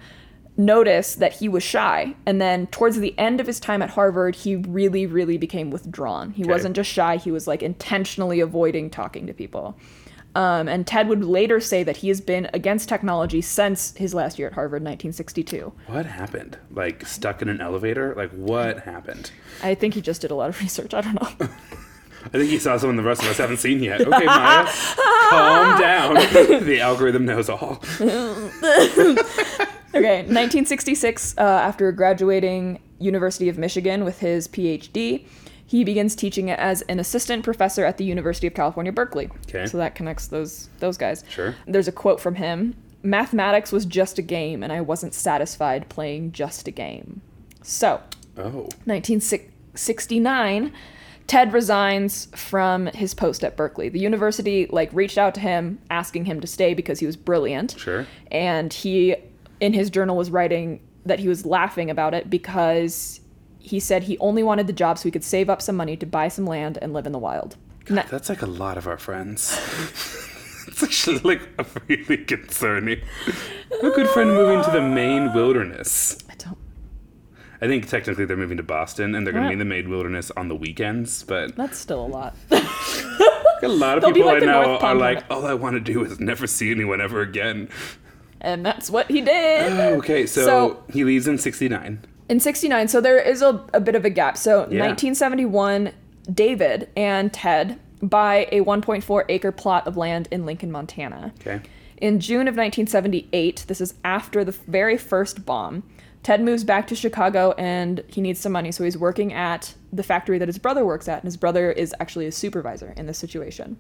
noticed 0.58 1.20
that 1.20 1.34
he 1.34 1.50
was 1.50 1.64
shy, 1.64 2.16
and 2.26 2.40
then 2.42 2.68
towards 2.68 3.00
the 3.00 3.18
end 3.18 3.40
of 3.42 3.48
his 3.48 3.60
time 3.60 3.82
at 3.82 3.90
Harvard, 3.92 4.36
he 4.36 4.56
really, 4.56 5.06
really 5.06 5.38
became 5.38 5.72
withdrawn. 5.72 6.32
He 6.32 6.44
Okay. 6.44 6.52
wasn't 6.52 6.76
just 6.76 6.90
shy; 6.92 7.18
he 7.18 7.32
was 7.32 7.48
like 7.48 7.64
intentionally 7.64 8.40
avoiding 8.40 8.90
talking 8.90 9.26
to 9.28 9.34
people. 9.34 9.76
Um, 10.36 10.68
and 10.68 10.88
Ted 10.88 11.10
would 11.10 11.24
later 11.24 11.60
say 11.60 11.84
that 11.84 11.98
he 11.98 12.08
has 12.08 12.20
been 12.20 12.50
against 12.56 12.90
technology 12.90 13.40
since 13.40 13.96
his 13.98 14.16
last 14.16 14.40
year 14.40 14.48
at 14.48 14.54
Harvard, 14.56 14.82
1962. 14.82 15.72
What 15.86 16.08
happened? 16.08 16.58
Like 16.72 17.06
stuck 17.06 17.44
in 17.44 17.50
an 17.50 17.62
elevator? 17.62 18.16
Like 18.16 18.32
what 18.32 18.80
happened? 18.80 19.30
I 19.62 19.76
think 19.76 19.94
he 19.94 20.02
just 20.02 20.22
did 20.22 20.32
a 20.32 20.36
lot 20.36 20.50
of 20.50 20.60
research. 20.62 20.94
I 20.96 21.02
don't 21.02 21.14
know. 21.22 21.48
I 22.26 22.30
think 22.30 22.50
he 22.50 22.58
saw 22.58 22.78
someone 22.78 22.96
the 22.96 23.04
rest 23.04 23.22
of 23.22 23.28
us 23.28 23.38
haven't 23.38 23.58
seen 23.58 23.84
yet. 23.84 24.02
Okay, 24.08 24.26
Maia, 24.26 24.66
calm 25.30 25.80
down. 25.80 26.14
the 26.66 26.80
algorithm 26.82 27.26
knows 27.26 27.50
all. 27.50 27.84
Okay, 29.96 30.18
1966, 30.22 31.36
uh, 31.38 31.42
after 31.42 31.92
graduating 31.92 32.80
University 33.00 33.50
of 33.50 33.58
Michigan 33.58 34.04
with 34.04 34.20
his 34.20 34.48
PhD, 34.48 35.26
he 35.66 35.84
begins 35.84 36.16
teaching 36.16 36.50
as 36.52 36.82
an 36.84 37.00
assistant 37.00 37.44
professor 37.44 37.86
at 37.86 37.98
the 37.98 38.04
University 38.04 38.48
of 38.48 38.54
California, 38.54 38.92
Berkeley. 38.92 39.30
Okay. 39.48 39.66
So 39.68 39.78
that 39.78 39.96
connects 39.96 40.28
those 40.28 40.70
those 40.80 40.98
guys. 40.98 41.24
Sure. 41.30 41.56
There's 41.68 41.88
a 41.88 41.92
quote 41.92 42.20
from 42.20 42.36
him: 42.36 42.76
"Mathematics 43.04 43.72
was 43.72 43.86
just 43.86 44.18
a 44.20 44.22
game, 44.22 44.64
and 44.64 44.72
I 44.74 44.82
wasn't 44.82 45.14
satisfied 45.14 45.90
playing 45.90 46.32
just 46.32 46.68
a 46.68 46.72
game." 46.72 47.22
So, 47.62 48.02
Oh. 48.38 48.68
1969, 48.86 50.72
Ted 51.28 51.54
resigns 51.54 52.28
from 52.36 52.88
his 52.88 53.14
post 53.14 53.44
at 53.44 53.56
Berkeley. 53.56 53.90
The 53.90 54.00
university 54.00 54.68
like 54.70 54.90
reached 54.94 55.18
out 55.18 55.34
to 55.36 55.40
him 55.40 55.80
asking 55.90 56.26
him 56.26 56.42
to 56.42 56.48
stay 56.48 56.74
because 56.74 57.00
he 57.00 57.06
was 57.06 57.16
brilliant. 57.16 57.76
Sure. 57.78 58.06
And 58.32 58.74
he 58.74 59.16
in 59.64 59.74
his 59.74 59.90
journal 59.90 60.16
was 60.18 60.30
writing 60.30 60.82
that 61.06 61.20
he 61.20 61.28
was 61.28 61.46
laughing 61.46 61.90
about 61.90 62.14
it 62.14 62.30
because 62.30 63.20
he 63.60 63.80
said 63.80 64.04
he 64.04 64.18
only 64.20 64.44
wanted 64.44 64.68
the 64.68 64.74
job 64.74 64.98
so 64.98 65.04
he 65.04 65.12
could 65.12 65.24
save 65.24 65.50
up 65.50 65.62
some 65.62 65.76
money 65.78 65.96
to 65.98 66.06
buy 66.06 66.28
some 66.28 66.46
land 66.46 66.78
and 66.82 66.92
live 66.94 67.06
in 67.06 67.12
the 67.14 67.20
wild. 67.20 67.56
Na- 67.90 68.04
That's 68.10 68.30
like 68.30 68.42
a 68.42 68.46
lot 68.48 68.78
of 68.78 68.88
our 68.88 68.98
friends. 68.98 69.52
it's 70.68 70.84
actually 70.84 71.20
like 71.20 71.42
a 71.58 71.66
really 71.88 72.18
concerning. 72.26 73.02
A 73.72 73.90
good 73.92 74.10
friend 74.10 74.30
moving 74.34 74.64
to 74.64 74.72
the 74.72 74.82
Maine 74.82 75.34
wilderness. 75.34 76.18
I 76.30 76.36
don't 76.36 76.58
I 77.62 77.68
think 77.68 77.88
technically 77.88 78.26
they're 78.26 78.36
moving 78.36 78.58
to 78.58 78.64
Boston 78.64 79.16
and 79.16 79.26
they're 79.26 79.32
going 79.34 79.44
to 79.44 79.48
Yeah. 79.48 79.52
be 79.52 79.54
in 79.54 79.60
the 79.60 79.66
Maine 79.76 79.90
Wilderness 79.90 80.30
on 80.36 80.50
the 80.50 80.56
weekends, 80.56 81.24
but 81.24 81.56
That's 81.56 81.78
still 81.78 82.06
a 82.06 82.08
lot. 82.08 82.36
a 82.52 83.68
lot 83.70 83.98
of 83.98 84.04
They'll 84.04 84.12
people 84.14 84.26
like 84.34 84.44
I 84.44 84.46
know 84.46 84.78
are 84.80 84.94
like, 84.96 85.24
all 85.30 85.46
I 85.46 85.54
want 85.54 85.76
to 85.76 85.80
do 85.80 86.04
is 86.04 86.20
never 86.20 86.46
see 86.48 86.72
anyone 86.72 87.00
ever 87.00 87.22
again. 87.22 87.70
And 88.44 88.66
that's 88.66 88.90
what 88.90 89.10
he 89.10 89.22
did. 89.22 89.72
Oh, 89.74 89.96
okay, 89.96 90.26
so, 90.26 90.46
So- 90.46 90.84
he 90.92 91.04
leaves 91.04 91.28
in 91.28 91.38
69. 91.38 92.00
In 92.30 92.40
69, 92.40 92.88
so 92.88 93.02
there 93.02 93.20
is 93.20 93.42
a, 93.42 93.66
a 93.74 93.80
bit 93.80 93.96
of 93.96 94.06
a 94.06 94.10
gap. 94.10 94.38
So, 94.38 94.60
Yeah. 94.70 94.80
1971, 94.86 95.92
David 96.32 96.90
and 96.96 97.34
Ted 97.34 97.80
buy 98.02 98.48
a 98.52 98.62
1.4 98.62 99.26
acre 99.30 99.52
plot 99.52 99.88
of 99.88 99.98
land 99.98 100.28
in 100.32 100.46
Lincoln, 100.46 100.72
Montana. 100.72 101.34
Okay. 101.42 101.62
In 101.98 102.20
June 102.20 102.48
of 102.48 102.56
1978, 102.56 103.66
this 103.68 103.80
is 103.80 103.94
after 104.04 104.44
the 104.44 104.52
very 104.52 104.98
first 104.98 105.46
bomb, 105.46 105.84
Ted 106.22 106.42
moves 106.42 106.64
back 106.64 106.88
to 106.88 106.96
Chicago 106.96 107.54
and 107.58 108.02
he 108.08 108.22
needs 108.22 108.40
some 108.40 108.52
money, 108.54 108.72
so 108.72 108.84
he's 108.86 108.98
working 108.98 109.34
at 109.34 109.74
the 109.92 110.04
factory 110.04 110.38
that 110.38 110.48
his 110.48 110.58
brother 110.58 110.86
works 110.86 111.08
at, 111.08 111.16
and 111.20 111.26
his 111.26 111.38
brother 111.38 111.72
is 111.72 111.94
actually 112.00 112.26
a 112.26 112.32
supervisor 112.32 112.94
in 112.98 113.06
this 113.06 113.18
situation. 113.18 113.78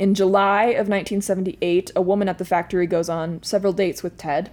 In 0.00 0.14
July 0.14 0.62
of 0.68 0.88
1978, 0.88 1.90
a 1.94 2.00
woman 2.00 2.26
at 2.26 2.38
the 2.38 2.44
factory 2.46 2.86
goes 2.86 3.10
on 3.10 3.42
several 3.42 3.74
dates 3.74 4.02
with 4.02 4.16
Ted. 4.16 4.50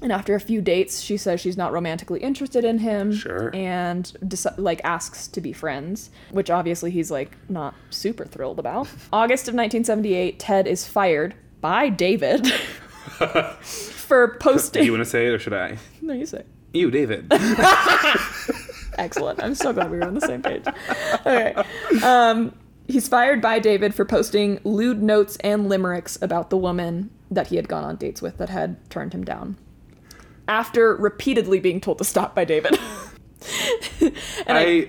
And 0.00 0.12
after 0.12 0.36
a 0.36 0.40
few 0.40 0.62
dates, 0.62 1.00
she 1.00 1.16
says 1.16 1.40
she's 1.40 1.56
not 1.56 1.72
romantically 1.72 2.20
interested 2.20 2.64
in 2.64 2.78
him 2.78 3.12
Sure. 3.12 3.50
and 3.52 4.04
deci- 4.24 4.54
like 4.58 4.80
asks 4.84 5.26
to 5.26 5.40
be 5.40 5.52
friends, 5.52 6.10
which 6.30 6.50
obviously 6.50 6.92
he's 6.92 7.10
like 7.10 7.36
not 7.48 7.74
super 7.90 8.24
thrilled 8.24 8.60
about. 8.60 8.86
August 9.12 9.48
of 9.48 9.54
1978, 9.54 10.38
Ted 10.38 10.68
is 10.68 10.86
fired 10.86 11.34
by 11.60 11.88
David 11.88 12.46
for 13.18 14.28
Do 14.28 14.38
posting. 14.38 14.84
you 14.86 14.92
want 14.92 15.02
to 15.04 15.10
say 15.10 15.26
it 15.26 15.30
or 15.30 15.40
should 15.40 15.52
I? 15.52 15.78
no, 16.00 16.14
you 16.14 16.26
say. 16.26 16.44
You, 16.72 16.92
David. 16.92 17.26
Excellent. 18.98 19.42
I'm 19.42 19.56
so 19.56 19.72
glad 19.72 19.90
we 19.90 19.98
were 19.98 20.04
on 20.04 20.14
the 20.14 20.20
same 20.20 20.40
page. 20.42 20.62
Okay. 21.26 21.54
Um, 22.04 22.54
he's 22.90 23.08
fired 23.08 23.40
by 23.40 23.58
David 23.58 23.94
for 23.94 24.04
posting 24.04 24.60
lewd 24.64 25.02
notes 25.02 25.36
and 25.36 25.68
limericks 25.68 26.18
about 26.20 26.50
the 26.50 26.56
woman 26.56 27.10
that 27.30 27.48
he 27.48 27.56
had 27.56 27.68
gone 27.68 27.84
on 27.84 27.96
dates 27.96 28.20
with 28.20 28.38
that 28.38 28.48
had 28.48 28.76
turned 28.90 29.14
him 29.14 29.24
down. 29.24 29.56
After 30.48 30.96
repeatedly 30.96 31.60
being 31.60 31.80
told 31.80 31.98
to 31.98 32.04
stop 32.04 32.34
by 32.34 32.44
David. 32.44 32.78
I, 34.02 34.12
I, 34.48 34.88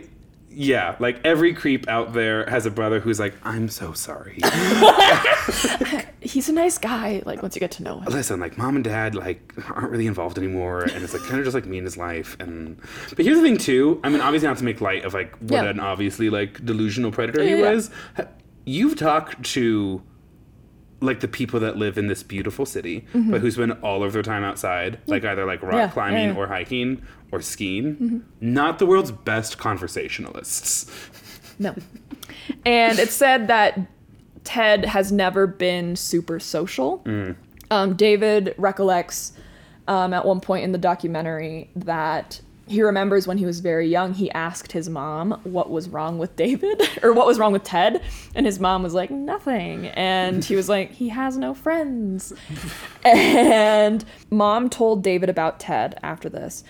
yeah, 0.53 0.95
like 0.99 1.19
every 1.23 1.53
creep 1.53 1.87
out 1.87 2.13
there 2.13 2.45
has 2.49 2.65
a 2.65 2.71
brother 2.71 2.99
who's 2.99 3.19
like, 3.19 3.33
I'm 3.43 3.69
so 3.69 3.93
sorry. 3.93 4.39
he's 6.21 6.49
a 6.49 6.53
nice 6.53 6.77
guy, 6.77 7.21
like 7.25 7.41
once 7.41 7.55
you 7.55 7.59
get 7.59 7.71
to 7.71 7.83
know 7.83 7.99
him. 7.99 8.05
Listen, 8.11 8.39
like 8.39 8.57
mom 8.57 8.75
and 8.75 8.83
dad 8.83 9.15
like 9.15 9.53
aren't 9.69 9.89
really 9.91 10.07
involved 10.07 10.37
anymore, 10.37 10.81
and 10.83 11.03
it's 11.03 11.13
like 11.13 11.23
kind 11.23 11.39
of 11.39 11.45
just 11.45 11.55
like 11.55 11.65
me 11.65 11.77
and 11.77 11.85
his 11.87 11.97
life. 11.97 12.35
And 12.39 12.79
but 13.15 13.25
here's 13.25 13.37
the 13.37 13.43
thing 13.43 13.57
too. 13.57 13.99
I 14.03 14.09
mean, 14.09 14.21
obviously 14.21 14.47
not 14.47 14.57
to 14.57 14.63
make 14.63 14.81
light 14.81 15.05
of 15.05 15.13
like 15.13 15.35
what 15.37 15.63
Yeah. 15.63 15.69
an 15.69 15.79
obviously 15.79 16.29
like 16.29 16.63
delusional 16.65 17.11
predator 17.11 17.43
he 17.43 17.51
Yeah, 17.51 17.55
yeah. 17.57 17.71
was. 17.71 17.89
You've 18.65 18.95
talked 18.97 19.43
to 19.53 20.01
like 21.01 21.19
the 21.19 21.27
people 21.27 21.59
that 21.59 21.77
live 21.77 21.97
in 21.97 22.07
this 22.07 22.23
beautiful 22.23 22.65
city, 22.65 23.05
but 23.13 23.41
who 23.41 23.49
spend 23.51 23.73
all 23.81 24.03
of 24.03 24.13
their 24.13 24.21
time 24.21 24.43
outside, 24.43 24.99
like 25.07 25.25
either 25.25 25.45
like 25.45 25.61
rock 25.61 25.71
Mm-hmm. 25.71 25.77
Yeah, 25.77 25.85
yeah, 25.85 25.91
climbing 25.91 26.23
yeah. 26.23 26.29
Mm-hmm. 26.29 26.39
or 26.39 26.47
hiking 26.47 27.01
or 27.31 27.41
skiing. 27.41 28.23
Not 28.39 28.79
the 28.79 28.85
world's 28.85 29.11
best 29.11 29.57
conversationalists. 29.57 30.89
No. 31.59 31.75
And 32.65 32.97
it's 32.97 33.13
said 33.13 33.47
that 33.47 33.79
Ted 34.43 34.85
has 34.85 35.11
never 35.11 35.45
been 35.47 35.95
super 35.95 36.39
social. 36.39 37.03
Um, 37.69 37.95
David 37.95 38.55
recollects 38.57 39.33
um, 39.87 40.13
at 40.13 40.25
one 40.25 40.41
point 40.41 40.63
in 40.63 40.71
the 40.71 40.77
documentary 40.77 41.69
that 41.75 42.41
he 42.72 42.81
remembers 42.81 43.27
when 43.27 43.38
he 43.38 43.45
was 43.45 43.60
very 43.60 43.88
young, 43.88 44.14
he 44.14 44.31
asked 44.31 44.72
his 44.72 44.89
mom 44.89 45.39
what 45.43 45.69
was 45.69 45.89
wrong 45.89 46.18
with 46.18 46.35
David 46.35 46.81
or 47.03 47.14
what 47.14 47.27
was 47.27 47.38
wrong 47.38 47.52
with 47.52 47.64
Ted. 47.64 48.02
And 48.34 48.45
his 48.45 48.60
mom 48.60 48.81
was 48.81 48.93
like, 48.93 49.11
nothing. 49.11 49.88
And 49.88 50.43
he 50.43 50.56
was 50.56 50.69
like, 50.69 50.91
he 50.91 51.10
has 51.10 51.38
no 51.38 51.53
friends. 51.53 52.34
And 53.03 54.06
mom 54.30 54.69
told 54.69 55.03
David 55.03 55.27
about 55.27 55.60
Ted 55.60 55.98
after 56.03 56.30
this. 56.30 56.64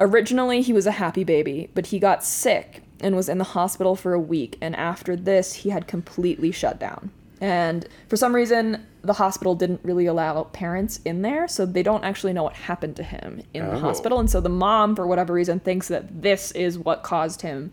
Originally, 0.00 0.60
he 0.60 0.72
was 0.72 0.84
a 0.84 0.90
happy 0.90 1.22
baby, 1.22 1.70
but 1.74 1.86
he 1.86 2.00
got 2.00 2.24
sick 2.24 2.82
and 3.00 3.14
was 3.14 3.28
in 3.28 3.38
the 3.38 3.44
hospital 3.44 3.94
for 3.94 4.12
a 4.12 4.20
week. 4.20 4.58
And 4.60 4.74
after 4.74 5.14
this, 5.14 5.54
he 5.54 5.70
had 5.70 5.86
completely 5.86 6.50
shut 6.50 6.80
down. 6.80 7.12
And 7.40 7.86
for 8.08 8.16
some 8.16 8.34
reason, 8.34 8.86
the 9.02 9.12
hospital 9.12 9.54
didn't 9.54 9.80
really 9.82 10.06
allow 10.06 10.44
parents 10.44 11.00
in 11.04 11.22
there, 11.22 11.46
so 11.48 11.66
they 11.66 11.82
don't 11.82 12.02
actually 12.04 12.32
know 12.32 12.42
what 12.44 12.54
happened 12.54 12.96
to 12.96 13.02
him 13.02 13.42
in 13.52 13.66
the 13.66 13.76
Oh. 13.76 13.80
hospital. 13.80 14.18
And 14.18 14.30
so 14.30 14.40
the 14.40 14.48
mom, 14.48 14.96
for 14.96 15.06
whatever 15.06 15.34
reason, 15.34 15.60
thinks 15.60 15.88
that 15.88 16.22
this 16.22 16.50
is 16.52 16.78
what 16.78 17.02
caused 17.02 17.42
him 17.42 17.72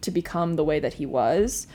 to 0.00 0.10
become 0.10 0.54
the 0.54 0.64
way 0.64 0.80
that 0.80 0.94
he 0.94 1.06
was. 1.06 1.66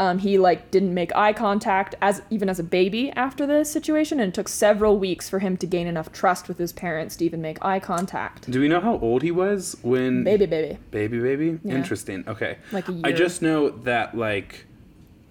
Um, 0.00 0.16
he 0.20 0.38
like 0.38 0.70
didn't 0.70 0.94
make 0.94 1.14
eye 1.14 1.34
contact 1.34 1.94
as 2.00 2.22
even 2.30 2.48
as 2.48 2.58
a 2.58 2.62
baby 2.64 3.12
after 3.14 3.46
this 3.46 3.70
situation, 3.70 4.18
and 4.18 4.30
it 4.30 4.34
took 4.34 4.48
several 4.48 4.98
weeks 4.98 5.28
for 5.28 5.40
him 5.40 5.58
to 5.58 5.66
gain 5.66 5.86
enough 5.86 6.10
trust 6.10 6.48
with 6.48 6.56
his 6.56 6.72
parents 6.72 7.16
to 7.16 7.24
even 7.26 7.42
make 7.42 7.62
eye 7.62 7.78
contact. 7.80 8.50
Do 8.50 8.60
we 8.60 8.68
know 8.68 8.80
how 8.80 8.98
old 9.00 9.22
he 9.22 9.30
was 9.30 9.76
when 9.82 10.24
Baby, 10.24 10.46
baby. 10.46 10.78
Baby, 10.90 11.20
baby. 11.20 11.58
Yeah. 11.62 11.74
Interesting. 11.74 12.24
Okay. 12.26 12.56
Like 12.72 12.88
a 12.88 12.92
I 13.04 13.08
year. 13.08 13.16
just 13.18 13.42
know 13.42 13.68
that 13.68 14.16
like, 14.16 14.64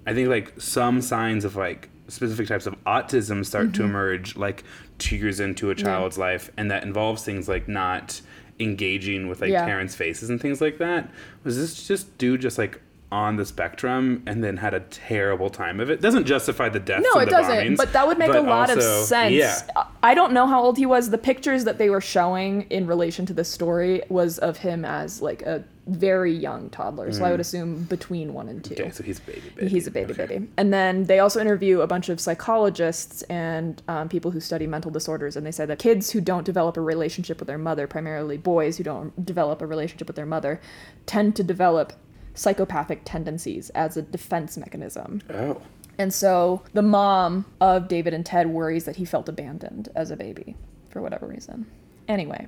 I 0.10 0.14
think 0.14 0.28
like 0.30 0.60
some 0.60 1.02
signs 1.02 1.46
of 1.46 1.56
like 1.56 1.90
specific 2.08 2.48
types 2.48 2.66
of 2.66 2.76
autism 2.86 3.46
start 3.46 3.68
Mm-hmm. 3.68 3.74
to 3.74 3.84
emerge 3.84 4.36
like 4.36 4.64
two 4.98 5.16
years 5.16 5.40
into 5.40 5.70
a 5.70 5.76
child's 5.76 6.18
life, 6.18 6.52
and 6.58 6.72
that 6.72 6.84
involves 6.84 7.24
things 7.24 7.48
like 7.48 7.68
not 7.68 8.22
engaging 8.60 9.28
with 9.30 9.42
like 9.42 9.52
Yeah. 9.52 9.66
parents' 9.66 9.96
faces 9.96 10.30
and 10.30 10.42
things 10.42 10.60
like 10.62 10.78
that. 10.80 11.10
Was 11.44 11.58
this 11.58 11.88
just 11.88 12.18
dude 12.18 12.42
just 12.42 12.58
like? 12.58 12.82
On 13.12 13.38
the 13.38 13.44
spectrum, 13.46 14.22
and 14.28 14.44
then 14.44 14.58
had 14.58 14.76
a 14.76 14.82
terrible 14.82 15.50
time 15.50 15.80
of 15.80 15.90
it. 15.90 16.00
Doesn't 16.00 16.26
justify 16.28 16.70
the 16.70 16.80
deaths. 16.80 17.08
No, 17.12 17.20
it 17.20 17.28
doesn't. 17.28 17.56
bombings, 17.56 17.78
But 17.78 17.92
that 17.94 18.06
would 18.06 18.20
make 18.20 18.32
a 18.32 18.40
lot 18.40 18.70
of 18.70 18.84
sense. 18.84 19.34
Yeah, 19.34 19.60
I 20.04 20.14
don't 20.14 20.32
know 20.32 20.46
how 20.46 20.62
old 20.62 20.78
he 20.78 20.86
was. 20.86 21.10
The 21.10 21.18
pictures 21.18 21.64
that 21.66 21.80
they 21.80 21.90
were 21.90 22.02
showing 22.02 22.68
in 22.70 22.86
relation 22.86 23.26
to 23.26 23.34
this 23.34 23.50
story 23.50 24.04
was 24.10 24.38
of 24.38 24.58
him 24.58 24.86
as 24.86 25.24
like 25.24 25.42
a 25.42 25.64
very 25.90 26.34
young 26.34 26.70
toddler. 26.70 27.12
So 27.12 27.24
I 27.26 27.32
would 27.32 27.40
assume 27.40 27.84
between 27.84 28.34
one 28.34 28.48
and 28.48 28.64
two. 28.64 28.76
Mm. 28.76 28.80
Okay, 28.82 28.90
so 28.92 29.04
he's 29.04 29.20
a 29.20 29.24
baby. 29.24 29.42
baby. 29.56 29.68
He's 29.68 29.88
a 29.88 29.92
baby 29.92 30.14
Okay. 30.14 30.26
baby. 30.26 30.48
And 30.58 30.74
then 30.74 31.06
they 31.06 31.20
also 31.20 31.40
interview 31.40 31.82
a 31.82 31.88
bunch 31.88 32.10
of 32.10 32.20
psychologists 32.20 33.22
and 33.24 33.82
um, 33.88 34.10
people 34.10 34.32
who 34.32 34.40
study 34.40 34.68
mental 34.68 34.92
disorders. 34.92 35.36
And 35.36 35.46
they 35.46 35.52
say 35.52 35.66
that 35.66 35.80
kids 35.80 36.12
who 36.12 36.22
don't 36.22 36.46
develop 36.46 36.78
a 36.78 36.82
relationship 36.82 37.40
with 37.40 37.48
their 37.48 37.58
mother, 37.58 37.88
primarily 37.88 38.38
boys 38.38 38.78
who 38.78 38.84
don't 38.84 39.26
develop 39.26 39.62
a 39.62 39.66
relationship 39.66 40.08
with 40.08 40.16
their 40.16 40.26
mother, 40.26 40.60
tend 41.06 41.36
to 41.38 41.44
develop 41.44 41.94
psychopathic 42.34 43.02
tendencies 43.06 43.70
as 43.72 43.98
a 43.98 44.02
defense 44.02 44.58
mechanism. 44.58 45.22
Oh. 45.30 45.62
And 45.98 46.14
so 46.14 46.64
the 46.74 46.82
mom 46.82 47.46
of 47.60 47.90
David 47.90 48.14
and 48.14 48.26
Ted 48.26 48.48
worries 48.48 48.86
that 48.86 48.96
he 48.96 49.04
felt 49.06 49.28
abandoned 49.28 49.90
as 49.96 50.12
a 50.12 50.16
baby 50.16 50.56
for 50.90 51.02
whatever 51.02 51.28
reason. 51.28 51.66
Anyway, 52.08 52.48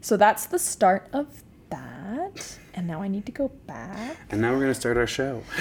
so 0.00 0.16
that's 0.16 0.46
the 0.46 0.58
start 0.58 1.08
of 1.12 1.42
that. 1.70 2.58
And 2.74 2.86
now 2.86 3.00
I 3.02 3.08
need 3.08 3.24
to 3.26 3.32
go 3.32 3.48
back. 3.66 4.16
And 4.30 4.40
now 4.40 4.52
we're 4.52 4.60
gonna 4.60 4.74
start 4.74 4.96
our 4.96 5.06
show. 5.06 5.42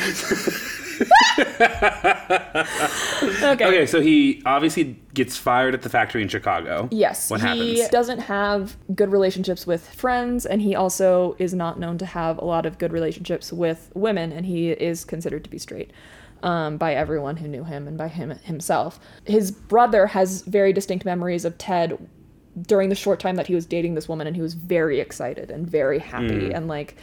Okay. 3.44 3.66
Okay, 3.66 3.86
so 3.86 4.02
he 4.02 4.42
obviously 4.46 5.00
gets 5.14 5.38
fired 5.38 5.74
at 5.74 5.82
the 5.82 5.90
factory 5.90 6.22
in 6.22 6.28
Chicago. 6.28 6.88
Yes, 6.92 7.30
What 7.30 7.42
he 7.42 7.48
happens? 7.80 7.90
doesn't 7.90 8.20
have 8.20 8.78
good 8.96 9.12
relationships 9.12 9.66
with 9.68 9.88
friends, 9.90 10.46
and 10.46 10.62
he 10.62 10.76
also 10.76 11.36
is 11.40 11.54
not 11.54 11.80
known 11.80 11.98
to 12.00 12.06
have 12.06 12.38
a 12.38 12.46
lot 12.46 12.66
of 12.66 12.78
good 12.78 12.92
relationships 12.94 13.52
with 13.54 13.92
women, 13.94 14.32
and 14.32 14.46
he 14.46 14.72
is 14.72 15.06
considered 15.06 15.44
to 15.44 15.50
be 15.50 15.58
straight 15.58 15.92
um, 16.44 16.78
by 16.78 16.94
everyone 16.94 17.38
who 17.38 17.48
knew 17.48 17.64
him 17.64 17.88
and 17.88 17.98
by 17.98 18.08
him 18.08 18.30
himself. 18.32 19.00
His 19.26 19.52
brother 19.52 20.08
has 20.08 20.42
very 20.44 20.74
distinct 20.74 21.06
memories 21.06 21.46
of 21.46 21.58
Ted 21.58 21.98
during 22.62 22.90
the 22.90 22.96
short 22.96 23.20
time 23.20 23.36
that 23.36 23.48
he 23.48 23.56
was 23.56 23.66
dating 23.66 23.96
this 23.96 24.08
woman, 24.08 24.28
and 24.28 24.36
he 24.36 24.42
was 24.42 24.54
very 24.54 25.00
excited 25.00 25.52
and 25.52 25.68
very 25.68 26.00
happy, 26.00 26.52
and 26.54 26.68
like 26.68 26.96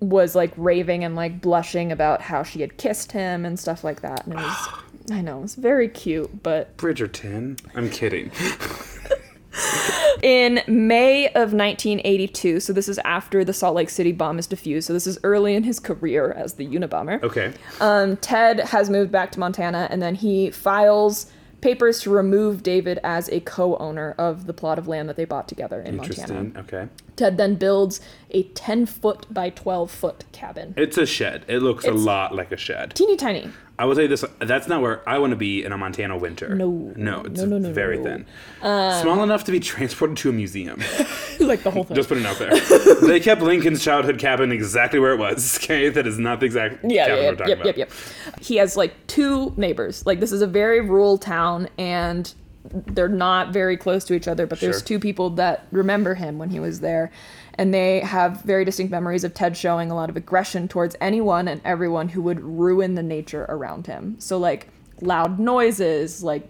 was 0.00 0.34
like 0.34 0.52
raving 0.56 1.04
and 1.04 1.14
like 1.14 1.40
blushing 1.40 1.92
about 1.92 2.22
how 2.22 2.42
she 2.42 2.60
had 2.60 2.76
kissed 2.76 3.12
him 3.12 3.44
and 3.44 3.58
stuff 3.58 3.84
like 3.84 4.02
that, 4.02 4.24
and 4.26 4.34
it 4.34 4.36
was. 4.36 4.68
I 5.10 5.22
know, 5.22 5.38
it 5.38 5.42
was 5.42 5.54
very 5.56 5.88
cute, 5.88 6.42
but 6.42 6.76
Bridgerton. 6.76 7.58
I'm 7.74 7.90
kidding. 7.90 8.30
in 10.22 10.62
May 10.66 11.26
of 11.28 11.52
1982, 11.52 12.60
so 12.60 12.72
this 12.72 12.88
is 12.88 12.98
after 12.98 13.44
the 13.44 13.52
Salt 13.52 13.74
Lake 13.74 13.90
City 13.90 14.12
bomb 14.12 14.38
is 14.38 14.46
defused, 14.46 14.84
so 14.84 14.92
this 14.92 15.06
is 15.06 15.18
early 15.24 15.54
in 15.54 15.62
his 15.62 15.80
career 15.80 16.32
as 16.32 16.54
the 16.54 16.66
Unabomber. 16.66 17.22
Okay. 17.22 17.52
Um, 17.80 18.16
Ted 18.18 18.60
has 18.60 18.90
moved 18.90 19.10
back 19.10 19.32
to 19.32 19.40
Montana 19.40 19.88
and 19.90 20.00
then 20.00 20.14
he 20.14 20.50
files 20.50 21.26
papers 21.60 22.00
to 22.00 22.10
remove 22.10 22.62
David 22.62 22.98
as 23.04 23.28
a 23.28 23.40
co 23.40 23.76
owner 23.76 24.14
of 24.18 24.46
the 24.46 24.52
plot 24.54 24.78
of 24.78 24.88
land 24.88 25.08
that 25.08 25.16
they 25.16 25.24
bought 25.24 25.48
together 25.48 25.80
in 25.80 25.96
Montana. 25.96 26.38
Interesting. 26.40 26.56
Okay. 26.78 26.88
Ted 27.16 27.36
then 27.36 27.56
builds 27.56 28.00
a 28.30 28.44
10 28.44 28.86
foot 28.86 29.26
by 29.32 29.50
12 29.50 29.90
foot 29.90 30.24
cabin. 30.32 30.74
It's 30.76 30.96
a 30.96 31.04
shed. 31.06 31.44
It 31.48 31.58
looks 31.58 31.84
a 31.84 31.88
It's- 31.88 32.04
lot 32.04 32.34
like 32.34 32.50
a 32.52 32.56
shed. 32.56 32.94
Teeny 32.94 33.16
tiny. 33.16 33.50
I 33.80 33.86
will 33.86 33.94
say 33.94 34.06
this: 34.06 34.22
that's 34.40 34.68
not 34.68 34.82
where 34.82 35.00
I 35.08 35.18
want 35.18 35.30
to 35.30 35.36
be 35.36 35.64
in 35.64 35.72
a 35.72 35.78
Montana 35.78 36.18
winter. 36.18 36.54
No. 36.54 36.92
no, 36.96 37.22
it's 37.22 37.40
No, 37.40 37.46
no, 37.46 37.58
no, 37.58 37.72
very 37.72 37.96
thin, 37.96 38.26
um, 38.60 39.00
small 39.00 39.22
enough 39.22 39.44
to 39.44 39.52
be 39.52 39.58
transported 39.58 40.18
to 40.18 40.28
a 40.28 40.32
museum. 40.34 40.80
like 41.40 41.62
the 41.62 41.70
whole 41.70 41.84
thing. 41.84 41.94
Just 41.94 42.10
putting 42.10 42.24
it 42.24 42.26
out 42.26 42.38
there. 42.38 42.60
they 43.00 43.20
kept 43.28 43.40
Lincoln's 43.40 43.82
childhood 43.82 44.18
cabin 44.18 44.52
exactly 44.52 44.98
where 45.00 45.14
it 45.14 45.18
was. 45.18 45.58
Okay, 45.70 45.88
that 45.88 46.06
is 46.06 46.18
not 46.18 46.40
the 46.40 46.46
exact 46.46 46.84
yeah, 46.84 47.06
cabin 47.06 47.22
yeah, 47.24 47.30
we're 47.30 47.36
talking 47.36 47.48
yep, 47.48 47.58
about. 47.58 47.66
yep, 47.66 47.76
yep. 47.76 48.40
He 48.40 48.56
has 48.56 48.76
like 48.76 49.06
two 49.06 49.54
neighbors. 49.56 50.04
Like 50.04 50.20
this 50.20 50.32
is 50.32 50.42
a 50.42 50.46
very 50.46 50.80
rural 50.80 51.16
town 51.16 51.68
and 51.78 52.32
they're 52.64 53.08
not 53.08 53.52
very 53.52 53.76
close 53.76 54.04
to 54.04 54.14
each 54.14 54.26
other, 54.28 54.46
but 54.46 54.60
there's 54.60 54.78
Sure. 54.78 54.84
two 54.84 54.98
people 54.98 55.30
that 55.30 55.66
remember 55.70 56.14
him 56.14 56.38
when 56.38 56.50
he 56.50 56.60
was 56.60 56.80
there. 56.80 57.10
And 57.56 57.74
they 57.74 58.00
have 58.00 58.42
very 58.42 58.64
distinct 58.64 58.90
memories 58.90 59.24
of 59.24 59.34
Ted 59.34 59.56
showing 59.56 59.90
a 59.90 59.94
lot 59.94 60.08
of 60.10 60.16
aggression 60.16 60.68
towards 60.68 60.96
anyone 61.00 61.48
and 61.48 61.60
everyone 61.64 62.08
who 62.10 62.22
would 62.22 62.40
ruin 62.40 62.94
the 62.94 63.02
nature 63.02 63.44
around 63.48 63.86
him. 63.86 64.16
So 64.18 64.38
like 64.38 64.68
loud 65.00 65.38
noises, 65.38 66.22
like 66.22 66.48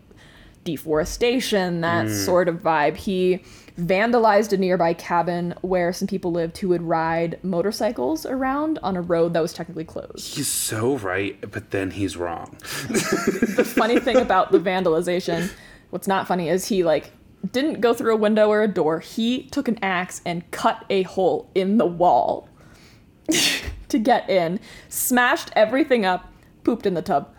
deforestation, 0.65 1.81
that 1.81 2.07
Mm. 2.07 2.25
sort 2.25 2.49
of 2.49 2.57
vibe. 2.63 2.97
He 2.97 3.43
vandalized 3.79 4.53
a 4.53 4.57
nearby 4.59 4.93
cabin 4.93 5.55
where 5.63 5.93
some 5.93 6.07
people 6.07 6.33
lived 6.33 6.59
who 6.59 6.69
would 6.69 6.83
ride 6.83 7.39
motorcycles 7.43 8.27
around 8.27 8.79
on 8.83 8.95
a 8.97 9.01
road 9.01 9.33
that 9.33 9.41
was 9.41 9.53
technically 9.55 9.85
closed. 9.85 10.35
He's 10.37 10.49
so 10.49 10.97
right, 10.99 11.39
but 11.51 11.71
then 11.71 11.91
he's 11.93 12.17
wrong. 12.17 12.57
the 12.89 13.65
funny 13.67 13.99
thing 13.99 14.17
about 14.19 14.53
the 14.53 14.59
vandalization, 14.71 15.51
what's 15.91 16.07
not 16.07 16.29
funny 16.29 16.49
is 16.51 16.67
he 16.69 16.85
like 16.85 17.11
didn't 17.53 17.81
go 17.81 17.95
through 17.95 18.15
a 18.15 18.17
window 18.17 18.49
or 18.49 18.63
a 18.63 18.69
door. 18.69 19.01
He 19.01 19.45
took 19.45 19.69
an 19.69 19.79
axe 19.83 20.21
and 20.25 20.49
cut 20.51 20.85
a 20.91 21.03
hole 21.03 21.51
in 21.55 21.79
the 21.79 21.87
wall 21.87 22.49
to 23.89 23.99
get 23.99 24.29
in, 24.29 24.61
smashed 24.89 25.51
everything 25.55 26.05
up, 26.05 26.33
pooped 26.65 26.87
in 26.87 26.95
the 26.95 27.03
tub. 27.03 27.35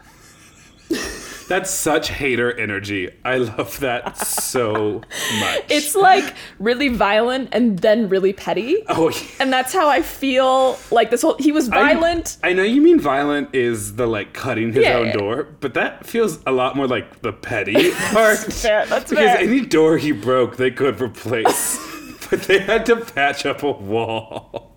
That's 1.52 1.69
such 1.69 2.07
hater 2.07 2.57
energy. 2.57 3.10
I 3.26 3.36
love 3.40 3.78
that 3.82 4.15
so 4.15 5.02
much. 5.41 5.64
It's 5.68 5.95
like 5.95 6.34
really 6.60 6.88
violent 6.88 7.49
and 7.52 7.78
then 7.80 8.07
really 8.07 8.32
petty. 8.32 8.78
oh, 8.88 9.10
yeah. 9.10 9.18
And 9.41 9.52
that's 9.52 9.73
how 9.73 9.90
I 9.90 10.02
feel 10.02 10.80
like 10.91 11.10
this 11.10 11.23
whole 11.23 11.36
he 11.40 11.52
was 11.52 11.68
violent. 11.68 12.38
I, 12.41 12.53
know 12.53 12.64
you 12.64 12.82
mean 12.82 13.02
violent 13.02 13.53
is 13.53 13.98
the 13.98 14.07
like 14.07 14.34
cutting 14.34 14.72
his 14.72 14.86
Yeah, 14.86 14.95
own 14.99 15.07
yeah. 15.07 15.11
door, 15.18 15.48
but 15.60 15.73
that 15.73 16.06
feels 16.06 16.40
a 16.45 16.53
lot 16.53 16.78
more 16.78 16.88
like 16.88 17.22
the 17.22 17.34
petty 17.34 17.91
part. 18.14 18.38
that's 18.38 18.61
fair, 18.61 18.86
that's 18.86 19.10
because 19.10 19.32
fair. 19.32 19.40
any 19.40 19.60
door 19.65 19.98
he 19.98 20.14
broke, 20.14 20.56
they 20.56 20.72
could 20.72 21.02
replace, 21.02 21.78
but 22.30 22.44
they 22.44 22.60
had 22.60 22.86
to 22.86 22.95
patch 22.95 23.45
up 23.45 23.61
a 23.61 23.72
wall. 23.72 24.72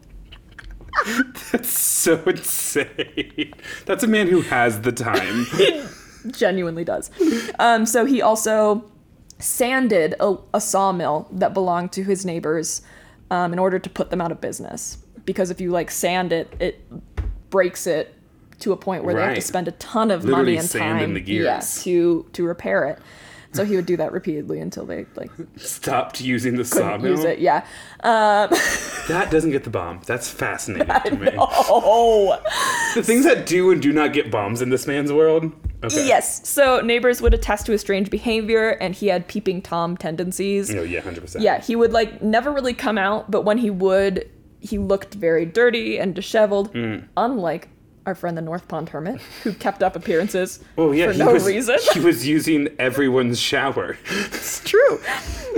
That's 1.53 1.69
so 1.71 2.21
insane. 2.27 3.53
That's 3.87 4.03
a 4.03 4.09
man 4.09 4.27
who 4.27 4.41
has 4.41 4.81
the 4.81 4.91
time. 4.91 5.47
Genuinely 6.31 6.85
does. 6.85 7.11
Um, 7.59 7.87
so 7.87 8.05
he 8.05 8.23
also 8.23 8.85
sanded 9.39 10.15
a, 10.21 10.37
a 10.53 10.61
sawmill 10.61 11.29
that 11.33 11.55
belonged 11.55 11.93
to 11.93 12.05
his 12.05 12.25
neighbors 12.25 12.83
um, 13.31 13.53
in 13.53 13.59
order 13.59 13.79
to 13.79 13.91
put 13.91 14.11
them 14.11 14.21
out 14.21 14.33
of 14.33 14.41
business. 14.41 14.99
Because 15.25 15.51
if 15.51 15.61
you 15.61 15.71
like 15.71 15.91
sand 15.91 16.33
it, 16.33 16.53
it 16.61 16.85
breaks 17.51 17.87
it 17.87 18.15
to 18.61 18.73
a 18.73 18.77
point 18.77 19.05
where 19.05 19.15
they 19.15 19.23
have 19.23 19.35
to 19.35 19.41
spend 19.41 19.69
a 19.69 19.73
ton 19.73 20.11
of 20.11 20.25
Literally 20.25 20.45
money 20.53 20.57
and 20.59 20.69
sand 20.69 21.01
time 21.01 21.03
in 21.05 21.15
the 21.15 21.21
yeah, 21.21 21.61
to 21.83 22.27
to 22.33 22.45
repair 22.45 22.85
it. 22.87 22.99
So 23.53 23.65
he 23.65 23.77
would 23.77 23.87
do 23.87 23.97
that 23.99 24.11
repeatedly 24.11 24.59
until 24.59 24.85
they 24.85 25.07
like 25.15 25.31
Stopped 25.57 26.21
using 26.21 26.57
the 26.57 26.65
sawmill. 26.65 27.13
use 27.13 27.23
it. 27.25 27.39
Yeah. 27.39 27.65
Um, 28.03 28.51
That 29.07 29.31
doesn't 29.31 29.51
get 29.51 29.65
the 29.65 29.71
bomb. 29.71 30.01
That's 30.07 30.29
fascinating 30.31 30.89
to 30.89 31.17
me. 31.17 31.31
oh. 31.39 32.41
The 32.95 33.03
things 33.03 33.25
that 33.27 33.45
do 33.47 33.71
and 33.71 33.81
do 33.83 33.93
not 33.93 34.13
get 34.15 34.31
bombs 34.31 34.63
in 34.63 34.71
this 34.71 34.87
man's 34.87 35.13
world. 35.13 35.53
Okay. 35.85 36.07
Yes. 36.07 36.47
So 36.49 36.81
neighbors 36.81 37.21
would 37.23 37.35
attest 37.35 37.67
to 37.67 37.73
his 37.73 37.81
strange 37.81 38.11
behavior, 38.11 38.71
and 38.81 38.95
he 38.95 39.09
had 39.09 39.27
peeping 39.29 39.63
tom 39.63 39.97
tendencies. 39.97 40.75
Oh 40.75 40.83
yeah, 40.83 41.01
hundred 41.01 41.23
percent. 41.23 41.45
Yeah, 41.45 41.61
he 41.61 41.77
would 41.77 41.93
like 41.93 42.23
never 42.23 42.51
really 42.53 42.75
come 42.75 42.99
out, 42.99 43.31
but 43.31 43.43
when 43.43 43.59
he 43.59 43.71
would, 43.71 44.29
he 44.61 44.79
looked 44.79 45.15
very 45.15 45.45
dirty 45.47 45.99
and 45.99 46.15
disheveled, 46.15 46.71
Hmm. 46.73 46.97
unlike 47.17 47.69
our 48.07 48.15
friend 48.15 48.37
the 48.37 48.43
North 48.43 48.69
Pond 48.69 48.91
Hermit, 48.91 49.19
who 49.45 49.53
kept 49.55 49.83
up 49.83 49.97
appearances 49.97 50.61
Oh 50.77 50.93
yeah, 50.93 51.11
for 51.13 51.17
no 51.19 51.33
was, 51.33 51.47
reason. 51.47 51.79
He 51.95 52.01
was 52.01 52.27
using 52.27 52.69
everyone's 52.79 53.41
shower. 53.41 53.97
it's 54.11 54.61
true. 54.61 55.01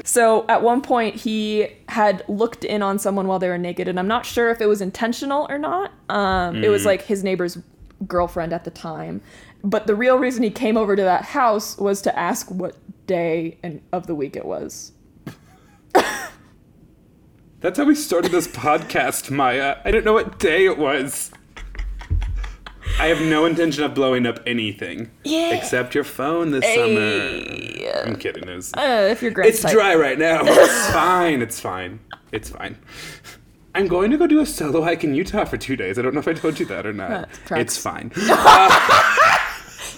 So 0.04 0.44
at 0.48 0.62
one 0.62 0.80
point, 0.80 1.16
he 1.16 1.66
had 1.88 2.22
looked 2.28 2.64
in 2.64 2.82
on 2.82 3.00
someone 3.00 3.26
while 3.26 3.40
they 3.40 3.48
were 3.48 3.58
naked, 3.58 3.88
and 3.88 3.98
I'm 3.98 4.06
not 4.06 4.24
sure 4.24 4.50
if 4.50 4.60
it 4.60 4.66
was 4.66 4.80
intentional 4.80 5.46
or 5.50 5.58
not. 5.58 5.90
Um, 6.08 6.62
It 6.62 6.68
was 6.68 6.82
Hmm. 6.82 6.88
like 6.88 7.02
his 7.02 7.24
neighbor's 7.24 7.58
girlfriend 8.06 8.52
at 8.52 8.62
the 8.64 8.70
time. 8.70 9.22
But 9.66 9.88
the 9.88 9.96
real 9.96 10.16
reason 10.16 10.44
he 10.44 10.50
came 10.50 10.76
over 10.76 10.94
to 10.94 11.02
that 11.02 11.24
house 11.24 11.76
was 11.76 12.00
to 12.02 12.16
ask 12.16 12.48
what 12.52 12.76
day 13.08 13.58
and 13.64 13.82
of 13.92 14.06
the 14.06 14.14
week 14.14 14.36
it 14.36 14.44
was. 14.44 14.92
That's 17.60 17.78
how 17.78 17.84
we 17.84 17.96
started 17.96 18.30
this 18.30 18.46
podcast, 18.46 19.28
Maia. 19.30 19.78
I 19.84 19.90
don't 19.90 20.04
know 20.04 20.12
what 20.12 20.38
day 20.38 20.66
it 20.66 20.78
was. 20.78 21.32
I 23.00 23.06
have 23.06 23.20
no 23.20 23.44
intention 23.44 23.82
of 23.82 23.92
blowing 23.92 24.24
up 24.24 24.38
anything. 24.46 25.10
Yeah. 25.24 25.54
Except 25.56 25.92
your 25.94 26.04
phone 26.04 26.52
this 26.52 26.64
Hey. 26.64 26.76
summer. 26.76 28.02
I'm 28.08 28.16
kidding. 28.16 28.48
It's, 28.48 28.72
Uh, 28.72 29.08
if 29.10 29.20
your 29.20 29.32
grand's 29.32 29.54
it's 29.56 29.62
type. 29.64 29.72
dry 29.72 29.96
right 29.96 30.16
now. 30.18 30.42
It's 30.44 30.90
fine. 30.92 31.42
It's 31.42 31.58
fine. 31.58 31.98
It's 32.30 32.50
fine. 32.50 32.76
I'm 33.74 33.88
going 33.88 34.10
to 34.12 34.16
go 34.16 34.26
do 34.28 34.40
a 34.40 34.46
solo 34.46 34.82
hike 34.82 35.02
in 35.02 35.14
Utah 35.14 35.44
for 35.44 35.56
two 35.56 35.74
days. 35.76 35.98
I 35.98 36.02
don't 36.02 36.14
know 36.14 36.20
if 36.20 36.28
I 36.28 36.34
told 36.34 36.60
you 36.60 36.66
that 36.66 36.86
or 36.86 36.92
not. 36.92 37.28
That. 37.48 37.58
It's 37.58 37.76
fine. 37.76 38.12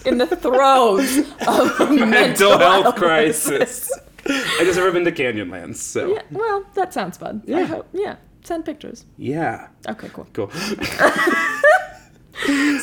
in 0.09 0.18
the 0.18 0.26
throes 0.26 1.18
of 1.47 1.80
a 1.80 1.86
Mental 2.06 2.59
health 2.59 2.97
crisis. 2.97 3.90
I 4.26 4.60
just 4.64 4.76
never 4.76 4.90
been 4.93 5.05
to 5.05 5.12
Canyonlands, 5.12 5.76
so 5.76 6.14
Yeah, 6.14 6.22
well, 6.30 6.64
that 6.74 6.93
sounds 6.93 7.16
fun. 7.16 7.43
I 7.47 7.51
Yeah. 7.51 7.64
hope. 7.66 7.89
Yeah, 7.93 8.16
send 8.43 8.64
pictures. 8.64 9.05
yeah. 9.16 9.68
Okay, 9.89 10.09
cool. 10.12 10.26
Cool. 10.32 10.51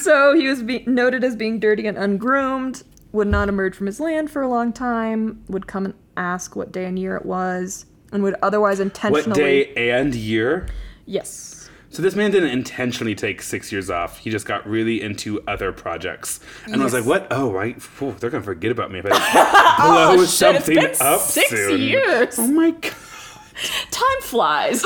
So 0.01 0.35
he 0.35 0.47
was 0.49 0.61
be- 0.63 0.83
noted 0.85 1.23
as 1.23 1.35
being 1.35 1.59
dirty 1.59 1.87
and 1.87 1.97
ungroomed, 1.97 2.83
would 3.13 3.29
not 3.29 3.47
emerge 3.47 3.73
from 3.73 3.87
his 3.87 3.99
land 4.01 4.29
for 4.29 4.41
a 4.41 4.49
long 4.49 4.73
time, 4.73 5.43
would 5.47 5.65
come 5.65 5.85
and 5.85 5.93
ask 6.17 6.55
what 6.57 6.73
day 6.73 6.85
and 6.85 6.99
year 6.99 7.15
it 7.15 7.25
was, 7.25 7.85
and 8.11 8.21
would 8.21 8.35
otherwise 8.43 8.81
intentionally. 8.81 9.29
What 9.29 9.35
day 9.37 9.73
and 9.91 10.13
year? 10.13 10.67
Yes. 11.05 11.54
So 11.95 12.01
this 12.01 12.13
man 12.13 12.29
didn't 12.29 12.49
intentionally 12.49 13.15
take 13.15 13.41
six 13.41 13.71
years 13.71 13.89
off. 13.89 14.17
He 14.17 14.29
just 14.29 14.45
got 14.45 14.67
really 14.67 15.01
into 15.01 15.41
other 15.47 15.71
projects, 15.71 16.41
and 16.65 16.81
I 16.81 16.83
was 16.83 16.91
like, 16.93 17.05
"What? 17.05 17.27
Oh, 17.31 17.53
right. 17.53 17.81
Phew, 17.81 18.13
they're 18.19 18.29
gonna 18.29 18.43
forget 18.43 18.69
about 18.69 18.91
me 18.91 18.99
if 18.99 19.05
I 19.09 19.11
blow 19.79 20.11
Oh, 20.11 20.15
shit, 20.17 20.23
it's 20.25 20.33
something 20.33 20.75
been 20.75 20.95
up 20.99 21.21
six 21.21 21.51
soon." 21.51 21.79
years. 21.79 22.35
Oh 22.37 22.47
my 22.47 22.71
god! 22.71 22.91
Time 23.91 24.21
flies. 24.23 24.85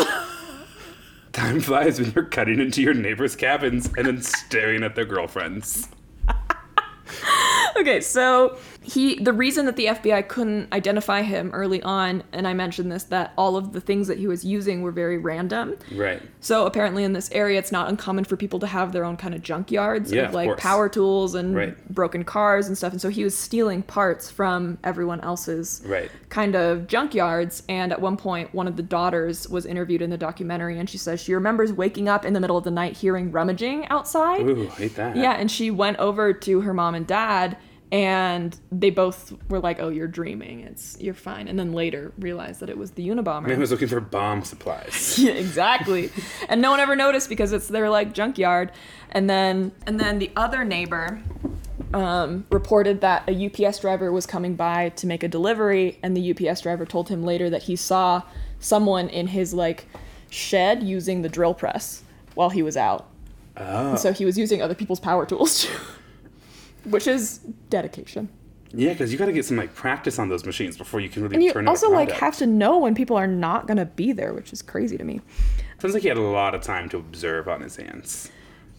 Time 1.31 1.59
flies 1.61 1.99
when 1.99 2.11
you're 2.11 2.25
cutting 2.25 2.59
into 2.59 2.83
your 2.83 2.93
neighbors' 2.93 3.35
cabins 3.35 3.89
and 3.97 4.05
then 4.05 4.21
staring 4.21 4.83
at 4.83 4.93
their 4.93 5.05
girlfriends. 5.05 5.89
okay, 7.75 8.01
so 8.01 8.59
he 8.81 9.15
the 9.21 9.33
reason 9.33 9.65
that 9.65 9.75
the 9.75 9.85
FBI 9.87 10.27
couldn't 10.29 10.71
identify 10.73 11.21
him 11.21 11.51
early 11.53 11.81
on, 11.83 12.23
and 12.31 12.47
I 12.47 12.53
mentioned 12.53 12.91
this, 12.91 13.03
that 13.05 13.33
all 13.37 13.57
of 13.57 13.73
the 13.73 13.81
things 13.81 14.07
that 14.07 14.17
he 14.17 14.25
was 14.27 14.45
using 14.45 14.81
were 14.81 14.91
very 14.91 15.17
random. 15.17 15.75
Right. 15.93 16.21
So 16.39 16.65
apparently 16.65 17.03
in 17.03 17.11
this 17.13 17.29
area, 17.33 17.59
it's 17.59 17.71
not 17.73 17.89
uncommon 17.89 18.23
for 18.23 18.37
people 18.37 18.59
to 18.59 18.67
have 18.67 18.93
their 18.93 19.03
own 19.03 19.17
kind 19.17 19.35
of 19.35 19.41
junkyards 19.41 20.11
Yeah, 20.13 20.27
of 20.29 20.33
like 20.33 20.47
course. 20.47 20.61
power 20.61 20.87
tools 20.87 21.35
and 21.35 21.53
Right. 21.55 21.93
broken 21.93 22.23
cars 22.23 22.67
and 22.67 22.77
stuff. 22.77 22.93
And 22.93 23.01
so 23.01 23.09
he 23.09 23.23
was 23.23 23.37
stealing 23.37 23.83
parts 23.83 24.31
from 24.31 24.77
everyone 24.83 25.19
else's 25.21 25.81
Right. 25.85 26.09
kind 26.29 26.55
of 26.55 26.87
junkyards. 26.87 27.63
And 27.67 27.91
at 27.91 27.99
one 28.01 28.15
point, 28.15 28.53
one 28.55 28.67
of 28.67 28.77
the 28.77 28.83
daughters 28.83 29.47
was 29.49 29.65
interviewed 29.65 30.01
in 30.01 30.09
the 30.09 30.17
documentary, 30.17 30.79
and 30.79 30.89
she 30.89 30.97
says 30.97 31.19
she 31.19 31.33
remembers 31.33 31.73
waking 31.73 32.07
up 32.07 32.23
in 32.25 32.33
the 32.33 32.39
middle 32.39 32.57
of 32.57 32.63
the 32.63 32.71
night 32.71 32.95
hearing 32.97 33.31
rummaging 33.31 33.87
outside. 33.89 34.41
Ooh, 34.47 34.67
hate 34.69 34.95
that. 34.95 35.17
Yeah, 35.17 35.33
and 35.33 35.51
she 35.51 35.69
went 35.69 35.97
over 35.99 36.31
to 36.33 36.61
her 36.61 36.73
mom 36.73 36.95
and 36.95 37.05
dad, 37.05 37.57
and 37.91 38.55
they 38.71 38.89
both 38.89 39.33
were 39.49 39.59
like, 39.59 39.79
"Oh, 39.79 39.89
you're 39.89 40.07
dreaming. 40.07 40.61
It's 40.61 40.97
you're 40.99 41.13
fine." 41.13 41.47
And 41.47 41.57
then 41.57 41.73
later 41.73 42.11
realized 42.19 42.59
that 42.59 42.69
it 42.69 42.77
was 42.77 42.91
the 42.91 43.07
Unabomber. 43.07 43.47
Man 43.47 43.59
was 43.59 43.71
looking 43.71 43.87
for 43.87 43.99
bomb 43.99 44.43
supplies. 44.43 45.17
Yeah, 45.19 45.31
exactly. 45.33 46.11
and 46.47 46.61
no 46.61 46.71
one 46.71 46.79
ever 46.79 46.95
noticed 46.95 47.29
because 47.29 47.51
it's 47.51 47.67
their 47.67 47.89
like 47.89 48.13
junkyard. 48.13 48.71
And 49.11 49.29
then 49.29 49.71
and 49.87 49.99
then 49.99 50.19
the 50.19 50.31
other 50.35 50.63
neighbor 50.63 51.21
um, 51.93 52.45
reported 52.51 53.01
that 53.01 53.23
a 53.27 53.45
UPS 53.47 53.79
driver 53.79 54.11
was 54.11 54.25
coming 54.25 54.55
by 54.55 54.89
to 54.89 55.07
make 55.07 55.23
a 55.23 55.27
delivery, 55.27 55.97
and 56.03 56.15
the 56.15 56.31
UPS 56.31 56.61
driver 56.61 56.85
told 56.85 57.09
him 57.09 57.23
later 57.23 57.49
that 57.49 57.63
he 57.63 57.75
saw 57.75 58.21
someone 58.59 59.09
in 59.09 59.27
his 59.27 59.53
like 59.53 59.87
shed 60.29 60.83
using 60.83 61.21
the 61.21 61.29
drill 61.29 61.53
press 61.53 62.03
while 62.35 62.49
he 62.49 62.61
was 62.61 62.77
out. 62.77 63.07
Oh. 63.57 63.95
So 63.95 64.13
he 64.13 64.25
was 64.25 64.37
using 64.37 64.61
other 64.61 64.75
people's 64.75 64.99
power 64.99 65.25
tools, 65.25 65.67
which 66.85 67.07
is 67.07 67.39
dedication. 67.69 68.29
Yeah, 68.71 68.91
because 68.93 69.11
you 69.11 69.17
got 69.17 69.25
to 69.25 69.31
get 69.33 69.45
some 69.45 69.57
like 69.57 69.73
practice 69.73 70.19
on 70.19 70.29
those 70.29 70.45
machines 70.45 70.77
before 70.77 70.99
you 70.99 71.09
can 71.09 71.23
really 71.23 71.35
And 71.35 71.43
you 71.43 71.51
turn 71.53 71.67
also 71.67 71.89
like 71.89 72.11
have 72.11 72.37
to 72.37 72.45
know 72.45 72.77
when 72.77 72.93
people 72.93 73.17
are 73.17 73.25
not 73.27 73.65
going 73.65 73.77
to 73.77 73.85
be 73.85 74.11
there, 74.11 74.31
which 74.33 74.53
is 74.53 74.61
crazy 74.61 74.95
to 74.97 75.03
me. 75.03 75.21
Sounds 75.79 75.93
like 75.95 76.03
he 76.03 76.09
had 76.09 76.17
a 76.17 76.21
lot 76.21 76.53
of 76.53 76.61
time 76.61 76.87
to 76.89 76.97
observe 76.97 77.47
on 77.47 77.61
his 77.61 77.77
hands. 77.77 78.29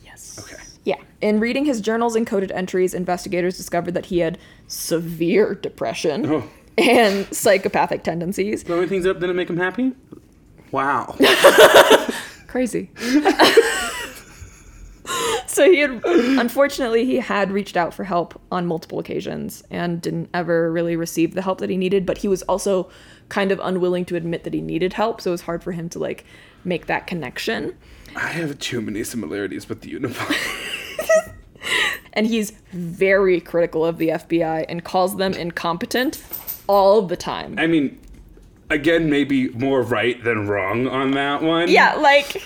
Yes. 0.05 0.39
Okay. 0.39 0.63
Yeah. 0.85 0.97
In 1.21 1.41
reading 1.41 1.65
his 1.65 1.81
journals 1.81 2.15
and 2.15 2.25
coded 2.27 2.53
entries, 2.53 2.95
investigators 2.95 3.57
discovered 3.57 3.95
that 3.95 4.07
he 4.07 4.21
had 4.21 4.39
severe 4.69 5.55
depression 5.57 6.25
Oh. 6.27 6.49
and 6.79 7.27
psychopathic 7.35 8.05
tendencies. 8.05 8.69
Only 8.71 8.87
things 8.87 9.07
up 9.07 9.19
didn't 9.19 9.37
make 9.37 9.51
him 9.51 9.57
happy. 9.57 9.93
Wow. 10.71 11.17
Crazy. 12.47 12.91
so 15.61 15.71
he 15.71 15.81
had 15.81 16.01
unfortunately 16.07 17.05
he 17.05 17.17
had 17.17 17.53
reached 17.53 17.77
out 17.77 17.93
for 17.93 18.05
help 18.05 18.41
on 18.51 18.67
multiple 18.67 18.99
occasions 18.99 19.63
and 19.71 20.01
didn't 20.01 20.31
ever 20.33 20.73
really 20.73 20.97
receive 20.97 21.35
the 21.35 21.43
help 21.43 21.59
that 21.59 21.69
he 21.69 21.77
needed, 21.77 22.07
but 22.07 22.17
he 22.17 22.29
was 22.29 22.41
also 22.45 22.91
kind 23.29 23.53
of 23.53 23.61
unwilling 23.63 24.07
to 24.07 24.17
admit 24.17 24.45
that 24.45 24.55
he 24.55 24.63
needed 24.63 24.95
help, 24.95 25.21
so 25.21 25.29
it 25.29 25.33
was 25.33 25.43
hard 25.43 25.63
for 25.63 25.73
him 25.73 25.91
to 25.91 25.99
like 25.99 26.25
make 26.65 26.87
that 26.87 27.07
connection. 27.07 27.77
I 28.17 28.29
have 28.29 28.59
too 28.59 28.81
many 28.81 29.05
similarities 29.05 29.69
with 29.69 29.83
the 29.83 29.93
Unabomber. 29.93 31.37
And 32.13 32.27
he's 32.27 32.53
very 32.73 33.41
critical 33.41 33.85
of 33.85 33.99
the 33.99 34.09
FBI 34.09 34.65
and 34.69 34.83
calls 34.83 35.17
them 35.17 35.33
incompetent 35.33 36.21
all 36.67 37.03
the 37.03 37.17
time. 37.17 37.57
I 37.57 37.69
mean, 37.69 38.01
again, 38.69 39.11
maybe 39.11 39.51
more 39.51 39.83
right 39.83 40.23
than 40.25 40.49
wrong 40.49 40.89
on 40.89 41.13
that 41.13 41.43
one. 41.43 41.69
Yeah, 41.69 41.95
like 41.95 42.43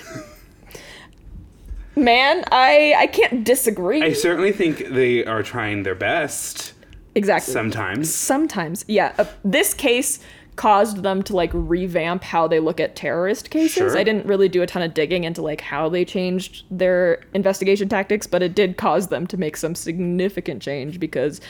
man, 1.95 2.43
I 2.51 2.95
I 2.97 3.07
can't 3.07 3.43
disagree. 3.43 4.01
I 4.01 4.13
certainly 4.13 4.51
think 4.51 4.89
they 4.89 5.25
are 5.25 5.43
trying 5.43 5.83
their 5.83 5.95
best 5.95 6.73
exactly. 7.15 7.53
sometimes. 7.53 8.13
Sometimes, 8.13 8.85
yeah. 8.87 9.13
Uh, 9.17 9.25
this 9.43 9.73
case 9.73 10.19
caused 10.55 11.03
them 11.03 11.21
to 11.21 11.35
like 11.35 11.51
revamp 11.53 12.23
how 12.23 12.47
they 12.47 12.59
look 12.59 12.79
at 12.79 12.95
terrorist 12.95 13.49
cases. 13.49 13.73
Sure. 13.73 13.97
I 13.97 14.03
didn't 14.03 14.25
really 14.25 14.47
do 14.47 14.61
a 14.61 14.67
ton 14.67 14.81
of 14.81 14.93
digging 14.93 15.25
into 15.25 15.41
like 15.41 15.61
how 15.61 15.89
they 15.89 16.05
changed 16.05 16.63
their 16.71 17.23
investigation 17.33 17.89
tactics, 17.89 18.25
but 18.25 18.41
it 18.41 18.55
did 18.55 18.77
cause 18.77 19.07
them 19.07 19.27
to 19.27 19.37
make 19.37 19.57
some 19.57 19.75
significant 19.75 20.61
change 20.61 20.99
because 20.99 21.41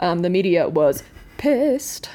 um, 0.00 0.20
the 0.20 0.30
media 0.30 0.68
was 0.68 1.02
pissed 1.38 2.08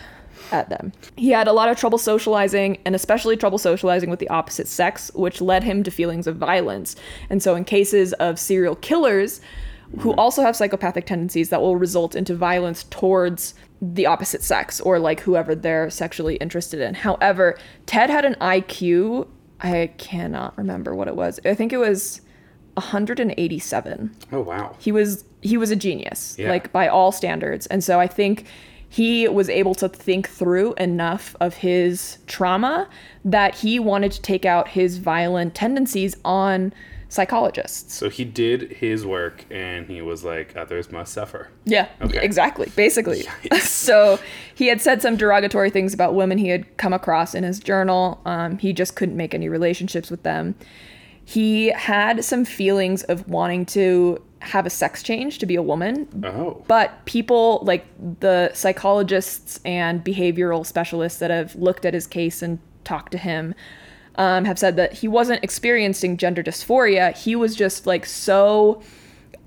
at 0.51 0.69
them. 0.69 0.91
He 1.15 1.29
had 1.29 1.47
a 1.47 1.53
lot 1.53 1.69
of 1.69 1.77
trouble 1.77 1.97
socializing, 1.97 2.77
and 2.85 2.95
especially 2.95 3.35
trouble 3.37 3.57
socializing 3.57 4.09
with 4.09 4.19
the 4.19 4.29
opposite 4.29 4.67
sex, 4.67 5.11
which 5.15 5.41
led 5.41 5.63
him 5.63 5.83
to 5.83 5.91
feelings 5.91 6.27
of 6.27 6.35
violence. 6.37 6.95
And 7.29 7.41
so, 7.43 7.55
in 7.55 7.65
cases 7.65 8.13
of 8.13 8.39
serial 8.39 8.75
killers 8.75 9.41
who 9.99 10.13
also 10.15 10.41
have 10.41 10.55
psychopathic 10.55 11.05
tendencies, 11.05 11.49
that 11.49 11.61
will 11.61 11.77
result 11.77 12.15
into 12.15 12.35
violence 12.35 12.83
towards 12.89 13.53
the 13.81 14.05
opposite 14.05 14.41
sex 14.43 14.81
or 14.81 14.99
like 14.99 15.19
whoever 15.21 15.55
they're 15.55 15.89
sexually 15.89 16.35
interested 16.37 16.81
in. 16.81 16.93
However, 16.95 17.57
Ted 17.85 18.09
had 18.09 18.25
an 18.25 18.35
IQ, 18.41 19.27
I 19.61 19.91
cannot 19.97 20.57
remember 20.57 20.93
what 20.95 21.07
it 21.07 21.15
was. 21.15 21.39
I 21.45 21.53
think 21.53 21.71
it 21.71 21.77
was 21.77 22.19
187 22.75 24.15
Oh 24.31 24.41
wow. 24.41 24.75
he 24.79 24.91
was 24.91 25.23
he 25.41 25.57
was 25.57 25.71
a 25.71 25.75
genius 25.75 26.35
Yeah. 26.37 26.49
like 26.49 26.71
by 26.71 26.87
all 26.87 27.11
standards 27.11 27.65
and 27.67 27.83
so 27.83 27.99
i 27.99 28.05
think 28.07 28.45
he 28.89 29.27
was 29.27 29.49
able 29.49 29.75
to 29.75 29.89
think 29.89 30.29
through 30.29 30.73
enough 30.75 31.35
of 31.39 31.55
his 31.55 32.17
trauma 32.27 32.87
that 33.25 33.55
he 33.55 33.79
wanted 33.79 34.11
to 34.13 34.21
take 34.21 34.45
out 34.45 34.69
his 34.69 34.97
violent 34.97 35.53
tendencies 35.53 36.15
on 36.23 36.73
psychologists. 37.09 37.93
So 37.93 38.09
he 38.09 38.25
did 38.25 38.71
his 38.73 39.05
work, 39.05 39.45
and 39.49 39.87
he 39.87 40.01
was 40.01 40.23
like, 40.25 40.55
"Others 40.57 40.91
must 40.91 41.13
suffer." 41.13 41.49
yeah 41.65 41.87
Okay. 42.01 42.19
exactly 42.21 42.71
basically. 42.75 43.25
So 43.61 44.19
he 44.55 44.67
had 44.67 44.81
said 44.81 45.01
some 45.01 45.15
derogatory 45.17 45.69
things 45.69 45.93
about 45.93 46.13
women 46.15 46.37
he 46.37 46.49
had 46.49 46.77
come 46.77 46.93
across 46.93 47.33
in 47.35 47.43
his 47.43 47.59
journal. 47.59 48.19
Um, 48.25 48.57
he 48.57 48.73
just 48.73 48.95
couldn't 48.95 49.15
make 49.15 49.33
any 49.33 49.47
relationships 49.49 50.09
with 50.11 50.23
them. 50.23 50.55
He 51.23 51.67
had 51.69 52.23
some 52.25 52.43
feelings 52.45 53.03
of 53.03 53.27
wanting 53.29 53.65
to 53.67 54.21
have 54.39 54.65
a 54.65 54.69
sex 54.69 55.01
change 55.01 55.39
to 55.39 55.45
be 55.45 55.55
a 55.55 55.61
woman 55.61 56.07
Oh. 56.23 56.63
But 56.67 57.05
people 57.05 57.59
like 57.63 57.85
the 58.19 58.51
psychologists 58.53 59.59
and 59.65 60.03
behavioral 60.03 60.65
specialists 60.65 61.19
that 61.19 61.31
have 61.31 61.55
looked 61.55 61.85
at 61.85 61.93
his 61.93 62.07
case 62.07 62.41
and 62.41 62.59
talked 62.83 63.11
to 63.13 63.17
him 63.17 63.55
um, 64.15 64.45
have 64.45 64.57
said 64.57 64.75
that 64.77 64.93
he 64.93 65.07
wasn't 65.07 65.43
experiencing 65.43 66.17
gender 66.17 66.43
dysphoria. 66.43 67.15
He 67.15 67.35
was 67.35 67.55
just 67.55 67.85
like 67.85 68.05
so 68.05 68.81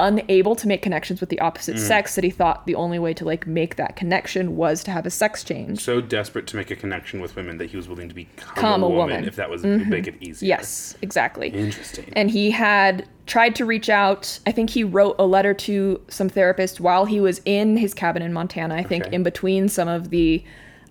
unable 0.01 0.56
to 0.56 0.66
make 0.66 0.82
connections 0.82 1.20
with 1.20 1.28
the 1.28 1.39
opposite 1.40 1.78
sex 1.78 2.14
that 2.14 2.24
he 2.24 2.31
thought 2.31 2.66
the 2.66 2.74
only 2.74 2.98
way 2.98 3.12
to 3.14 3.24
like 3.24 3.47
make 3.47 3.77
that 3.77 3.97
connection 3.97 4.56
was 4.56 4.82
to 4.85 4.90
have 4.90 5.06
a 5.06 5.10
sex 5.10 5.44
change. 5.44 5.81
so 5.81 6.01
desperate 6.01 6.47
to 6.48 6.56
make 6.56 6.70
a 6.70 6.77
connection 6.77 7.20
with 7.20 7.36
women 7.36 7.59
that 7.59 7.70
he 7.70 7.77
was 7.77 7.89
willing 7.89 8.09
to 8.09 8.14
become 8.14 8.82
a, 8.82 8.86
a 8.86 8.89
woman, 8.89 8.97
woman. 8.97 9.16
Mm-hmm. 9.20 9.28
if 9.28 9.36
that 9.36 9.48
was 9.51 9.62
would 9.62 9.89
make 9.89 10.06
it 10.06 10.14
easier. 10.20 10.48
Yes, 10.48 10.97
exactly. 11.02 11.48
Interesting. 11.48 12.12
and 12.14 12.31
he 12.31 12.51
had 12.51 13.06
tried 13.27 13.55
to 13.55 13.64
reach 13.64 13.89
out. 13.89 14.40
I 14.47 14.52
think 14.52 14.70
he 14.70 14.82
wrote 14.82 15.14
a 15.18 15.27
letter 15.27 15.55
to 15.55 16.01
some 16.09 16.28
therapist 16.28 16.81
while 16.81 17.05
he 17.05 17.20
was 17.20 17.40
in 17.44 17.77
his 17.77 17.94
cabin 17.94 18.22
in 18.22 18.32
Montana. 18.32 18.74
I 18.74 18.82
think 18.82 19.06
Okay. 19.06 19.14
in 19.14 19.22
between 19.22 19.68
some 19.68 19.86
of 19.89 20.10
the 20.10 20.43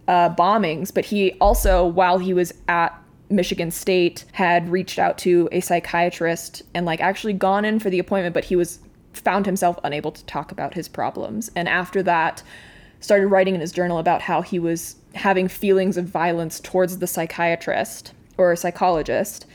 uh, 0.07 0.33
bombings, 0.35 0.93
but 0.93 1.05
he 1.05 1.33
also, 1.41 1.85
while 1.85 2.17
he 2.17 2.33
was 2.33 2.53
at 2.67 2.95
Michigan 3.29 3.69
State, 3.69 4.25
had 4.31 4.69
reached 4.69 4.97
out 4.97 5.17
to 5.19 5.47
a 5.51 5.59
psychiatrist 5.59 6.63
and 6.73 6.85
like 6.85 6.99
actually 7.01 7.33
gone 7.33 7.63
in 7.65 7.79
for 7.79 7.89
the 7.89 7.99
appointment, 7.99 8.33
but 8.33 8.43
he 8.45 8.55
was 8.55 8.79
found 9.13 9.45
himself 9.45 9.79
unable 9.83 10.11
to 10.11 10.23
talk 10.25 10.51
about 10.51 10.73
his 10.73 10.87
problems. 10.87 11.49
And 11.55 11.67
after 11.67 12.03
that, 12.03 12.43
started 12.99 13.27
writing 13.27 13.55
in 13.55 13.61
his 13.61 13.71
journal 13.71 13.97
about 13.97 14.21
how 14.21 14.41
he 14.41 14.59
was 14.59 14.95
having 15.15 15.47
feelings 15.47 15.97
of 15.97 16.05
violence 16.05 16.59
towards 16.59 16.99
the 16.99 17.07
psychiatrist 17.07 18.13
or 18.37 18.55
psychologist. 18.55 19.45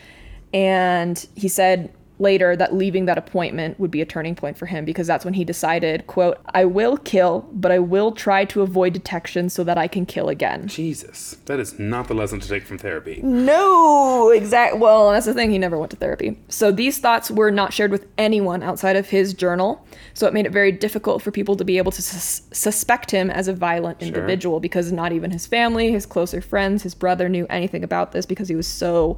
And 0.52 1.26
he 1.34 1.48
said 1.48 1.92
later 2.18 2.54
that 2.54 2.74
leaving 2.74 3.06
that 3.06 3.18
appointment 3.18 3.78
would 3.80 3.90
be 3.90 4.00
a 4.00 4.06
turning 4.06 4.34
point 4.34 4.56
for 4.56 4.66
him 4.66 4.84
because 4.84 5.06
that's 5.06 5.24
when 5.24 5.34
he 5.34 5.44
decided, 5.44 6.06
quote, 6.06 6.38
I 6.54 6.64
will 6.64 6.96
kill, 6.96 7.48
but 7.52 7.72
I 7.72 7.80
will 7.80 8.12
try 8.12 8.44
to 8.46 8.62
avoid 8.62 8.92
detection 8.92 9.48
so 9.48 9.64
that 9.64 9.76
I 9.76 9.88
can 9.88 10.06
kill 10.06 10.28
again. 10.28 10.68
Jesus, 10.68 11.36
that 11.46 11.58
is 11.58 11.78
not 11.78 12.06
the 12.06 12.14
lesson 12.14 12.38
to 12.40 12.48
take 12.48 12.64
from 12.64 12.78
therapy. 12.78 13.20
No, 13.22 14.30
exact. 14.30 14.78
Well, 14.78 15.10
that's 15.10 15.26
the 15.26 15.34
thing. 15.34 15.50
He 15.50 15.58
never 15.58 15.76
went 15.76 15.90
to 15.90 15.96
therapy. 15.96 16.38
So 16.48 16.70
these 16.70 16.98
thoughts 16.98 17.30
were 17.30 17.50
not 17.50 17.72
shared 17.72 17.90
with 17.90 18.06
anyone 18.16 18.62
outside 18.62 18.96
of 18.96 19.08
his 19.08 19.34
journal. 19.34 19.84
So 20.14 20.28
it 20.28 20.34
made 20.34 20.46
it 20.46 20.52
very 20.52 20.70
difficult 20.70 21.20
for 21.20 21.32
people 21.32 21.56
to 21.56 21.64
be 21.64 21.78
able 21.78 21.92
to 21.92 22.02
sus- 22.02 22.42
suspect 22.52 23.10
him 23.10 23.30
as 23.30 23.48
a 23.48 23.52
violent 23.52 24.00
individual 24.00 24.60
because 24.60 24.92
not 24.92 25.12
even 25.12 25.32
his 25.32 25.46
family, 25.46 25.90
his 25.90 26.06
closer 26.06 26.40
friends, 26.40 26.84
his 26.84 26.94
brother 26.94 27.28
knew 27.28 27.46
anything 27.50 27.82
about 27.82 28.12
this 28.12 28.24
because 28.24 28.48
he 28.48 28.54
was 28.54 28.68
so 28.68 29.16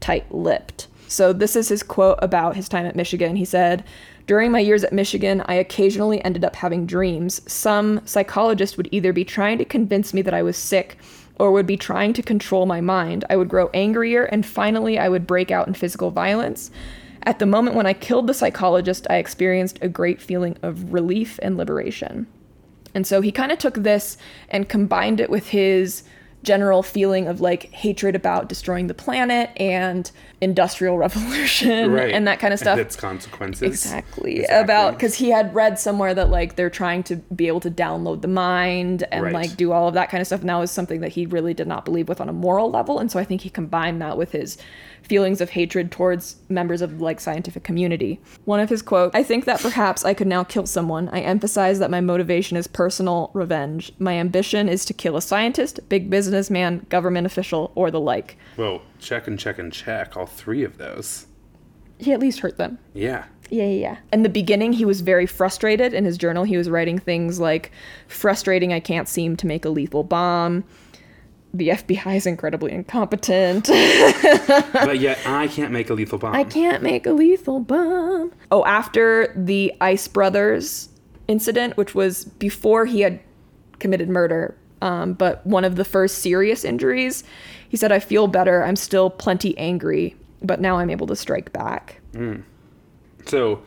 tight-lipped. 0.00 0.86
So 1.08 1.32
this 1.32 1.56
is 1.56 1.68
his 1.68 1.82
quote 1.82 2.18
about 2.20 2.56
his 2.56 2.68
time 2.68 2.86
at 2.86 2.96
Michigan. 2.96 3.36
He 3.36 3.44
said, 3.44 3.84
during 4.26 4.50
my 4.50 4.58
years 4.58 4.82
at 4.82 4.92
Michigan, 4.92 5.42
I 5.46 5.54
occasionally 5.54 6.24
ended 6.24 6.44
up 6.44 6.56
having 6.56 6.84
dreams. 6.84 7.40
Some 7.50 8.04
psychologist 8.04 8.76
would 8.76 8.88
either 8.90 9.12
be 9.12 9.24
trying 9.24 9.58
to 9.58 9.64
convince 9.64 10.12
me 10.12 10.22
that 10.22 10.34
I 10.34 10.42
was 10.42 10.56
sick 10.56 10.98
or 11.38 11.52
would 11.52 11.66
be 11.66 11.76
trying 11.76 12.12
to 12.14 12.22
control 12.22 12.66
my 12.66 12.80
mind. 12.80 13.24
I 13.30 13.36
would 13.36 13.48
grow 13.48 13.70
angrier 13.72 14.24
and 14.24 14.44
finally 14.44 14.98
I 14.98 15.08
would 15.08 15.26
break 15.26 15.50
out 15.50 15.68
in 15.68 15.74
physical 15.74 16.10
violence. 16.10 16.70
At 17.22 17.38
the 17.38 17.46
moment 17.46 17.76
when 17.76 17.86
I 17.86 17.92
killed 17.92 18.26
the 18.26 18.34
psychologist, 18.34 19.06
I 19.10 19.16
experienced 19.16 19.78
a 19.82 19.88
great 19.88 20.20
feeling 20.20 20.56
of 20.62 20.92
relief 20.92 21.38
and 21.42 21.56
liberation. 21.56 22.26
And 22.94 23.06
so 23.06 23.20
he 23.20 23.30
kind 23.30 23.52
of 23.52 23.58
took 23.58 23.74
this 23.74 24.16
and 24.48 24.68
combined 24.68 25.20
it 25.20 25.28
with 25.28 25.48
his 25.48 26.02
general 26.46 26.80
feeling 26.82 27.26
of 27.26 27.40
like 27.40 27.64
hatred 27.72 28.14
about 28.14 28.48
destroying 28.48 28.86
the 28.86 28.94
planet 28.94 29.50
and 29.56 30.10
industrial 30.40 30.96
revolution 31.06 31.90
Right. 31.90 32.12
and 32.12 32.26
that 32.28 32.38
kind 32.38 32.54
of 32.54 32.60
stuff. 32.60 32.78
And 32.78 32.86
its 32.86 32.94
consequences. 32.94 33.62
Exactly. 33.62 34.36
Exactly. 34.40 34.44
About 34.64 34.92
because 34.94 35.16
he 35.16 35.30
had 35.30 35.52
read 35.54 35.78
somewhere 35.78 36.14
that 36.14 36.30
like 36.30 36.54
they're 36.54 36.70
trying 36.70 37.02
to 37.04 37.16
be 37.16 37.48
able 37.48 37.60
to 37.60 37.70
download 37.70 38.22
the 38.22 38.28
mind 38.28 39.04
and 39.10 39.24
Right. 39.24 39.34
like 39.34 39.56
do 39.56 39.72
all 39.72 39.88
of 39.88 39.94
that 39.94 40.08
kind 40.08 40.20
of 40.20 40.26
stuff. 40.28 40.40
And 40.40 40.48
that 40.48 40.56
was 40.56 40.70
something 40.70 41.00
that 41.00 41.10
he 41.12 41.26
really 41.26 41.52
did 41.52 41.66
not 41.66 41.84
believe 41.84 42.08
with 42.08 42.20
on 42.20 42.28
a 42.28 42.32
moral 42.32 42.70
level. 42.70 43.00
And 43.00 43.10
so 43.10 43.18
I 43.18 43.24
think 43.24 43.40
he 43.40 43.50
combined 43.50 44.00
that 44.00 44.16
with 44.16 44.30
his 44.30 44.56
feelings 45.06 45.40
of 45.40 45.50
hatred 45.50 45.90
towards 45.90 46.36
members 46.48 46.82
of 46.82 47.00
like 47.00 47.20
scientific 47.20 47.64
community. 47.64 48.20
One 48.44 48.60
of 48.60 48.68
his 48.68 48.82
quotes, 48.82 49.14
I 49.14 49.22
think 49.22 49.44
that 49.44 49.60
perhaps 49.60 50.04
I 50.04 50.14
could 50.14 50.26
now 50.26 50.44
kill 50.44 50.66
someone. 50.66 51.08
I 51.10 51.20
emphasize 51.20 51.78
that 51.78 51.90
my 51.90 52.00
motivation 52.00 52.56
is 52.56 52.66
personal 52.66 53.30
revenge. 53.32 53.92
My 53.98 54.14
ambition 54.14 54.68
is 54.68 54.84
to 54.86 54.94
kill 54.94 55.16
a 55.16 55.22
scientist, 55.22 55.80
big 55.88 56.10
businessman, 56.10 56.86
government 56.88 57.26
official, 57.26 57.72
or 57.74 57.90
the 57.90 58.00
like. 58.00 58.36
Well, 58.56 58.82
check 58.98 59.26
and 59.26 59.38
check 59.38 59.58
and 59.58 59.72
check 59.72 60.16
all 60.16 60.26
three 60.26 60.64
of 60.64 60.78
those. 60.78 61.26
He 61.98 62.12
at 62.12 62.20
least 62.20 62.40
hurt 62.40 62.58
them. 62.58 62.78
Yeah. 62.92 63.24
Yeah, 63.48 63.64
yeah, 63.64 63.80
yeah. 63.80 63.96
In 64.12 64.22
the 64.22 64.28
beginning, 64.28 64.72
he 64.72 64.84
was 64.84 65.00
very 65.00 65.24
frustrated. 65.24 65.94
In 65.94 66.04
his 66.04 66.18
journal, 66.18 66.44
he 66.44 66.56
was 66.56 66.68
writing 66.68 66.98
things 66.98 67.38
like, 67.38 67.70
frustrating, 68.08 68.72
I 68.72 68.80
can't 68.80 69.08
seem 69.08 69.36
to 69.36 69.46
make 69.46 69.64
a 69.64 69.68
lethal 69.68 70.02
bomb. 70.02 70.64
The 71.56 71.68
FBI 71.68 72.16
is 72.16 72.26
incredibly 72.26 72.72
incompetent. 72.72 73.66
but 73.66 74.98
yet 74.98 75.18
I 75.24 75.48
can't 75.48 75.72
make 75.72 75.88
a 75.88 75.94
lethal 75.94 76.18
bomb. 76.18 76.34
I 76.34 76.44
can't 76.44 76.82
make 76.82 77.06
a 77.06 77.12
lethal 77.12 77.60
bomb. 77.60 78.32
Oh, 78.50 78.64
after 78.64 79.32
the 79.34 79.72
Ice 79.80 80.06
Brothers 80.06 80.90
incident, 81.28 81.76
which 81.76 81.94
was 81.94 82.24
before 82.24 82.84
he 82.84 83.00
had 83.00 83.20
committed 83.78 84.08
murder. 84.08 84.56
Um, 84.82 85.14
but 85.14 85.46
one 85.46 85.64
of 85.64 85.76
the 85.76 85.84
first 85.84 86.18
serious 86.18 86.64
injuries, 86.64 87.24
he 87.68 87.76
said, 87.76 87.90
I 87.90 87.98
feel 87.98 88.26
better. 88.26 88.62
I'm 88.62 88.76
still 88.76 89.08
plenty 89.08 89.56
angry, 89.56 90.14
but 90.42 90.60
now 90.60 90.76
I'm 90.78 90.90
able 90.90 91.06
to 91.06 91.16
strike 91.16 91.52
back. 91.52 92.00
So, 93.26 93.62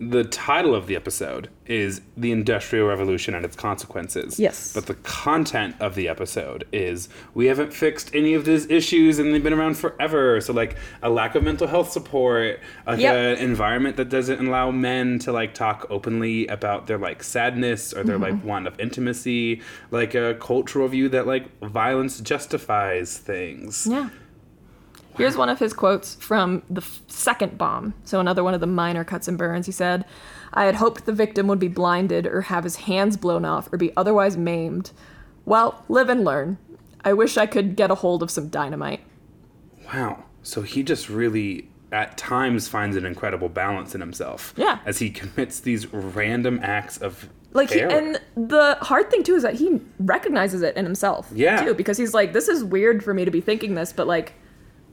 the 0.00 0.22
title 0.24 0.74
of 0.74 0.86
the 0.86 0.94
episode 0.94 1.50
is 1.66 2.00
The 2.16 2.30
Industrial 2.32 2.86
Revolution 2.86 3.34
and 3.34 3.44
Its 3.44 3.56
Consequences. 3.56 4.38
Yes. 4.38 4.72
But 4.72 4.86
the 4.86 4.94
content 4.94 5.74
of 5.80 5.94
the 5.96 6.08
episode 6.08 6.66
is 6.72 7.08
we 7.34 7.46
haven't 7.46 7.72
fixed 7.74 8.14
any 8.14 8.34
of 8.34 8.44
these 8.44 8.70
issues 8.70 9.18
and 9.18 9.34
they've 9.34 9.42
been 9.42 9.52
around 9.52 9.76
forever. 9.76 10.40
So, 10.40 10.52
like, 10.52 10.76
a 11.02 11.10
lack 11.10 11.34
of 11.34 11.42
mental 11.42 11.66
health 11.66 11.90
support, 11.90 12.60
like 12.86 13.00
Yep. 13.00 13.14
an 13.38 13.44
environment 13.44 13.96
that 13.96 14.08
doesn't 14.08 14.46
allow 14.46 14.70
men 14.70 15.18
to, 15.20 15.32
like, 15.32 15.52
talk 15.52 15.86
openly 15.90 16.46
about 16.46 16.86
their, 16.86 16.98
like, 16.98 17.22
sadness 17.22 17.92
or 17.92 18.04
their, 18.04 18.18
Mm-hmm. 18.18 18.36
like, 18.36 18.44
want 18.44 18.66
of 18.68 18.78
intimacy, 18.78 19.60
like 19.90 20.14
a 20.14 20.34
cultural 20.40 20.86
view 20.88 21.08
that, 21.08 21.26
like, 21.26 21.58
violence 21.60 22.20
justifies 22.20 23.18
things. 23.18 23.86
Yeah. 23.90 24.08
Here's 25.18 25.36
one 25.36 25.48
of 25.48 25.58
his 25.58 25.72
quotes 25.72 26.14
from 26.14 26.62
the 26.70 26.82
second 27.08 27.58
bomb. 27.58 27.94
So, 28.04 28.20
another 28.20 28.42
one 28.42 28.54
of 28.54 28.60
the 28.60 28.66
minor 28.66 29.04
cuts 29.04 29.28
and 29.28 29.36
burns. 29.36 29.66
He 29.66 29.72
said, 29.72 30.04
I 30.54 30.64
had 30.64 30.76
hoped 30.76 31.04
the 31.04 31.12
victim 31.12 31.46
would 31.48 31.58
be 31.58 31.68
blinded 31.68 32.26
or 32.26 32.42
have 32.42 32.64
his 32.64 32.76
hands 32.76 33.16
blown 33.16 33.44
off 33.44 33.68
or 33.72 33.76
be 33.76 33.92
otherwise 33.96 34.36
maimed. 34.36 34.92
Well, 35.44 35.84
live 35.88 36.08
and 36.08 36.24
learn. 36.24 36.58
I 37.04 37.12
wish 37.12 37.36
I 37.36 37.46
could 37.46 37.76
get 37.76 37.90
a 37.90 37.96
hold 37.96 38.22
of 38.22 38.30
some 38.30 38.48
dynamite. 38.48 39.00
Wow. 39.92 40.24
So 40.42 40.62
he 40.62 40.82
just 40.82 41.08
really, 41.08 41.68
at 41.92 42.16
times, 42.18 42.68
finds 42.68 42.96
an 42.96 43.06
incredible 43.06 43.48
balance 43.48 43.94
in 43.94 44.00
himself. 44.00 44.52
Yeah. 44.56 44.78
As 44.84 44.98
he 44.98 45.10
commits 45.10 45.60
these 45.60 45.92
random 45.92 46.60
acts 46.62 46.98
of 46.98 47.28
Like, 47.52 47.70
he, 47.70 47.80
and 47.80 48.20
the 48.36 48.76
hard 48.80 49.10
thing 49.10 49.22
too 49.22 49.34
is 49.34 49.42
that 49.42 49.54
he 49.54 49.80
recognizes 49.98 50.62
it 50.62 50.76
in 50.76 50.84
himself. 50.84 51.30
Yeah. 51.34 51.64
Too, 51.64 51.74
because 51.74 51.96
he's 51.96 52.14
like, 52.14 52.32
this 52.32 52.48
is 52.48 52.62
weird 52.62 53.02
for 53.02 53.14
me 53.14 53.24
to 53.24 53.30
be 53.30 53.40
thinking 53.40 53.74
this, 53.74 53.92
but 53.92 54.06
like, 54.06 54.34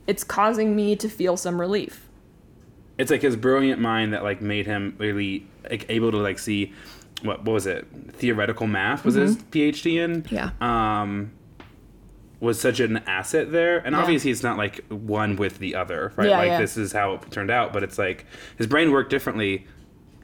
it's 0.07 0.23
causing 0.23 0.75
me 0.75 0.95
to 0.95 1.09
feel 1.09 1.35
some 1.37 1.59
relief. 1.59 2.07
it's 2.97 3.11
like 3.11 3.21
his 3.21 3.35
brilliant 3.35 3.81
mind 3.81 4.13
that 4.13 4.23
like 4.23 4.41
made 4.41 4.65
him 4.65 4.95
really 4.97 5.45
like 5.69 5.85
able 5.89 6.11
to 6.11 6.17
like 6.17 6.39
see 6.39 6.71
what 7.23 7.43
what 7.43 7.53
was 7.53 7.65
it 7.65 7.87
theoretical 8.13 8.67
math 8.67 9.03
was 9.05 9.15
his 9.15 9.37
PhD 9.37 9.95
in 10.03 10.23
Mm-hmm. 10.23 10.35
Yeah. 10.35 10.49
um 10.61 11.31
was 12.41 12.59
such 12.59 12.79
an 12.81 12.97
asset 13.07 13.51
there 13.51 13.77
and 13.79 13.95
Yeah. 13.95 14.01
obviously 14.01 14.29
it's 14.31 14.43
not 14.43 14.57
like 14.57 14.85
one 14.89 15.35
with 15.37 15.57
the 15.59 15.73
other 15.75 16.11
right 16.17 16.29
Yeah, 16.29 16.37
like 16.37 16.47
yeah. 16.47 16.59
this 16.61 16.77
is 16.77 16.91
how 16.91 17.13
it 17.13 17.31
turned 17.31 17.49
out 17.49 17.73
but 17.73 17.81
it's 17.83 17.97
like 17.97 18.25
his 18.57 18.67
brain 18.67 18.91
worked 18.91 19.09
differently 19.09 19.65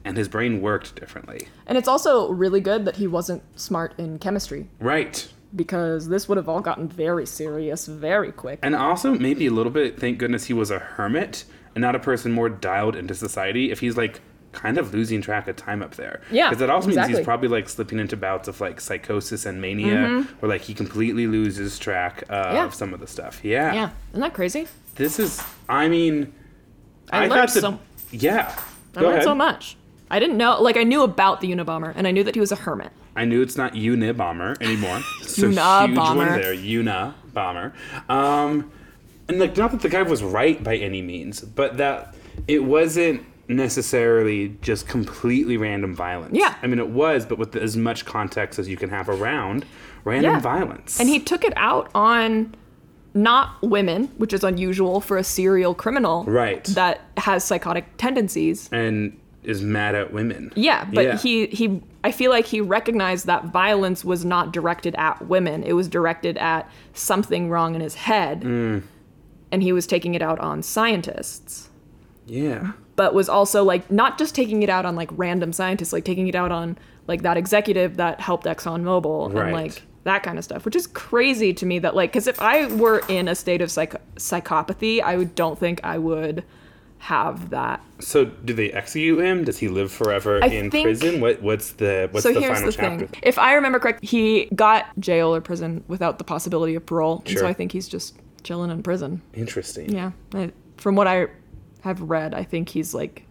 and 0.04 0.16
his 0.16 0.28
brain 0.28 0.60
worked 0.60 0.94
differently 0.94 1.48
And 1.66 1.78
it's 1.78 1.88
also 1.88 2.30
really 2.30 2.60
good 2.60 2.84
that 2.84 2.96
he 2.96 3.06
wasn't 3.06 3.42
smart 3.58 3.94
in 3.98 4.18
chemistry 4.18 4.68
right 4.78 5.26
because 5.54 6.08
this 6.08 6.28
would 6.28 6.36
have 6.36 6.48
all 6.48 6.60
gotten 6.60 6.88
very 6.88 7.26
serious 7.26 7.86
very 7.86 8.32
quick. 8.32 8.58
And 8.62 8.74
also, 8.74 9.14
maybe 9.14 9.46
a 9.46 9.50
little 9.50 9.72
bit, 9.72 9.98
thank 9.98 10.18
goodness 10.18 10.44
he 10.46 10.52
was 10.54 10.70
a 10.70 10.78
hermit 10.78 11.44
and 11.74 11.82
not 11.82 11.94
a 11.94 11.98
person 11.98 12.32
more 12.32 12.48
dialed 12.48 12.96
into 12.96 13.14
society 13.14 13.70
if 13.70 13.80
he's 13.80 13.96
like 13.96 14.20
kind 14.52 14.76
of 14.76 14.92
losing 14.92 15.22
track 15.22 15.48
of 15.48 15.56
time 15.56 15.82
up 15.82 15.94
there. 15.96 16.20
Yeah, 16.30 16.50
Because 16.50 16.60
that 16.60 16.68
also 16.68 16.88
means 16.88 16.98
exactly. 16.98 17.16
he's 17.18 17.24
probably 17.24 17.48
like 17.48 17.68
slipping 17.70 17.98
into 17.98 18.16
bouts 18.18 18.48
of 18.48 18.60
like 18.60 18.80
psychosis 18.82 19.46
and 19.46 19.60
mania 19.62 20.26
where 20.40 20.48
like 20.50 20.60
he 20.60 20.74
completely 20.74 21.26
loses 21.26 21.78
track 21.78 22.22
of 22.28 22.28
Mm-hmm. 22.46 22.54
Yeah. 22.56 22.68
some 22.70 22.92
of 22.92 23.00
the 23.00 23.06
stuff. 23.06 23.40
Yeah. 23.42 23.72
yeah, 23.72 23.90
isn't 24.10 24.20
that 24.20 24.34
crazy? 24.34 24.68
This 24.96 25.18
is, 25.18 25.42
I 25.70 25.88
mean, 25.88 26.34
I, 27.10 27.20
learned 27.20 27.32
thought 27.32 27.54
that- 27.54 27.60
so. 27.60 27.78
Yeah. 28.10 28.54
I 28.94 29.00
Go 29.00 29.06
learned 29.06 29.12
ahead. 29.14 29.24
so 29.24 29.34
much. 29.34 29.76
I 30.10 30.18
didn't 30.18 30.36
know, 30.36 30.60
like, 30.60 30.76
I 30.76 30.84
knew 30.84 31.02
about 31.02 31.40
the 31.40 31.50
Unabomber, 31.50 31.94
and 31.96 32.06
I 32.06 32.10
knew 32.10 32.22
that 32.24 32.34
he 32.34 32.40
was 32.40 32.52
a 32.52 32.56
hermit. 32.56 32.92
I 33.14 33.24
knew 33.24 33.42
it's 33.42 33.56
not 33.56 33.74
Unabomber 33.74 34.60
anymore. 34.62 35.00
so 35.22 35.48
Unabomber. 35.50 35.86
huge 35.88 35.98
one 35.98 36.40
there, 36.40 36.54
Unabomber. 36.54 37.72
Um, 38.10 38.70
and 39.28 39.38
like, 39.38 39.56
not 39.56 39.70
that 39.72 39.80
the 39.80 39.88
guy 39.88 40.02
was 40.02 40.22
right 40.22 40.62
by 40.62 40.76
any 40.76 41.02
means, 41.02 41.40
but 41.40 41.76
that 41.78 42.14
it 42.48 42.64
wasn't 42.64 43.24
necessarily 43.48 44.56
just 44.62 44.86
completely 44.88 45.56
random 45.56 45.94
violence. 45.94 46.36
Yeah. 46.36 46.54
I 46.62 46.66
mean, 46.66 46.78
it 46.78 46.88
was, 46.88 47.26
but 47.26 47.38
with 47.38 47.54
as 47.56 47.76
much 47.76 48.04
context 48.04 48.58
as 48.58 48.68
you 48.68 48.76
can 48.76 48.90
have 48.90 49.08
around 49.08 49.64
random 50.04 50.34
Yeah. 50.34 50.40
violence. 50.40 50.98
And 50.98 51.08
he 51.08 51.18
took 51.20 51.44
it 51.44 51.52
out 51.56 51.90
on 51.94 52.54
not 53.14 53.60
women, 53.62 54.08
which 54.16 54.32
is 54.32 54.42
unusual 54.42 55.00
for 55.00 55.18
a 55.18 55.24
serial 55.24 55.74
criminal 55.74 56.24
Right. 56.24 56.64
that 56.64 57.02
has 57.18 57.44
psychotic 57.44 57.84
tendencies. 57.98 58.68
and 58.72 59.18
is 59.44 59.60
mad 59.62 59.94
at 59.94 60.12
women. 60.12 60.52
Yeah, 60.54 60.86
but 60.92 61.04
Yeah. 61.04 61.16
he 61.18 61.46
he 61.46 61.82
I 62.04 62.12
feel 62.12 62.30
like 62.30 62.46
he 62.46 62.60
recognized 62.60 63.26
that 63.26 63.46
violence 63.46 64.04
was 64.04 64.24
not 64.24 64.52
directed 64.52 64.94
at 64.96 65.26
women. 65.28 65.62
It 65.62 65.72
was 65.74 65.88
directed 65.88 66.36
at 66.38 66.68
something 66.94 67.48
wrong 67.50 67.74
in 67.74 67.80
his 67.80 67.94
head. 67.94 68.42
Mm. 68.42 68.82
And 69.50 69.62
he 69.62 69.72
was 69.72 69.86
taking 69.86 70.14
it 70.14 70.22
out 70.22 70.38
on 70.40 70.62
scientists. 70.62 71.68
Yeah. 72.26 72.72
But 72.96 73.14
was 73.14 73.28
also 73.28 73.62
like 73.64 73.90
not 73.90 74.18
just 74.18 74.34
taking 74.34 74.62
it 74.62 74.68
out 74.68 74.84
on 74.86 74.96
like 74.96 75.10
random 75.12 75.52
scientists, 75.52 75.92
like 75.92 76.04
taking 76.04 76.28
it 76.28 76.34
out 76.34 76.52
on 76.52 76.78
like 77.08 77.22
that 77.22 77.36
executive 77.36 77.96
that 77.96 78.20
helped 78.20 78.46
ExxonMobil 78.46 79.32
Right. 79.34 79.44
and 79.44 79.52
like 79.52 79.82
that 80.04 80.22
kind 80.22 80.38
of 80.38 80.44
stuff, 80.44 80.64
which 80.64 80.76
is 80.76 80.86
crazy 80.88 81.52
to 81.54 81.66
me 81.66 81.78
that 81.80 81.94
like 81.94 82.12
cuz 82.12 82.26
if 82.26 82.40
I 82.40 82.66
were 82.66 83.02
in 83.08 83.28
a 83.28 83.34
state 83.34 83.60
of 83.60 83.70
psych- 83.70 84.00
psychopathy, 84.16 85.00
I 85.02 85.16
would, 85.16 85.34
don't 85.34 85.58
think 85.58 85.80
I 85.84 85.98
would 85.98 86.42
have 87.02 87.50
that 87.50 87.80
So, 87.98 88.24
do 88.26 88.52
they 88.54 88.70
execute 88.70 89.18
him? 89.18 89.42
Does 89.42 89.58
he 89.58 89.66
live 89.66 89.90
forever 89.90 90.38
I 90.40 90.46
in 90.46 90.70
think- 90.70 90.84
prison? 90.84 91.20
What 91.20 91.42
What's 91.42 91.72
the 91.72 92.08
What's 92.12 92.22
so 92.22 92.32
the 92.32 92.38
here's 92.38 92.58
final 92.58 92.70
the 92.70 92.76
chapter? 92.76 93.06
thing. 93.08 93.20
If 93.24 93.38
I 93.40 93.54
remember 93.54 93.80
correct, 93.80 94.04
he 94.04 94.44
got 94.54 94.86
jail 95.00 95.34
or 95.34 95.40
prison 95.40 95.82
without 95.88 96.18
the 96.18 96.24
possibility 96.24 96.76
of 96.76 96.86
parole, 96.86 97.18
and 97.26 97.28
Sure. 97.28 97.40
so 97.40 97.46
I 97.48 97.54
think 97.54 97.72
he's 97.72 97.88
just 97.88 98.14
chilling 98.44 98.70
in 98.70 98.84
prison. 98.84 99.20
Interesting. 99.34 99.90
Yeah, 99.92 100.12
I, 100.32 100.52
from 100.76 100.94
what 100.94 101.08
I 101.08 101.26
have 101.80 102.00
read, 102.02 102.34
I 102.34 102.44
think 102.44 102.68
he's 102.68 102.94
like. 102.94 103.24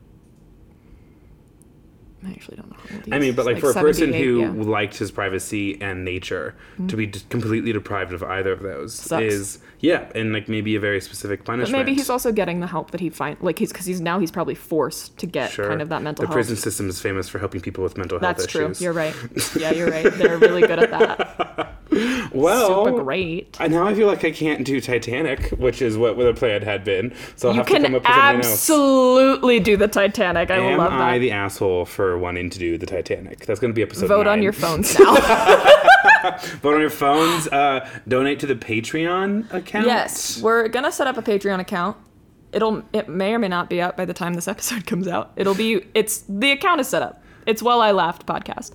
I 2.25 2.31
actually 2.31 2.57
don't 2.57 2.69
know. 2.69 2.77
How 2.87 2.95
old 2.95 3.05
he 3.05 3.13
I 3.13 3.19
mean, 3.19 3.35
but 3.35 3.45
like, 3.45 3.59
for 3.59 3.71
a 3.71 3.73
person 3.73 4.13
who 4.13 4.41
yeah. 4.41 4.47
Mm-hmm. 4.47 4.61
liked 4.63 4.97
his 4.97 5.11
privacy 5.11 5.81
and 5.81 6.05
nature, 6.05 6.55
to 6.87 6.95
be 6.95 7.07
completely 7.07 7.73
deprived 7.73 8.13
of 8.13 8.23
either 8.23 8.51
of 8.51 8.61
those 8.61 8.93
Sucks. 8.93 9.23
is 9.23 9.59
yeah, 9.79 10.09
and 10.13 10.31
like 10.31 10.47
maybe 10.47 10.75
a 10.75 10.79
very 10.79 11.01
specific 11.01 11.43
punishment. 11.43 11.71
But 11.71 11.77
maybe 11.85 11.95
he's 11.95 12.09
also 12.09 12.31
getting 12.31 12.59
the 12.59 12.67
help 12.67 12.91
that 12.91 13.01
he 13.01 13.09
find 13.09 13.37
like 13.41 13.57
he's 13.57 13.71
because 13.71 13.85
he's 13.85 14.01
now 14.01 14.19
he's 14.19 14.31
probably 14.31 14.55
forced 14.55 15.17
to 15.17 15.25
get 15.25 15.51
sure. 15.51 15.67
kind 15.67 15.81
of 15.81 15.89
that 15.89 16.03
mental 16.03 16.23
The 16.23 16.27
health. 16.27 16.35
prison 16.35 16.55
system 16.55 16.89
is 16.89 16.99
famous 16.99 17.27
for 17.27 17.39
helping 17.39 17.61
people 17.61 17.83
with 17.83 17.97
mental 17.97 18.19
health 18.19 18.37
That's 18.37 18.47
true. 18.47 18.73
You're 18.77 18.93
right. 18.93 19.15
Yeah, 19.57 19.71
you're 19.71 19.89
right. 19.89 20.11
They're 20.13 20.37
really 20.37 20.61
good 20.61 20.79
at 20.79 20.91
that. 20.91 21.77
Well, 22.33 22.85
Super 22.85 23.03
great. 23.03 23.57
And 23.59 23.73
now 23.73 23.85
I 23.85 23.93
feel 23.93 24.07
like 24.07 24.23
I 24.23 24.31
can't 24.31 24.65
do 24.65 24.79
Titanic, 24.79 25.49
which 25.49 25.81
is 25.81 25.97
what 25.97 26.17
the 26.17 26.33
plan 26.33 26.61
had 26.61 26.83
been. 26.83 27.13
So 27.35 27.49
I'll 27.49 27.55
You 27.55 27.59
have 27.59 27.67
to 27.67 27.73
come 27.73 27.83
can 27.83 27.95
up 27.95 28.01
with 28.03 28.07
something 28.13 28.35
else. 28.37 28.45
absolutely 28.47 29.59
do 29.59 29.75
the 29.75 29.87
Titanic. 29.89 30.49
I 30.51 30.57
Am 30.57 30.77
love 30.77 30.91
that. 30.91 31.01
I 31.01 31.19
the 31.19 31.31
asshole 31.31 31.85
for 31.85 32.17
wanting 32.17 32.49
to 32.49 32.59
do 32.59 32.77
the 32.77 32.85
Titanic? 32.85 33.45
That's 33.45 33.59
going 33.59 33.71
to 33.71 33.75
be 33.75 33.81
episode. 33.83 34.07
Vote 34.07 34.27
on 34.27 34.41
your 34.41 34.53
phones 34.63 34.97
now. 34.97 35.15
Vote 36.61 36.75
on 36.75 36.81
your 36.81 36.89
phones. 36.89 37.47
Uh, 37.47 37.87
donate 38.07 38.39
to 38.39 38.45
the 38.47 38.55
Patreon 38.55 39.51
account. 39.53 39.85
yes, 39.87 40.41
we're 40.41 40.67
gonna 40.67 40.91
set 40.91 41.07
up 41.07 41.17
a 41.17 41.21
Patreon 41.21 41.59
account. 41.59 41.97
It'll 42.53 42.83
it 42.93 43.09
may 43.09 43.33
or 43.33 43.39
may 43.39 43.47
not 43.47 43.69
be 43.69 43.81
up 43.81 43.97
by 43.97 44.05
the 44.05 44.13
time 44.13 44.33
this 44.35 44.47
episode 44.47 44.85
comes 44.87 45.07
out. 45.07 45.31
It'll 45.35 45.55
be 45.55 45.85
it's 45.93 46.23
the 46.29 46.51
account 46.51 46.79
is 46.81 46.87
set 46.87 47.01
up. 47.01 47.23
It's 47.45 47.61
Well 47.63 47.81
I 47.81 47.91
Laughed 47.91 48.25
podcast. 48.25 48.73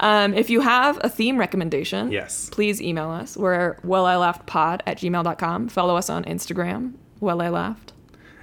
Um, 0.00 0.32
if 0.34 0.48
you 0.50 0.60
have 0.60 0.98
a 1.02 1.08
theme 1.08 1.38
recommendation, 1.38 2.12
Yes. 2.12 2.48
please 2.50 2.80
email 2.80 3.10
us. 3.10 3.36
We're 3.36 3.76
well 3.82 4.06
I 4.06 4.16
laughed 4.16 4.46
pod 4.46 4.82
at 4.86 4.98
gmail.com. 4.98 5.68
Follow 5.68 5.96
us 5.96 6.08
on 6.08 6.24
Instagram, 6.24 6.94
well 7.20 7.42
I 7.42 7.48
laughed. 7.48 7.92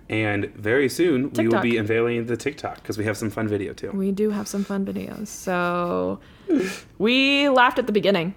And 0.07 0.53
very 0.55 0.87
soon 0.89 1.31
we 1.33 1.47
will 1.47 1.61
be 1.61 1.77
unveiling 1.77 2.25
the 2.27 2.37
TikTok 2.37 2.75
because 2.75 2.97
we 2.97 3.05
have 3.05 3.17
some 3.17 3.29
fun 3.31 3.47
video 3.47 3.73
too. 3.73 3.89
We 3.91 4.11
do 4.11 4.29
have 4.29 4.47
some 4.47 4.63
fun 4.63 4.85
videos. 4.85 5.27
So 5.27 6.19
we 6.99 7.49
laughed 7.49 7.79
at 7.79 7.87
the 7.87 7.91
beginning. 7.93 8.35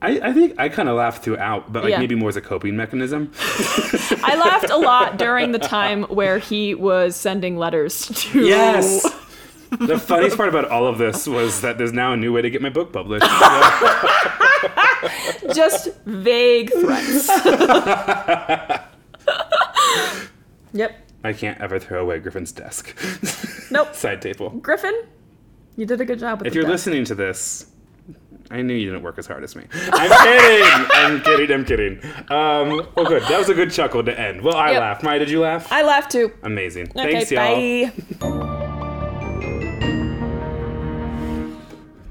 I, 0.00 0.20
I 0.28 0.32
think 0.32 0.54
I 0.60 0.68
kind 0.68 0.88
of 0.88 0.94
laughed 0.96 1.24
throughout, 1.24 1.72
but 1.72 1.82
like 1.82 1.90
Yeah. 1.90 1.98
maybe 1.98 2.14
more 2.14 2.28
as 2.28 2.36
a 2.36 2.40
coping 2.40 2.76
mechanism. 2.76 3.32
I 4.22 4.36
laughed 4.38 4.70
a 4.70 4.76
lot 4.76 5.18
during 5.18 5.50
the 5.50 5.58
time 5.76 6.04
where 6.04 6.38
he 6.38 6.76
was 6.76 7.16
sending 7.16 7.56
letters 7.56 8.06
to 8.06 8.38
the 9.70 9.98
funniest 9.98 10.36
part 10.36 10.48
about 10.48 10.68
all 10.70 10.86
of 10.86 10.98
this 10.98 11.26
was 11.26 11.60
that 11.62 11.78
there's 11.78 11.92
now 11.92 12.12
a 12.12 12.16
new 12.16 12.32
way 12.32 12.42
to 12.42 12.50
get 12.50 12.62
my 12.62 12.70
book 12.70 12.92
published. 12.92 13.26
just 15.54 15.88
vague 16.04 16.70
threats. 16.72 17.28
yep. 20.72 20.96
I 21.24 21.32
can't 21.32 21.60
ever 21.60 21.78
throw 21.78 22.02
away 22.02 22.18
Griffin's 22.20 22.52
desk. 22.52 22.96
Nope. 23.70 23.94
Side 23.94 24.22
table. 24.22 24.50
Griffin, 24.50 24.94
you 25.76 25.84
did 25.86 26.00
a 26.00 26.04
good 26.04 26.18
job 26.20 26.38
with 26.40 26.46
If 26.46 26.52
the 26.52 26.60
you're 26.60 26.64
desk. 26.64 26.72
listening 26.86 27.04
to 27.06 27.14
this, 27.14 27.66
I 28.50 28.62
knew 28.62 28.74
you 28.74 28.86
didn't 28.90 29.02
work 29.02 29.18
as 29.18 29.26
hard 29.26 29.42
as 29.44 29.56
me. 29.56 29.64
I'm 29.92 30.10
kidding. 30.24 30.86
I'm 30.94 31.20
kidding. 31.22 31.52
I'm 31.54 31.64
kidding. 31.64 32.00
Um, 32.30 32.86
well, 32.94 33.04
good. 33.04 33.22
That 33.24 33.38
was 33.38 33.48
a 33.48 33.54
good 33.54 33.70
chuckle 33.72 34.02
to 34.04 34.18
end. 34.18 34.42
Well, 34.42 34.56
I 34.56 34.72
Yep. 34.72 34.80
laughed. 34.80 35.02
Maia, 35.02 35.18
did 35.18 35.30
you 35.30 35.40
laugh? 35.40 35.70
I 35.72 35.82
laughed 35.82 36.12
too. 36.12 36.32
Amazing. 36.42 36.90
Okay, 36.96 37.24
Thanks, 37.26 37.30
y'all. 37.32 38.48
bye. 38.48 38.54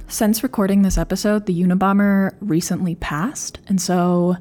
Since 0.10 0.42
recording 0.42 0.84
this 0.84 0.98
episode, 0.98 1.48
the 1.48 1.62
Unabomber 1.62 2.34
recently 2.40 2.96
passed, 2.96 3.60
and 3.68 3.82
so 3.82 4.38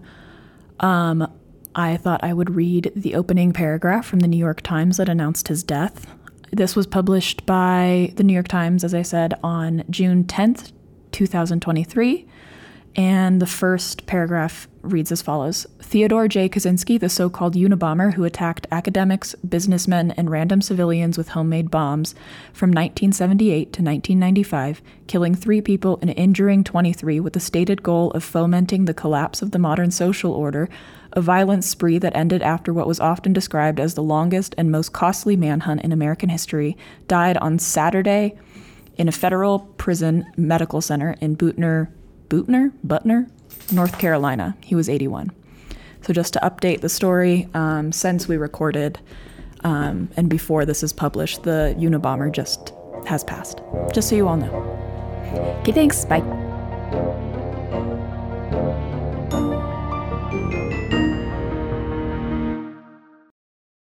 um, 0.79 1.29
I 1.75 1.97
thought 1.97 2.23
I 2.23 2.33
would 2.33 2.55
read 2.55 2.93
the 2.95 3.17
opening 3.17 3.53
paragraph 3.53 4.07
from 4.07 4.21
the 4.21 4.29
New 4.29 4.37
York 4.37 4.61
Times 4.61 4.97
that 4.99 5.09
announced 5.09 5.49
his 5.49 5.65
death. 5.65 6.07
This 6.53 6.77
was 6.77 6.87
published 6.87 7.45
by 7.47 8.13
the 8.15 8.23
New 8.23 8.33
York 8.33 8.47
Times, 8.47 8.85
as 8.85 8.95
I 8.95 9.03
said, 9.03 9.35
on 9.43 9.83
June 9.91 10.23
10th, 10.23 10.71
2023. 11.11 12.27
And 12.97 13.43
the 13.43 13.47
first 13.47 14.07
paragraph 14.07 14.69
reads 14.81 15.13
as 15.13 15.21
follows 15.21 15.67
Theodore 15.83 16.29
J. 16.29 16.49
Kaczynski, 16.49 16.99
the 16.99 17.11
so 17.11 17.29
called 17.29 17.55
Unabomber 17.55 18.15
who 18.15 18.25
attacked 18.25 18.67
academics, 18.73 19.35
businessmen, 19.35 20.13
and 20.13 20.31
random 20.31 20.63
civilians 20.63 21.19
with 21.19 21.29
homemade 21.29 21.71
bombs 21.71 22.15
from 22.55 22.71
1978 22.71 23.73
to 23.75 23.83
1995, 23.83 24.81
killing 25.09 25.35
three 25.35 25.61
people 25.61 25.99
and 26.01 26.11
injuring 26.17 26.65
23 26.65 27.21
with 27.21 27.35
the 27.35 27.41
stated 27.41 27.83
goal 27.83 28.11
of 28.13 28.25
fomenting 28.25 28.87
the 28.87 28.95
collapse 28.95 29.43
of 29.43 29.51
the 29.51 29.59
modern 29.59 29.91
social 29.91 30.33
order, 30.33 30.67
a 31.13 31.21
violent 31.21 31.65
spree 31.65 31.99
that 31.99 32.17
ended 32.17 32.41
after 32.41 32.73
what 32.73 32.87
was 32.87 33.01
often 33.01 33.35
described 33.35 33.79
as 33.79 33.93
the 33.93 34.03
longest 34.03 34.55
and 34.57 34.73
most 34.73 34.95
costly 34.95 35.37
manhunt 35.37 35.83
in 35.83 35.93
American 35.93 36.31
history, 36.31 36.79
died 37.09 37.37
on 37.39 37.59
Saturday 37.59 38.39
in 38.97 39.07
a 39.07 39.13
federal 39.13 39.59
prison 39.77 40.25
medical 40.39 40.81
center 40.81 41.15
in 41.21 41.37
Butner, 41.37 41.89
Butner, 42.29 42.73
Butner, 42.87 43.31
North 43.73 43.99
Carolina. 43.99 44.57
He 44.63 44.75
was 44.75 44.89
81. 44.89 45.31
So 46.03 46.13
just 46.13 46.33
to 46.35 46.41
update 46.41 46.81
the 46.81 46.89
story, 46.89 47.49
um, 47.55 47.93
since 47.93 48.29
we 48.29 48.37
recorded 48.37 49.01
um, 49.65 50.09
and 50.17 50.29
before 50.29 50.65
this 50.65 50.83
is 50.83 50.93
published, 50.93 51.43
the 51.43 51.75
Unabomber 51.79 52.31
just 52.31 52.73
has 53.07 53.25
passed. 53.25 53.61
Just 53.93 54.09
so 54.09 54.17
you 54.17 54.29
all 54.29 54.37
know. 54.37 55.57
Okay, 55.61 55.73
thanks. 55.73 56.05
Bye. 56.05 57.23